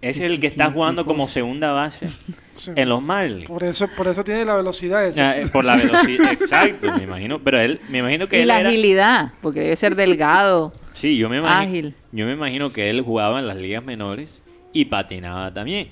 Es 0.00 0.20
el 0.20 0.38
que 0.40 0.46
está 0.46 0.70
jugando 0.70 1.04
como 1.04 1.26
segunda 1.28 1.72
base 1.72 2.08
Sí. 2.56 2.72
en 2.74 2.88
los 2.88 3.00
Marlins. 3.02 3.48
Por 3.48 3.62
eso, 3.62 3.86
por 3.96 4.08
eso 4.08 4.24
tiene 4.24 4.44
la 4.44 4.56
velocidad 4.56 5.06
esa. 5.06 5.38
Eh, 5.38 5.46
Por 5.46 5.64
la 5.64 5.76
velocidad, 5.76 6.32
exacto, 6.40 6.92
me 6.96 7.04
imagino. 7.04 7.38
Pero 7.38 7.60
él, 7.60 7.80
me 7.88 7.98
imagino 7.98 8.26
que 8.28 8.38
y 8.38 8.42
él 8.42 8.48
la 8.48 8.58
era- 8.60 8.68
agilidad, 8.68 9.32
porque 9.42 9.60
debe 9.60 9.76
ser 9.76 9.94
delgado. 9.94 10.72
Sí, 10.98 11.16
yo 11.16 11.28
me 11.28 11.36
imagino, 11.36 11.60
Ágil. 11.62 11.94
yo 12.10 12.26
me 12.26 12.32
imagino 12.32 12.72
que 12.72 12.90
él 12.90 13.02
jugaba 13.02 13.38
en 13.38 13.46
las 13.46 13.56
ligas 13.56 13.84
menores 13.84 14.40
y 14.72 14.86
patinaba 14.86 15.54
también. 15.54 15.90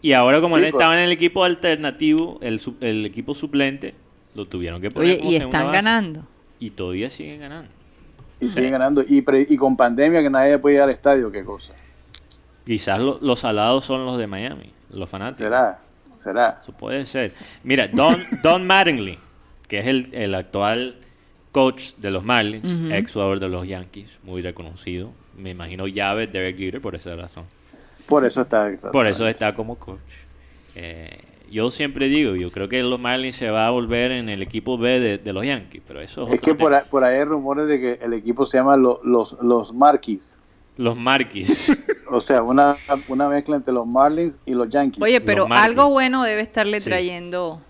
Y 0.00 0.12
ahora 0.14 0.40
como 0.40 0.56
Sí, 0.56 0.64
él 0.64 0.70
pues. 0.70 0.80
estaba 0.80 0.96
en 0.96 1.04
el 1.04 1.12
equipo 1.12 1.44
alternativo, 1.44 2.38
el, 2.40 2.60
su- 2.60 2.76
el 2.80 3.04
equipo 3.04 3.34
suplente, 3.34 3.92
lo 4.34 4.46
tuvieron 4.46 4.80
que 4.80 4.90
poner 4.90 5.10
Oye, 5.10 5.18
como 5.18 5.30
y 5.32 5.36
están 5.36 5.66
base. 5.66 5.72
ganando. 5.76 6.26
Y 6.58 6.70
todavía 6.70 7.10
siguen 7.10 7.40
ganando. 7.40 7.70
Y 8.40 8.48
siguen 8.48 8.70
ganando. 8.72 9.04
Y, 9.06 9.20
pre- 9.20 9.46
y 9.48 9.56
con 9.58 9.76
pandemia 9.76 10.22
que 10.22 10.30
nadie 10.30 10.58
puede 10.58 10.76
ir 10.76 10.80
al 10.82 10.90
estadio, 10.90 11.30
qué 11.30 11.44
cosa. 11.44 11.74
Quizás 12.66 12.98
lo- 13.00 13.18
los 13.22 13.40
salados 13.40 13.84
son 13.84 14.04
los 14.04 14.18
de 14.18 14.26
Miami, 14.26 14.72
los 14.90 15.08
fanáticos. 15.08 15.38
Será, 15.38 15.78
será. 16.16 16.58
Eso 16.60 16.72
puede 16.72 17.06
ser. 17.06 17.32
Mira, 17.62 17.88
Don, 17.88 18.22
Don 18.42 18.66
Mattingly, 18.66 19.18
que 19.68 19.78
es 19.78 19.86
el, 19.86 20.08
el 20.12 20.34
actual 20.34 20.96
coach 21.52 21.92
de 21.96 22.10
los 22.10 22.22
Marlins, 22.24 22.70
ex 22.92 23.12
jugador 23.12 23.40
de 23.40 23.48
los 23.48 23.66
Yankees, 23.66 24.10
muy 24.24 24.42
reconocido. 24.42 25.12
Me 25.38 25.50
imagino 25.50 25.86
llave 25.86 26.26
Derek 26.26 26.56
Jeter 26.58 26.80
por 26.80 26.94
esa 26.94 27.14
razón. 27.16 27.44
Por 28.06 28.24
eso 28.24 28.42
está. 28.42 28.62
Por 28.64 28.72
exactamente. 28.72 29.10
eso 29.12 29.28
está 29.28 29.54
como 29.54 29.76
coach. 29.76 29.98
Eh, 30.74 31.18
yo 31.50 31.70
siempre 31.70 32.08
digo, 32.08 32.34
yo 32.34 32.50
creo 32.50 32.68
que 32.68 32.82
los 32.82 32.98
Marlins 33.00 33.36
se 33.36 33.48
va 33.50 33.66
a 33.66 33.70
volver 33.70 34.10
en 34.12 34.28
el 34.28 34.42
equipo 34.42 34.76
B 34.76 34.98
de, 35.00 35.18
de 35.18 35.32
los 35.32 35.44
Yankees, 35.46 35.82
pero 35.86 36.00
eso 36.00 36.22
es 36.24 36.28
Es 36.28 36.34
otro 36.40 36.52
que 36.52 36.58
por 36.58 36.74
ahí, 36.74 36.82
por 36.90 37.04
ahí 37.04 37.16
hay 37.18 37.24
rumores 37.24 37.66
de 37.68 37.78
que 37.80 37.98
el 38.04 38.12
equipo 38.12 38.44
se 38.46 38.58
llama 38.58 38.76
lo- 38.76 39.00
los, 39.04 39.36
los 39.42 39.72
Marquis. 39.72 40.38
Los 40.76 40.96
Marquis. 40.96 41.76
O 42.08 42.20
sea, 42.20 42.40
una, 42.40 42.76
una 43.08 43.28
mezcla 43.28 43.56
entre 43.56 43.74
los 43.74 43.84
Marlins 43.84 44.32
y 44.46 44.52
los 44.52 44.68
Yankees. 44.68 45.02
Oye, 45.02 45.20
pero 45.20 45.48
algo 45.50 45.90
bueno 45.90 46.22
debe 46.22 46.40
estarle 46.40 46.80
Sí. 46.80 46.88
trayendo 46.88 47.60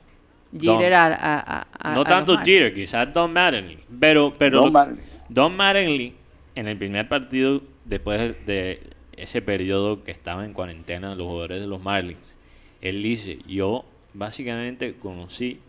Don. 0.53 0.77
Jeter 0.77 0.93
a, 0.93 1.07
a- 1.07 1.41
a- 1.41 1.67
a- 1.79 1.95
no 1.95 2.03
a 2.03 2.05
tanto. 2.05 2.37
Jeter, 2.45 2.75
quizás 2.75 3.11
Don 3.15 3.33
Mattingly. 3.33 3.79
Pero, 3.99 4.35
pero 4.39 4.61
Don 4.61 4.73
Mattingly. 4.75 5.03
Don 5.31 5.57
Mattingly, 5.57 6.15
en 6.55 6.69
el 6.69 6.77
primer 6.77 7.09
partido, 7.09 7.63
después 7.87 8.19
de- 8.21 8.35
de 8.45 8.91
ese 9.17 9.41
periodo 9.41 10.05
que 10.05 10.11
estaba 10.11 10.45
en 10.45 10.53
cuarentena, 10.53 11.15
los 11.15 11.27
jugadores 11.27 11.63
de 11.63 11.67
los 11.67 11.83
Marlins, 11.83 12.35
él 12.83 13.03
dice, 13.03 13.39
yo 13.47 13.87
básicamente 14.13 14.97
conocí 14.99 15.61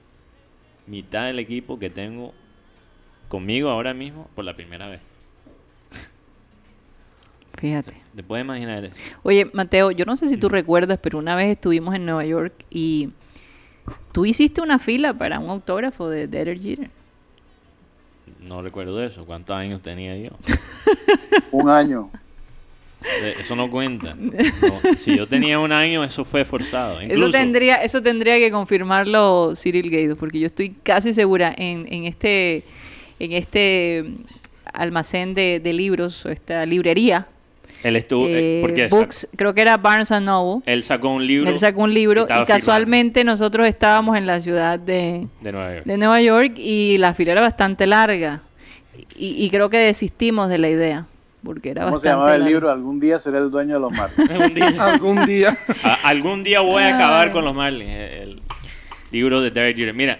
mitad 0.87 1.23
del 1.27 1.39
equipo 1.39 1.79
que 1.79 1.89
tengo 1.89 2.33
conmigo 3.29 3.69
ahora 3.69 3.93
mismo 3.93 4.29
por 4.35 4.43
la 4.43 4.57
primera 4.57 4.89
vez. 4.89 4.99
Fíjate. 7.57 7.93
¿Te 8.15 8.23
puedes 8.23 8.43
imaginar 8.45 8.85
eso? 8.85 8.95
Oye, 9.23 9.49
Mateo, 9.53 9.91
yo 9.91 10.05
no 10.05 10.15
sé 10.15 10.29
si 10.29 10.37
tú 10.37 10.47
recuerdas, 10.49 10.99
pero 11.01 11.17
una 11.17 11.35
vez 11.35 11.49
estuvimos 11.51 11.95
en 11.95 12.05
Nueva 12.05 12.25
York 12.25 12.53
y 12.69 13.09
tú 14.11 14.25
hiciste 14.25 14.61
una 14.61 14.79
fila 14.79 15.13
para 15.13 15.39
un 15.39 15.49
autógrafo 15.49 16.09
de 16.09 16.27
Derek 16.27 16.61
Jeter. 16.61 16.89
No 18.41 18.61
recuerdo 18.61 19.03
eso. 19.03 19.25
¿Cuántos 19.25 19.55
años 19.55 19.81
tenía 19.81 20.15
yo? 20.17 20.31
Un 21.51 21.69
año. 21.69 22.09
Eh, 23.21 23.35
Eso 23.39 23.55
no 23.55 23.69
cuenta. 23.69 24.15
No, 24.15 24.39
Si 24.97 25.15
yo 25.15 25.27
tenía 25.27 25.59
un 25.59 25.71
año, 25.71 26.03
eso 26.03 26.25
fue 26.25 26.43
forzado. 26.45 26.99
Eso 26.99 27.29
tendría, 27.29 27.75
eso 27.75 28.01
tendría 28.01 28.37
que 28.37 28.51
confirmarlo 28.51 29.53
Cyril 29.55 29.89
Gaido, 29.89 30.15
porque 30.15 30.39
yo 30.39 30.47
estoy 30.47 30.71
casi 30.71 31.13
segura 31.13 31.53
en, 31.57 31.91
en 31.91 32.05
este, 32.05 32.63
en 33.19 33.33
este 33.33 34.11
almacén 34.73 35.33
de, 35.33 35.59
de 35.59 35.73
libros, 35.73 36.25
o 36.25 36.29
esta 36.29 36.65
librería, 36.65 37.27
él 37.87 37.95
estuvo... 37.95 38.27
eh, 38.27 38.59
eh, 38.59 38.61
porque 38.61 38.87
Books, 38.87 39.27
creo 39.35 39.53
que 39.53 39.61
era 39.61 39.77
Barnes 39.77 40.11
and 40.11 40.25
Noble. 40.25 40.61
él 40.65 40.83
sacó 40.83 41.09
un 41.09 41.25
libro 41.25 41.49
Él 41.49 41.57
sacó 41.57 41.81
un 41.83 41.93
libro 41.93 42.21
estaba 42.23 42.43
y 42.43 42.45
casualmente 42.45 43.23
nosotros 43.23 43.67
estábamos 43.67 44.17
en 44.17 44.25
la 44.25 44.39
ciudad 44.41 44.77
de, 44.79 45.27
de 45.41 45.51
Nueva 45.51 45.73
York. 45.75 45.85
de 45.85 45.97
Nueva 45.97 46.21
York 46.21 46.53
y 46.57 46.97
la 46.97 47.13
fila 47.13 47.31
era 47.33 47.41
bastante 47.41 47.85
larga 47.87 48.41
y, 49.15 49.43
y 49.45 49.49
creo 49.49 49.69
que 49.69 49.77
desistimos 49.77 50.49
de 50.49 50.57
la 50.57 50.69
idea 50.69 51.05
porque 51.43 51.69
era 51.69 51.83
¿Cómo 51.85 51.99
se 51.99 52.07
bastante 52.09 52.15
llamaba 52.17 52.35
el 52.35 52.43
libro? 52.45 52.69
Algún 52.71 52.99
día 52.99 53.19
seré 53.19 53.37
el 53.37 53.49
dueño 53.51 53.75
de 53.75 53.79
los 53.79 53.91
Marlins. 53.91 54.29
Un 54.29 54.53
día- 54.53 54.83
Algún 54.83 55.25
día. 55.25 55.57
algún 56.03 56.43
día 56.43 56.59
voy 56.61 56.83
a 56.83 56.95
acabar 56.95 57.29
Ah. 57.29 57.31
con 57.31 57.45
los 57.45 57.53
Marlins. 57.55 57.89
eh, 57.93 58.23
El 58.23 58.41
libro 59.11 59.39
de 59.41 59.51
Derek 59.51 59.77
Jeter. 59.77 59.93
Mira, 59.93 60.19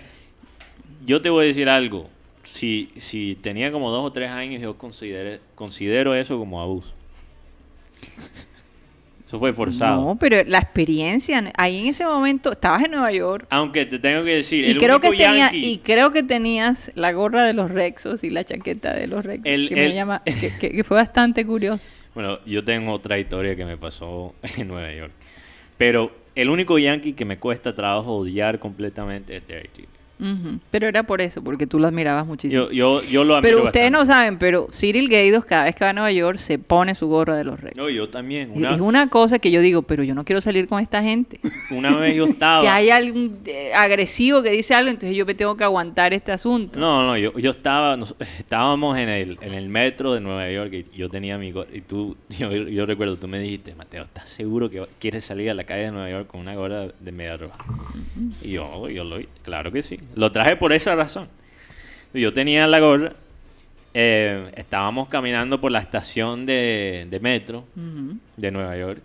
yo 1.06 1.22
te 1.22 1.30
voy 1.30 1.46
a 1.46 1.48
decir 1.48 1.68
algo. 1.70 2.08
Si, 2.44 2.92
si 2.98 3.38
tenía 3.42 3.72
como 3.74 3.92
dos 3.92 4.06
o 4.06 4.12
tres 4.14 4.30
años, 4.32 4.62
yo 4.62 4.78
consideré, 4.78 5.42
considero 5.56 6.16
eso 6.16 6.38
como 6.38 6.62
abuso. 6.62 6.94
Eso 9.26 9.40
fue 9.40 9.52
forzado. 9.52 10.02
No, 10.06 10.16
pero 10.18 10.42
la 10.46 10.60
experiencia, 10.60 11.52
ahí 11.58 11.80
en 11.80 11.88
ese 11.88 12.06
momento 12.06 12.52
estabas 12.54 12.86
en 12.86 12.92
Nueva 12.92 13.12
York 13.12 13.46
Aunque 13.50 13.86
te 13.86 14.00
tengo 14.00 14.24
que 14.24 14.36
decir, 14.36 14.64
y 14.66 14.72
el 14.72 14.78
creo 14.78 15.02
que 15.02 15.10
único 15.10 15.24
tenía 15.24 15.50
Yankee- 15.52 15.66
y 15.74 15.78
creo 15.80 16.12
que 16.14 16.24
tenías 16.24 16.92
la 16.96 17.12
gorra 17.12 17.44
de 17.44 17.54
los 17.54 17.70
Rexos 17.70 18.24
y 18.24 18.30
la 18.30 18.46
chaqueta 18.46 18.94
de 18.94 19.08
los 19.08 19.26
Rexos 19.26 19.46
El- 19.46 19.68
que, 19.68 19.76
me 19.76 19.94
llama, 19.94 20.22
que, 20.26 20.54
que- 20.58 20.72
que 20.72 20.84
fue 20.86 20.96
bastante 20.96 21.46
curioso. 21.46 21.84
Bueno, 22.14 22.40
yo 22.46 22.64
tengo 22.64 22.94
otra 22.94 23.20
historia 23.20 23.54
que 23.58 23.66
me 23.66 23.76
pasó 23.76 24.34
en 24.58 24.70
Nueva 24.70 24.94
York. 24.94 25.12
Pero 25.78 26.12
el 26.34 26.50
único 26.50 26.80
Yankee 26.80 27.12
que 27.12 27.26
me 27.26 27.38
cuesta 27.38 27.76
trabajo 27.76 28.16
odiar 28.16 28.60
completamente 28.60 29.36
es 29.38 29.46
Derek 29.48 29.72
Pero 30.72 30.88
era 30.88 31.04
por 31.04 31.22
eso, 31.22 31.44
porque 31.44 31.68
tú 31.68 31.80
lo 31.80 31.88
admirabas 31.88 32.26
muchísimo. 32.26 32.70
Yo, 32.70 32.72
yo, 32.72 33.04
yo 33.04 33.24
lo 33.24 33.36
admiro 33.36 33.58
pero 33.58 33.68
ustedes 33.68 33.92
bastante. 33.92 34.12
no 34.12 34.14
saben, 34.14 34.38
pero 34.40 34.68
Cyril 34.72 35.10
Gaidos 35.10 35.46
cada 35.46 35.66
vez 35.66 35.76
que 35.76 35.84
va 35.84 35.92
a 35.92 35.94
Nueva 35.94 36.12
York 36.12 36.38
se 36.40 36.58
pone 36.60 36.96
su 36.96 37.08
gorra 37.08 37.36
de 37.36 37.44
los 37.44 37.60
Rexos. 37.60 37.78
No, 37.78 37.90
yo 37.90 38.10
también. 38.10 38.52
Y- 38.56 38.60
Una, 38.60 38.74
Es 38.76 38.80
una 38.82 39.10
cosa 39.10 39.40
que 39.40 39.52
yo 39.52 39.62
digo, 39.62 39.84
pero 39.84 40.04
yo 40.04 40.16
no 40.16 40.26
quiero 40.26 40.42
salir 40.42 40.68
con 40.68 40.82
esta 40.82 41.04
gente. 41.04 41.40
una 41.72 41.96
vez 41.98 42.16
yo 42.16 42.26
estaba... 42.26 42.62
Si 42.62 42.68
hay 42.68 42.90
algún 42.90 43.38
eh, 43.46 43.72
agresivo 43.76 44.42
que 44.42 44.50
dice 44.52 44.74
algo, 44.74 44.90
entonces 44.90 45.16
yo 45.16 45.26
me 45.26 45.36
tengo 45.36 45.56
que 45.56 45.64
aguantar 45.64 46.14
este 46.14 46.32
asunto. 46.32 46.80
No, 46.80 47.04
no, 47.06 47.18
yo, 47.18 47.38
yo 47.38 47.52
estaba, 47.52 47.96
nos- 47.98 48.16
estábamos 48.40 48.98
en 48.98 49.10
el, 49.10 49.38
en 49.42 49.54
el 49.54 49.70
metro 49.70 50.14
de 50.14 50.22
Nueva 50.22 50.50
York 50.50 50.74
y 50.74 50.98
yo 50.98 51.10
tenía 51.10 51.38
mi 51.38 51.52
gorra, 51.52 51.70
y 51.74 51.82
tú, 51.82 52.16
yo, 52.30 52.52
yo 52.52 52.86
recuerdo, 52.86 53.18
tú 53.18 53.28
me 53.28 53.40
dijiste, 53.40 53.76
Mateo, 53.76 54.04
¿estás 54.04 54.30
seguro 54.30 54.70
que 54.70 54.84
quieres 55.00 55.24
salir 55.26 55.50
a 55.50 55.54
la 55.54 55.64
calle 55.64 55.84
de 55.84 55.92
Nueva 55.92 56.10
York 56.10 56.28
con 56.28 56.42
una 56.42 56.56
gorra 56.56 56.88
de 57.00 57.12
media 57.12 57.38
roja? 57.38 57.58
Y 58.42 58.52
yo, 58.52 58.90
yo 58.90 59.04
lo, 59.04 59.18
claro 59.44 59.72
que 59.72 59.84
sí, 59.84 60.00
lo 60.16 60.32
traje 60.32 60.56
por 60.56 60.74
esa 60.74 60.96
razón. 60.96 61.28
Yo 62.14 62.34
tenía 62.34 62.66
la 62.68 62.80
gorra, 62.80 63.14
eh, 63.94 64.52
estábamos 64.56 65.10
caminando 65.10 65.60
por 65.60 65.72
la 65.72 65.80
estación 65.80 66.46
de, 66.46 67.08
de 67.10 67.20
metro 67.20 67.66
Ujú. 67.76 68.18
de 68.38 68.52
Nueva 68.52 68.78
York 68.78 69.02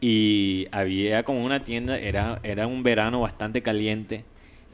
y 0.00 0.66
había 0.72 1.22
como 1.22 1.44
una 1.44 1.64
tienda, 1.64 1.98
era, 1.98 2.38
era 2.42 2.66
un 2.66 2.82
verano 2.82 3.20
bastante 3.20 3.62
caliente 3.62 4.24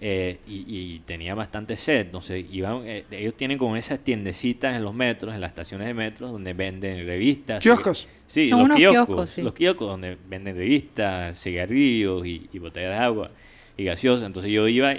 eh, 0.01 0.39
y, 0.49 0.65
y 0.67 0.99
tenía 1.07 1.35
bastante 1.37 1.77
sed, 1.77 2.07
entonces 2.07 2.45
iban, 2.51 2.83
eh, 2.87 3.05
ellos 3.13 3.35
tienen 3.35 3.57
como 3.57 3.77
esas 3.77 4.01
tiendecitas 4.01 4.75
en 4.75 4.83
los 4.83 4.93
metros, 4.93 5.33
en 5.33 5.41
las 5.41 5.51
estaciones 5.51 5.87
de 5.87 5.95
metro, 5.95 6.29
donde 6.29 6.55
venden 6.55 7.07
revistas. 7.07 7.63
Kioscos. 7.63 8.09
Sí, 8.27 8.49
Son 8.49 8.59
los 8.59 8.65
unos 8.67 8.79
kioscos, 8.79 9.07
kioscos, 9.07 9.31
sí. 9.31 9.43
los 9.43 9.55
kioscos 9.55 9.89
donde 9.89 10.17
venden 10.29 10.57
revistas, 10.57 11.41
cigarrillos 11.41 12.27
y, 12.27 12.49
y 12.53 12.59
botellas 12.59 12.91
de 12.91 12.97
agua 12.97 13.31
y 13.77 13.85
gaseosas. 13.85 14.27
Entonces 14.27 14.51
yo 14.51 14.67
iba 14.67 14.97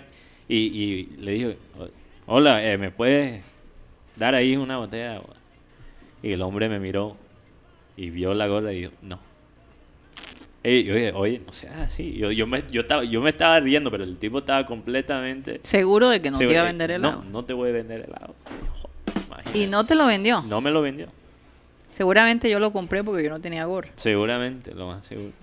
y, 0.47 0.57
y 0.57 1.03
le 1.17 1.31
dije, 1.31 1.57
hola, 2.25 2.63
eh, 2.65 2.77
¿me 2.77 2.91
puedes 2.91 3.43
dar 4.15 4.35
ahí 4.35 4.55
una 4.55 4.77
botella 4.77 5.09
de 5.11 5.15
agua? 5.17 5.35
Y 6.21 6.31
el 6.31 6.41
hombre 6.41 6.69
me 6.69 6.79
miró 6.79 7.17
y 7.97 8.09
vio 8.09 8.33
la 8.33 8.47
gorra 8.47 8.73
y 8.73 8.81
dijo, 8.81 8.93
no. 9.01 9.19
Ey, 10.63 10.89
oye, 10.89 11.11
oye, 11.13 11.41
no 11.45 11.51
seas 11.51 11.77
así. 11.81 12.13
Yo, 12.13 12.31
yo, 12.31 12.47
me, 12.47 12.63
yo, 12.71 12.81
estaba, 12.81 13.03
yo 13.03 13.19
me 13.21 13.31
estaba 13.31 13.59
riendo, 13.59 13.91
pero 13.91 14.05
el 14.05 14.17
tipo 14.17 14.39
estaba 14.39 14.65
completamente... 14.65 15.59
Seguro 15.63 16.07
de 16.09 16.21
que 16.21 16.31
no 16.31 16.37
te 16.37 16.45
iba 16.45 16.53
a 16.53 16.63
de- 16.63 16.69
vender 16.69 16.91
helado. 16.91 17.21
No, 17.23 17.29
no 17.29 17.43
te 17.45 17.51
voy 17.51 17.69
a 17.69 17.73
vender 17.73 18.09
imagínate. 19.27 19.57
Y 19.59 19.67
no 19.67 19.85
te 19.85 19.95
lo 19.95 20.05
vendió. 20.05 20.41
No 20.43 20.61
me 20.61 20.71
lo 20.71 20.81
vendió. 20.81 21.07
Seguramente 21.89 22.49
yo 22.49 22.59
lo 22.59 22.71
compré 22.71 23.03
porque 23.03 23.23
yo 23.23 23.29
no 23.29 23.41
tenía 23.41 23.65
gorra. 23.65 23.89
Seguramente, 23.97 24.73
lo 24.73 24.87
más 24.87 25.05
seguro. 25.05 25.33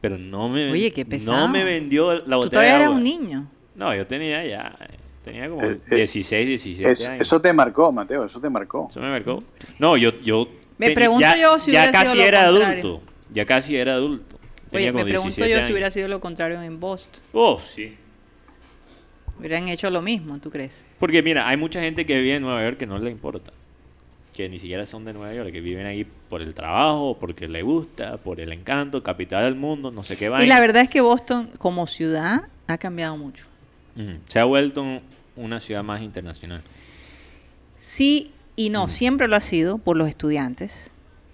Pero 0.00 0.16
no 0.16 0.48
me 0.48 0.70
Oye, 0.70 0.90
qué 0.92 1.04
pesado. 1.04 1.46
No 1.46 1.48
me 1.48 1.62
vendió 1.62 2.14
la 2.26 2.36
botella 2.36 2.42
Tú 2.42 2.48
todavía 2.50 2.70
de 2.70 2.76
eras 2.76 2.86
agua. 2.86 2.96
un 2.96 3.02
niño. 3.04 3.46
No, 3.74 3.94
yo 3.94 4.06
tenía 4.06 4.44
ya, 4.44 4.76
eh, 4.80 4.94
tenía 5.24 5.48
como 5.48 5.64
Eh, 5.64 5.78
eh, 5.90 5.94
16, 5.96 6.46
17 6.46 6.92
Es- 6.92 7.06
años. 7.06 7.22
eso 7.26 7.40
te 7.40 7.52
marcó, 7.52 7.90
Mateo, 7.92 8.24
eso 8.24 8.40
te 8.40 8.50
marcó. 8.50 8.88
Eso 8.90 9.00
me 9.00 9.10
marcó. 9.10 9.42
No, 9.78 9.96
yo, 9.96 10.16
yo 10.18 10.48
Me 10.78 10.90
pregunto 10.92 11.20
ya, 11.22 11.36
yo 11.36 11.58
si 11.58 11.72
ya 11.72 11.82
hubiera 11.84 11.92
sido 11.92 12.02
casi 12.04 12.16
lo 12.16 12.22
era 12.24 12.44
contrario. 12.46 12.72
adulto. 12.80 13.02
Ya 13.30 13.44
casi 13.46 13.76
era 13.76 13.94
adulto. 13.94 14.36
Oye, 14.36 14.86
Tenía 14.86 14.92
me 14.92 15.00
como 15.00 15.04
pregunto 15.04 15.28
17 15.28 15.50
yo 15.50 15.56
años. 15.56 15.66
si 15.66 15.72
hubiera 15.72 15.90
sido 15.90 16.08
lo 16.08 16.20
contrario 16.20 16.62
en 16.62 16.78
Boston. 16.80 17.22
Oh, 17.32 17.60
sí. 17.60 17.96
Hubieran 19.38 19.68
hecho 19.68 19.88
lo 19.90 20.02
mismo, 20.02 20.38
¿tú 20.38 20.50
crees? 20.50 20.84
Porque 20.98 21.22
mira, 21.22 21.48
hay 21.48 21.56
mucha 21.56 21.80
gente 21.80 22.04
que 22.04 22.16
vive 22.20 22.36
en 22.36 22.42
Nueva 22.42 22.62
York 22.62 22.76
que 22.76 22.86
no 22.86 22.98
le 22.98 23.10
importa. 23.10 23.52
Que 24.34 24.48
ni 24.48 24.58
siquiera 24.58 24.84
son 24.86 25.04
de 25.04 25.12
Nueva 25.12 25.34
York, 25.34 25.50
que 25.50 25.60
viven 25.60 25.86
ahí 25.86 26.06
por 26.28 26.42
el 26.42 26.54
trabajo, 26.54 27.16
porque 27.18 27.48
le 27.48 27.62
gusta, 27.62 28.18
por 28.18 28.38
el 28.40 28.52
encanto, 28.52 29.02
capital 29.02 29.44
del 29.44 29.54
mundo, 29.54 29.90
no 29.90 30.04
sé 30.04 30.16
qué 30.16 30.28
va. 30.28 30.42
Y 30.44 30.46
la 30.46 30.60
verdad 30.60 30.82
es 30.82 30.88
que 30.88 31.00
Boston 31.00 31.50
como 31.58 31.86
ciudad 31.86 32.42
ha 32.66 32.78
cambiado 32.78 33.16
mucho. 33.16 33.46
Se 34.26 34.38
ha 34.38 34.44
vuelto 34.44 34.82
un- 34.82 35.00
una 35.36 35.60
ciudad 35.60 35.82
más 35.82 36.02
internacional. 36.02 36.62
Sí 37.78 38.32
y 38.56 38.68
no, 38.70 38.88
siempre 38.88 39.26
lo 39.28 39.36
ha 39.36 39.40
sido 39.40 39.78
por 39.78 39.96
los 39.96 40.08
estudiantes. 40.08 40.90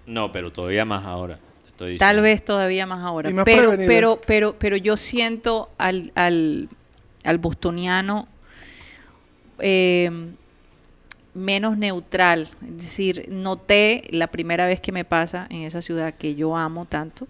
No, 0.06 0.30
pero 0.32 0.52
todavía 0.52 0.84
más 0.84 1.04
ahora. 1.04 1.38
estoy 1.66 1.98
Tal 1.98 2.20
vez 2.20 2.44
todavía 2.44 2.86
más 2.86 3.00
ahora. 3.04 3.30
Y 3.30 3.32
más 3.32 3.44
pero, 3.44 3.68
prevenida. 3.70 3.86
pero, 3.88 4.20
pero, 4.26 4.56
pero 4.58 4.76
yo 4.76 4.96
siento 4.96 5.70
al, 5.78 6.12
al, 6.14 6.68
al 7.24 7.38
bostoniano 7.38 8.28
eh, 9.58 10.10
menos 11.34 11.76
neutral. 11.76 12.48
Es 12.66 12.76
decir, 12.78 13.26
noté 13.30 14.04
la 14.10 14.28
primera 14.28 14.66
vez 14.66 14.80
que 14.80 14.92
me 14.92 15.04
pasa 15.04 15.46
en 15.50 15.62
esa 15.62 15.82
ciudad 15.82 16.14
que 16.14 16.34
yo 16.34 16.56
amo 16.56 16.84
tanto, 16.86 17.26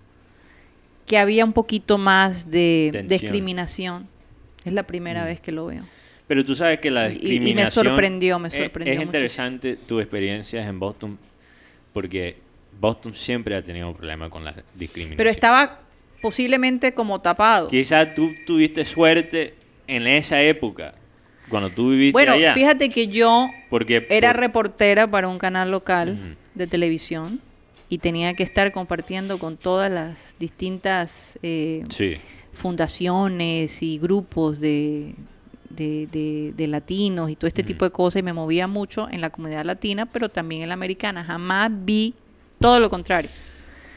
que 1.06 1.18
había 1.18 1.44
un 1.44 1.52
poquito 1.52 1.98
más 1.98 2.50
de 2.50 2.90
Tensión. 2.92 3.08
discriminación. 3.08 4.08
Es 4.66 4.72
la 4.72 4.82
primera 4.82 5.22
Mm. 5.22 5.26
vez 5.26 5.40
que 5.40 5.52
lo 5.52 5.66
veo. 5.66 5.82
Pero 6.26 6.44
tú 6.44 6.54
sabes 6.56 6.80
que 6.80 6.90
la 6.90 7.08
Y- 7.08 7.12
y 7.12 7.14
me 7.22 7.28
discriminación... 7.30 7.86
sorprendió, 7.86 8.38
me 8.38 8.48
es- 8.48 8.54
sorprendió 8.54 8.94
Es, 8.94 9.00
interesante 9.00 9.76
tu 9.76 10.00
experiencia 10.00 10.66
en 10.66 10.78
Boston, 10.80 11.18
porque 11.92 12.36
Boston 12.80 13.14
siempre 13.14 13.54
ha 13.56 13.62
tenido 13.62 13.88
un 13.88 13.94
problema 13.94 14.28
con 14.28 14.44
la 14.44 14.52
discriminación. 14.74 15.16
Pero 15.16 15.30
estaba 15.30 15.80
posiblemente 16.20 16.92
como 16.92 17.20
tapado. 17.20 17.68
Quizás 17.68 18.14
tú 18.14 18.30
tuviste 18.46 18.84
suerte 18.84 19.54
en 19.86 20.06
esa 20.08 20.42
época, 20.42 20.94
cuando 21.48 21.70
tú 21.70 21.90
viviste 21.90 22.12
Bueno, 22.12 22.32
allá. 22.32 22.54
fíjate 22.54 22.88
que 22.90 23.06
yo 23.06 23.48
porque 23.70 24.04
era 24.10 24.32
por- 24.32 24.40
reportera 24.40 25.06
para 25.08 25.28
un 25.28 25.38
canal 25.38 25.70
local 25.70 26.36
de 26.54 26.66
televisión 26.66 27.40
y 27.88 27.98
tenía 27.98 28.34
que 28.34 28.42
estar 28.42 28.72
compartiendo 28.72 29.38
con 29.38 29.56
todas 29.56 29.92
las 29.92 30.36
distintas 30.40 31.38
eh, 31.44 31.84
Sí. 31.88 32.16
Fundaciones 32.56 33.82
y 33.82 33.98
grupos 33.98 34.58
de, 34.60 35.14
de, 35.70 36.06
de- 36.10 36.52
de 36.56 36.66
latinos 36.66 37.30
y 37.30 37.36
todo 37.36 37.46
este 37.48 37.62
tipo 37.62 37.84
de 37.84 37.90
cosas 37.90 38.20
y 38.20 38.22
me 38.22 38.32
movía 38.32 38.66
mucho 38.66 39.08
en 39.10 39.20
la 39.20 39.30
comunidad 39.30 39.64
latina, 39.64 40.06
pero 40.06 40.28
también 40.28 40.62
en 40.62 40.68
la 40.68 40.74
americana. 40.74 41.22
Jamás 41.24 41.70
vi 41.84 42.14
todo 42.60 42.80
lo 42.80 42.90
contrario. 42.90 43.30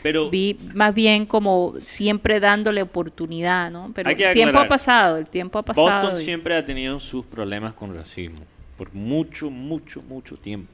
Pero 0.04 0.30
Vi 0.30 0.58
más 0.74 0.94
bien 0.94 1.26
como 1.26 1.74
siempre 1.86 2.40
dándole 2.40 2.82
oportunidad, 2.82 3.70
¿no? 3.72 3.92
Pero 3.94 4.10
el 4.10 4.16
tiempo 4.34 4.60
ha 4.60 4.68
pasado, 4.68 5.18
el 5.18 5.26
tiempo 5.28 5.60
ha 5.60 5.64
pasado. 5.64 5.86
Boston 6.08 6.22
y- 6.22 6.26
siempre 6.26 6.56
ha 6.56 6.64
tenido 6.64 7.00
sus 7.00 7.26
problemas 7.26 7.74
con 7.74 7.94
racismo, 7.94 8.40
por 8.78 8.94
mucho, 8.94 9.50
mucho, 9.50 10.02
mucho 10.02 10.38
tiempo. 10.38 10.72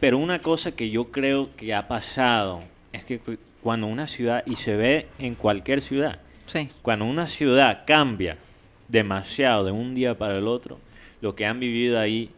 Pero 0.00 0.16
una 0.18 0.40
cosa 0.40 0.72
que 0.72 0.90
yo 0.90 1.10
creo 1.10 1.50
que 1.56 1.74
ha 1.74 1.86
pasado 1.88 2.60
es 2.92 3.04
que 3.04 3.18
cu- 3.18 3.36
cuando 3.62 3.86
una 3.88 4.06
ciudad, 4.06 4.42
y 4.46 4.56
se 4.56 4.76
ve 4.76 5.08
en 5.18 5.34
cualquier 5.34 5.82
ciudad, 5.82 6.20
Sí. 6.48 6.68
cuando 6.82 7.04
una 7.04 7.28
ciudad 7.28 7.84
cambia 7.86 8.36
demasiado 8.88 9.64
de 9.64 9.70
un 9.70 9.94
día 9.94 10.16
para 10.18 10.36
el 10.38 10.48
otro, 10.48 10.78
lo 11.20 11.34
que 11.34 11.46
han 11.46 11.60
vivido 11.60 11.98
ahí 12.00 12.30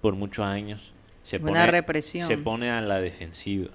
por 0.00 0.14
muchos 0.14 0.44
años 0.46 0.92
se 1.24 1.38
Una 1.38 1.46
pone, 1.46 1.66
represión. 1.66 2.28
se 2.28 2.38
pone 2.38 2.70
a 2.70 2.80
la 2.80 3.00
defensiva. 3.00 3.68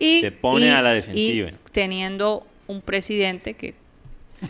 Y, 0.00 0.20
Se 0.20 0.32
pone 0.32 0.66
y- 0.66 0.70
a 0.70 0.82
la 0.82 0.92
y 0.92 0.96
defensiva. 0.96 1.50
teniendo 1.70 2.44
un 2.66 2.80
presidente 2.80 3.54
que 3.54 3.74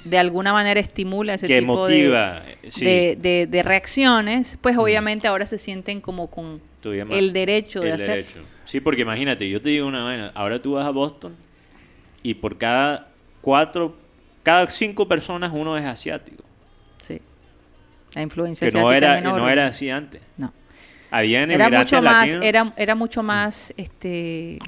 de 0.04 0.16
alguna 0.16 0.54
manera 0.54 0.80
estimula 0.80 1.34
ese 1.34 1.46
Que 1.46 1.60
tipo 1.60 1.74
motiva, 1.74 2.40
de, 2.62 2.70
sí. 2.70 2.84
de, 2.84 3.16
de- 3.20 3.46
de 3.46 3.62
reacciones, 3.62 4.56
pues 4.62 4.78
obviamente 4.78 5.28
ahora 5.28 5.44
se 5.44 5.58
sienten 5.58 6.00
como 6.00 6.30
con 6.30 6.62
el 7.10 7.32
derecho 7.34 7.80
de 7.80 7.88
el 7.88 7.92
hacer. 7.94 8.08
derecho. 8.08 8.40
Sí, 8.64 8.80
porque 8.80 9.02
imagínate, 9.02 9.46
yo 9.50 9.60
te 9.60 9.68
digo 9.68 9.86
una 9.86 10.02
vaina, 10.02 10.32
ahora 10.34 10.62
tú 10.62 10.72
vas 10.72 10.86
a 10.86 10.90
Boston 10.90 11.36
y 12.22 12.32
por 12.34 12.56
cada 12.56 13.08
cuatro, 13.42 13.94
cada 14.42 14.66
cinco 14.68 15.06
personas 15.06 15.52
uno 15.54 15.76
es 15.76 15.84
asiático. 15.84 16.44
Sí. 16.98 17.20
La 18.14 18.22
influencia 18.22 18.68
Que 18.70 18.78
no 18.78 18.92
era, 18.92 19.20
no 19.20 19.48
era 19.48 19.66
así 19.66 19.90
antes. 19.90 20.20
No. 20.36 20.52
Habían 21.10 21.50
Era 21.50 21.66
emigrantes 21.66 21.92
mucho 21.92 22.02
más, 22.02 22.28
era, 22.42 22.72
era 22.76 22.94
mucho 22.94 23.22
más 23.22 23.74
este 23.76 24.58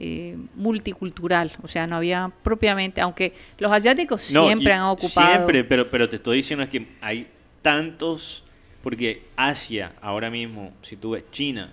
eh, 0.00 0.36
multicultural, 0.54 1.50
o 1.60 1.66
sea, 1.66 1.88
no 1.88 1.96
había 1.96 2.30
propiamente, 2.44 3.00
aunque 3.00 3.32
los 3.58 3.72
asiáticos 3.72 4.30
No, 4.30 4.46
siempre 4.46 4.72
han 4.72 4.84
ocupado 4.84 5.26
Siempre, 5.28 5.64
pero, 5.64 5.90
pero 5.90 6.08
te 6.08 6.14
estoy 6.14 6.36
diciendo 6.36 6.62
es 6.62 6.70
que 6.70 6.86
hay 7.00 7.26
tantos, 7.62 8.44
porque 8.80 9.24
Asia 9.34 9.92
ahora 10.00 10.30
mismo, 10.30 10.72
si 10.82 10.94
tú 10.94 11.10
ves 11.10 11.24
China, 11.32 11.72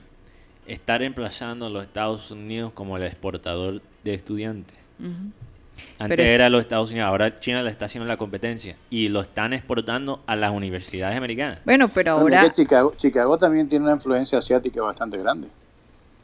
está 0.66 0.98
reemplazando 0.98 1.68
a 1.68 1.70
los 1.70 1.84
Estados 1.84 2.32
Unidos 2.32 2.74
como 2.74 2.98
el 2.98 3.04
exportador 3.04 3.84
de 4.04 4.14
estudiantes. 4.16 4.76
Antes 6.00 6.18
Pero- 6.18 6.24
era 6.30 6.50
los 6.50 6.62
Estados 6.62 6.92
Unidos, 6.92 7.08
ahora 7.08 7.40
China 7.40 7.62
le 7.64 7.70
está 7.72 7.86
haciendo 7.86 8.08
la 8.08 8.18
competencia 8.18 8.76
y 8.90 9.08
lo 9.10 9.22
están 9.22 9.54
exportando 9.54 10.22
a 10.26 10.36
las 10.36 10.52
universidades 10.52 11.18
americanas. 11.18 11.60
Bueno, 11.66 11.88
pero 11.90 12.12
ahora 12.14 12.42
es 12.44 12.50
que 12.50 12.64
Chicago, 12.64 12.94
Chicago 12.98 13.38
también 13.38 13.68
tiene 13.70 13.86
una 13.86 13.94
influencia 13.94 14.38
asiática 14.40 14.82
bastante 14.82 15.18
grande. 15.18 15.48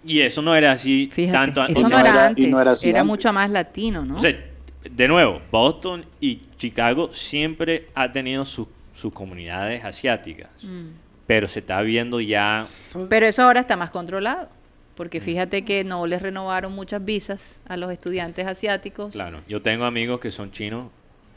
Y 0.04 0.20
eso 0.22 0.42
no 0.42 0.56
era 0.56 0.72
así 0.72 1.10
Fíjate, 1.12 1.32
tanto 1.38 1.64
eso 1.66 1.80
y 1.80 1.84
no, 1.84 1.90
no 1.90 2.00
era, 2.00 2.26
antes, 2.28 2.50
no 2.50 2.62
era 2.62 2.72
así 2.72 2.90
era 2.90 3.02
antes. 3.02 3.10
mucho 3.10 3.32
más 3.34 3.50
latino, 3.52 4.04
¿no? 4.04 4.18
O 4.18 4.20
sea, 4.20 4.34
de 4.90 5.08
nuevo, 5.08 5.42
Boston 5.52 6.06
y 6.20 6.42
Chicago 6.58 7.14
siempre 7.14 7.88
ha 7.96 8.12
tenido 8.12 8.44
sus 8.46 8.68
sus 8.96 9.14
comunidades 9.14 9.84
asiáticas, 9.86 10.50
Mm. 10.64 10.88
pero 11.26 11.48
se 11.48 11.60
está 11.60 11.82
viendo 11.82 12.20
ya 12.20 12.66
Pero 13.10 13.26
eso 13.26 13.42
ahora 13.44 13.62
está 13.62 13.76
más 13.78 13.90
controlado, 13.90 14.50
porque 15.02 15.20
Mm. 15.20 15.24
fíjate 15.24 15.66
que 15.66 15.84
no 15.84 16.06
les 16.06 16.22
renovaron 16.22 16.74
muchas 16.74 17.04
visas 17.04 17.60
a 17.68 17.76
los 17.76 17.92
estudiantes 17.92 18.46
asiáticos 18.46 19.12
Claro, 19.14 19.40
yo 19.48 19.60
tengo 19.60 19.86
amigos 19.86 20.20
que 20.20 20.30
son 20.30 20.52
chinos 20.52 20.90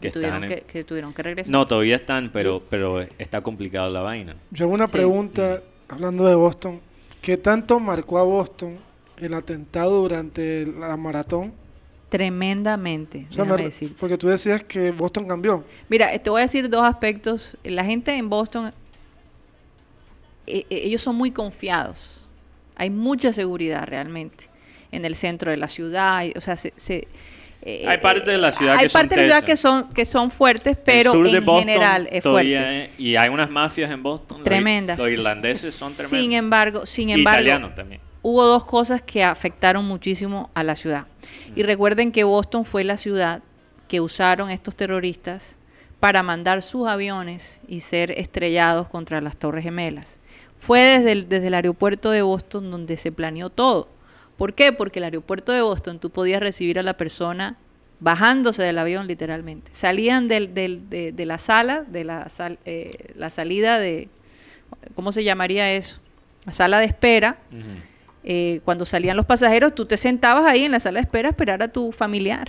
que 0.03 0.09
que, 0.09 0.13
tuvieron 0.13 0.45
están 0.45 0.59
en- 0.59 0.65
que, 0.67 0.71
que 0.71 0.85
tuvieron 0.85 1.15
que 1.15 1.23
regresar. 1.23 1.51
No, 1.51 1.67
todavía 1.67 1.97
están, 1.97 2.29
pero 2.31 2.63
pero 2.69 3.01
está 3.19 3.41
complicado 3.41 3.89
la 3.89 4.03
vaina. 4.03 4.37
Yo 4.51 4.67
hago 4.67 4.75
una 4.75 4.87
Sí. 4.87 4.93
pregunta, 4.93 5.63
hablando 5.89 6.27
de 6.27 6.35
Boston. 6.35 6.79
¿Qué 7.23 7.39
tanto 7.39 7.81
marcó 7.81 8.19
a 8.19 8.23
Boston 8.23 8.77
el 9.17 9.33
atentado 9.33 10.03
durante 10.03 10.67
la 10.67 10.95
maratón? 10.99 11.55
Tremendamente, 12.11 13.27
O 13.31 13.33
sea, 13.33 13.45
déjame 13.45 13.63
me- 13.63 13.65
decirte. 13.71 13.97
porque 13.99 14.19
tú 14.19 14.29
decías 14.29 14.63
que 14.63 14.91
Boston 14.91 15.27
cambió. 15.27 15.65
Mira, 15.89 16.17
te 16.19 16.29
voy 16.29 16.41
a 16.41 16.45
decir 16.45 16.69
dos 16.69 16.83
aspectos. 16.85 17.57
La 17.65 17.83
gente 17.83 18.15
en 18.15 18.29
Boston, 18.29 18.75
eh, 20.47 20.67
eh, 20.69 20.83
ellos 20.85 21.01
son 21.01 21.17
muy 21.17 21.31
confiados. 21.31 22.21
Hay 22.77 22.91
mucha 22.91 23.33
seguridad 23.33 23.85
realmente 23.87 24.49
en 24.93 25.05
el 25.05 25.15
centro 25.17 25.51
de 25.51 25.57
la 25.57 25.69
ciudad. 25.69 26.17
hay- 26.17 26.33
O 26.37 26.41
sea, 26.41 26.57
se, 26.57 26.73
se- 26.77 27.09
eh, 27.63 27.85
Hay 27.89 27.99
partes 27.99 28.27
de 28.27 28.37
la 28.37 28.53
ciudad 28.53 28.75
hay 28.77 28.85
que 28.85 28.89
son 28.91 29.01
partes 29.01 29.17
de 29.19 29.23
la 29.27 29.29
ciudad 29.37 29.45
que 29.45 29.57
son 29.57 29.89
que 29.95 30.05
son 30.05 30.31
fuertes, 30.31 30.77
pero 30.85 31.13
en 31.15 31.23
Boston 31.45 31.59
general 31.61 32.09
es 32.11 32.23
fuerte. 32.23 32.85
es- 32.85 32.91
y 33.01 33.17
hay 33.17 33.29
unas 33.31 33.49
mafias 33.51 33.91
en 33.91 34.03
Boston. 34.03 34.39
los- 34.39 34.45
Tremenda. 34.45 34.97
Los, 34.97 35.09
irlandeses 35.09 35.75
son 35.75 35.93
tremendos. 35.95 36.19
Sin 36.21 36.33
embargo, 36.33 36.87
sin 36.87 37.11
embargo, 37.11 37.41
italianos 37.41 37.75
también. 37.75 38.01
hubo 38.23 38.45
dos 38.45 38.65
cosas 38.67 39.01
que 39.03 39.25
afectaron 39.25 39.85
muchísimo 39.87 40.51
a 40.55 40.63
la 40.63 40.77
ciudad. 40.77 41.07
Y 41.57 41.63
Mm. 41.63 41.67
recuerden 41.67 42.13
que 42.13 42.25
Boston 42.25 42.65
fue 42.67 42.85
la 42.85 42.97
ciudad 42.99 43.43
que 43.89 44.01
usaron 44.01 44.51
estos 44.51 44.77
terroristas 44.77 45.57
para 46.01 46.23
mandar 46.23 46.61
sus 46.61 46.87
aviones 46.87 47.61
y 47.67 47.81
ser 47.81 48.11
estrellados 48.11 48.89
contra 48.89 49.21
las 49.23 49.37
Torres 49.39 49.65
Gemelas. 49.65 50.19
Fue 50.67 50.81
desde 50.81 51.13
el, 51.13 51.29
desde 51.29 51.49
el 51.49 51.55
aeropuerto 51.55 52.11
de 52.11 52.23
Boston 52.23 52.71
donde 52.71 52.97
se 52.97 53.13
planeó 53.13 53.51
todo. 53.51 53.89
¿Por 54.37 54.55
qué? 54.55 54.73
Porque 54.73 54.99
el 54.99 55.05
aeropuerto 55.05 55.53
de 55.53 55.61
Boston 55.63 55.99
tú 55.99 56.11
podías 56.11 56.41
recibir 56.41 56.79
a 56.79 56.83
la 56.83 56.97
persona 56.97 57.57
bajándose 58.01 58.63
del 58.63 58.79
avión 58.79 59.07
literalmente. 59.07 59.71
Salían 59.75 60.27
del, 60.29 60.55
del- 60.55 60.89
de, 60.91 61.13
de 61.13 61.27
la 61.27 61.39
sala, 61.39 61.85
de 61.87 62.05
la, 62.05 62.29
sal- 62.29 62.59
eh, 62.65 63.13
la 63.15 63.31
salida 63.31 63.79
de, 63.79 64.09
¿cómo 64.95 65.13
se 65.13 65.23
llamaría 65.25 65.71
eso? 65.73 66.01
La 66.45 66.53
sala 66.53 66.79
de 66.79 66.87
espera 66.87 67.37
eh, 68.25 68.61
cuando 68.65 68.85
salían 68.87 69.17
los 69.17 69.27
pasajeros, 69.27 69.75
tú 69.75 69.87
te 69.87 69.97
sentabas 69.97 70.45
ahí 70.47 70.65
en 70.65 70.73
la 70.73 70.81
sala 70.81 70.99
de 70.99 71.03
espera 71.05 71.29
a 71.29 71.31
esperar 71.31 71.63
a 71.63 71.69
tu 71.69 71.93
familiar. 71.93 72.49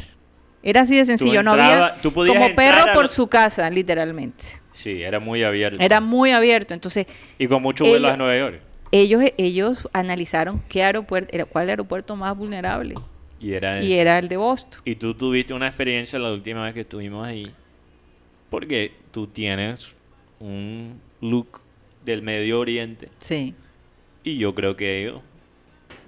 Era 0.64 0.82
así 0.82 0.96
de 0.98 1.06
sencillo, 1.06 1.44
no 1.44 1.52
había 1.52 1.96
tú 2.02 2.12
como 2.34 2.46
perro 2.56 2.78
por 2.96 3.08
su 3.10 3.28
casa, 3.28 3.70
literalmente. 3.70 4.46
Sí, 4.76 5.02
era 5.02 5.22
muy 5.22 5.42
abierto. 5.42 5.80
Era 5.82 6.02
muy 6.02 6.32
abierto, 6.32 6.74
entonces 6.74 7.08
y 7.40 7.48
con 7.48 7.62
mucho 7.62 7.86
vuelo 7.86 8.10
a 8.10 8.18
Nueva 8.18 8.38
York. 8.38 8.62
ellos 8.92 9.24
ellos 9.38 9.88
analizaron 9.94 10.62
qué 10.68 10.84
aeropuerto 10.84 11.34
era 11.34 11.46
cuál 11.46 11.70
aeropuerto 11.70 12.16
más 12.18 12.36
vulnerable 12.38 12.96
Y 13.40 13.54
era, 13.54 13.82
y 13.82 13.94
era 13.94 14.20
el 14.20 14.28
de 14.28 14.36
Boston. 14.36 14.82
Y 14.84 14.96
tú 14.96 15.14
tuviste 15.14 15.54
una 15.54 15.68
experiencia 15.68 16.20
la 16.20 16.32
última 16.32 16.66
vez 16.66 16.74
que 16.74 16.82
estuvimos 16.82 17.26
ahí. 17.26 17.52
Porque 18.50 18.92
tú 19.12 19.28
tienes 19.28 19.96
un 20.40 21.00
look 21.22 21.62
del 22.04 22.22
Medio 22.22 22.60
Oriente. 22.60 23.10
Sí. 23.22 23.56
Y 24.26 24.38
yo 24.38 24.54
creo 24.54 24.76
que 24.76 25.02
ellos 25.02 25.22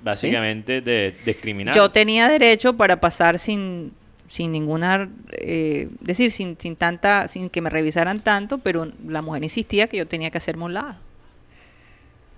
básicamente 0.03 0.81
de, 0.81 1.15
discriminaron. 1.25 1.81
Yo 1.81 1.89
tenía 1.89 2.27
derecho 2.27 2.75
para 2.75 2.99
pasar 2.99 3.39
sin 3.39 3.93
sin 4.27 4.51
ninguna 4.51 5.09
eh, 5.31 5.89
decir 6.01 6.31
sin, 6.31 6.57
sin 6.59 6.75
tanta 6.75 7.27
sin 7.27 7.49
que 7.49 7.61
me 7.61 7.69
revisaran 7.69 8.19
tanto 8.21 8.57
pero 8.57 8.91
la 9.07 9.21
mujer 9.21 9.43
insistía 9.43 9.87
que 9.87 9.97
yo 9.97 10.07
tenía 10.07 10.31
que 10.31 10.37
hacerme 10.37 10.65
un 10.65 10.73
lado. 10.73 10.95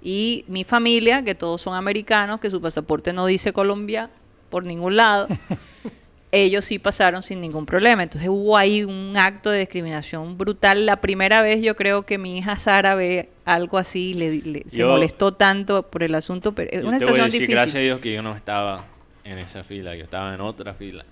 Y 0.02 0.46
mi 0.48 0.64
familia 0.64 1.24
que 1.24 1.36
todos 1.36 1.62
son 1.62 1.76
americanos 1.76 2.40
que 2.40 2.50
su 2.50 2.62
pasaporte 2.62 3.12
no 3.12 3.26
dice 3.26 3.52
Colombia 3.54 4.10
por 4.50 4.64
ningún 4.64 4.96
lado 4.96 5.28
ellos 6.32 6.66
sí 6.66 6.78
pasaron 6.78 7.24
sin 7.24 7.42
ningún 7.42 7.66
problema. 7.66 8.04
Entonces 8.04 8.30
hubo 8.30 8.56
ahí 8.56 8.84
un 8.84 9.16
acto 9.18 9.50
de 9.50 9.60
discriminación 9.62 10.38
brutal. 10.38 10.86
La 10.86 10.98
primera 11.02 11.42
vez 11.42 11.60
yo 11.62 11.76
creo 11.76 12.04
que 12.04 12.20
mi 12.20 12.38
hija 12.38 12.56
Sara 12.56 12.94
ve 12.94 13.30
algo 13.46 13.80
así 13.80 14.14
le, 14.14 14.38
le- 14.44 14.64
se 14.68 14.84
molestó 14.86 15.34
tanto 15.34 15.82
por 15.90 16.04
el 16.04 16.14
asunto 16.14 16.54
pero 16.54 16.70
es 16.72 16.84
una 16.84 17.00
te 17.00 17.06
voy 17.06 17.20
a 17.20 17.24
situación 17.24 17.26
decir, 17.26 17.40
difícil. 17.42 17.56
gracias 17.56 17.76
a 17.76 17.80
Dios 17.80 18.00
que 18.00 18.14
yo 18.14 18.22
no 18.22 18.36
estaba 18.36 18.86
en 19.24 19.40
esa 19.40 19.64
fila, 19.64 19.96
yo 19.96 20.04
estaba 20.04 20.34
en 20.36 20.42
otra 20.42 20.76
fila. 20.76 21.04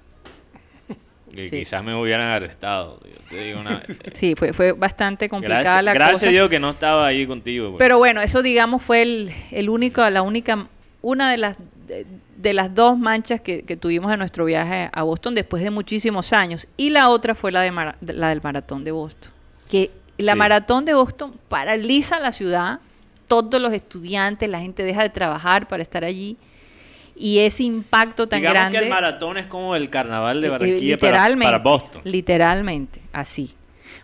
Que 1.34 1.50
Sí. 1.50 1.58
quizás 1.60 1.84
me 1.84 1.94
hubieran 1.96 2.28
arrestado. 2.28 3.00
Yo 3.04 3.18
te 3.30 3.44
digo 3.44 3.60
una 3.60 3.78
vez. 3.80 4.00
Sí, 4.16 4.34
fue, 4.36 4.54
fue 4.54 4.72
bastante 4.72 5.30
complicada 5.30 5.62
Gracias, 5.62 5.84
la 5.84 5.94
gracias 5.94 6.20
cosa. 6.22 6.28
a 6.28 6.32
Dios 6.32 6.50
que 6.50 6.60
no 6.60 6.70
estaba 6.72 7.06
ahí 7.08 7.28
contigo. 7.28 7.70
pues. 7.72 7.80
Pero 7.80 7.98
bueno, 7.98 8.22
eso 8.22 8.42
digamos 8.42 8.82
fue 8.82 9.02
el, 9.02 9.32
el 9.52 9.70
único, 9.70 10.08
la 10.10 10.22
única, 10.22 10.68
una 11.02 11.30
de 11.32 11.38
las 11.38 11.56
de, 11.88 12.06
de 12.38 12.54
las 12.54 12.74
dos 12.76 12.98
manchas 12.98 13.40
que, 13.42 13.64
que 13.64 13.78
tuvimos 13.78 14.12
en 14.12 14.20
nuestro 14.20 14.46
viaje 14.46 14.90
a 14.92 15.04
Boston 15.04 15.36
después 15.36 15.64
de 15.64 15.70
muchísimos 15.70 16.34
años. 16.34 16.68
Y 16.78 16.90
la 16.90 17.10
otra 17.10 17.36
fue 17.36 17.52
la 17.52 17.62
de 17.62 17.72
la 18.14 18.30
del 18.30 18.42
maratón 18.42 18.84
de 18.84 18.92
Boston. 18.92 19.32
Que 19.70 19.92
la 20.18 20.34
Sí. 20.34 20.38
maratón 20.38 20.86
de 20.86 20.94
Boston 20.94 21.34
paraliza 21.50 22.20
la 22.20 22.32
ciudad, 22.32 22.80
todos 23.28 23.62
los 23.62 23.74
estudiantes, 23.74 24.50
la 24.50 24.60
gente 24.60 24.84
deja 24.84 25.04
de 25.04 25.10
trabajar 25.10 25.68
para 25.68 25.84
estar 25.84 26.04
allí. 26.04 26.38
Y 27.20 27.40
ese 27.40 27.64
impacto 27.64 28.28
tan 28.28 28.40
Digamos 28.42 28.60
grande. 28.62 28.78
que 28.78 28.84
el 28.84 28.90
maratón 28.92 29.38
es 29.38 29.48
como 29.48 29.76
el 29.76 29.90
carnaval 29.90 30.40
de 30.42 30.48
Eh, 30.48 30.50
eh, 30.50 30.52
Barranquilla 30.52 30.98
para, 30.98 31.12
literalmente, 31.12 31.46
para 31.46 31.58
Boston. 31.64 32.02
Literalmente, 32.04 33.02
así. 33.12 33.54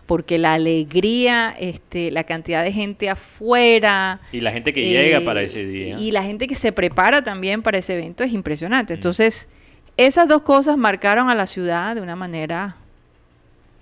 Porque 0.06 0.36
la 0.36 0.54
alegría, 0.54 1.54
este, 1.58 2.10
la 2.10 2.24
cantidad 2.24 2.62
de 2.64 2.72
gente 2.72 3.08
afuera. 3.08 4.20
Y 4.32 4.40
la 4.40 4.50
gente 4.52 4.72
que 4.72 4.82
eh, 4.84 4.90
llega 5.04 5.20
para 5.20 5.42
ese 5.42 5.64
día. 5.64 5.96
Y 5.98 6.10
la 6.10 6.22
gente 6.24 6.46
que 6.46 6.54
se 6.56 6.72
prepara 6.72 7.22
también 7.22 7.62
para 7.62 7.78
ese 7.78 7.94
evento 7.94 8.24
es 8.24 8.32
impresionante. 8.32 8.94
Entonces, 8.94 9.48
esas 9.96 10.26
dos 10.28 10.42
cosas 10.42 10.76
marcaron 10.76 11.30
a 11.30 11.34
la 11.34 11.46
ciudad 11.46 11.94
de 11.94 12.00
una 12.02 12.16
manera 12.16 12.76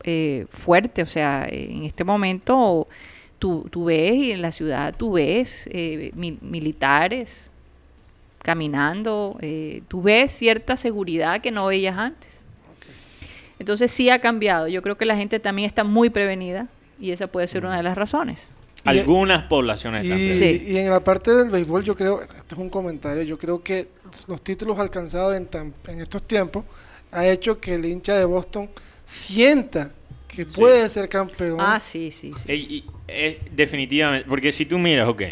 eh, 0.04 0.46
fuerte. 0.50 1.02
O 1.02 1.06
sea, 1.06 1.46
en 1.50 1.84
este 1.84 2.04
momento 2.04 2.86
tú, 3.38 3.66
tú 3.70 3.86
ves 3.86 4.14
y 4.14 4.32
en 4.32 4.42
la 4.42 4.52
ciudad 4.52 4.94
tú 4.96 5.12
ves 5.12 5.68
eh, 5.72 6.10
mil- 6.14 6.38
militares 6.40 7.50
caminando, 8.42 9.36
eh, 9.40 9.82
tú 9.88 10.02
ves 10.02 10.32
cierta 10.32 10.76
seguridad 10.76 11.40
que 11.40 11.50
no 11.50 11.66
veías 11.66 11.96
antes. 11.96 12.30
Entonces 13.58 13.92
sí 13.92 14.10
ha 14.10 14.20
cambiado. 14.20 14.68
Yo 14.68 14.82
creo 14.82 14.96
que 14.96 15.04
la 15.04 15.16
gente 15.16 15.38
también 15.38 15.66
está 15.66 15.84
muy 15.84 16.10
prevenida 16.10 16.68
y 17.00 17.12
esa 17.12 17.26
puede 17.26 17.48
ser 17.48 17.64
una 17.64 17.76
de 17.76 17.82
las 17.82 17.96
razones. 17.96 18.48
Algunas 18.84 19.44
poblaciones 19.44 20.04
Y, 20.04 20.08
también. 20.08 20.64
y 20.68 20.76
en 20.78 20.90
la 20.90 21.04
parte 21.04 21.32
del 21.32 21.50
béisbol, 21.50 21.84
yo 21.84 21.94
creo, 21.94 22.22
esto 22.22 22.56
es 22.56 22.58
un 22.58 22.68
comentario, 22.68 23.22
yo 23.22 23.38
creo 23.38 23.62
que 23.62 23.88
los 24.26 24.42
títulos 24.42 24.76
alcanzados 24.78 25.36
en, 25.36 25.46
tan- 25.46 25.72
en 25.86 26.00
estos 26.00 26.24
tiempos 26.24 26.64
ha 27.12 27.24
hecho 27.26 27.60
que 27.60 27.74
el 27.76 27.84
hincha 27.84 28.16
de 28.16 28.24
Boston 28.24 28.68
sienta 29.04 29.92
que 30.26 30.44
puede 30.46 30.88
ser 30.88 31.08
campeón. 31.08 31.58
Ah, 31.60 31.78
sí, 31.78 32.10
sí, 32.10 32.32
sí. 32.34 32.50
Ey, 32.50 32.60
y, 32.68 32.84
eh, 33.06 33.40
definitivamente, 33.52 34.26
porque 34.28 34.50
si 34.50 34.66
tú 34.66 34.78
miras, 34.78 35.08
ok, 35.08 35.22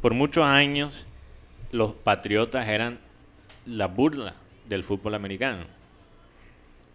por 0.00 0.14
muchos 0.14 0.44
años 0.44 1.06
los 1.72 1.92
Patriotas 1.92 2.68
eran 2.68 2.98
la 3.66 3.86
burla 3.88 4.34
del 4.68 4.84
fútbol 4.84 5.14
americano 5.14 5.64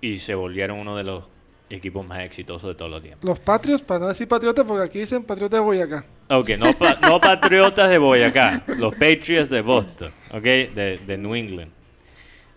y 0.01 0.19
se 0.19 0.35
volvieron 0.35 0.79
uno 0.79 0.95
de 0.95 1.03
los 1.03 1.25
equipos 1.69 2.05
más 2.05 2.19
exitosos 2.19 2.69
de 2.69 2.75
todos 2.75 2.89
los 2.91 3.01
tiempos. 3.03 3.23
Los 3.25 3.39
patrios, 3.39 3.81
para 3.81 3.99
no 4.01 4.07
decir 4.07 4.27
patriotas, 4.27 4.65
porque 4.65 4.83
aquí 4.85 4.99
dicen 4.99 5.23
patriotas 5.23 5.59
de 5.59 5.65
Boyacá. 5.65 6.05
Ok, 6.29 6.51
no, 6.57 6.73
pa- 6.73 6.97
no 7.01 7.19
Patriotas 7.21 7.89
de 7.89 7.97
Boyacá, 7.97 8.63
los 8.77 8.93
Patriots 8.93 9.49
de 9.49 9.61
Boston, 9.61 10.11
ok, 10.31 10.41
de, 10.43 11.01
de 11.05 11.17
New 11.17 11.35
England. 11.35 11.71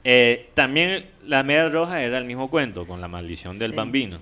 Eh, 0.04 0.50
también 0.54 1.06
la 1.26 1.42
media 1.42 1.68
roja 1.68 2.02
era 2.02 2.18
el 2.18 2.24
mismo 2.24 2.48
cuento 2.50 2.86
con 2.86 3.00
la 3.00 3.08
maldición 3.08 3.58
del 3.58 3.72
Sí. 3.72 3.76
bambino. 3.76 4.18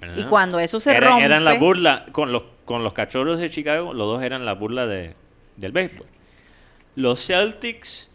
¿verdad? 0.00 0.16
Y 0.18 0.24
cuando 0.24 0.58
eso 0.58 0.80
se 0.80 0.90
Era- 0.94 1.18
Eran 1.20 1.44
la 1.44 1.54
rompe- 1.54 1.58
burla, 1.60 2.06
con 2.12 2.32
los, 2.32 2.42
con 2.64 2.82
los 2.82 2.92
cachorros 2.92 3.38
de 3.38 3.50
Chicago, 3.50 3.94
los 3.94 4.06
dos 4.06 4.22
eran 4.22 4.44
la 4.44 4.52
burla 4.54 4.86
de, 4.86 5.14
del 5.56 5.72
béisbol. 5.72 6.06
Los 6.96 7.24
Celtics 7.24 8.10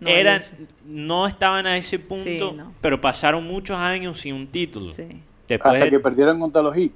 No, 0.00 0.08
eran, 0.08 0.42
ellos- 0.42 0.68
no 0.86 1.26
estaban 1.28 1.66
a 1.66 1.76
ese 1.76 1.98
punto, 1.98 2.52
no. 2.52 2.74
pero 2.80 3.00
pasaron 3.00 3.44
muchos 3.44 3.76
años 3.76 4.18
sin 4.20 4.34
un 4.34 4.46
título. 4.48 4.90
Sí. 4.92 5.06
Después 5.46 5.74
Hasta 5.74 5.84
de- 5.84 5.90
que 5.92 6.00
perdieron 6.00 6.40
contra 6.40 6.62
los 6.62 6.74
Heat. 6.74 6.90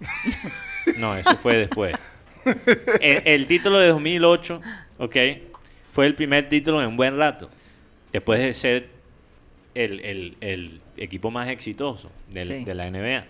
no, 0.98 1.14
eso 1.16 1.36
fue 1.36 1.56
después. 1.56 1.94
el, 3.00 3.22
el 3.24 3.46
título 3.46 3.78
de 3.78 3.88
2008, 3.88 4.60
ok, 4.98 5.16
fue 5.92 6.06
el 6.06 6.14
primer 6.14 6.48
título 6.48 6.80
en 6.82 6.88
un 6.88 6.96
buen 6.96 7.16
rato. 7.18 7.50
Después 8.12 8.40
de 8.40 8.54
ser 8.54 8.88
el, 9.74 10.00
el- 10.00 10.36
el 10.40 10.80
equipo 10.96 11.30
más 11.30 11.48
exitoso 11.48 12.10
del- 12.30 12.48
Sí. 12.60 12.64
de 12.64 12.74
la 12.74 12.86
NBA. 12.90 13.24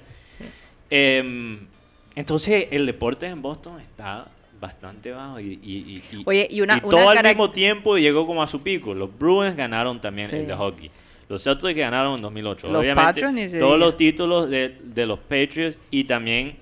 Em, 0.90 1.66
entonces, 2.14 2.68
el 2.70 2.86
deporte 2.86 3.26
en 3.26 3.42
Boston 3.42 3.80
está 3.80 4.28
bastante 4.66 5.10
bajo 5.12 5.40
y, 5.40 5.58
y- 5.62 6.02
y- 6.12 6.16
y- 6.18 6.22
Oye, 6.26 6.48
y 6.50 6.60
una- 6.60 6.76
y 6.76 6.80
una 6.86 6.88
todo 6.90 7.10
al 7.10 7.22
mismo 7.22 7.50
tiempo 7.50 7.96
llegó 7.98 8.26
como 8.26 8.42
a 8.42 8.46
su 8.46 8.62
pico. 8.62 8.94
Los 8.94 9.16
Bruins 9.18 9.56
ganaron 9.56 10.00
también 10.00 10.30
Sí. 10.30 10.36
el 10.36 10.46
de 10.46 10.54
hockey. 10.54 10.90
Los 11.28 11.42
Celtics 11.42 11.74
ganaron 11.76 12.14
en 12.16 12.22
2008. 12.22 12.68
Los 12.68 12.80
Obviamente, 12.80 13.20
todos 13.58 13.74
diga. 13.74 13.76
los 13.76 13.96
títulos 13.96 14.48
de, 14.48 14.76
de 14.82 15.06
los 15.06 15.18
Patriots 15.18 15.76
y 15.90 16.04
también 16.04 16.56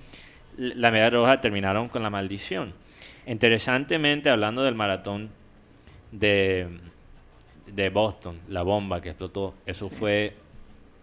la 0.57 0.89
medalla 0.89 1.11
roja 1.17 1.39
terminaron 1.41 1.87
con 1.89 2.01
la 2.01 2.09
maldición. 2.09 2.73
Interesantemente, 3.27 4.29
hablando 4.29 4.63
del 4.63 4.73
maratón 4.75 5.29
de, 6.11 6.67
de 7.67 7.89
Boston, 7.89 8.39
la 8.49 8.61
bomba 8.63 9.01
que 9.01 9.09
explotó, 9.09 9.53
eso 9.65 9.89
fue, 9.89 10.33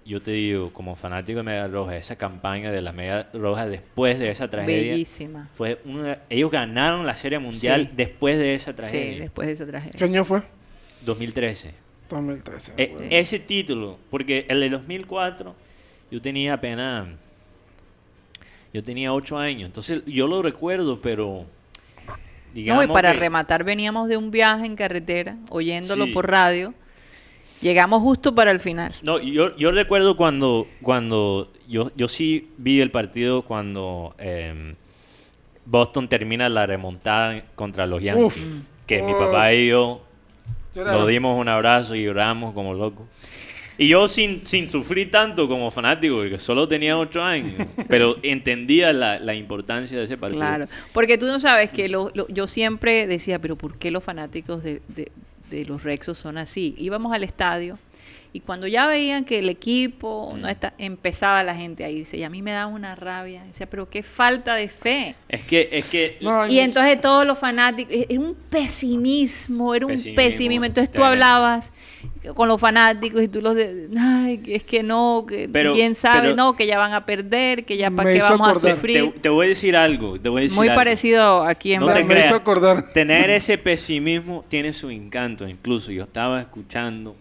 yo 0.05 0.21
te 0.21 0.33
digo, 0.33 0.73
como 0.73 0.97
fanático 0.97 1.39
de 1.39 1.43
Medalla 1.45 1.69
Roja, 1.69 1.97
esa 1.97 2.17
campaña 2.17 2.71
de 2.73 2.83
la 2.83 2.93
Medalla 2.93 3.29
Roja 3.33 3.67
después 3.69 4.19
de 4.19 4.31
esa 4.31 4.49
tragedia, 4.49 4.93
Bellísima. 4.93 5.49
fue 5.55 5.81
una, 5.85 6.19
ellos 6.29 6.51
ganaron 6.51 7.07
la 7.07 7.17
Serie 7.17 7.39
Mundial 7.39 7.87
Sí. 7.89 7.97
después 7.97 8.39
de 8.39 8.55
esa 8.55 8.73
Sí, 8.73 8.77
tragedia, 8.77 9.21
después 9.21 9.47
de 9.47 9.53
esa 9.55 9.67
tragedia. 9.67 9.99
¿Qué 9.99 10.05
año 10.05 10.25
fue? 10.25 10.43
2013. 11.05 11.75
2013. 12.11 12.75
E- 12.77 12.89
bueno. 12.93 13.07
Ese 13.11 13.39
título, 13.39 13.99
porque 14.11 14.45
el 14.49 14.61
de 14.61 14.71
2004, 14.71 15.55
yo 16.11 16.21
tenía 16.21 16.55
apenas, 16.55 17.07
yo 18.73 18.83
tenía 18.83 19.13
8 19.13 19.39
años, 19.39 19.67
entonces 19.67 20.03
yo 20.07 20.27
lo 20.27 20.43
recuerdo, 20.43 21.01
pero 21.01 21.47
No, 22.07 22.15
digamos 22.55 22.85
y 22.85 22.89
para 22.89 23.13
que- 23.13 23.19
rematar 23.21 23.65
veníamos 23.65 24.09
de 24.09 24.17
un 24.17 24.31
viaje 24.31 24.67
en 24.67 24.77
carretera, 24.77 25.37
oyéndolo 25.51 26.07
Sí. 26.07 26.13
por 26.13 26.31
radio. 26.31 26.75
Llegamos 27.63 28.03
justo 28.03 28.35
para 28.35 28.51
el 28.51 28.61
final. 28.61 28.93
No, 29.03 29.19
yo, 29.21 29.57
yo 29.57 29.71
recuerdo 29.73 30.17
cuando, 30.17 30.67
cuando 30.83 31.51
yo, 31.69 31.91
yo 31.97 32.09
sí 32.09 32.49
vi 32.59 32.81
el 32.81 32.91
partido 32.91 33.43
cuando 33.43 34.15
em, 34.19 34.75
Boston 35.65 36.09
termina 36.09 36.49
la 36.49 36.67
remontada 36.67 37.45
contra 37.55 37.87
los 37.87 38.03
Yankees. 38.03 38.27
Uf. 38.27 38.37
que 38.87 39.01
mi 39.03 39.13
Oh. 39.13 39.19
papá 39.19 39.53
y 39.55 39.69
yo 39.69 40.03
Lloraron. 40.75 41.01
nos 41.01 41.09
dimos 41.09 41.39
un 41.41 41.49
abrazo 41.49 41.95
y 41.95 42.03
lloramos 42.05 42.53
como 42.53 42.75
locos. 42.75 43.07
Y 43.79 43.89
yo 43.89 44.07
sin, 44.07 44.43
sin 44.45 44.69
sufrir 44.69 45.11
tanto 45.11 45.49
como 45.49 45.71
fanático, 45.71 46.17
porque 46.17 46.39
solo 46.39 46.69
tenía 46.69 46.99
8 46.99 47.23
años, 47.23 47.55
pero 47.89 48.17
entendía 48.23 48.93
la, 48.93 49.19
la 49.19 49.35
importancia 49.35 49.97
de 49.99 50.05
ese 50.05 50.17
partido. 50.19 50.41
Claro, 50.41 50.67
porque 50.93 51.17
tú 51.17 51.27
no 51.27 51.39
sabes 51.41 51.71
que 51.71 51.89
lo- 51.89 52.11
lo- 52.15 52.29
yo 52.29 52.47
siempre 52.47 53.07
decía, 53.07 53.39
pero 53.39 53.57
¿por 53.57 53.79
qué 53.79 53.91
los 53.91 54.05
fanáticos 54.05 54.63
de, 54.63 54.83
de- 54.89 55.11
de 55.57 55.65
los 55.65 55.83
Rexos 55.83 56.19
son 56.19 56.39
así. 56.39 56.75
Íbamos 56.79 57.13
al 57.13 57.25
estadio 57.25 57.79
y 58.35 58.41
cuando 58.41 58.67
ya 58.67 58.87
veían 58.87 59.25
que 59.27 59.41
el 59.41 59.51
equipo 59.51 60.35
no 60.39 60.49
está, 60.49 60.73
empezaba 60.79 61.43
la 61.43 61.55
gente 61.55 61.85
a 61.85 61.91
irse 61.91 62.17
y 62.17 62.25
a 62.25 62.31
mí 62.31 62.41
me 62.41 62.53
daba 62.53 62.67
una 62.67 62.95
rabia. 62.95 63.45
O 63.51 63.55
sea, 63.55 63.69
pero 63.69 63.91
qué 63.91 64.03
falta 64.03 64.55
de 64.55 64.69
fe. 64.69 65.15
Es 65.29 65.45
que, 65.45 65.69
es 65.71 65.91
que 65.91 66.17
No, 66.23 66.47
Y 66.47 66.59
entonces 66.59 66.99
todos 67.01 67.27
los 67.27 67.39
fanáticos, 67.39 67.93
era 67.93 68.19
un 68.19 68.35
pesimismo, 68.35 69.75
era 69.75 69.85
un 69.85 69.93
Pesimismo, 69.93 70.17
pesimismo. 70.17 70.65
Entonces 70.65 70.91
tú 70.91 71.05
hablabas 71.05 71.73
con 72.37 72.47
los 72.49 72.61
fanáticos 72.61 73.21
y 73.23 73.29
tú 73.29 73.41
los 73.41 73.55
de, 73.57 73.89
ay, 73.99 74.39
que 74.39 74.55
es 74.55 74.63
que 74.63 74.83
no, 74.85 75.25
que 75.29 75.49
Pero- 75.49 75.75
quién 75.75 75.95
sabe, 75.97 76.21
pero- 76.29 76.37
no, 76.37 76.55
que 76.55 76.67
ya 76.67 76.79
van 76.79 76.93
a 76.93 77.05
perder, 77.05 77.65
que 77.65 77.77
ya 77.77 77.91
para 77.91 78.13
qué 78.13 78.21
vamos 78.21 78.49
a 78.49 78.55
sufrir. 78.55 79.11
te, 79.13 79.21
te 79.21 79.29
voy 79.29 79.47
a 79.47 79.49
decir 79.49 79.75
algo. 79.77 80.19
Te 80.21 80.29
voy 80.29 80.41
a 80.41 80.43
decir 80.45 80.57
Muy 80.57 80.69
algo. 80.69 80.79
parecido 80.79 81.43
aquí 81.45 81.73
en 81.75 81.81
No 81.81 81.87
me, 81.87 82.05
te 82.05 82.21
hizo 82.21 82.35
acordar. 82.37 82.93
Tener 82.93 83.29
ese 83.31 83.59
pesimismo 83.59 84.45
tiene 84.49 84.73
su 84.73 84.89
encanto. 84.91 85.49
Incluso 85.49 85.91
yo 85.91 86.05
estaba 86.05 86.41
escuchando 86.41 87.17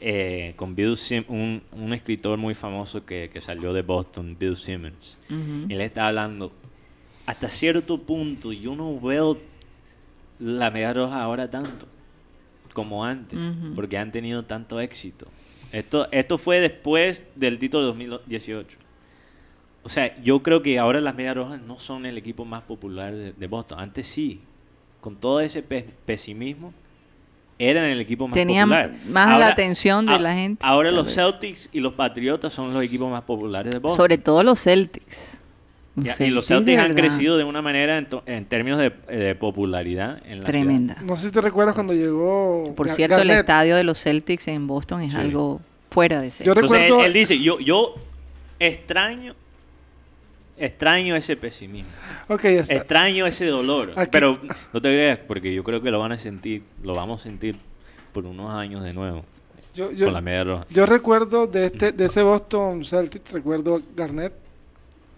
eh, 0.00 0.52
con 0.56 0.74
Bill 0.74 0.96
Sim- 0.96 1.24
un, 1.28 1.62
un 1.72 1.92
escritor 1.94 2.36
muy 2.36 2.54
famoso 2.54 3.04
que, 3.06 3.30
que 3.32 3.40
salió 3.40 3.72
de 3.72 3.82
Boston, 3.82 4.36
Bill 4.38 4.56
Simmons. 4.56 5.16
Y 5.68 5.72
él 5.72 5.80
está 5.80 6.08
hablando, 6.08 6.52
hasta 7.26 7.48
cierto 7.48 7.96
punto 7.98 8.52
yo 8.52 8.74
no 8.76 8.98
veo 9.00 9.38
la 10.38 10.70
Media 10.70 10.92
Roja 10.92 11.22
ahora 11.22 11.50
tanto 11.50 11.86
como 12.76 13.04
antes, 13.06 13.38
porque 13.74 13.96
han 13.96 14.12
tenido 14.12 14.44
tanto 14.44 14.78
éxito. 14.78 15.26
Esto, 15.72 16.06
esto 16.12 16.36
fue 16.36 16.60
después 16.60 17.24
del 17.34 17.58
título 17.58 17.80
de 17.82 17.86
2018. 17.88 18.76
O 19.82 19.88
sea, 19.88 20.14
yo 20.22 20.42
creo 20.42 20.60
que 20.62 20.78
ahora 20.78 21.00
las 21.00 21.14
Medias 21.14 21.34
Rojas 21.36 21.60
no 21.62 21.78
son 21.78 22.04
el 22.06 22.18
equipo 22.18 22.44
más 22.44 22.62
popular 22.64 23.14
de, 23.14 23.32
de 23.32 23.46
Boston. 23.46 23.80
Antes 23.80 24.06
sí, 24.06 24.40
con 25.00 25.16
todo 25.16 25.40
ese 25.40 25.62
pe- 25.62 25.88
pesimismo, 26.04 26.74
eran 27.58 27.84
el 27.86 28.00
equipo 28.00 28.28
más 28.28 28.34
Tenían 28.34 28.68
popular. 28.68 28.92
más 29.08 29.38
la 29.38 29.48
atención 29.48 30.04
de 30.04 30.12
a- 30.14 30.18
la 30.18 30.34
gente, 30.34 30.60
Ahora 30.64 30.90
los 30.90 31.06
vez. 31.06 31.14
Celtics 31.14 31.70
y 31.72 31.80
los 31.80 31.94
Patriotas 31.94 32.52
son 32.52 32.74
los 32.74 32.82
equipos 32.84 33.10
más 33.10 33.22
populares 33.22 33.72
de 33.72 33.78
Boston. 33.80 33.96
Sobre 33.96 34.18
todo 34.18 34.42
los 34.42 34.60
Celtics. 34.62 35.40
Y 35.96 36.28
los 36.30 36.46
Celtics, 36.46 36.78
han 36.78 36.94
verdad, 36.94 37.08
crecido 37.10 37.38
de 37.38 37.44
una 37.44 37.62
manera 37.62 37.96
en, 37.96 38.06
to- 38.06 38.22
en 38.26 38.44
términos 38.44 38.78
de, 38.78 38.90
de 39.16 39.34
popularidad 39.34 40.20
en 40.26 40.40
la 40.40 40.44
Tremenda. 40.44 40.96
No 41.02 41.16
sé 41.16 41.26
si 41.26 41.32
te 41.32 41.40
recuerdas 41.40 41.74
cuando 41.74 41.94
llegó. 41.94 42.74
Por 42.76 42.88
Ga- 42.88 42.94
cierto, 42.94 43.18
el 43.18 43.30
estadio 43.30 43.76
de 43.76 43.84
los 43.84 43.98
Celtics 44.02 44.48
en 44.48 44.66
Boston 44.66 45.00
es 45.02 45.12
Sí. 45.14 45.18
algo 45.18 45.60
fuera 45.90 46.20
de 46.20 46.30
serie. 46.30 46.46
Yo 46.48 46.52
ciudad. 46.52 46.64
Entonces 46.64 46.78
él, 46.78 46.90
recuerdo- 46.90 47.06
él 47.06 47.12
dice, 47.14 47.38
yo, 47.38 47.58
yo 47.60 47.94
extraño, 48.58 49.34
extraño 50.58 51.16
ese 51.16 51.36
pesimismo, 51.36 51.90
Ok, 52.28 52.42
ya 52.44 52.48
está. 52.60 52.74
extraño 52.74 53.26
ese 53.26 53.46
dolor, 53.46 53.92
Aquí- 53.96 54.08
pero 54.10 54.38
no 54.72 54.80
te 54.80 54.88
creas, 54.88 55.18
porque 55.26 55.52
yo 55.54 55.62
creo 55.64 55.82
que 55.82 55.90
lo 55.90 55.98
van 55.98 56.12
a 56.12 56.18
sentir, 56.18 56.62
lo 56.82 56.94
vamos 56.94 57.20
a 57.20 57.24
sentir 57.24 57.56
por 58.12 58.24
unos 58.24 58.54
años 58.54 58.82
de 58.82 58.92
nuevo 58.94 59.22
Yo, 59.74 59.90
yo, 59.92 60.06
con 60.06 60.14
la 60.14 60.20
media 60.22 60.44
roja. 60.44 60.66
yo 60.70 60.86
recuerdo 60.86 61.46
de 61.46 61.66
este 61.66 61.92
de 61.92 62.04
ese 62.06 62.22
Boston 62.22 62.84
Celtics, 62.84 63.30
recuerdo 63.32 63.76
a 63.76 63.80
Garnett, 63.94 64.32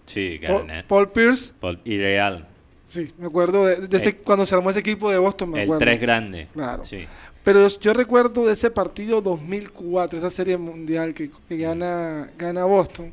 Sí, 0.09 0.39
Paul, 0.45 0.67
Paul 0.87 1.09
Pierce. 1.09 1.53
Paul- 1.59 1.79
y 1.85 1.97
Real, 1.97 2.47
Sí, 2.85 3.13
me 3.19 3.27
acuerdo 3.27 3.65
de, 3.67 3.87
de 3.87 3.97
ese- 3.97 4.09
El- 4.09 4.15
cuando 4.17 4.47
se 4.47 4.55
armó 4.55 4.71
ese 4.71 4.79
equipo 4.79 5.11
de 5.11 5.19
Boston, 5.19 5.51
me 5.51 5.59
el 5.59 5.63
acuerdo. 5.65 5.79
tres 5.85 6.01
grande. 6.01 6.47
Claro. 6.53 6.83
Sí. 6.83 7.05
Pero 7.43 7.67
yo 7.67 7.93
recuerdo 7.93 8.47
de 8.47 8.53
ese 8.53 8.71
partido 8.71 9.21
2004, 9.21 10.17
esa 10.17 10.31
serie 10.31 10.57
mundial 10.57 11.13
que, 11.13 11.29
que 11.47 11.57
gana, 11.57 12.31
gana 12.37 12.65
Boston. 12.65 13.11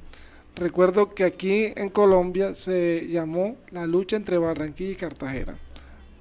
Recuerdo 0.55 1.12
que 1.12 1.24
aquí 1.24 1.73
en 1.77 1.90
Colombia 1.90 2.55
se 2.55 3.06
llamó 3.09 3.56
la 3.70 3.86
lucha 3.86 4.16
entre 4.16 4.39
Barranquilla 4.39 4.93
y 4.93 4.97
Cartagena. 4.97 5.59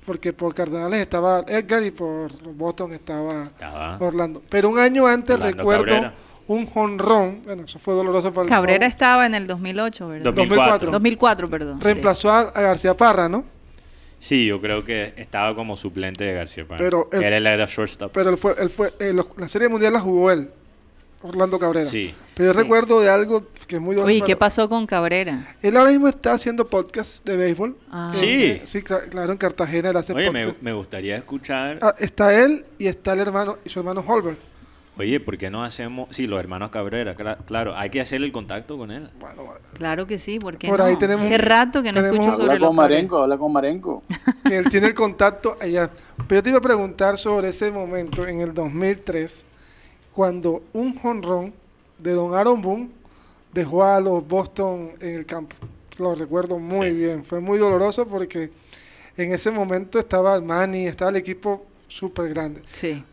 Porque 0.06 0.34
por 0.34 0.54
Cardenales 0.54 1.00
estaba 1.00 1.46
Edgar 1.48 1.82
y 1.84 1.92
por 1.92 2.30
Boston 2.54 2.94
estaba 2.94 3.46
Estaba. 3.46 3.98
Orlando. 4.02 4.44
Pero 4.50 4.70
un 4.70 4.78
año 4.80 5.08
antes 5.08 5.34
Orlando 5.36 5.58
recuerdo 5.58 5.86
Cabrera. 5.86 6.14
Un 6.48 6.66
jonrón. 6.68 7.40
Bueno, 7.46 7.64
eso 7.64 7.80
fue 7.80 7.94
doloroso 7.94 8.34
para 8.34 8.46
el 8.46 8.50
Cabrera 8.50 8.86
estaba 8.86 9.26
en 9.26 9.36
el 9.36 9.48
2008, 9.48 10.08
¿verdad? 10.08 10.34
2004. 10.34 10.92
2004, 10.92 11.48
perdón. 11.48 11.78
sí. 11.80 11.84
Reemplazó 11.86 12.30
a, 12.32 12.40
a 12.42 12.62
García 12.62 12.96
Parra, 12.96 13.28
¿no? 13.30 13.44
Sí, 14.20 14.46
yo 14.46 14.60
creo 14.62 14.84
que 14.84 15.14
estaba 15.18 15.54
como 15.56 15.76
suplente 15.76 16.24
de 16.24 16.34
García 16.34 16.66
Parra. 16.68 16.80
Pero 16.84 17.10
él- 17.12 17.24
él 17.24 17.48
era 17.48 17.66
shortstop. 17.68 18.12
Pero 18.12 18.30
él 18.32 18.38
fue, 18.38 18.56
él 18.60 18.70
fue, 18.70 18.94
eh, 19.00 19.14
los- 19.14 19.28
la 19.38 19.48
serie 19.48 19.68
mundial 19.70 19.94
la 19.94 20.00
jugó 20.00 20.32
él, 20.32 20.50
Orlando 21.22 21.60
Cabrera. 21.60 21.90
Sí. 21.90 22.14
Pero 22.34 22.48
yo 22.50 22.54
Sí. 22.54 22.60
recuerdo 22.64 23.02
de 23.02 23.10
algo 23.10 23.44
que 23.68 23.76
es 23.78 23.82
muy 23.82 23.96
doloroso. 23.96 24.16
Oye, 24.16 24.22
¿qué 24.26 24.36
pasó 24.36 24.70
con 24.70 24.86
Cabrera? 24.88 25.56
Él 25.62 25.76
ahora 25.78 25.90
mismo 25.92 26.08
está 26.08 26.34
haciendo 26.34 26.68
podcast 26.68 27.26
de 27.26 27.36
béisbol. 27.38 27.76
Ah. 27.92 28.12
Eh, 28.14 28.18
Sí. 28.18 28.44
eh, 28.44 28.62
sí, 28.66 28.82
cla- 28.82 29.08
claro, 29.10 29.32
en 29.32 29.38
Cartagena 29.38 29.90
él 29.90 29.98
hace 29.98 30.14
Oye, 30.14 30.30
me, 30.32 30.44
podcast. 30.46 30.62
me 30.62 30.74
gustaría 30.74 31.18
escuchar. 31.18 31.80
Ah, 31.82 31.96
está 32.00 32.34
él 32.44 32.66
y 32.80 32.88
está 32.88 33.14
el 33.14 33.20
hermano 33.20 33.58
y 33.66 33.70
su 33.70 33.80
hermano 33.80 34.04
Holbert. 34.08 34.40
Oye, 34.98 35.20
¿por 35.20 35.38
qué 35.38 35.50
no 35.50 35.64
hacemos.? 35.64 36.08
Sí, 36.16 36.26
los 36.26 36.40
hermanos 36.40 36.70
Cabrera, 36.72 37.18
cla- 37.18 37.38
claro, 37.46 37.76
hay 37.76 37.90
que 37.90 38.00
hacer 38.00 38.22
el 38.24 38.32
contacto 38.32 38.78
con 38.78 38.92
él. 38.92 39.10
Bueno, 39.20 39.44
Claro 39.74 40.08
que 40.08 40.20
sí, 40.20 40.40
porque 40.40 40.70
Por 40.70 40.80
no? 40.80 40.86
ahí 40.86 40.96
tenemos- 40.96 41.26
Hace 41.26 41.38
rato 41.38 41.84
que 41.84 41.92
no 41.92 42.00
tenemos- 42.02 42.20
escucho 42.28 42.42
sobre 42.42 42.54
Habla 42.54 42.68
con. 42.68 42.76
Marenco, 42.78 43.18
habla 43.18 43.38
con 43.38 43.52
Marenco. 43.52 44.04
que 44.48 44.58
él 44.58 44.70
tiene 44.70 44.88
el 44.88 44.94
contacto 44.94 45.58
allá. 45.60 45.90
Pero 46.28 46.40
yo 46.40 46.44
te 46.44 46.50
iba 46.50 46.60
a 46.60 46.62
preguntar 46.62 47.18
sobre 47.18 47.50
ese 47.50 47.72
momento 47.72 48.26
en 48.26 48.40
el 48.40 48.54
2003, 48.54 49.44
cuando 50.14 50.64
un 50.72 50.98
jonrón 50.98 51.54
de 51.98 52.12
Don 52.14 52.34
Aaron 52.34 52.62
Boone 52.62 52.90
dejó 53.52 53.84
a 53.84 54.00
los 54.00 54.26
Boston 54.26 54.92
en 55.02 55.16
el 55.16 55.26
campo. 55.26 55.56
Lo 56.00 56.16
recuerdo 56.16 56.58
muy 56.58 56.88
Sí. 56.90 56.94
bien. 56.96 57.26
Fue 57.26 57.42
muy 57.42 57.58
doloroso 57.58 58.08
porque 58.08 58.50
en 59.18 59.34
ese 59.34 59.52
momento 59.52 60.00
estaba 60.00 60.36
el 60.36 60.42
Manny, 60.42 60.88
estaba 60.88 61.12
el 61.12 61.18
equipo 61.18 61.66
súper 61.90 62.30
grande. 62.30 62.62
Sí. 62.72 63.04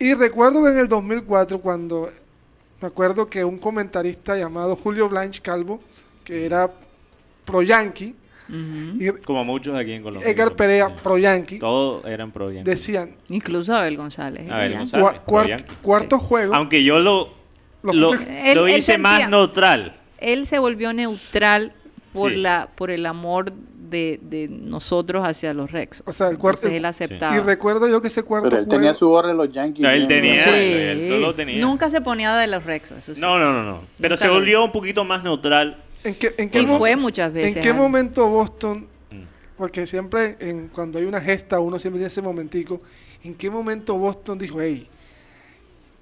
Y 0.00 0.14
recuerdo 0.14 0.64
que 0.64 0.70
en 0.70 0.78
el 0.78 0.88
2004, 0.88 1.60
cuando 1.60 2.10
me 2.80 2.88
acuerdo 2.88 3.28
que 3.28 3.44
un 3.44 3.58
comentarista 3.58 4.34
llamado 4.36 4.74
Julio 4.74 5.08
Blanche 5.10 5.42
Calvo, 5.42 5.78
que 6.24 6.46
era 6.46 6.70
pro 7.44 7.60
Yankee, 7.60 8.14
Ujú. 8.48 8.96
y 8.98 9.10
Como 9.22 9.44
muchos 9.44 9.76
aquí 9.78 9.92
en 9.92 10.02
Colombia. 10.02 10.28
Edgar 10.28 10.56
Perea 10.56 10.88
Sí. 10.88 10.94
pro 11.02 11.18
Yankee, 11.18 11.58
Todos 11.58 12.04
eran 12.06 12.30
pro 12.32 12.50
Yankee. 12.50 12.68
decían, 12.70 13.14
Incluso 13.28 13.76
Abel 13.76 13.96
González. 13.98 14.48
¿eh? 14.48 14.50
Abel. 14.52 14.78
González. 14.78 15.06
cua- 15.06 15.24
cuart- 15.26 15.64
cuarto 15.82 16.18
juego, 16.18 16.54
Aunque 16.54 16.82
yo 16.82 16.98
lo, 16.98 17.28
lo, 17.82 18.14
Yankees- 18.14 18.26
Él- 18.42 18.56
lo 18.56 18.66
él 18.66 18.78
hice 18.78 18.96
más 18.98 19.18
sentía- 19.18 19.28
neutral. 19.28 19.96
Él 20.18 20.46
se 20.46 20.58
volvió 20.58 20.92
neutral 20.94 21.72
por 22.14 22.30
Sí. 22.32 22.36
la 22.38 22.68
por 22.74 22.90
el 22.90 23.04
amor 23.06 23.52
de, 23.90 24.18
de 24.22 24.48
nosotros 24.48 25.22
hacia 25.26 25.52
los 25.52 25.70
Rex. 25.70 26.02
O 26.06 26.12
sea, 26.12 26.28
el 26.28 26.38
cuarto- 26.38 26.60
Entonces 26.66 26.78
él 26.78 26.84
aceptaba. 26.84 27.36
y 27.36 27.40
recuerdo 27.40 27.88
yo 27.88 28.00
que 28.00 28.06
ese 28.08 28.22
cuarto 28.22 28.48
Pero 28.48 28.60
él 28.60 28.66
juego, 28.66 28.78
tenía 28.78 28.94
su 28.94 29.08
gorra 29.08 29.28
de 29.28 29.34
los 29.34 29.50
Yankees. 29.52 29.82
No, 29.82 29.90
él 29.90 30.06
tenía- 30.08 30.92
él 30.92 31.20
lo 31.20 31.34
tenía. 31.34 31.60
Nunca 31.60 31.90
se 31.90 32.00
ponía 32.00 32.34
de 32.36 32.46
los 32.46 32.64
Rex, 32.64 32.92
eso 32.92 33.14
sí. 33.14 33.20
No, 33.20 33.38
no, 33.38 33.52
no, 33.52 33.62
no. 33.62 33.82
Pero 33.98 34.14
Nunca 34.14 34.24
se 34.24 34.28
volvió 34.30 34.64
un 34.64 34.72
poquito 34.72 35.04
más 35.04 35.22
neutral. 35.22 35.82
¿en 36.04 36.14
qué, 36.14 36.34
en 36.38 36.48
qué 36.48 36.62
Y 36.62 36.66
fue 36.66 36.96
muchas 36.96 37.32
veces. 37.32 37.56
¿En 37.56 37.62
qué 37.62 37.68
Alan. 37.68 37.82
momento 37.82 38.26
Boston, 38.28 38.86
Mm. 39.10 39.22
porque 39.58 39.86
siempre 39.86 40.36
en, 40.40 40.68
cuando 40.68 40.98
hay 40.98 41.04
una 41.04 41.20
gesta 41.20 41.60
uno 41.60 41.78
siempre 41.78 41.98
tiene 41.98 42.06
ese 42.08 42.22
momentico, 42.22 42.80
¿en 43.22 43.34
qué 43.34 43.50
momento 43.50 43.98
Boston 43.98 44.38
dijo, 44.38 44.62
hey, 44.62 44.88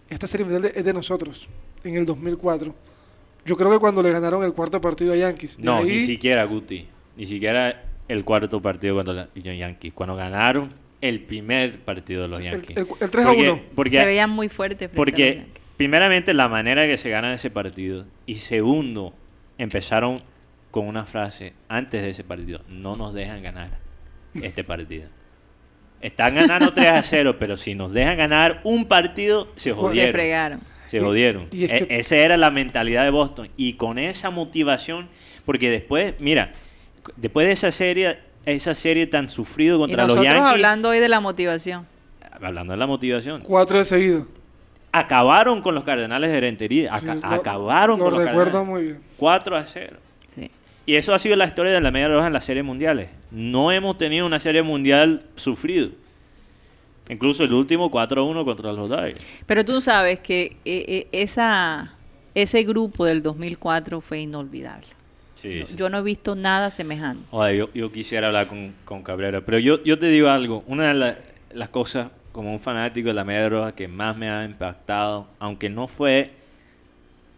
esta 0.09 0.27
serie 0.27 0.45
mundial 0.47 0.73
es 0.75 0.85
de 0.85 0.93
nosotros, 0.93 1.49
en 1.85 1.97
el 1.97 2.07
2004? 2.07 2.75
Yo 3.45 3.57
creo 3.57 3.71
que 3.71 3.79
cuando 3.79 4.03
le 4.03 4.11
ganaron 4.13 4.43
el 4.45 4.53
cuarto 4.53 4.81
partido 4.81 5.13
a 5.13 5.17
Yankees. 5.17 5.57
De 5.57 5.63
No, 5.65 5.79
ahí- 5.79 5.85
ni 5.87 6.07
siquiera 6.07 6.45
Guti. 6.45 6.87
Ni 7.19 7.27
siquiera 7.27 7.83
el 8.09 8.25
cuarto 8.25 8.63
partido 8.63 8.95
contra 8.95 9.13
los 9.35 9.45
Yankees. 9.45 9.93
Cuando 9.93 10.17
ganaron 10.17 10.73
el 11.03 11.21
primer 11.21 11.81
partido 11.81 12.23
de 12.23 12.29
los 12.29 12.43
Yankees. 12.43 12.77
el- 12.79 12.87
el 13.01 13.11
3 13.11 13.27
a 13.27 13.29
Porque- 13.29 13.51
1. 13.51 13.61
Porque, 13.75 13.91
se 13.91 14.07
veían 14.07 14.31
muy 14.31 14.49
fuertes. 14.49 14.89
porque 14.95 15.45
primeramente 15.77 16.33
la 16.33 16.49
manera 16.49 16.87
que 16.87 16.97
se 16.97 17.11
gana 17.11 17.35
ese 17.35 17.51
partido. 17.51 18.07
Y 18.25 18.37
segundo, 18.37 19.13
empezaron 19.59 20.23
con 20.71 20.87
una 20.87 21.05
frase 21.05 21.53
antes 21.69 22.03
de 22.03 22.11
ese 22.11 22.25
partido. 22.25 22.61
No 22.71 22.97
nos 22.97 23.13
dejan 23.15 23.43
ganar 23.43 23.79
este 24.35 24.65
partido. 24.65 25.09
Están 26.01 26.35
ganando 26.37 26.73
3 26.73 26.89
a 26.91 27.03
0, 27.03 27.37
pero 27.39 27.57
si 27.57 27.75
nos 27.75 27.93
dejan 27.93 28.17
ganar 28.17 28.61
un 28.63 28.87
partido, 28.87 29.49
se 29.57 29.71
se 29.71 29.73
jodieron. 29.73 30.13
fregaron. 30.13 30.61
Se 30.87 31.01
jodieron. 31.01 31.49
y 31.53 31.65
es 31.65 31.73
E- 31.73 31.87
esa 31.91 32.17
era 32.17 32.37
la 32.37 32.51
mentalidad 32.51 33.03
de 33.05 33.11
Boston. 33.11 33.49
Y 33.57 33.75
con 33.75 33.99
esa 33.99 34.31
motivación, 34.31 35.09
porque 35.45 35.69
después, 35.71 36.15
mira, 36.21 36.53
después 37.17 37.47
de 37.47 37.53
esa 37.55 37.73
serie, 37.73 38.19
esa 38.47 38.75
serie 38.75 39.07
tan 39.07 39.29
sufrido 39.29 39.77
Y 39.77 39.81
contra 39.81 40.03
los 40.07 40.17
nosotros 40.17 40.35
Yankees, 40.35 40.51
hablando 40.53 40.89
hoy 40.91 40.99
de 41.01 41.09
la 41.09 41.21
motivación. 41.21 41.87
hablando 42.31 42.73
de 42.73 42.77
la 42.79 42.87
motivación, 42.87 43.43
Cuatro 43.43 43.79
de 43.79 43.85
seguido. 43.85 44.27
acabaron 44.93 45.61
con 45.63 45.75
los 45.75 45.85
Cardenales 45.85 46.31
de 46.31 46.41
Rentería. 46.41 46.97
Sí, 46.99 47.07
aca- 47.09 47.15
lo- 47.17 47.27
acabaron 47.35 47.99
lo 47.99 48.05
con 48.07 48.15
los 48.15 48.25
recuerdo 48.25 48.53
Cardenales. 48.53 48.69
muy 48.71 48.83
bien. 48.85 49.01
4 49.17 49.57
a 49.57 49.67
0. 49.67 49.97
Sí. 50.35 50.51
Y 50.87 50.95
eso 50.97 51.13
ha 51.15 51.19
sido 51.19 51.37
la 51.37 51.45
historia 51.47 51.73
de 51.73 51.81
la 51.81 51.91
Media 51.91 52.09
Roja 52.09 52.27
en 52.29 52.33
las 52.33 52.45
series 52.45 52.65
mundiales. 52.65 53.09
No 53.31 53.71
hemos 53.73 53.99
tenido 53.99 54.25
una 54.27 54.39
serie 54.41 54.63
mundial 54.63 55.25
sufrido. 55.37 55.91
Incluso 57.11 57.43
el 57.45 57.53
último 57.55 57.91
4-1 57.91 58.45
contra 58.45 58.73
los 58.73 58.89
Dodgers. 58.89 59.19
Pero 59.47 59.65
tú 59.65 59.81
sabes 59.81 60.19
que 60.21 60.57
eh, 60.65 60.85
eh, 60.87 61.07
esa, 61.13 61.95
ese 62.35 62.63
grupo 62.65 63.05
del 63.07 63.23
2004 63.23 64.01
fue 64.03 64.21
inolvidable. 64.21 64.87
Sí, 65.41 65.63
sí. 65.67 65.77
Yo 65.77 65.89
no 65.89 65.99
he 65.99 66.03
visto 66.03 66.35
nada 66.35 66.71
semejante. 66.71 67.23
Joder, 67.31 67.57
yo, 67.57 67.73
yo 67.73 67.93
quisiera 67.93 68.27
hablar 68.27 68.47
con, 68.49 68.75
con 68.85 69.03
Cabrera, 69.03 69.41
pero 69.41 69.59
yo, 69.59 69.83
yo 69.85 69.99
te 69.99 70.07
digo 70.07 70.29
algo, 70.29 70.65
una 70.67 70.89
de 70.89 70.95
la- 70.95 71.19
las 71.55 71.69
cosas 71.69 72.11
como 72.33 72.53
un 72.53 72.61
fanático 72.61 73.09
de 73.09 73.15
la 73.15 73.25
media 73.25 73.49
roja 73.49 73.73
que 73.75 73.89
más 73.89 74.17
me 74.17 74.29
ha 74.31 74.45
impactado, 74.45 75.27
aunque 75.39 75.69
no 75.71 75.87
fue 75.89 76.33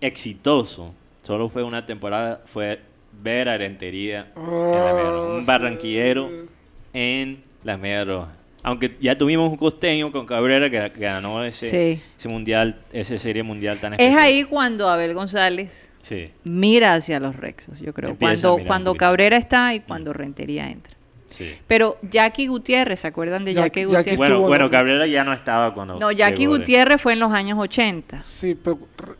exitoso, 0.00 0.94
solo 1.22 1.48
fue 1.48 1.62
una 1.62 1.84
temporada, 1.86 2.40
fue 2.46 2.80
ver 3.22 3.48
a 3.48 3.58
Rentería 3.58 4.32
en 4.36 4.84
la 4.84 4.94
media 4.94 5.10
roja. 5.12 5.26
Un 5.26 5.46
barranquillero 5.46 6.28
sí. 6.28 6.48
en 6.94 7.42
la 7.64 7.76
media 7.76 8.04
roja. 8.04 8.32
Aunque 8.62 8.96
ya 9.00 9.16
tuvimos 9.16 9.50
un 9.50 9.56
costeño 9.56 10.12
con 10.12 10.26
Cabrera 10.26 10.68
que, 10.70 10.92
que 10.92 11.00
ganó 11.00 11.42
ese, 11.44 11.70
Sí. 11.70 12.02
ese 12.18 12.28
mundial, 12.28 12.80
esa 12.92 13.18
serie 13.18 13.42
mundial 13.42 13.78
tan 13.80 13.94
Es 13.94 14.00
especial. 14.00 14.22
ahí 14.22 14.44
cuando 14.44 14.88
Abel 14.88 15.14
González 15.14 15.90
Sí, 16.02 16.30
mira 16.44 16.94
hacia 16.94 17.20
los 17.20 17.36
Rexos, 17.36 17.78
yo 17.80 17.92
creo. 17.92 18.10
Empieza 18.10 18.32
Cuando, 18.42 18.56
mirar 18.56 18.66
cuando. 18.68 18.94
Cabrera 18.96 19.36
está 19.36 19.74
y 19.74 19.80
cuando 19.80 20.12
Rentería 20.12 20.70
entra. 20.70 20.94
sí. 21.30 21.52
Pero 21.66 21.98
Jackie 22.02 22.46
Gutiérrez, 22.48 23.00
¿se 23.00 23.06
acuerdan 23.06 23.44
de 23.44 23.52
Jack- 23.54 23.64
Jackie 23.66 23.80
Jackie 23.82 23.94
Gutiérrez? 23.96 24.16
Bueno, 24.18 24.34
estuvo, 24.34 24.48
bueno, 24.48 24.64
¿no? 24.64 24.70
Cabrera 24.70 25.06
ya 25.06 25.24
no 25.24 25.32
estaba 25.32 25.72
cuando. 25.74 25.98
No, 25.98 26.10
Jackie 26.10 26.40
llegó 26.42 26.54
de- 26.54 26.58
Gutiérrez 26.60 27.00
fue 27.00 27.12
en 27.12 27.18
los 27.20 27.32
años 27.32 27.58
80. 27.58 28.22
Sí, 28.22 28.54
pero 28.62 28.78
re- 28.98 29.14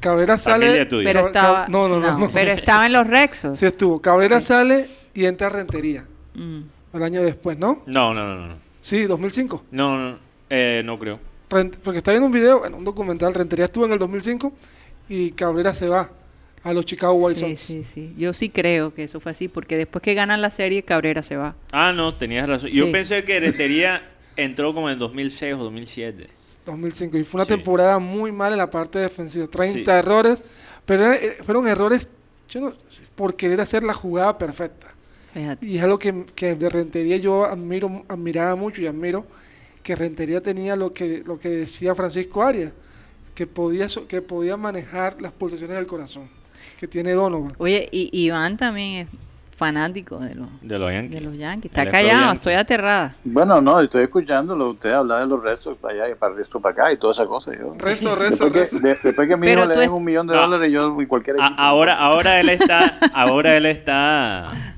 Cabrera 0.00 0.36
sale. 0.38 0.86
Pero 0.86 1.26
estaba, 1.28 1.66
no, 1.68 1.88
no, 1.88 2.00
no, 2.00 2.18
no. 2.18 2.30
pero 2.32 2.50
estaba 2.52 2.86
en 2.86 2.92
los 2.92 3.06
Rexos. 3.06 3.58
Sí 3.58 3.66
estuvo. 3.66 4.00
Cabrera 4.02 4.40
sale 4.40 4.88
y 5.14 5.24
entra 5.24 5.46
a 5.46 5.50
Rentería. 5.50 6.04
Mm. 6.34 6.60
El 6.94 7.02
año 7.02 7.22
después, 7.22 7.58
¿no? 7.58 7.82
No, 7.86 8.12
no, 8.14 8.34
no, 8.36 8.46
no. 8.48 8.63
Sí, 8.84 9.04
2005. 9.04 9.64
No, 9.70 9.96
no, 10.10 10.18
eh, 10.50 10.82
no 10.84 10.98
creo. 10.98 11.18
Rent- 11.48 11.76
porque 11.82 11.98
está 11.98 12.10
viendo 12.10 12.26
un 12.26 12.32
video, 12.32 12.58
bueno, 12.58 12.76
un 12.76 12.84
documental. 12.84 13.32
Rentería 13.32 13.64
estuvo 13.64 13.86
en 13.86 13.92
el 13.92 13.98
2005 13.98 14.52
y 15.08 15.30
Cabrera 15.30 15.72
se 15.72 15.88
va 15.88 16.10
a 16.62 16.72
los 16.74 16.84
Chicago 16.84 17.14
White 17.14 17.40
Sí, 17.40 17.46
Sox. 17.48 17.60
sí, 17.60 17.84
sí. 17.84 18.14
Yo 18.18 18.34
sí 18.34 18.50
creo 18.50 18.92
que 18.92 19.04
eso 19.04 19.20
fue 19.20 19.32
así, 19.32 19.48
porque 19.48 19.78
después 19.78 20.02
que 20.02 20.12
ganan 20.12 20.42
la 20.42 20.50
serie, 20.50 20.82
Cabrera 20.82 21.22
se 21.22 21.34
va. 21.36 21.54
Ah, 21.72 21.94
no, 21.94 22.14
tenías 22.14 22.46
razón. 22.46 22.68
Yo 22.72 22.84
Sí. 22.84 22.92
pensé 22.92 23.24
que 23.24 23.40
Rentería 23.40 24.02
entró 24.36 24.74
como 24.74 24.90
en 24.90 24.98
2006 24.98 25.54
o 25.54 25.64
2007. 25.64 26.26
2005. 26.66 27.16
Y 27.16 27.24
fue 27.24 27.38
una 27.38 27.46
Sí. 27.46 27.54
temporada 27.54 27.98
muy 27.98 28.32
mal 28.32 28.52
en 28.52 28.58
la 28.58 28.68
parte 28.70 28.98
defensiva. 28.98 29.46
30 29.46 29.92
Sí. 29.92 29.98
errores. 29.98 30.44
Pero 30.84 31.10
eh, 31.10 31.38
fueron 31.42 31.66
errores, 31.66 32.06
yo 32.50 32.60
no 32.60 32.74
por 33.14 33.34
querer 33.34 33.62
hacer 33.62 33.82
la 33.82 33.94
jugada 33.94 34.36
perfecta. 34.36 34.88
Fíjate. 35.34 35.66
Y 35.66 35.76
es 35.76 35.82
algo 35.82 35.98
que, 35.98 36.24
que 36.34 36.54
de 36.54 36.70
Rentería 36.70 37.16
yo 37.18 37.44
admiro, 37.44 38.04
admiraba 38.08 38.54
mucho 38.54 38.80
y 38.80 38.86
admiro 38.86 39.26
que 39.82 39.94
Rentería 39.96 40.40
tenía 40.40 40.76
lo 40.76 40.94
que, 40.94 41.22
lo 41.26 41.38
que 41.38 41.48
decía 41.50 41.94
Francisco 41.94 42.42
Arias, 42.42 42.72
que 43.34 43.46
podía, 43.46 43.86
que 44.08 44.22
podía 44.22 44.56
manejar 44.56 45.20
las 45.20 45.32
pulsaciones 45.32 45.76
del 45.76 45.86
corazón, 45.86 46.28
que 46.78 46.86
tiene 46.88 47.12
Donovan. 47.12 47.52
Oye, 47.58 47.88
y 47.92 48.08
Iván 48.26 48.56
también 48.56 49.06
es 49.06 49.08
fanático 49.58 50.18
de 50.18 50.34
los, 50.36 50.48
De 50.62 50.78
los 50.78 50.90
Yankees. 50.92 51.10
de 51.14 51.20
los 51.20 51.36
Yankees. 51.36 51.70
Él 51.74 51.78
Está 51.80 51.90
callado, 51.90 52.18
Yankee. 52.20 52.36
estoy 52.36 52.54
aterrada. 52.54 53.16
Bueno, 53.24 53.60
no, 53.60 53.80
estoy 53.80 54.04
escuchándolo. 54.04 54.70
Usted 54.70 54.90
habla 54.92 55.20
de 55.20 55.26
los 55.26 55.42
restos 55.42 55.76
para 55.78 55.94
allá 55.94 56.12
y 56.12 56.14
para 56.16 56.32
el 56.32 56.38
resto 56.38 56.60
para 56.60 56.72
acá 56.72 56.92
y 56.92 56.96
toda 56.96 57.12
esa 57.12 57.26
cosa. 57.26 57.52
Yo, 57.52 57.74
Rezo, 57.78 58.16
rezo, 58.16 58.48
después, 58.50 58.70
que, 58.80 58.88
de- 58.88 58.98
después 59.02 59.28
que 59.28 59.36
mi 59.36 59.46
Pero 59.48 59.60
hijo 59.62 59.68
le 59.68 59.74
den 59.74 59.84
es- 59.84 59.90
un 59.90 60.04
millón 60.04 60.26
de 60.26 60.34
No. 60.34 60.40
dólares, 60.42 60.72
yo 60.72 61.00
y 61.00 61.06
cualquier 61.06 61.36
A- 61.40 61.46
equipo. 61.46 61.60
ahora, 61.60 61.94
ahora 61.98 62.40
él 62.40 62.48
está, 62.48 62.98
ahora 63.12 63.56
él 63.56 63.66
está, 63.66 64.73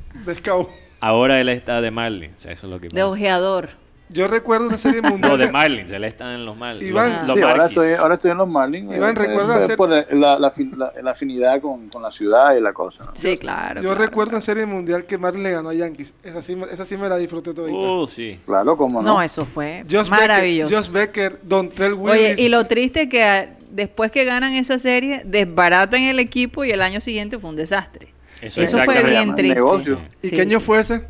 Ahora 1.00 1.40
él 1.40 1.48
está 1.48 1.80
de 1.80 1.90
Marlins. 1.90 2.44
Eso 2.44 2.50
es 2.50 2.62
lo 2.64 2.80
que 2.80 2.88
De 2.88 3.02
ojeador. 3.02 3.68
Yo 4.08 4.28
recuerdo 4.28 4.68
una 4.68 4.78
serie 4.78 5.02
mundial. 5.02 5.32
No, 5.32 5.36
de 5.36 5.50
Marlins. 5.50 5.90
Él 5.90 6.04
está 6.04 6.32
en 6.34 6.46
los 6.46 6.56
Marlins. 6.56 6.88
Iván. 6.90 7.26
los, 7.26 7.34
Sí, 7.34 7.40
los 7.40 7.50
ahora 7.50 7.66
estoy, 7.66 7.92
ahora 7.94 8.14
estoy 8.14 8.30
en 8.30 8.38
los 8.38 8.48
Marlins. 8.48 8.94
Iván, 8.96 9.16
eh, 9.16 9.18
¿recuerdas 9.18 9.60
eh, 9.60 9.64
hacer- 9.64 9.76
por 9.76 9.88
la, 9.88 10.06
la, 10.10 10.38
la 10.38 10.52
afin- 10.52 10.76
la- 10.76 10.92
la 11.02 11.10
afinidad 11.10 11.60
con, 11.60 11.88
con 11.88 12.02
la 12.02 12.12
ciudad 12.12 12.56
y 12.56 12.60
la 12.60 12.72
cosa. 12.72 13.02
¿no? 13.04 13.10
Sí, 13.16 13.36
claro. 13.36 13.82
yo 13.82 13.88
claro, 13.90 14.04
recuerdo 14.04 14.30
claro. 14.30 14.36
en 14.38 14.42
serie 14.42 14.64
mundial 14.66 15.04
que 15.06 15.18
Marlin 15.18 15.42
le 15.42 15.50
ganó 15.50 15.70
a 15.70 15.74
Yankees. 15.74 16.14
Esa 16.22 16.40
sí, 16.40 16.54
me- 16.54 16.66
esa 16.66 16.84
sí 16.84 16.96
me 16.96 17.08
la 17.08 17.16
disfruté 17.16 17.52
todita. 17.52 17.76
Uh, 17.76 18.06
sí. 18.06 18.38
Claro, 18.46 18.76
cómo 18.76 19.02
no. 19.02 19.14
No, 19.14 19.22
eso 19.22 19.44
fue 19.44 19.84
Josh 19.90 20.08
maravilloso. 20.08 20.70
Becker, 20.70 20.78
Josh 20.84 20.90
Becker, 20.92 21.40
Don 21.42 21.68
Trell 21.70 21.94
Willis. 21.94 22.12
Oye, 22.34 22.34
y 22.38 22.48
lo 22.48 22.64
triste 22.66 23.02
es 23.02 23.08
que 23.10 23.24
ah, 23.24 23.48
después 23.72 24.12
que 24.12 24.24
ganan 24.24 24.52
esa 24.54 24.78
serie, 24.78 25.22
desbaratan 25.24 26.02
el 26.02 26.20
equipo 26.20 26.64
y 26.64 26.70
el 26.70 26.80
año 26.80 27.00
siguiente 27.00 27.40
fue 27.40 27.50
un 27.50 27.56
desastre. 27.56 28.14
Eso, 28.42 28.60
Eso 28.60 28.78
fue 28.84 29.02
bien 29.02 29.34
triste. 29.34 29.54
Negocio. 29.54 30.00
¿Y 30.22 30.28
Sí. 30.28 30.34
qué 30.36 30.42
año 30.42 30.60
fue 30.60 30.80
ese? 30.80 31.06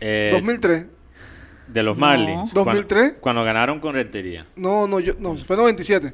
Eh, 0.00 0.30
2003. 0.32 0.86
de 1.66 1.82
los 1.82 1.96
No. 1.96 2.00
Marlins. 2.06 2.52
cuando- 2.52 2.64
2003. 2.70 3.14
Cuando, 3.20 3.42
ganaron 3.42 3.80
con 3.80 3.94
Rentería. 3.94 4.46
No, 4.54 4.86
no, 4.86 5.00
yo, 5.00 5.14
no, 5.18 5.34
fue 5.38 5.56
97. 5.56 6.12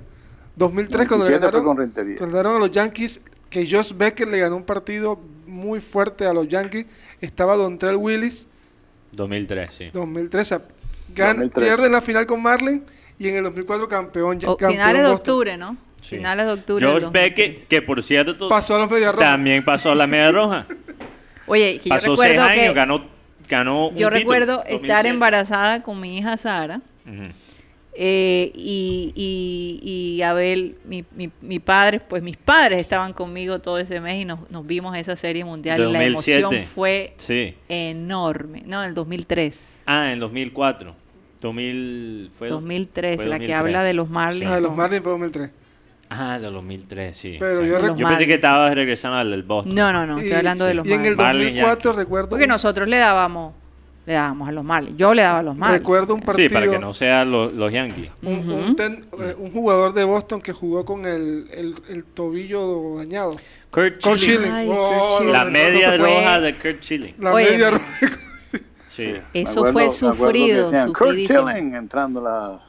2003 0.57 1.09
cuando 1.09 1.27
97 1.27 1.41
fue 1.41 1.47
ganaron, 1.51 1.65
con 1.65 1.77
Rentería. 1.77 2.17
cuando 2.19 2.37
ganaron 2.37 2.57
a 2.63 2.67
los 2.67 2.71
Yankees, 2.71 3.21
que 3.51 3.69
Josh 3.69 3.93
Becker 3.95 4.29
le 4.29 4.39
ganó 4.39 4.57
un 4.57 4.63
partido 4.65 5.21
muy 5.47 5.81
fuerte 5.81 6.25
a 6.25 6.33
los 6.33 6.47
Yankees. 6.49 6.87
Estaba 7.21 7.57
Don 7.57 7.79
Trell 7.79 7.97
Willis, 7.97 8.47
2003, 9.13 9.71
sí. 9.75 9.91
2003. 9.93 10.41
o 10.41 10.45
sea, 10.45 10.59
gan- 11.15 11.35
2003. 11.35 11.67
Pierden 11.69 11.93
la 11.93 12.01
final 12.01 12.27
con 12.27 12.41
Marlin 12.41 12.85
y 13.19 13.29
en 13.29 13.37
el 13.37 13.43
2004 13.43 13.89
campeón. 13.89 14.39
O- 14.47 14.57
campeón 14.57 14.71
finales 14.73 15.03
de 15.03 15.09
octubre, 15.09 15.57
¿no? 15.57 15.77
Sí. 16.03 16.17
Finales 16.17 16.47
de 16.47 16.53
octubre. 16.53 16.81
George 16.85 17.01
2003. 17.07 17.13
Beckett, 17.37 17.69
que 17.69 17.83
por 17.83 18.03
cierto 18.03 18.49
Pasó 18.49 18.77
a 18.77 18.79
los 18.81 18.91
Medias 18.91 19.13
Rojas. 19.15 19.31
también 19.31 19.65
pasó 19.65 19.93
a 19.93 19.95
la 19.95 20.07
media 20.07 20.31
roja. 20.31 20.67
Oye, 21.47 21.79
que 21.83 21.89
yo 21.89 21.95
Pasó 21.95 22.17
seis 22.17 22.31
recuerdo 22.33 22.43
años, 22.51 22.65
que 22.67 22.73
ganó, 22.73 23.05
ganó 23.49 23.89
un 23.89 23.97
yo 23.97 24.09
título, 24.09 24.11
recuerdo 24.11 24.53
estar 24.61 24.73
2007. 24.73 25.09
embarazada 25.09 25.83
con 25.83 26.01
mi 26.01 26.17
hija 26.19 26.37
Sara 26.37 26.81
Ujú. 27.07 27.25
eh, 27.95 28.53
y, 28.55 29.13
y, 29.83 30.17
y 30.17 30.23
Abel, 30.23 30.77
mi, 30.85 31.05
mi, 31.17 31.31
mi 31.41 31.59
padre, 31.59 31.99
pues 32.01 32.23
mis 32.23 32.37
padres 32.37 32.79
estaban 32.81 33.13
conmigo 33.13 33.59
todo 33.59 33.79
ese 33.79 34.01
mes 34.01 34.23
y 34.23 34.25
nos, 34.25 34.49
nos 34.51 34.65
vimos 34.67 34.97
esa 34.97 35.17
serie 35.17 35.45
mundial 35.45 35.81
y 35.81 35.83
la 35.93 35.99
2007. 36.01 36.39
emoción 36.41 36.65
fue 36.75 37.15
Sí. 37.17 37.55
enorme. 37.69 38.63
No, 38.67 38.83
en 38.83 38.89
el 38.91 38.95
2003. 38.95 39.65
Ah, 39.87 40.13
en 40.13 40.21
2004. 40.21 40.95
2000, 41.41 42.31
fue 42.39 42.49
2003, 42.49 43.17
fue 43.17 43.25
la 43.27 43.39
que 43.39 43.47
2003. 43.47 43.57
habla 43.59 43.83
de 43.83 43.95
los 43.95 44.09
Marlins. 44.11 44.51
Ah, 44.51 44.57
de 44.57 44.61
los 44.61 44.77
Marlins 44.77 45.03
fue 45.03 45.13
2003. 45.13 45.51
Ah, 46.13 46.39
de 46.41 46.51
2003, 46.51 47.17
sí. 47.17 47.37
Pero 47.39 47.65
yo 47.65 47.79
Yo 47.79 47.81
pensé 47.81 47.95
que 47.97 48.03
Marlins. 48.05 48.33
estabas 48.33 48.75
regresando 48.75 49.17
al 49.19 49.31
del 49.31 49.43
Boston. 49.45 49.75
No, 49.75 49.93
no, 49.93 50.07
no, 50.07 50.17
estoy 50.19 50.31
Y- 50.33 50.35
hablando 50.35 50.65
de 50.65 50.75
los 50.75 50.87
Y 50.87 50.93
en 50.93 51.05
el 51.07 51.17
Marlins. 51.17 51.19
Marlins 51.19 51.45
2004 51.55 51.91
Yankees. 51.93 52.05
recuerdo, 52.05 52.29
Porque 52.31 52.47
nosotros 52.49 52.89
le 52.89 52.97
dábamos, 52.99 53.55
le 54.07 54.15
dábamos 54.15 54.49
a 54.49 54.53
los 54.53 54.65
Marlins. 54.65 54.97
Yo 54.99 55.15
le 55.15 55.23
daba 55.23 55.39
a 55.39 55.43
los 55.45 55.57
Marlins. 55.57 55.79
recuerdo 55.79 56.15
un 56.15 56.21
Sí, 56.21 56.27
partido. 56.27 56.51
para 56.53 56.69
que 56.69 56.79
no 56.81 56.93
sean 56.95 57.31
los, 57.31 57.53
los 57.53 57.73
Yankees. 57.73 58.11
un, 58.23 58.39
Ujú. 58.41 58.55
un 58.55 58.77
ten- 58.77 59.05
eh, 59.21 59.37
un 59.39 59.53
jugador 59.53 59.95
de 59.95 60.03
Boston 60.03 60.41
que 60.41 60.53
jugó 60.53 60.85
con 60.85 61.07
el, 61.07 61.47
el, 61.53 61.75
el 61.89 62.05
tobillo 62.05 62.97
dañado. 62.97 63.31
Kurt, 63.71 64.03
Kurt 64.03 64.17
Schilling. 64.19 64.39
Schilling. 64.41 64.53
Ay, 64.53 64.69
Oh, 64.69 64.75
Kurt 64.75 65.15
Schilling. 65.19 65.33
La 65.33 65.45
media 65.45 65.97
roja 65.97 66.41
de 66.41 66.55
Kurt 66.57 66.83
Schilling. 66.83 67.15
La 67.21 67.33
Oye, 67.35 67.51
media 67.53 67.67
me- 67.71 67.79
roja. 67.79 67.87
Sí. 68.89 69.15
Eso 69.33 69.61
acuerdo- 69.65 69.73
fue 69.73 69.91
sufrido, 69.93 70.71
Kurt. 70.93 71.13
Schilling 71.17 71.75
entrando 71.77 72.21
la, 72.21 72.61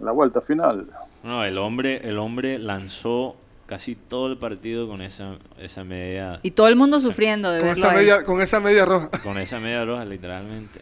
la 0.00 0.12
vuelta 0.12 0.40
final. 0.40 0.86
No, 1.22 1.44
el 1.44 1.58
hombre, 1.58 2.00
el 2.08 2.18
hombre 2.18 2.58
lanzó 2.58 3.36
casi 3.66 3.94
todo 3.96 4.28
el 4.28 4.38
partido 4.38 4.88
con 4.88 5.02
esa, 5.02 5.36
esa 5.60 5.84
media, 5.84 6.40
Y 6.42 6.52
todo 6.52 6.68
el 6.68 6.76
mundo 6.76 7.00
sufriendo 7.00 7.50
de 7.50 7.58
Con 7.58 7.68
verlo 7.68 7.84
esa, 7.86 7.94
media, 7.96 8.24
con 8.24 8.40
esa 8.40 8.60
media 8.60 8.84
roja. 8.86 9.10
con 9.22 9.36
esa 9.38 9.60
media 9.60 9.84
roja, 9.84 10.04
literalmente. 10.04 10.80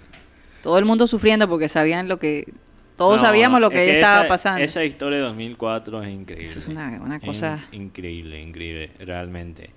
Todo 0.62 0.78
el 0.78 0.84
mundo 0.84 1.06
sufriendo 1.06 1.48
porque 1.48 1.68
sabían 1.68 2.09
lo 2.09 2.18
que... 2.18 2.52
Todos 2.97 3.20
No, 3.20 3.26
sabíamos 3.26 3.60
lo 3.60 3.66
es 3.66 3.72
que, 3.74 3.90
estaba 4.01 4.20
esa- 4.20 4.28
pasando. 4.28 4.64
Esa 4.64 4.82
historia 4.84 5.18
de 5.18 5.24
2004 5.24 6.02
es 6.02 6.09
increíble. 6.10 6.44
Eso 6.51 6.59
es 6.60 6.68
una- 6.68 6.98
una 7.02 7.16
In- 7.16 7.20
cosa- 7.20 7.59
increíble, 7.72 8.40
increíble, 8.40 8.90
realmente. 9.01 9.70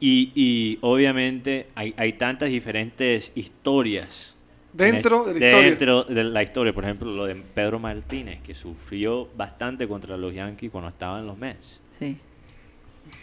Y, 0.00 0.32
y 0.34 0.78
obviamente 0.82 1.68
hay, 1.74 1.94
hay 1.96 2.14
tantas 2.14 2.48
diferentes 2.50 3.32
historias. 3.34 4.34
En 4.78 4.92
Dentro 4.94 5.24
de 5.24 5.32
la 5.40 5.46
historia. 5.46 5.68
Dentro 5.70 6.04
de 6.04 6.24
la 6.24 6.42
historia. 6.42 6.72
Por 6.72 6.84
ejemplo, 6.84 7.10
lo 7.12 7.24
de 7.26 7.34
Pedro 7.34 7.78
Martínez, 7.78 8.40
que 8.42 8.54
sufrió 8.54 9.28
bastante 9.36 9.86
contra 9.88 10.16
los 10.16 10.34
Yankees 10.34 10.70
cuando 10.70 10.88
estaban 10.90 11.20
en 11.20 11.26
los 11.26 11.38
Mets. 11.38 11.80
Sí. 11.98 12.16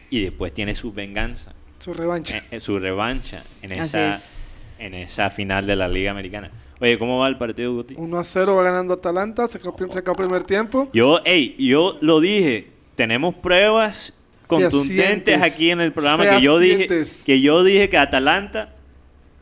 Y 0.10 0.22
después 0.22 0.54
tiene 0.54 0.76
su 0.76 0.92
venganza, 0.94 1.54
Su 1.80 1.94
revancha. 1.94 2.38
eh, 2.38 2.44
eh, 2.52 2.60
su 2.60 2.80
revancha 2.80 3.44
en 3.62 3.72
Así 3.74 3.82
esa, 3.98 4.14
es. 4.14 4.32
en 4.80 4.94
esa 4.94 5.30
final 5.30 5.66
de 5.66 5.76
la 5.76 5.88
Liga 5.88 6.12
Americana. 6.12 6.52
Oye, 6.80 6.98
¿cómo 7.00 7.20
va 7.20 7.28
el 7.28 7.38
partido, 7.38 7.74
Guti? 7.74 7.96
1 7.98 8.20
a 8.20 8.24
0 8.24 8.56
va 8.56 8.64
ganando 8.64 8.94
Atalanta. 8.96 9.48
Se 9.48 9.58
acabó, 9.58 9.76
el 9.80 10.16
primer 10.16 10.44
tiempo. 10.44 10.90
Yo, 10.94 11.20
hey, 11.26 11.56
yo 11.58 11.98
lo 12.02 12.20
dije, 12.20 12.68
tenemos 12.96 13.36
pruebas 13.36 14.14
contundentes 14.48 15.42
aquí 15.42 15.72
en 15.72 15.82
el 15.82 15.94
programa 15.94 16.30
que 16.30 16.42
yo 16.42 16.60
dije 16.60 16.88
que 17.26 17.42
yo 17.42 17.64
dije 17.64 17.90
que 17.90 17.98
Atalanta 17.98 18.74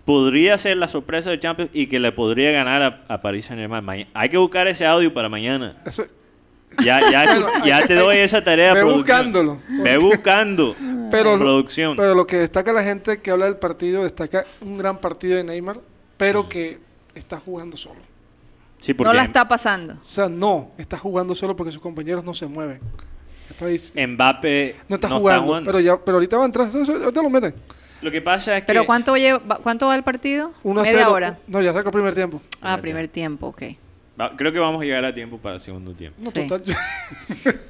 podría 0.05 0.57
ser 0.57 0.77
la 0.77 0.87
sorpresa 0.87 1.29
de 1.29 1.39
Champions 1.39 1.71
y 1.73 1.87
que 1.87 1.99
le 1.99 2.11
podría 2.11 2.51
ganar 2.51 2.81
a, 2.81 3.05
a 3.13 3.21
Paris 3.21 3.45
Saint-Germain. 3.45 3.83
Maña- 3.83 4.07
Hay 4.13 4.29
que 4.29 4.37
buscar 4.37 4.67
ese 4.67 4.85
audio 4.85 5.13
para 5.13 5.29
mañana. 5.29 5.81
Eso, 5.85 6.05
Ya, 6.83 7.01
ya, 7.11 7.25
Bueno, 7.39 7.65
ya 7.65 7.85
te 7.87 7.95
doy 7.95 8.17
esa 8.17 8.43
tarea. 8.43 8.73
ve 8.73 8.83
buscándolo. 8.83 9.59
Ve 9.69 9.97
buscando. 9.97 10.75
Pero, 11.11 11.37
producción. 11.37 11.97
pero 11.97 12.15
lo 12.15 12.25
que 12.25 12.37
destaca 12.37 12.71
la 12.71 12.83
gente 12.83 13.21
que 13.21 13.31
habla 13.31 13.43
del 13.43 13.57
partido, 13.57 14.03
destaca 14.03 14.45
un 14.61 14.77
gran 14.77 14.97
partido 14.97 15.35
de 15.35 15.43
Neymar, 15.43 15.77
pero 16.15 16.47
que 16.47 16.79
está 17.13 17.37
jugando 17.37 17.75
solo. 17.75 17.99
sí, 18.79 18.93
No 18.93 18.97
porque 18.99 19.13
la 19.17 19.23
está 19.23 19.45
pasando. 19.45 19.95
O 19.95 20.03
sea, 20.05 20.29
no, 20.29 20.71
está 20.77 20.97
jugando 20.97 21.35
solo 21.35 21.53
porque 21.53 21.73
sus 21.73 21.81
compañeros 21.81 22.23
no 22.23 22.33
se 22.33 22.47
mueven. 22.47 22.79
Está 23.49 23.67
dic- 23.69 24.07
Mbappé 24.07 24.77
no 24.87 24.95
está 24.95 25.09
jugando, 25.09 25.61
pero 25.65 25.81
ya 25.81 25.97
pero 25.99 26.15
ahorita 26.15 26.37
va 26.37 26.43
a 26.43 26.45
entrar, 26.45 26.69
ahorita 26.73 27.21
lo 27.21 27.29
meten. 27.29 27.53
Lo 28.01 28.11
que 28.11 28.21
pasa 28.21 28.57
es 28.57 28.63
que 28.63 28.67
¿Pero 28.67 28.85
cuánto, 28.85 29.15
lleva, 29.15 29.39
cuánto 29.61 29.87
va 29.87 29.95
el 29.95 30.03
partido? 30.03 30.51
1 30.63 30.79
a 30.81 30.83
Media 30.83 30.99
0. 31.01 31.11
hora. 31.13 31.37
No, 31.47 31.61
ya 31.61 31.71
saca 31.73 31.89
el 31.89 31.93
primer 31.93 32.13
tiempo. 32.15 32.41
Ah, 32.61 32.77
primer 32.81 33.07
tiempo, 33.07 33.47
ok. 33.47 33.63
Va- 34.19 34.35
Creo 34.35 34.51
que 34.51 34.59
vamos 34.59 34.81
a 34.81 34.85
llegar 34.85 35.05
a 35.05 35.13
tiempo 35.13 35.37
para 35.37 35.55
el 35.55 35.61
segundo 35.61 35.93
tiempo. 35.93 36.19
No, 36.21 36.31
Sí. 36.31 36.47
total. 36.47 36.75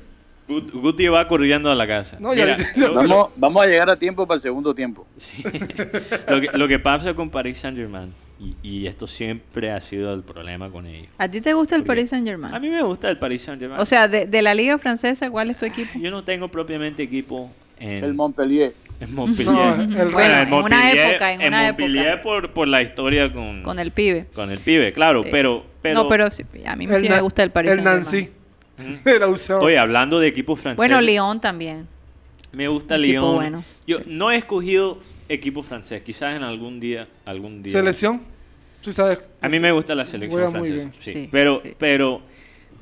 Gut- 0.47 0.71
Guti 0.73 1.07
va 1.07 1.27
corriendo 1.27 1.71
a 1.71 1.75
la 1.75 1.87
casa. 1.87 2.17
No, 2.19 2.33
ya- 2.33 2.45
Mira, 2.45 2.57
ya- 2.75 2.87
lo- 2.87 2.93
Vamos, 2.95 3.29
vamos 3.35 3.61
a 3.61 3.67
llegar 3.67 3.89
a 3.89 3.95
tiempo 3.97 4.27
para 4.27 4.35
el 4.35 4.41
segundo 4.41 4.73
tiempo. 4.75 5.05
lo, 6.27 6.41
que, 6.41 6.49
lo 6.57 6.67
que 6.67 6.79
pasa 6.79 7.13
con 7.13 7.29
Paris 7.29 7.59
Saint 7.59 7.77
Germain, 7.77 8.13
y, 8.39 8.55
y 8.63 8.87
esto 8.87 9.07
siempre 9.07 9.71
ha 9.71 9.79
sido 9.79 10.13
el 10.13 10.23
problema 10.23 10.69
con 10.69 10.87
ellos. 10.87 11.07
¿A 11.17 11.27
ti 11.29 11.39
te 11.41 11.53
gusta 11.53 11.75
el. 11.75 11.83
Paris 11.83 12.09
Saint 12.09 12.27
Germain? 12.27 12.53
A 12.53 12.59
mí 12.59 12.69
me 12.69 12.81
gusta 12.81 13.09
el 13.09 13.17
Paris 13.17 13.43
Saint 13.43 13.61
Germain. 13.61 13.79
O 13.79 13.85
sea, 13.85 14.07
de, 14.07 14.25
de 14.25 14.41
la 14.41 14.53
liga 14.53 14.77
francesa, 14.77 15.29
¿cuál 15.29 15.51
es 15.51 15.57
tu 15.57 15.65
equipo? 15.65 15.97
yo 15.99 16.09
no 16.11 16.23
tengo 16.23 16.47
propiamente 16.49 17.03
equipo 17.03 17.49
en, 17.79 18.03
El 18.03 18.13
Montpellier. 18.13 18.73
En 19.01 19.15
Montpellier. 19.15 19.53
No, 19.53 19.73
el 20.01 20.09
Bueno, 20.09 20.11
Rennes. 20.17 20.49
en 20.51 20.53
En 20.57 20.63
una 20.63 20.91
época, 20.91 21.33
en 21.33 21.41
en 21.41 21.47
una 21.49 21.63
Montpellier 21.63 22.05
época. 22.07 22.21
por, 22.23 22.51
por 22.51 22.67
la 22.67 22.81
historia 22.81 23.31
con, 23.33 23.61
Con 23.63 23.79
el 23.79 23.91
pibe. 23.91 24.27
con 24.33 24.51
el 24.51 24.59
pibe, 24.59 24.93
claro, 24.93 25.23
Sí. 25.23 25.29
pero, 25.31 25.65
pero... 25.81 26.03
no, 26.03 26.07
pero 26.07 26.31
sí, 26.31 26.43
a 26.65 26.75
mí 26.75 26.87
sí 26.87 27.09
me 27.09 27.19
gusta 27.21 27.43
el 27.43 27.51
Paris 27.51 27.71
El 27.71 27.83
Saint 27.83 27.85
Nancy. 27.97 28.29
Germain. 28.77 29.01
Era 29.05 29.27
usado. 29.27 29.61
Oye, 29.61 29.77
hablando 29.77 30.19
de 30.19 30.27
equipos 30.27 30.59
franceses... 30.59 30.77
Bueno, 30.77 31.01
Lyon 31.01 31.39
también. 31.41 31.87
Me 32.51 32.67
gusta 32.67 32.95
Equipo 32.95 33.07
Lyon. 33.11 33.35
bueno, 33.35 33.63
Yo 33.87 33.99
sí. 33.99 34.05
no 34.07 34.31
he 34.31 34.37
escogido 34.37 34.99
equipo 35.29 35.63
francés, 35.63 36.01
quizás 36.03 36.35
en 36.35 36.43
algún 36.43 36.79
día, 36.79 37.07
algún 37.25 37.63
día. 37.63 37.71
Selección. 37.71 38.21
Tú 38.81 38.91
sabes. 38.91 39.21
A 39.41 39.47
mí 39.47 39.59
me 39.59 39.71
gusta 39.71 39.93
la 39.95 40.05
selección 40.05 40.51
francesa, 40.51 40.73
bien. 40.75 40.91
sí. 40.99 41.13
Sí, 41.13 41.29
pero, 41.31 41.61
sí. 41.63 41.73
pero 41.77 42.21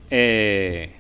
eh, 0.10 0.92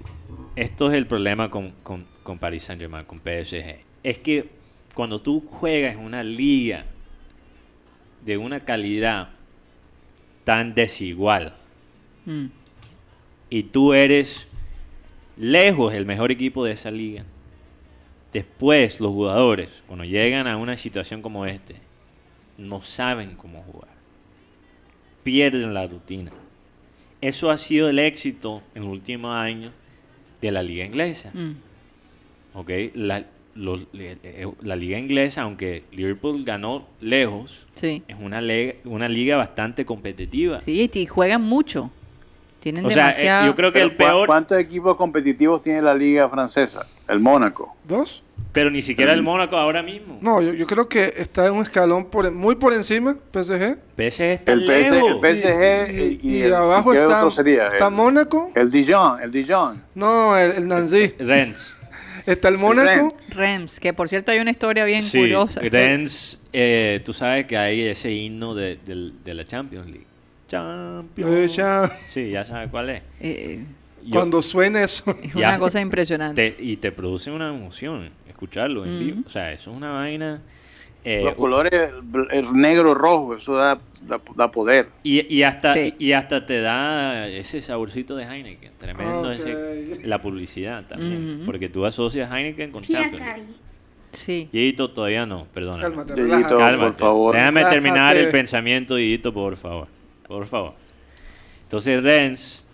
esto 0.56 0.92
es 0.92 0.98
el 0.98 1.08
problema 1.08 1.50
con, 1.50 1.72
con, 1.84 2.06
con 2.24 2.38
Paris 2.38 2.64
Saint 2.64 2.82
Germain, 2.82 3.06
con 3.06 3.20
PSG. 3.20 3.78
Es 4.04 4.18
que 4.20 4.50
cuando 5.00 5.22
tú 5.22 5.40
juegas 5.40 5.94
en 5.94 6.02
una 6.02 6.24
liga 6.24 6.84
de 8.26 8.38
una 8.38 8.60
calidad 8.60 9.30
tan 10.44 10.76
desigual 10.76 11.56
Mm. 12.26 12.48
y 13.50 13.64
tú 13.64 13.94
eres 13.94 14.46
lejos 15.38 15.94
el 15.94 16.06
mejor 16.06 16.32
equipo 16.32 16.66
de 16.66 16.74
esa 16.74 16.92
liga, 16.92 17.24
después 18.34 19.00
los 19.00 19.12
jugadores, 19.14 19.70
cuando 19.88 20.04
llegan 20.04 20.48
a 20.48 20.58
una 20.58 20.76
situación 20.76 21.22
como 21.22 21.46
este, 21.46 21.76
no 22.58 22.82
saben 22.82 23.38
cómo 23.38 23.64
jugar. 23.64 23.94
Pierden 25.24 25.74
la 25.74 25.88
rutina. 25.88 26.32
Eso 27.22 27.50
ha 27.50 27.58
sido 27.58 27.88
el 27.88 28.00
éxito 28.00 28.62
en 28.76 28.84
los 28.84 28.92
últimos 28.92 29.34
años 29.34 29.72
de 30.42 30.52
la 30.52 30.62
liga 30.62 30.84
inglesa. 30.84 31.32
Mm. 31.34 31.52
¿ok? 32.54 32.70
La, 32.96 33.26
los- 33.60 33.82
eh, 33.94 34.18
eh, 34.24 34.48
la 34.62 34.76
liga 34.76 34.98
inglesa, 34.98 35.42
aunque 35.42 35.84
Liverpool 35.92 36.44
ganó 36.44 36.88
lejos, 37.02 37.68
Sí. 37.74 38.02
es 38.08 38.16
una, 38.20 38.42
lega- 38.42 38.76
una 38.86 39.08
liga 39.10 39.36
bastante 39.38 39.86
competitiva. 39.86 40.60
Sí, 40.62 40.90
y 40.94 41.06
juegan 41.06 41.42
mucho. 41.44 41.92
Tienen 42.62 42.86
O 42.86 42.90
sea, 42.90 43.04
eh, 43.10 43.12
demasiado... 43.14 43.46
yo 43.48 43.56
creo 43.56 43.72
que 43.72 43.82
el 43.82 43.92
¿cu- 43.92 43.98
peor, 43.98 44.28
¿Cuántos 44.28 44.58
equipos 44.60 44.98
competitivos 44.98 45.64
tiene 45.64 45.82
la 45.82 45.94
liga 45.94 46.28
francesa? 46.30 46.86
El 47.08 47.20
Mónaco. 47.20 47.76
¿Dos? 47.84 48.24
pero 48.52 48.72
ni 48.72 48.82
siquiera 48.82 49.14
el 49.14 49.22
Mónaco 49.22 49.56
ahora 49.58 49.84
mismo. 49.84 50.18
No, 50.22 50.42
yo, 50.42 50.54
yo 50.54 50.66
creo 50.66 50.90
que 50.90 51.14
está 51.18 51.46
en 51.46 51.54
un 51.54 51.62
escalón 51.62 52.06
por, 52.06 52.32
muy 52.32 52.56
por 52.56 52.74
encima, 52.74 53.16
PSG. 53.32 53.78
PSG 53.96 54.22
está 54.24 54.54
El, 54.54 54.68
el. 54.70 55.20
PSG 55.22 55.92
y, 55.92 56.20
y, 56.28 56.38
y 56.38 56.42
el- 56.44 56.56
abajo 56.56 56.92
¿qué 56.92 56.98
está, 57.04 57.18
otro 57.20 57.32
sería? 57.32 57.68
está 57.68 57.88
el, 57.90 57.94
Mónaco. 57.94 58.50
el 58.56 58.72
Dijon, 58.72 59.22
el 59.22 59.30
Dijon. 59.32 59.84
No, 59.94 60.36
el, 60.36 60.52
el 60.54 60.68
Nancy. 60.68 61.14
Rennes. 61.20 61.79
Está 62.30 62.48
el 62.50 62.58
Mónaco. 62.58 63.16
Rems, 63.30 63.80
que 63.80 63.92
por 63.94 64.08
cierto 64.08 64.32
hay 64.32 64.40
una 64.40 64.52
historia 64.52 64.86
bien 64.86 65.04
Sí, 65.04 65.18
curiosa. 65.20 65.62
Rennes, 65.62 66.40
eh, 66.54 67.02
tú 67.04 67.12
sabes 67.12 67.46
que 67.46 67.58
hay 67.58 67.82
ese 67.82 68.12
himno 68.12 68.54
de, 68.54 68.78
la 69.26 69.46
Champions 69.48 69.88
League. 69.90 70.06
Champions. 70.48 71.32
Eh, 71.32 71.48
ya, 71.48 72.00
Sí, 72.06 72.30
ya 72.30 72.44
sabes 72.44 72.70
cuál 72.70 72.90
es. 72.92 73.04
Eh, 73.20 73.64
Yo- 74.04 74.12
cuando 74.12 74.42
suene 74.42 74.84
eso. 74.84 75.04
es 75.24 75.34
Ya. 75.34 75.50
una 75.50 75.60
cosa 75.60 75.82
impresionante. 75.82 76.52
te- 76.52 76.64
y 76.64 76.78
te 76.78 76.92
produce 76.92 77.32
una 77.32 77.50
emoción 77.50 78.10
escucharlo 78.28 78.86
en 78.86 78.96
Ujú. 78.96 79.00
vivo. 79.06 79.22
O 79.26 79.30
sea, 79.30 79.52
eso 79.52 79.72
es 79.72 79.78
una 79.78 79.92
vaina. 79.92 80.42
Eh, 81.04 81.22
Los 81.24 81.36
colores 81.36 81.72
el, 81.74 82.28
el 82.32 82.54
negro 82.54 82.94
rojo, 82.94 83.36
eso 83.36 83.56
da, 83.56 83.80
da, 84.04 84.20
da 84.36 84.52
poder. 84.52 84.90
y, 85.04 85.34
y 85.34 85.44
hasta 85.44 85.74
Sí. 85.74 85.94
y 85.98 86.12
hasta 86.12 86.46
te 86.46 86.62
da 86.62 87.28
ese 87.28 87.62
saborcito 87.62 88.16
de 88.16 88.26
Heineken. 88.26 88.72
Tremendo 88.78 89.32
ese, 89.32 90.02
la 90.04 90.22
publicidad 90.22 90.86
también. 90.88 91.44
Porque 91.46 91.70
tú 91.70 91.86
asocias 91.86 92.30
Heineken 92.32 92.72
con 92.72 92.84
Champions. 92.84 93.24
Sí. 94.12 94.50
Dieguito, 94.52 94.90
todavía 94.90 95.26
no, 95.26 95.46
perdona. 95.54 95.82
Cálmate, 95.84 96.78
por 96.78 96.94
favor. 96.96 97.36
Déjame 97.36 97.64
terminar 97.66 98.18
el 98.18 98.30
pensamiento, 98.30 98.96
Dieguito, 98.96 99.34
por 99.34 99.56
favor. 99.56 99.88
Por 100.28 100.46
favor. 100.48 100.74
Entonces, 101.64 102.02
Rennes, 102.04 102.66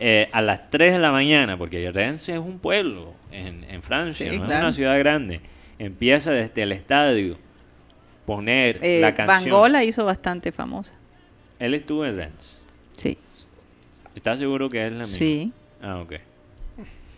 eh, 0.00 0.28
a 0.32 0.40
las 0.42 0.70
3 0.70 0.94
de 0.94 0.98
la 0.98 1.12
mañana, 1.12 1.56
porque 1.56 1.90
Rennes 1.92 2.28
es 2.28 2.38
un 2.38 2.58
pueblo 2.58 3.12
en, 3.30 3.64
en 3.64 3.82
Francia, 3.82 4.28
Sí, 4.30 4.36
no 4.38 4.44
es 4.44 4.50
una 4.50 4.72
ciudad 4.72 4.98
grande, 4.98 5.40
empieza 5.78 6.32
desde 6.32 6.62
el 6.62 6.72
estadio 6.72 7.36
poner 8.26 8.78
Eh, 8.82 9.00
la 9.00 9.08
Van 9.12 9.26
canción. 9.26 9.50
Gogh 9.60 9.68
la 9.70 9.84
hizo 9.84 10.04
bastante 10.04 10.52
famosa. 10.52 10.92
Él 11.58 11.74
estuvo 11.74 12.04
en 12.04 12.16
Rennes. 12.16 12.58
Sí. 12.96 13.18
¿Estás 14.14 14.38
seguro 14.38 14.68
que 14.68 14.84
es 14.86 14.92
la 14.92 14.98
misma? 15.04 15.16
Sí. 15.18 15.52
Ah, 15.82 16.00
ok. 16.00 16.14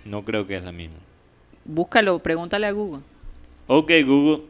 No 0.05 0.23
creo 0.25 0.47
que 0.47 0.57
es 0.57 0.63
la 0.65 0.73
misma. 0.73 0.97
Búscalo, 1.65 2.19
pregúntale 2.19 2.67
a 2.67 2.73
Google. 2.73 3.03
Ok, 3.67 3.91
Google. 4.07 4.43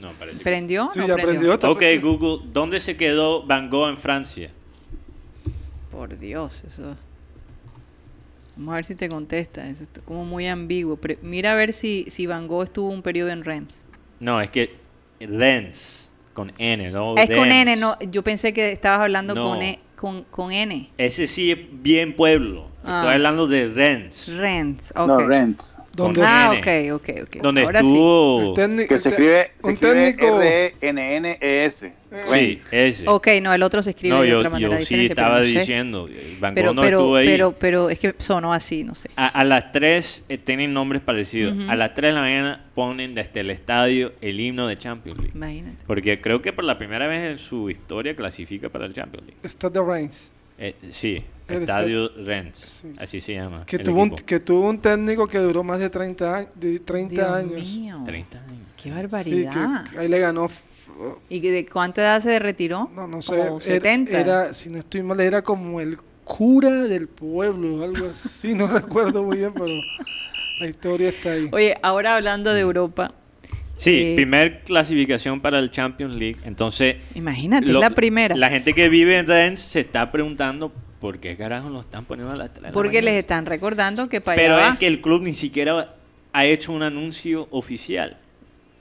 No, 0.00 0.10
parece 0.12 0.38
que- 0.38 0.44
¿Prendió? 0.44 0.88
Sí, 0.92 0.98
No 0.98 1.06
ya 1.06 1.14
aprendió. 1.14 1.52
está 1.52 1.70
Ok. 1.70 1.82
Google, 2.00 2.46
¿dónde 2.52 2.80
se 2.80 2.96
quedó 2.96 3.44
Van 3.44 3.70
Gogh 3.70 3.88
en 3.88 3.96
Francia? 3.98 4.50
Por 5.90 6.18
Dios, 6.18 6.64
eso. 6.64 6.96
Vamos 8.56 8.72
a 8.72 8.76
ver 8.76 8.84
si 8.84 8.94
te 8.94 9.08
contesta. 9.08 9.66
Eso 9.68 9.82
está 9.82 10.00
como 10.02 10.24
muy 10.24 10.46
ambiguo. 10.46 10.96
Pre- 10.96 11.18
mira 11.22 11.52
a 11.52 11.54
ver 11.54 11.72
si, 11.72 12.06
si 12.08 12.26
Van 12.26 12.46
Gogh 12.48 12.64
estuvo 12.64 12.88
un 12.90 13.02
periodo 13.02 13.30
en 13.30 13.44
Reims. 13.44 13.82
No, 14.20 14.40
es 14.40 14.50
que 14.50 14.74
Rennes, 15.20 16.10
con 16.32 16.52
N, 16.58 16.90
no 16.90 17.16
es 17.16 17.30
con. 17.30 17.50
N, 17.50 17.76
no. 17.76 17.98
Yo 18.00 18.22
pensé 18.22 18.52
que 18.52 18.72
estabas 18.72 19.00
hablando 19.00 19.34
No. 19.34 19.48
con, 19.50 19.62
e- 19.62 19.78
con, 19.96 20.24
con 20.24 20.52
N. 20.52 20.90
Ese 20.98 21.26
sí 21.26 21.50
es 21.50 21.58
bien 21.82 22.14
pueblo. 22.14 22.68
Ah. 22.84 22.98
Estoy 23.00 23.14
hablando 23.14 23.46
de 23.46 23.68
Rennes. 23.68 24.26
Rennes, 24.28 24.92
ok. 24.96 25.06
No, 25.08 25.18
Rents. 25.20 25.78
¿Dónde, 25.94 26.20
Con 26.20 26.28
Ah, 26.28 26.54
N. 26.54 26.92
ok, 26.92 27.00
ok, 27.02 27.16
ok. 27.24 27.36
Donde 27.42 27.62
Ahora 27.62 27.80
sí. 27.80 27.86
estuvo... 27.86 28.54
técnico- 28.54 28.88
Que 28.88 28.98
se 28.98 29.08
escribe, 29.10 29.50
se 29.58 29.66
un 29.66 29.72
escribe 29.74 29.94
técnico. 30.14 30.40
R-E-N-N-E-S. 30.42 31.92
Sí, 32.32 32.60
ese. 32.70 33.08
Ok, 33.08 33.28
no, 33.42 33.52
el 33.54 33.62
otro 33.62 33.82
se 33.82 33.90
escribe 33.90 34.14
no, 34.14 34.22
de 34.22 34.28
yo, 34.28 34.38
otra 34.38 34.50
manera 34.50 34.78
yo 34.78 34.84
sí 34.84 34.94
diferente. 34.96 35.14
pero 35.14 35.26
estaba 35.26 35.40
no 35.40 35.46
sé. 35.46 35.58
diciendo. 35.60 36.08
Van 36.40 36.54
Pero, 36.54 36.72
no 36.74 36.82
pero, 36.82 36.98
estuvo 36.98 37.16
ahí. 37.16 37.26
pero, 37.26 37.52
pero 37.52 37.90
es 37.90 37.98
que 37.98 38.14
sonó 38.18 38.52
así, 38.52 38.84
no 38.84 38.94
sé. 38.94 39.08
A, 39.16 39.28
a 39.28 39.44
las 39.44 39.72
3 39.72 40.24
eh, 40.28 40.38
tienen 40.38 40.72
nombres 40.74 41.00
parecidos. 41.02 41.56
Ujú. 41.56 41.70
A 41.70 41.74
las 41.76 41.94
3 41.94 42.10
de 42.10 42.14
la 42.14 42.20
mañana 42.20 42.64
ponen 42.74 43.14
desde 43.14 43.40
el 43.40 43.50
estadio 43.50 44.12
el 44.20 44.40
himno 44.40 44.66
de 44.68 44.76
Champions 44.78 45.18
League. 45.20 45.32
Imagínate. 45.34 45.76
Porque 45.86 46.20
creo 46.20 46.42
que 46.42 46.52
por 46.52 46.64
la 46.64 46.76
primera 46.78 47.06
vez 47.06 47.30
en 47.32 47.38
su 47.38 47.70
historia 47.70 48.14
clasifica 48.16 48.68
para 48.68 48.86
el 48.86 48.94
Champions 48.94 49.26
League. 49.26 49.40
Stade 49.48 49.78
de 49.80 49.84
Reims. 49.86 50.32
Eh, 50.58 50.74
sí, 50.92 51.22
El 51.48 51.62
Estadio 51.62 52.08
Rennes. 52.24 52.58
Sí. 52.58 52.92
Así 52.98 53.20
se 53.20 53.34
llama. 53.34 53.64
Que 53.66 53.78
tuvo, 53.78 54.02
un, 54.02 54.10
que 54.10 54.40
tuvo 54.40 54.68
un 54.68 54.78
técnico 54.78 55.26
que 55.26 55.38
duró 55.38 55.62
más 55.64 55.80
de 55.80 55.90
30, 55.90 56.36
años- 56.36 56.50
de 56.54 56.78
30 56.80 57.14
Dios 57.42 57.52
años. 57.54 57.76
mío. 57.76 58.00
30 58.04 58.38
años. 58.38 58.58
Qué 58.76 58.82
Sí, 58.84 58.90
barbaridad. 58.90 59.84
que 59.90 59.98
ahí 59.98 60.08
le 60.08 60.18
ganó. 60.18 60.48
¿Y 61.28 61.40
que 61.40 61.50
de 61.50 61.66
cuánta 61.66 62.02
edad 62.02 62.20
se 62.20 62.38
retiró? 62.38 62.90
No, 62.94 63.06
no 63.08 63.22
sé. 63.22 63.36
Como 63.36 63.60
era- 63.60 63.64
70. 63.64 64.20
Era, 64.20 64.54
si 64.54 64.68
no 64.68 64.78
estoy 64.78 65.02
mal, 65.02 65.18
era 65.20 65.42
como 65.42 65.80
el 65.80 65.98
cura 66.24 66.70
del 66.84 67.08
pueblo, 67.08 67.82
algo 67.82 68.06
así. 68.12 68.54
No 68.54 68.66
recuerdo 68.68 69.22
muy 69.24 69.38
bien, 69.38 69.52
pero 69.52 69.66
la 70.60 70.66
historia 70.68 71.08
está 71.08 71.32
ahí. 71.32 71.48
Oye, 71.52 71.76
ahora 71.82 72.14
hablando 72.16 72.52
de 72.52 72.60
Europa, 72.60 73.14
Sí, 73.82 74.12
Eh, 74.12 74.14
primer 74.14 74.60
clasificación 74.62 75.40
para 75.40 75.58
el 75.58 75.70
Champions 75.72 76.14
League. 76.14 76.38
Entonces, 76.44 76.96
imagínate, 77.16 77.66
lo- 77.66 77.80
es 77.80 77.88
la 77.88 77.90
primera. 77.94 78.36
La 78.36 78.48
gente 78.48 78.74
que 78.74 78.88
vive 78.88 79.18
en 79.18 79.26
Rennes 79.26 79.60
se 79.60 79.80
está 79.80 80.12
preguntando 80.12 80.72
por 81.00 81.18
qué 81.18 81.36
carajo 81.36 81.68
lo 81.68 81.80
están 81.80 82.04
poniendo 82.04 82.32
a 82.32 82.36
3 82.36 82.54
de 82.54 82.60
la 82.60 82.72
porque 82.72 83.02
les 83.02 83.14
están 83.14 83.44
recordando 83.44 84.08
que 84.08 84.20
para 84.20 84.36
Pero 84.36 84.54
allá 84.54 84.66
es 84.68 84.74
va. 84.74 84.78
que 84.78 84.86
el 84.86 85.00
club 85.00 85.22
ni 85.22 85.34
siquiera 85.34 85.96
ha 86.32 86.44
hecho 86.46 86.72
un 86.72 86.82
anuncio 86.84 87.48
oficial. 87.50 88.18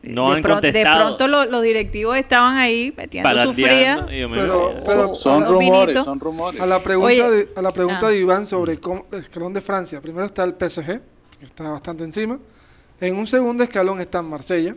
No 0.04 0.30
de, 0.32 0.36
han 0.38 0.42
pro- 0.44 0.56
de 0.58 0.62
contestado. 0.70 1.06
pronto 1.18 1.28
lo- 1.28 1.46
los 1.46 1.62
directivos 1.64 2.16
estaban 2.18 2.58
ahí 2.58 2.94
metiendo 2.96 3.44
su 3.44 3.54
fría. 3.54 4.06
Pero- 4.08 5.16
Son 5.16 5.46
rumores, 5.48 6.04
son 6.04 6.20
rumores. 6.20 6.62
A 6.62 6.66
la 6.68 6.82
pregunta, 6.84 7.08
Oye, 7.08 7.30
de, 7.32 7.50
a 7.56 7.62
la 7.64 7.72
pregunta 7.72 8.06
ah. 8.08 8.10
de 8.10 8.20
Iván 8.20 8.46
sobre 8.46 8.80
cómo, 8.80 9.08
el 9.12 9.20
escalón 9.20 9.54
de 9.54 9.62
Francia. 9.62 10.00
Primero 10.00 10.26
está 10.26 10.44
el 10.44 10.54
PSG, 10.54 11.02
que 11.40 11.46
está 11.46 11.70
bastante 11.70 12.04
encima. 12.04 12.38
En 13.00 13.16
un 13.16 13.26
segundo 13.26 13.64
escalón 13.64 14.00
están 14.00 14.26
Marsella, 14.30 14.76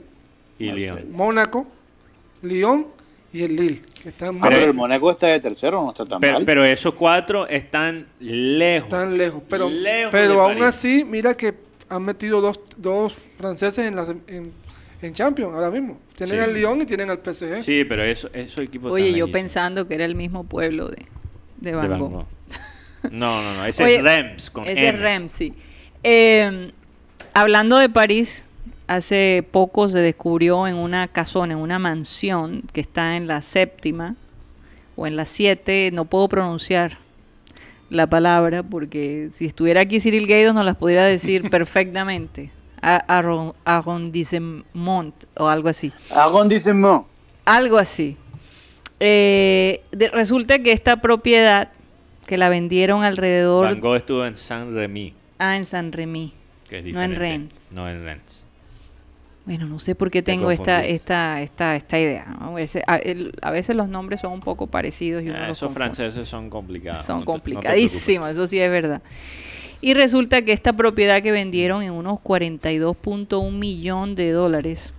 y 0.59 0.71
Lyon. 0.71 1.11
Mónaco, 1.13 1.67
Lyon 2.43 2.87
y 3.33 3.43
el 3.43 3.57
Lille, 3.57 3.83
que 4.03 4.11
están 4.11 4.29
Ah, 4.29 4.33
muy- 4.33 4.49
pero 4.51 4.65
el 4.67 4.75
Monaco 4.75 5.11
está 5.11 5.27
de 5.29 5.41
tercero, 5.41 5.83
no 5.83 5.91
está 5.91 6.05
tan 6.05 6.21
Pero, 6.21 6.35
mal. 6.35 6.45
pero 6.45 6.65
esos 6.65 6.95
cuatro 6.95 7.47
están 7.49 8.07
lejos. 8.21 8.89
tan 8.91 9.17
lejos. 9.19 9.43
Pero, 9.49 9.69
Lejos 9.69 10.11
pero 10.13 10.41
aún 10.41 10.53
París. 10.59 10.65
así, 10.67 11.05
mira 11.05 11.35
que 11.35 11.55
han 11.89 12.03
metido 12.03 12.41
dos, 12.41 12.61
dos 12.77 13.15
franceses 13.39 13.87
en, 13.87 13.97
la, 13.97 14.07
en, 14.29 14.53
en 15.03 15.15
Champions 15.15 15.53
ahora 15.55 15.71
mismo. 15.71 15.99
Tienen 16.17 16.37
Sí. 16.39 16.43
al 16.45 16.55
Lyon 16.55 16.83
y 16.83 16.87
tienen 16.87 17.11
al 17.11 17.19
PSG. 17.19 17.63
Sí, 17.63 17.85
pero 17.85 18.05
eso, 18.05 18.29
eso 18.33 18.63
equipo 18.63 18.89
Oye, 18.89 19.13
yo 19.13 19.31
pensando 19.31 19.89
que 19.89 19.95
era 19.95 20.05
el 20.05 20.15
mismo 20.15 20.45
pueblo 20.45 20.89
de, 20.89 21.05
de 21.57 21.71
De 21.71 21.77
Van 21.77 21.91
Van 21.91 21.99
Gogh. 21.99 22.11
Gogh. 22.13 22.27
No, 23.11 23.43
no, 23.43 23.55
no. 23.55 23.67
Ese 23.67 23.85
Oye, 23.85 23.97
es 23.97 24.03
Rems 24.03 24.51
con 24.51 24.65
Ese 24.65 24.73
es 24.83 24.95
M. 24.95 24.99
Reims, 24.99 25.33
sí. 25.33 25.53
Eh, 26.05 26.71
hablando 27.35 27.77
de 27.79 27.89
París, 27.91 28.44
hace 28.87 29.47
poco 29.51 29.89
se 29.89 29.99
descubrió 29.99 30.67
en 30.67 30.77
una 30.77 31.09
casona, 31.09 31.55
en 31.55 31.59
una 31.61 31.79
mansión 31.79 32.63
que 32.73 32.81
está 32.81 33.17
en 33.17 33.27
la 33.27 33.41
séptima 33.43 34.15
o 34.97 35.07
en 35.07 35.17
la 35.17 35.27
siete, 35.27 35.91
no 35.93 36.05
puedo 36.05 36.29
pronunciar 36.29 36.99
la 37.91 38.07
palabra 38.07 38.63
porque 38.63 39.29
si 39.35 39.45
estuviera 39.47 39.81
aquí 39.83 40.01
Cyril 40.01 40.27
Gaydos 40.27 40.55
nos 40.55 40.65
las 40.65 40.77
pudiera 40.77 41.05
decir 41.05 41.49
perfectamente. 41.51 42.51
Arrondissement 43.85 45.15
o 45.37 45.49
algo 45.49 45.69
así. 45.69 45.93
Arrondissement. 46.11 47.05
Algo 47.45 47.79
así. 47.79 48.17
Eh, 49.01 49.83
de- 49.93 50.09
resulta 50.09 50.59
que 50.61 50.73
esta 50.73 51.01
propiedad 51.01 51.71
que 52.27 52.39
la 52.39 52.49
vendieron 52.49 53.03
alrededor 53.03 53.67
Van 53.67 53.81
Gogh 53.81 53.97
estuvo 53.97 54.25
en 54.25 54.37
Saint 54.37 54.73
Remy, 54.73 55.15
Ah, 55.39 55.57
en 55.57 55.67
San 55.67 55.93
Remy. 55.93 56.33
que 56.69 56.79
es 56.79 56.85
No 56.87 57.03
en 57.03 57.11
diferente. 57.11 57.55
Reims. 57.55 57.69
No 57.73 57.89
en 57.89 58.05
Rennes. 58.05 58.44
Bueno, 59.47 59.67
no 59.67 59.79
sé 59.79 59.95
por 59.95 60.11
qué 60.11 60.23
Te 60.23 60.33
tengo 60.33 60.51
esta, 60.51 60.85
esta, 60.87 61.43
esta, 61.43 61.77
esta 61.77 62.01
idea. 62.01 62.25
¿no? 62.41 62.47
A, 62.47 62.55
veces, 62.55 62.83
a, 62.87 62.97
el- 62.97 63.35
a 63.43 63.51
veces 63.51 63.77
los 63.77 63.89
nombres 63.89 64.23
son 64.23 64.33
un 64.33 64.41
poco 64.41 64.67
parecidos 64.69 65.23
y 65.23 65.29
uno 65.29 65.39
Ah, 65.39 65.49
los 65.49 65.59
esos 65.59 65.69
confunde. 65.69 65.95
franceses 65.95 66.29
son 66.29 66.49
complicados. 66.49 67.05
Son 67.05 67.17
no 67.17 67.21
no 67.21 67.27
complicadísimos, 67.27 68.31
eso 68.31 68.47
sí 68.47 68.59
es 68.59 68.71
verdad. 68.71 69.03
Y 69.83 69.93
resulta 69.93 70.41
que 70.43 70.53
esta 70.53 70.73
propiedad 70.73 71.23
que 71.23 71.31
vendieron 71.31 71.83
en 71.83 71.93
unos 71.93 72.21
42.1 72.21 73.51
millón 73.53 74.15
de 74.15 74.31
dólares, 74.33 74.95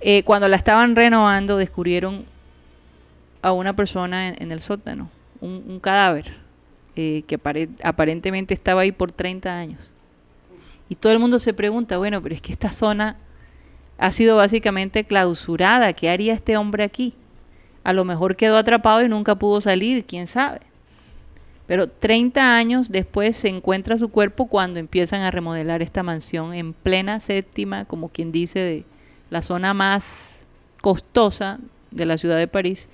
eh, 0.00 0.24
cuando 0.24 0.48
la 0.48 0.56
estaban 0.56 0.96
renovando 0.96 1.56
descubrieron 1.56 2.24
a 3.42 3.52
una 3.52 3.74
persona 3.76 4.28
en, 4.28 4.42
en 4.42 4.50
el 4.50 4.60
sótano, 4.60 5.08
un, 5.40 5.62
un 5.68 5.78
cadáver, 5.78 6.32
eh, 6.96 7.22
que 7.28 7.38
apare- 7.38 7.68
aparentemente 7.84 8.54
estaba 8.54 8.80
ahí 8.80 8.90
por 8.90 9.12
30 9.12 9.56
años. 9.56 9.88
Y 10.90 10.96
todo 10.96 11.12
el 11.12 11.20
mundo 11.20 11.38
se 11.38 11.54
pregunta, 11.54 11.98
bueno, 11.98 12.20
pero 12.20 12.34
es 12.34 12.42
que 12.42 12.52
esta 12.52 12.72
zona 12.72 13.16
ha 13.96 14.10
sido 14.10 14.36
básicamente 14.36 15.04
clausurada, 15.04 15.92
¿qué 15.92 16.10
haría 16.10 16.34
este 16.34 16.56
hombre 16.56 16.82
aquí? 16.82 17.14
A 17.84 17.92
lo 17.92 18.04
mejor 18.04 18.34
quedó 18.34 18.56
atrapado 18.56 19.04
y 19.04 19.08
nunca 19.08 19.36
pudo 19.36 19.60
salir, 19.60 20.04
quién 20.04 20.26
sabe. 20.26 20.62
Pero 21.68 21.86
30 21.88 22.56
años 22.56 22.90
después 22.90 23.36
se 23.36 23.48
encuentra 23.48 23.98
su 23.98 24.08
cuerpo 24.08 24.48
cuando 24.48 24.80
empiezan 24.80 25.20
a 25.20 25.30
remodelar 25.30 25.80
esta 25.80 26.02
mansión 26.02 26.54
en 26.54 26.72
plena 26.72 27.20
séptima, 27.20 27.84
como 27.84 28.08
quien 28.08 28.32
dice, 28.32 28.58
de 28.58 28.84
la 29.30 29.42
zona 29.42 29.72
más 29.72 30.40
costosa 30.80 31.60
de 31.92 32.04
la 32.04 32.18
ciudad 32.18 32.36
de 32.36 32.48
París. 32.48 32.88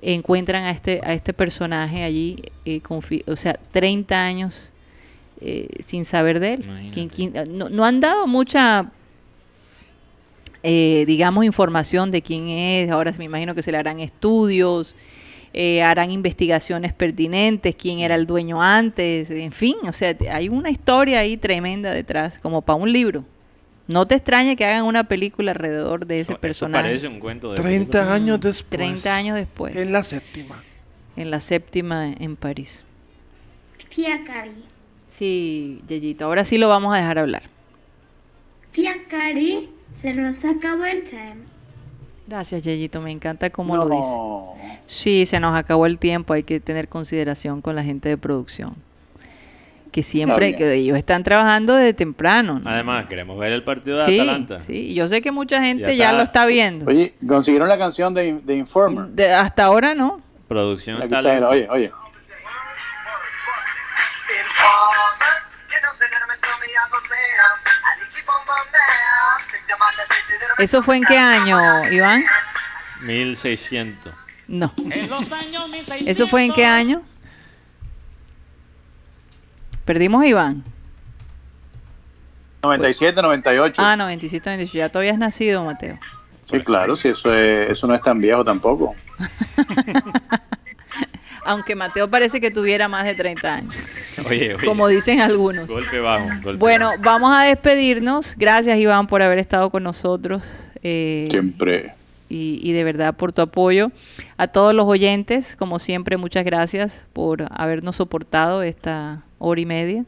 Encuentran 0.00 0.64
a 0.64 0.72
este, 0.72 1.00
a 1.04 1.12
este 1.12 1.32
personaje 1.32 2.02
allí, 2.02 2.42
eh, 2.64 2.80
o 3.28 3.36
sea, 3.36 3.60
30 3.70 4.20
años 4.20 4.71
eh, 5.44 5.68
sin 5.82 6.04
saber 6.04 6.38
de 6.40 6.54
él. 6.54 6.90
¿Quién- 6.94 7.08
quién- 7.08 7.32
no, 7.50 7.68
no 7.68 7.84
han 7.84 7.98
dado 8.00 8.26
mucha, 8.26 8.90
eh, 10.62 11.04
digamos, 11.06 11.44
información 11.44 12.10
de 12.10 12.22
quién 12.22 12.48
es. 12.48 12.90
Ahora 12.90 13.12
me 13.18 13.24
imagino 13.24 13.54
que 13.54 13.62
se 13.62 13.72
le 13.72 13.78
harán 13.78 13.98
estudios, 14.00 14.94
eh, 15.52 15.82
harán 15.82 16.10
investigaciones 16.10 16.92
pertinentes, 16.92 17.74
quién 17.74 17.98
era 18.00 18.14
el 18.14 18.26
dueño 18.26 18.62
antes, 18.62 19.30
en 19.30 19.52
fin, 19.52 19.76
o 19.86 19.92
sea, 19.92 20.16
hay 20.30 20.48
una 20.48 20.70
historia 20.70 21.18
ahí 21.20 21.36
tremenda 21.36 21.90
detrás, 21.90 22.38
como 22.38 22.62
para 22.62 22.76
un 22.78 22.90
libro. 22.92 23.24
No 23.88 24.06
te 24.06 24.14
extrañe 24.14 24.54
que 24.56 24.64
hagan 24.64 24.84
una 24.84 25.04
película 25.04 25.50
alrededor 25.50 26.06
de 26.06 26.20
ese 26.20 26.32
Eso 26.32 26.40
personaje. 26.40 26.84
parece 26.84 27.08
un 27.08 27.18
cuento 27.18 27.50
de 27.50 27.56
30 27.56 27.90
película. 27.98 28.14
años 28.14 28.40
después. 28.40 28.70
30 28.78 29.16
años 29.16 29.36
después, 29.36 29.74
En 29.76 29.92
la 29.92 30.04
séptima. 30.04 30.62
en 31.16 31.30
la 31.30 31.40
séptima 31.40 32.12
en 32.12 32.36
París. 32.36 32.84
Tía 33.94 34.22
Cari. 34.24 34.52
Sí, 35.22 35.80
Yeyito, 35.86 36.24
ahora 36.24 36.44
sí 36.44 36.58
lo 36.58 36.66
vamos 36.66 36.92
a 36.92 36.96
dejar 36.96 37.20
hablar. 37.20 37.42
Tía 38.72 38.94
Cari, 39.08 39.70
se 39.92 40.14
nos 40.14 40.44
acabó 40.44 40.84
el 40.84 41.04
tiempo. 41.04 41.48
Gracias, 42.26 42.64
Yeyito, 42.64 43.00
me 43.00 43.12
encanta 43.12 43.48
cómo 43.50 43.76
lo 43.76 43.88
dice. 43.88 44.80
Sí, 44.86 45.24
se 45.24 45.38
nos 45.38 45.54
acabó 45.54 45.86
el 45.86 45.98
tiempo, 45.98 46.32
hay 46.32 46.42
que 46.42 46.58
tener 46.58 46.88
consideración 46.88 47.62
con 47.62 47.76
la 47.76 47.84
gente 47.84 48.08
de 48.08 48.18
producción. 48.18 48.74
Que 49.92 50.02
siempre, 50.02 50.56
que 50.56 50.74
ellos 50.74 50.98
están 50.98 51.22
trabajando 51.22 51.76
desde 51.76 51.94
temprano. 51.94 52.58
¿no? 52.58 52.68
Además, 52.68 53.06
queremos 53.06 53.38
ver 53.38 53.52
el 53.52 53.62
partido 53.62 53.98
de 53.98 54.06
sí, 54.06 54.18
Atalanta. 54.18 54.58
sí, 54.58 54.92
yo 54.92 55.06
sé 55.06 55.22
que 55.22 55.30
mucha 55.30 55.62
gente 55.62 55.96
Ya 55.96 56.12
lo 56.12 56.22
está 56.22 56.46
viendo. 56.46 56.86
Oye, 56.86 57.14
consiguieron 57.28 57.68
la 57.68 57.78
canción 57.78 58.12
de, 58.12 58.40
de 58.42 58.56
Informer. 58.56 59.04
De- 59.06 59.32
hasta 59.32 59.66
ahora 59.66 59.94
no. 59.94 60.20
Producción 60.48 61.00
oye, 61.00 61.68
oye. 61.70 61.92
¿Eso 70.58 70.82
fue 70.82 70.96
en 70.96 71.04
qué 71.04 71.18
año, 71.18 71.60
Iván? 71.90 72.22
1600. 73.02 74.12
No. 74.48 74.72
¿Eso 76.06 76.28
fue 76.28 76.44
en 76.44 76.52
qué 76.52 76.64
año? 76.64 77.02
Perdimos 79.84 80.22
a 80.22 80.26
Iván. 80.26 80.62
97, 82.62 83.20
98. 83.20 83.82
Ah, 83.84 83.96
97, 83.96 84.50
98. 84.50 84.78
Ya 84.78 84.88
tú 84.88 84.98
habías 84.98 85.18
nacido, 85.18 85.64
Mateo. 85.64 85.98
sí, 86.48 86.60
claro, 86.60 86.96
sí, 86.96 87.08
eso, 87.08 87.34
es, 87.34 87.70
eso 87.70 87.86
no 87.88 87.94
es 87.94 88.02
tan 88.02 88.20
viejo 88.20 88.44
tampoco. 88.44 88.94
Aunque 91.44 91.74
Mateo 91.74 92.08
parece 92.08 92.40
que 92.40 92.50
tuviera 92.50 92.88
más 92.88 93.04
de 93.04 93.14
30 93.14 93.54
años, 93.54 93.74
Oye, 94.28 94.54
oye. 94.54 94.64
como 94.66 94.86
dicen 94.88 95.20
algunos. 95.20 95.66
Golpe 95.68 95.98
bajo. 96.00 96.26
golpe 96.42 96.58
Bueno, 96.58 96.90
bajo. 96.90 97.02
vamos 97.02 97.36
a 97.36 97.42
despedirnos. 97.44 98.34
Gracias, 98.36 98.78
Iván, 98.78 99.06
por 99.06 99.22
haber 99.22 99.38
estado 99.38 99.70
con 99.70 99.82
nosotros. 99.82 100.44
eh, 100.82 101.24
Siempre. 101.30 101.94
y, 102.28 102.60
y 102.62 102.72
de 102.72 102.84
verdad 102.84 103.14
por 103.14 103.32
tu 103.32 103.42
apoyo. 103.42 103.90
A 104.36 104.46
todos 104.48 104.72
los 104.74 104.86
oyentes, 104.86 105.56
como 105.56 105.78
siempre, 105.78 106.16
muchas 106.16 106.44
gracias 106.44 107.06
por 107.12 107.46
habernos 107.50 107.96
soportado 107.96 108.62
esta 108.62 109.22
hora 109.38 109.60
y 109.60 109.66
media. 109.66 110.04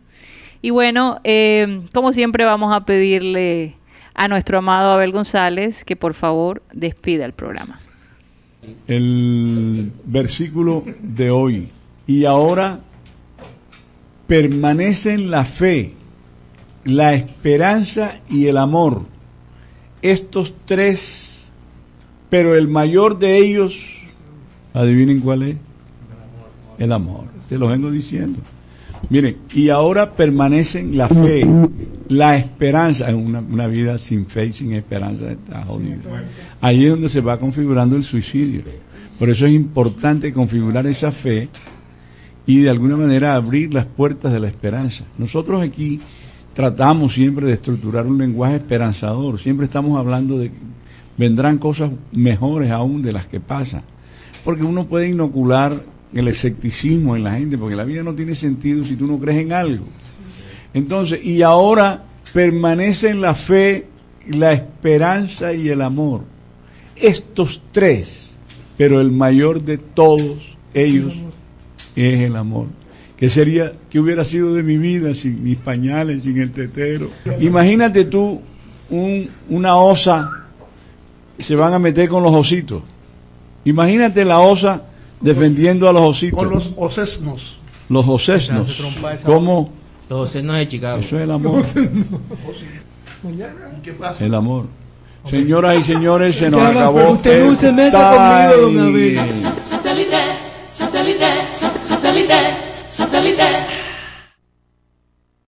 Y 0.62 0.70
bueno, 0.70 1.20
eh, 1.24 1.82
como 1.92 2.12
siempre 2.12 2.44
vamos 2.44 2.74
a 2.74 2.84
pedirle 2.86 3.74
a 4.14 4.28
nuestro 4.28 4.58
amado 4.58 4.92
Abel 4.92 5.10
González 5.12 5.84
que 5.84 5.96
por 5.96 6.14
favor 6.14 6.62
despida 6.72 7.24
el 7.24 7.32
programa. 7.32 7.80
El 8.86 9.92
versículo 10.04 10.84
de 11.00 11.30
hoy. 11.30 11.68
Y 12.06 12.24
ahora 12.24 12.80
permanecen 14.26 15.30
la 15.30 15.44
fe, 15.44 15.92
la 16.84 17.14
esperanza 17.14 18.20
y 18.28 18.46
el 18.46 18.56
amor. 18.56 19.02
Estos 20.02 20.54
tres, 20.64 21.42
pero 22.28 22.54
el 22.54 22.68
mayor 22.68 23.18
de 23.18 23.38
ellos, 23.38 23.80
adivinen 24.72 25.20
cuál 25.20 25.42
es. 25.42 25.56
El 26.78 26.92
amor. 26.92 27.26
Se 27.48 27.56
los 27.56 27.70
vengo 27.70 27.90
diciendo. 27.90 28.40
Miren, 29.10 29.36
y 29.54 29.68
ahora 29.68 30.14
permanecen 30.14 30.96
la 30.96 31.08
fe, 31.08 31.46
la 32.08 32.36
esperanza. 32.36 33.14
Una, 33.14 33.40
una 33.40 33.66
vida 33.66 33.98
sin 33.98 34.26
fe 34.26 34.46
y 34.46 34.52
sin 34.52 34.72
esperanza 34.72 35.30
está 35.30 35.64
jodida. 35.64 35.98
Ahí 36.60 36.84
es 36.84 36.90
donde 36.90 37.08
se 37.08 37.20
va 37.20 37.38
configurando 37.38 37.96
el 37.96 38.04
suicidio. 38.04 38.62
Por 39.18 39.30
eso 39.30 39.46
es 39.46 39.52
importante 39.52 40.32
configurar 40.32 40.86
esa 40.86 41.10
fe 41.10 41.48
y 42.46 42.60
de 42.60 42.70
alguna 42.70 42.96
manera 42.96 43.34
abrir 43.34 43.72
las 43.72 43.86
puertas 43.86 44.32
de 44.32 44.40
la 44.40 44.48
esperanza. 44.48 45.04
Nosotros 45.18 45.62
aquí 45.62 46.00
tratamos 46.52 47.14
siempre 47.14 47.46
de 47.46 47.54
estructurar 47.54 48.06
un 48.06 48.18
lenguaje 48.18 48.56
esperanzador. 48.56 49.40
Siempre 49.40 49.66
estamos 49.66 49.98
hablando 49.98 50.38
de 50.38 50.50
que 50.50 50.56
vendrán 51.16 51.58
cosas 51.58 51.90
mejores 52.12 52.70
aún 52.70 53.02
de 53.02 53.12
las 53.12 53.26
que 53.26 53.40
pasan. 53.40 53.82
Porque 54.44 54.62
uno 54.62 54.86
puede 54.86 55.08
inocular 55.08 55.82
el 56.14 56.28
escepticismo 56.28 57.16
en 57.16 57.24
la 57.24 57.32
gente, 57.36 57.58
porque 57.58 57.76
la 57.76 57.84
vida 57.84 58.02
no 58.02 58.14
tiene 58.14 58.34
sentido 58.34 58.84
si 58.84 58.96
tú 58.96 59.06
no 59.06 59.18
crees 59.18 59.38
en 59.38 59.52
algo. 59.52 59.84
Entonces, 60.72 61.24
y 61.24 61.42
ahora 61.42 62.04
permanecen 62.32 63.20
la 63.20 63.34
fe, 63.34 63.86
la 64.28 64.52
esperanza 64.52 65.52
y 65.52 65.68
el 65.68 65.82
amor. 65.82 66.22
Estos 66.96 67.60
tres, 67.72 68.36
pero 68.76 69.00
el 69.00 69.10
mayor 69.10 69.62
de 69.62 69.78
todos 69.78 70.38
ellos 70.72 71.12
es 71.96 72.20
el 72.20 72.36
amor. 72.36 72.66
¿Qué 73.16 73.28
sería, 73.28 73.72
qué 73.90 74.00
hubiera 74.00 74.24
sido 74.24 74.54
de 74.54 74.62
mi 74.62 74.76
vida 74.76 75.14
sin 75.14 75.42
mis 75.42 75.56
pañales, 75.58 76.22
sin 76.22 76.40
el 76.40 76.50
tetero? 76.52 77.10
Imagínate 77.40 78.04
tú 78.04 78.40
un- 78.90 79.28
una 79.48 79.76
osa 79.76 80.30
se 81.38 81.54
van 81.56 81.72
a 81.74 81.78
meter 81.78 82.08
con 82.08 82.22
los 82.22 82.32
ositos. 82.32 82.82
Imagínate 83.64 84.24
la 84.24 84.40
osa 84.40 84.82
defendiendo 85.24 85.88
a 85.88 85.92
los 85.92 86.02
ositos. 86.02 86.38
Con 86.38 86.50
los 86.50 86.70
osesnos. 86.76 87.58
Los 87.88 88.06
osesnos. 88.06 88.80
¿Cómo? 89.24 89.70
Los 90.08 90.28
océanos 90.28 90.56
de 90.56 90.68
Chicago. 90.68 90.98
Eso 91.00 91.16
es 91.16 91.22
el 91.22 91.30
amor. 91.32 91.64
¿Y 93.24 93.80
qué 93.82 93.92
pasa? 93.92 94.24
El 94.24 94.34
amor. 94.34 94.66
Señoras 95.28 95.78
y 95.78 95.82
señores, 95.82 96.36
se 96.36 96.50
nos 96.50 96.60
acabó. 96.60 97.12
usted 97.12 97.44
no 97.44 97.50
el 97.52 97.56
se 97.56 97.72
meta 97.72 98.52
conmigo, 98.52 98.82
don. 98.82 99.04
Satellite, 99.56 100.16
satellite, 100.66 101.50
satellite, 101.50 102.34
satellite. 102.84 103.42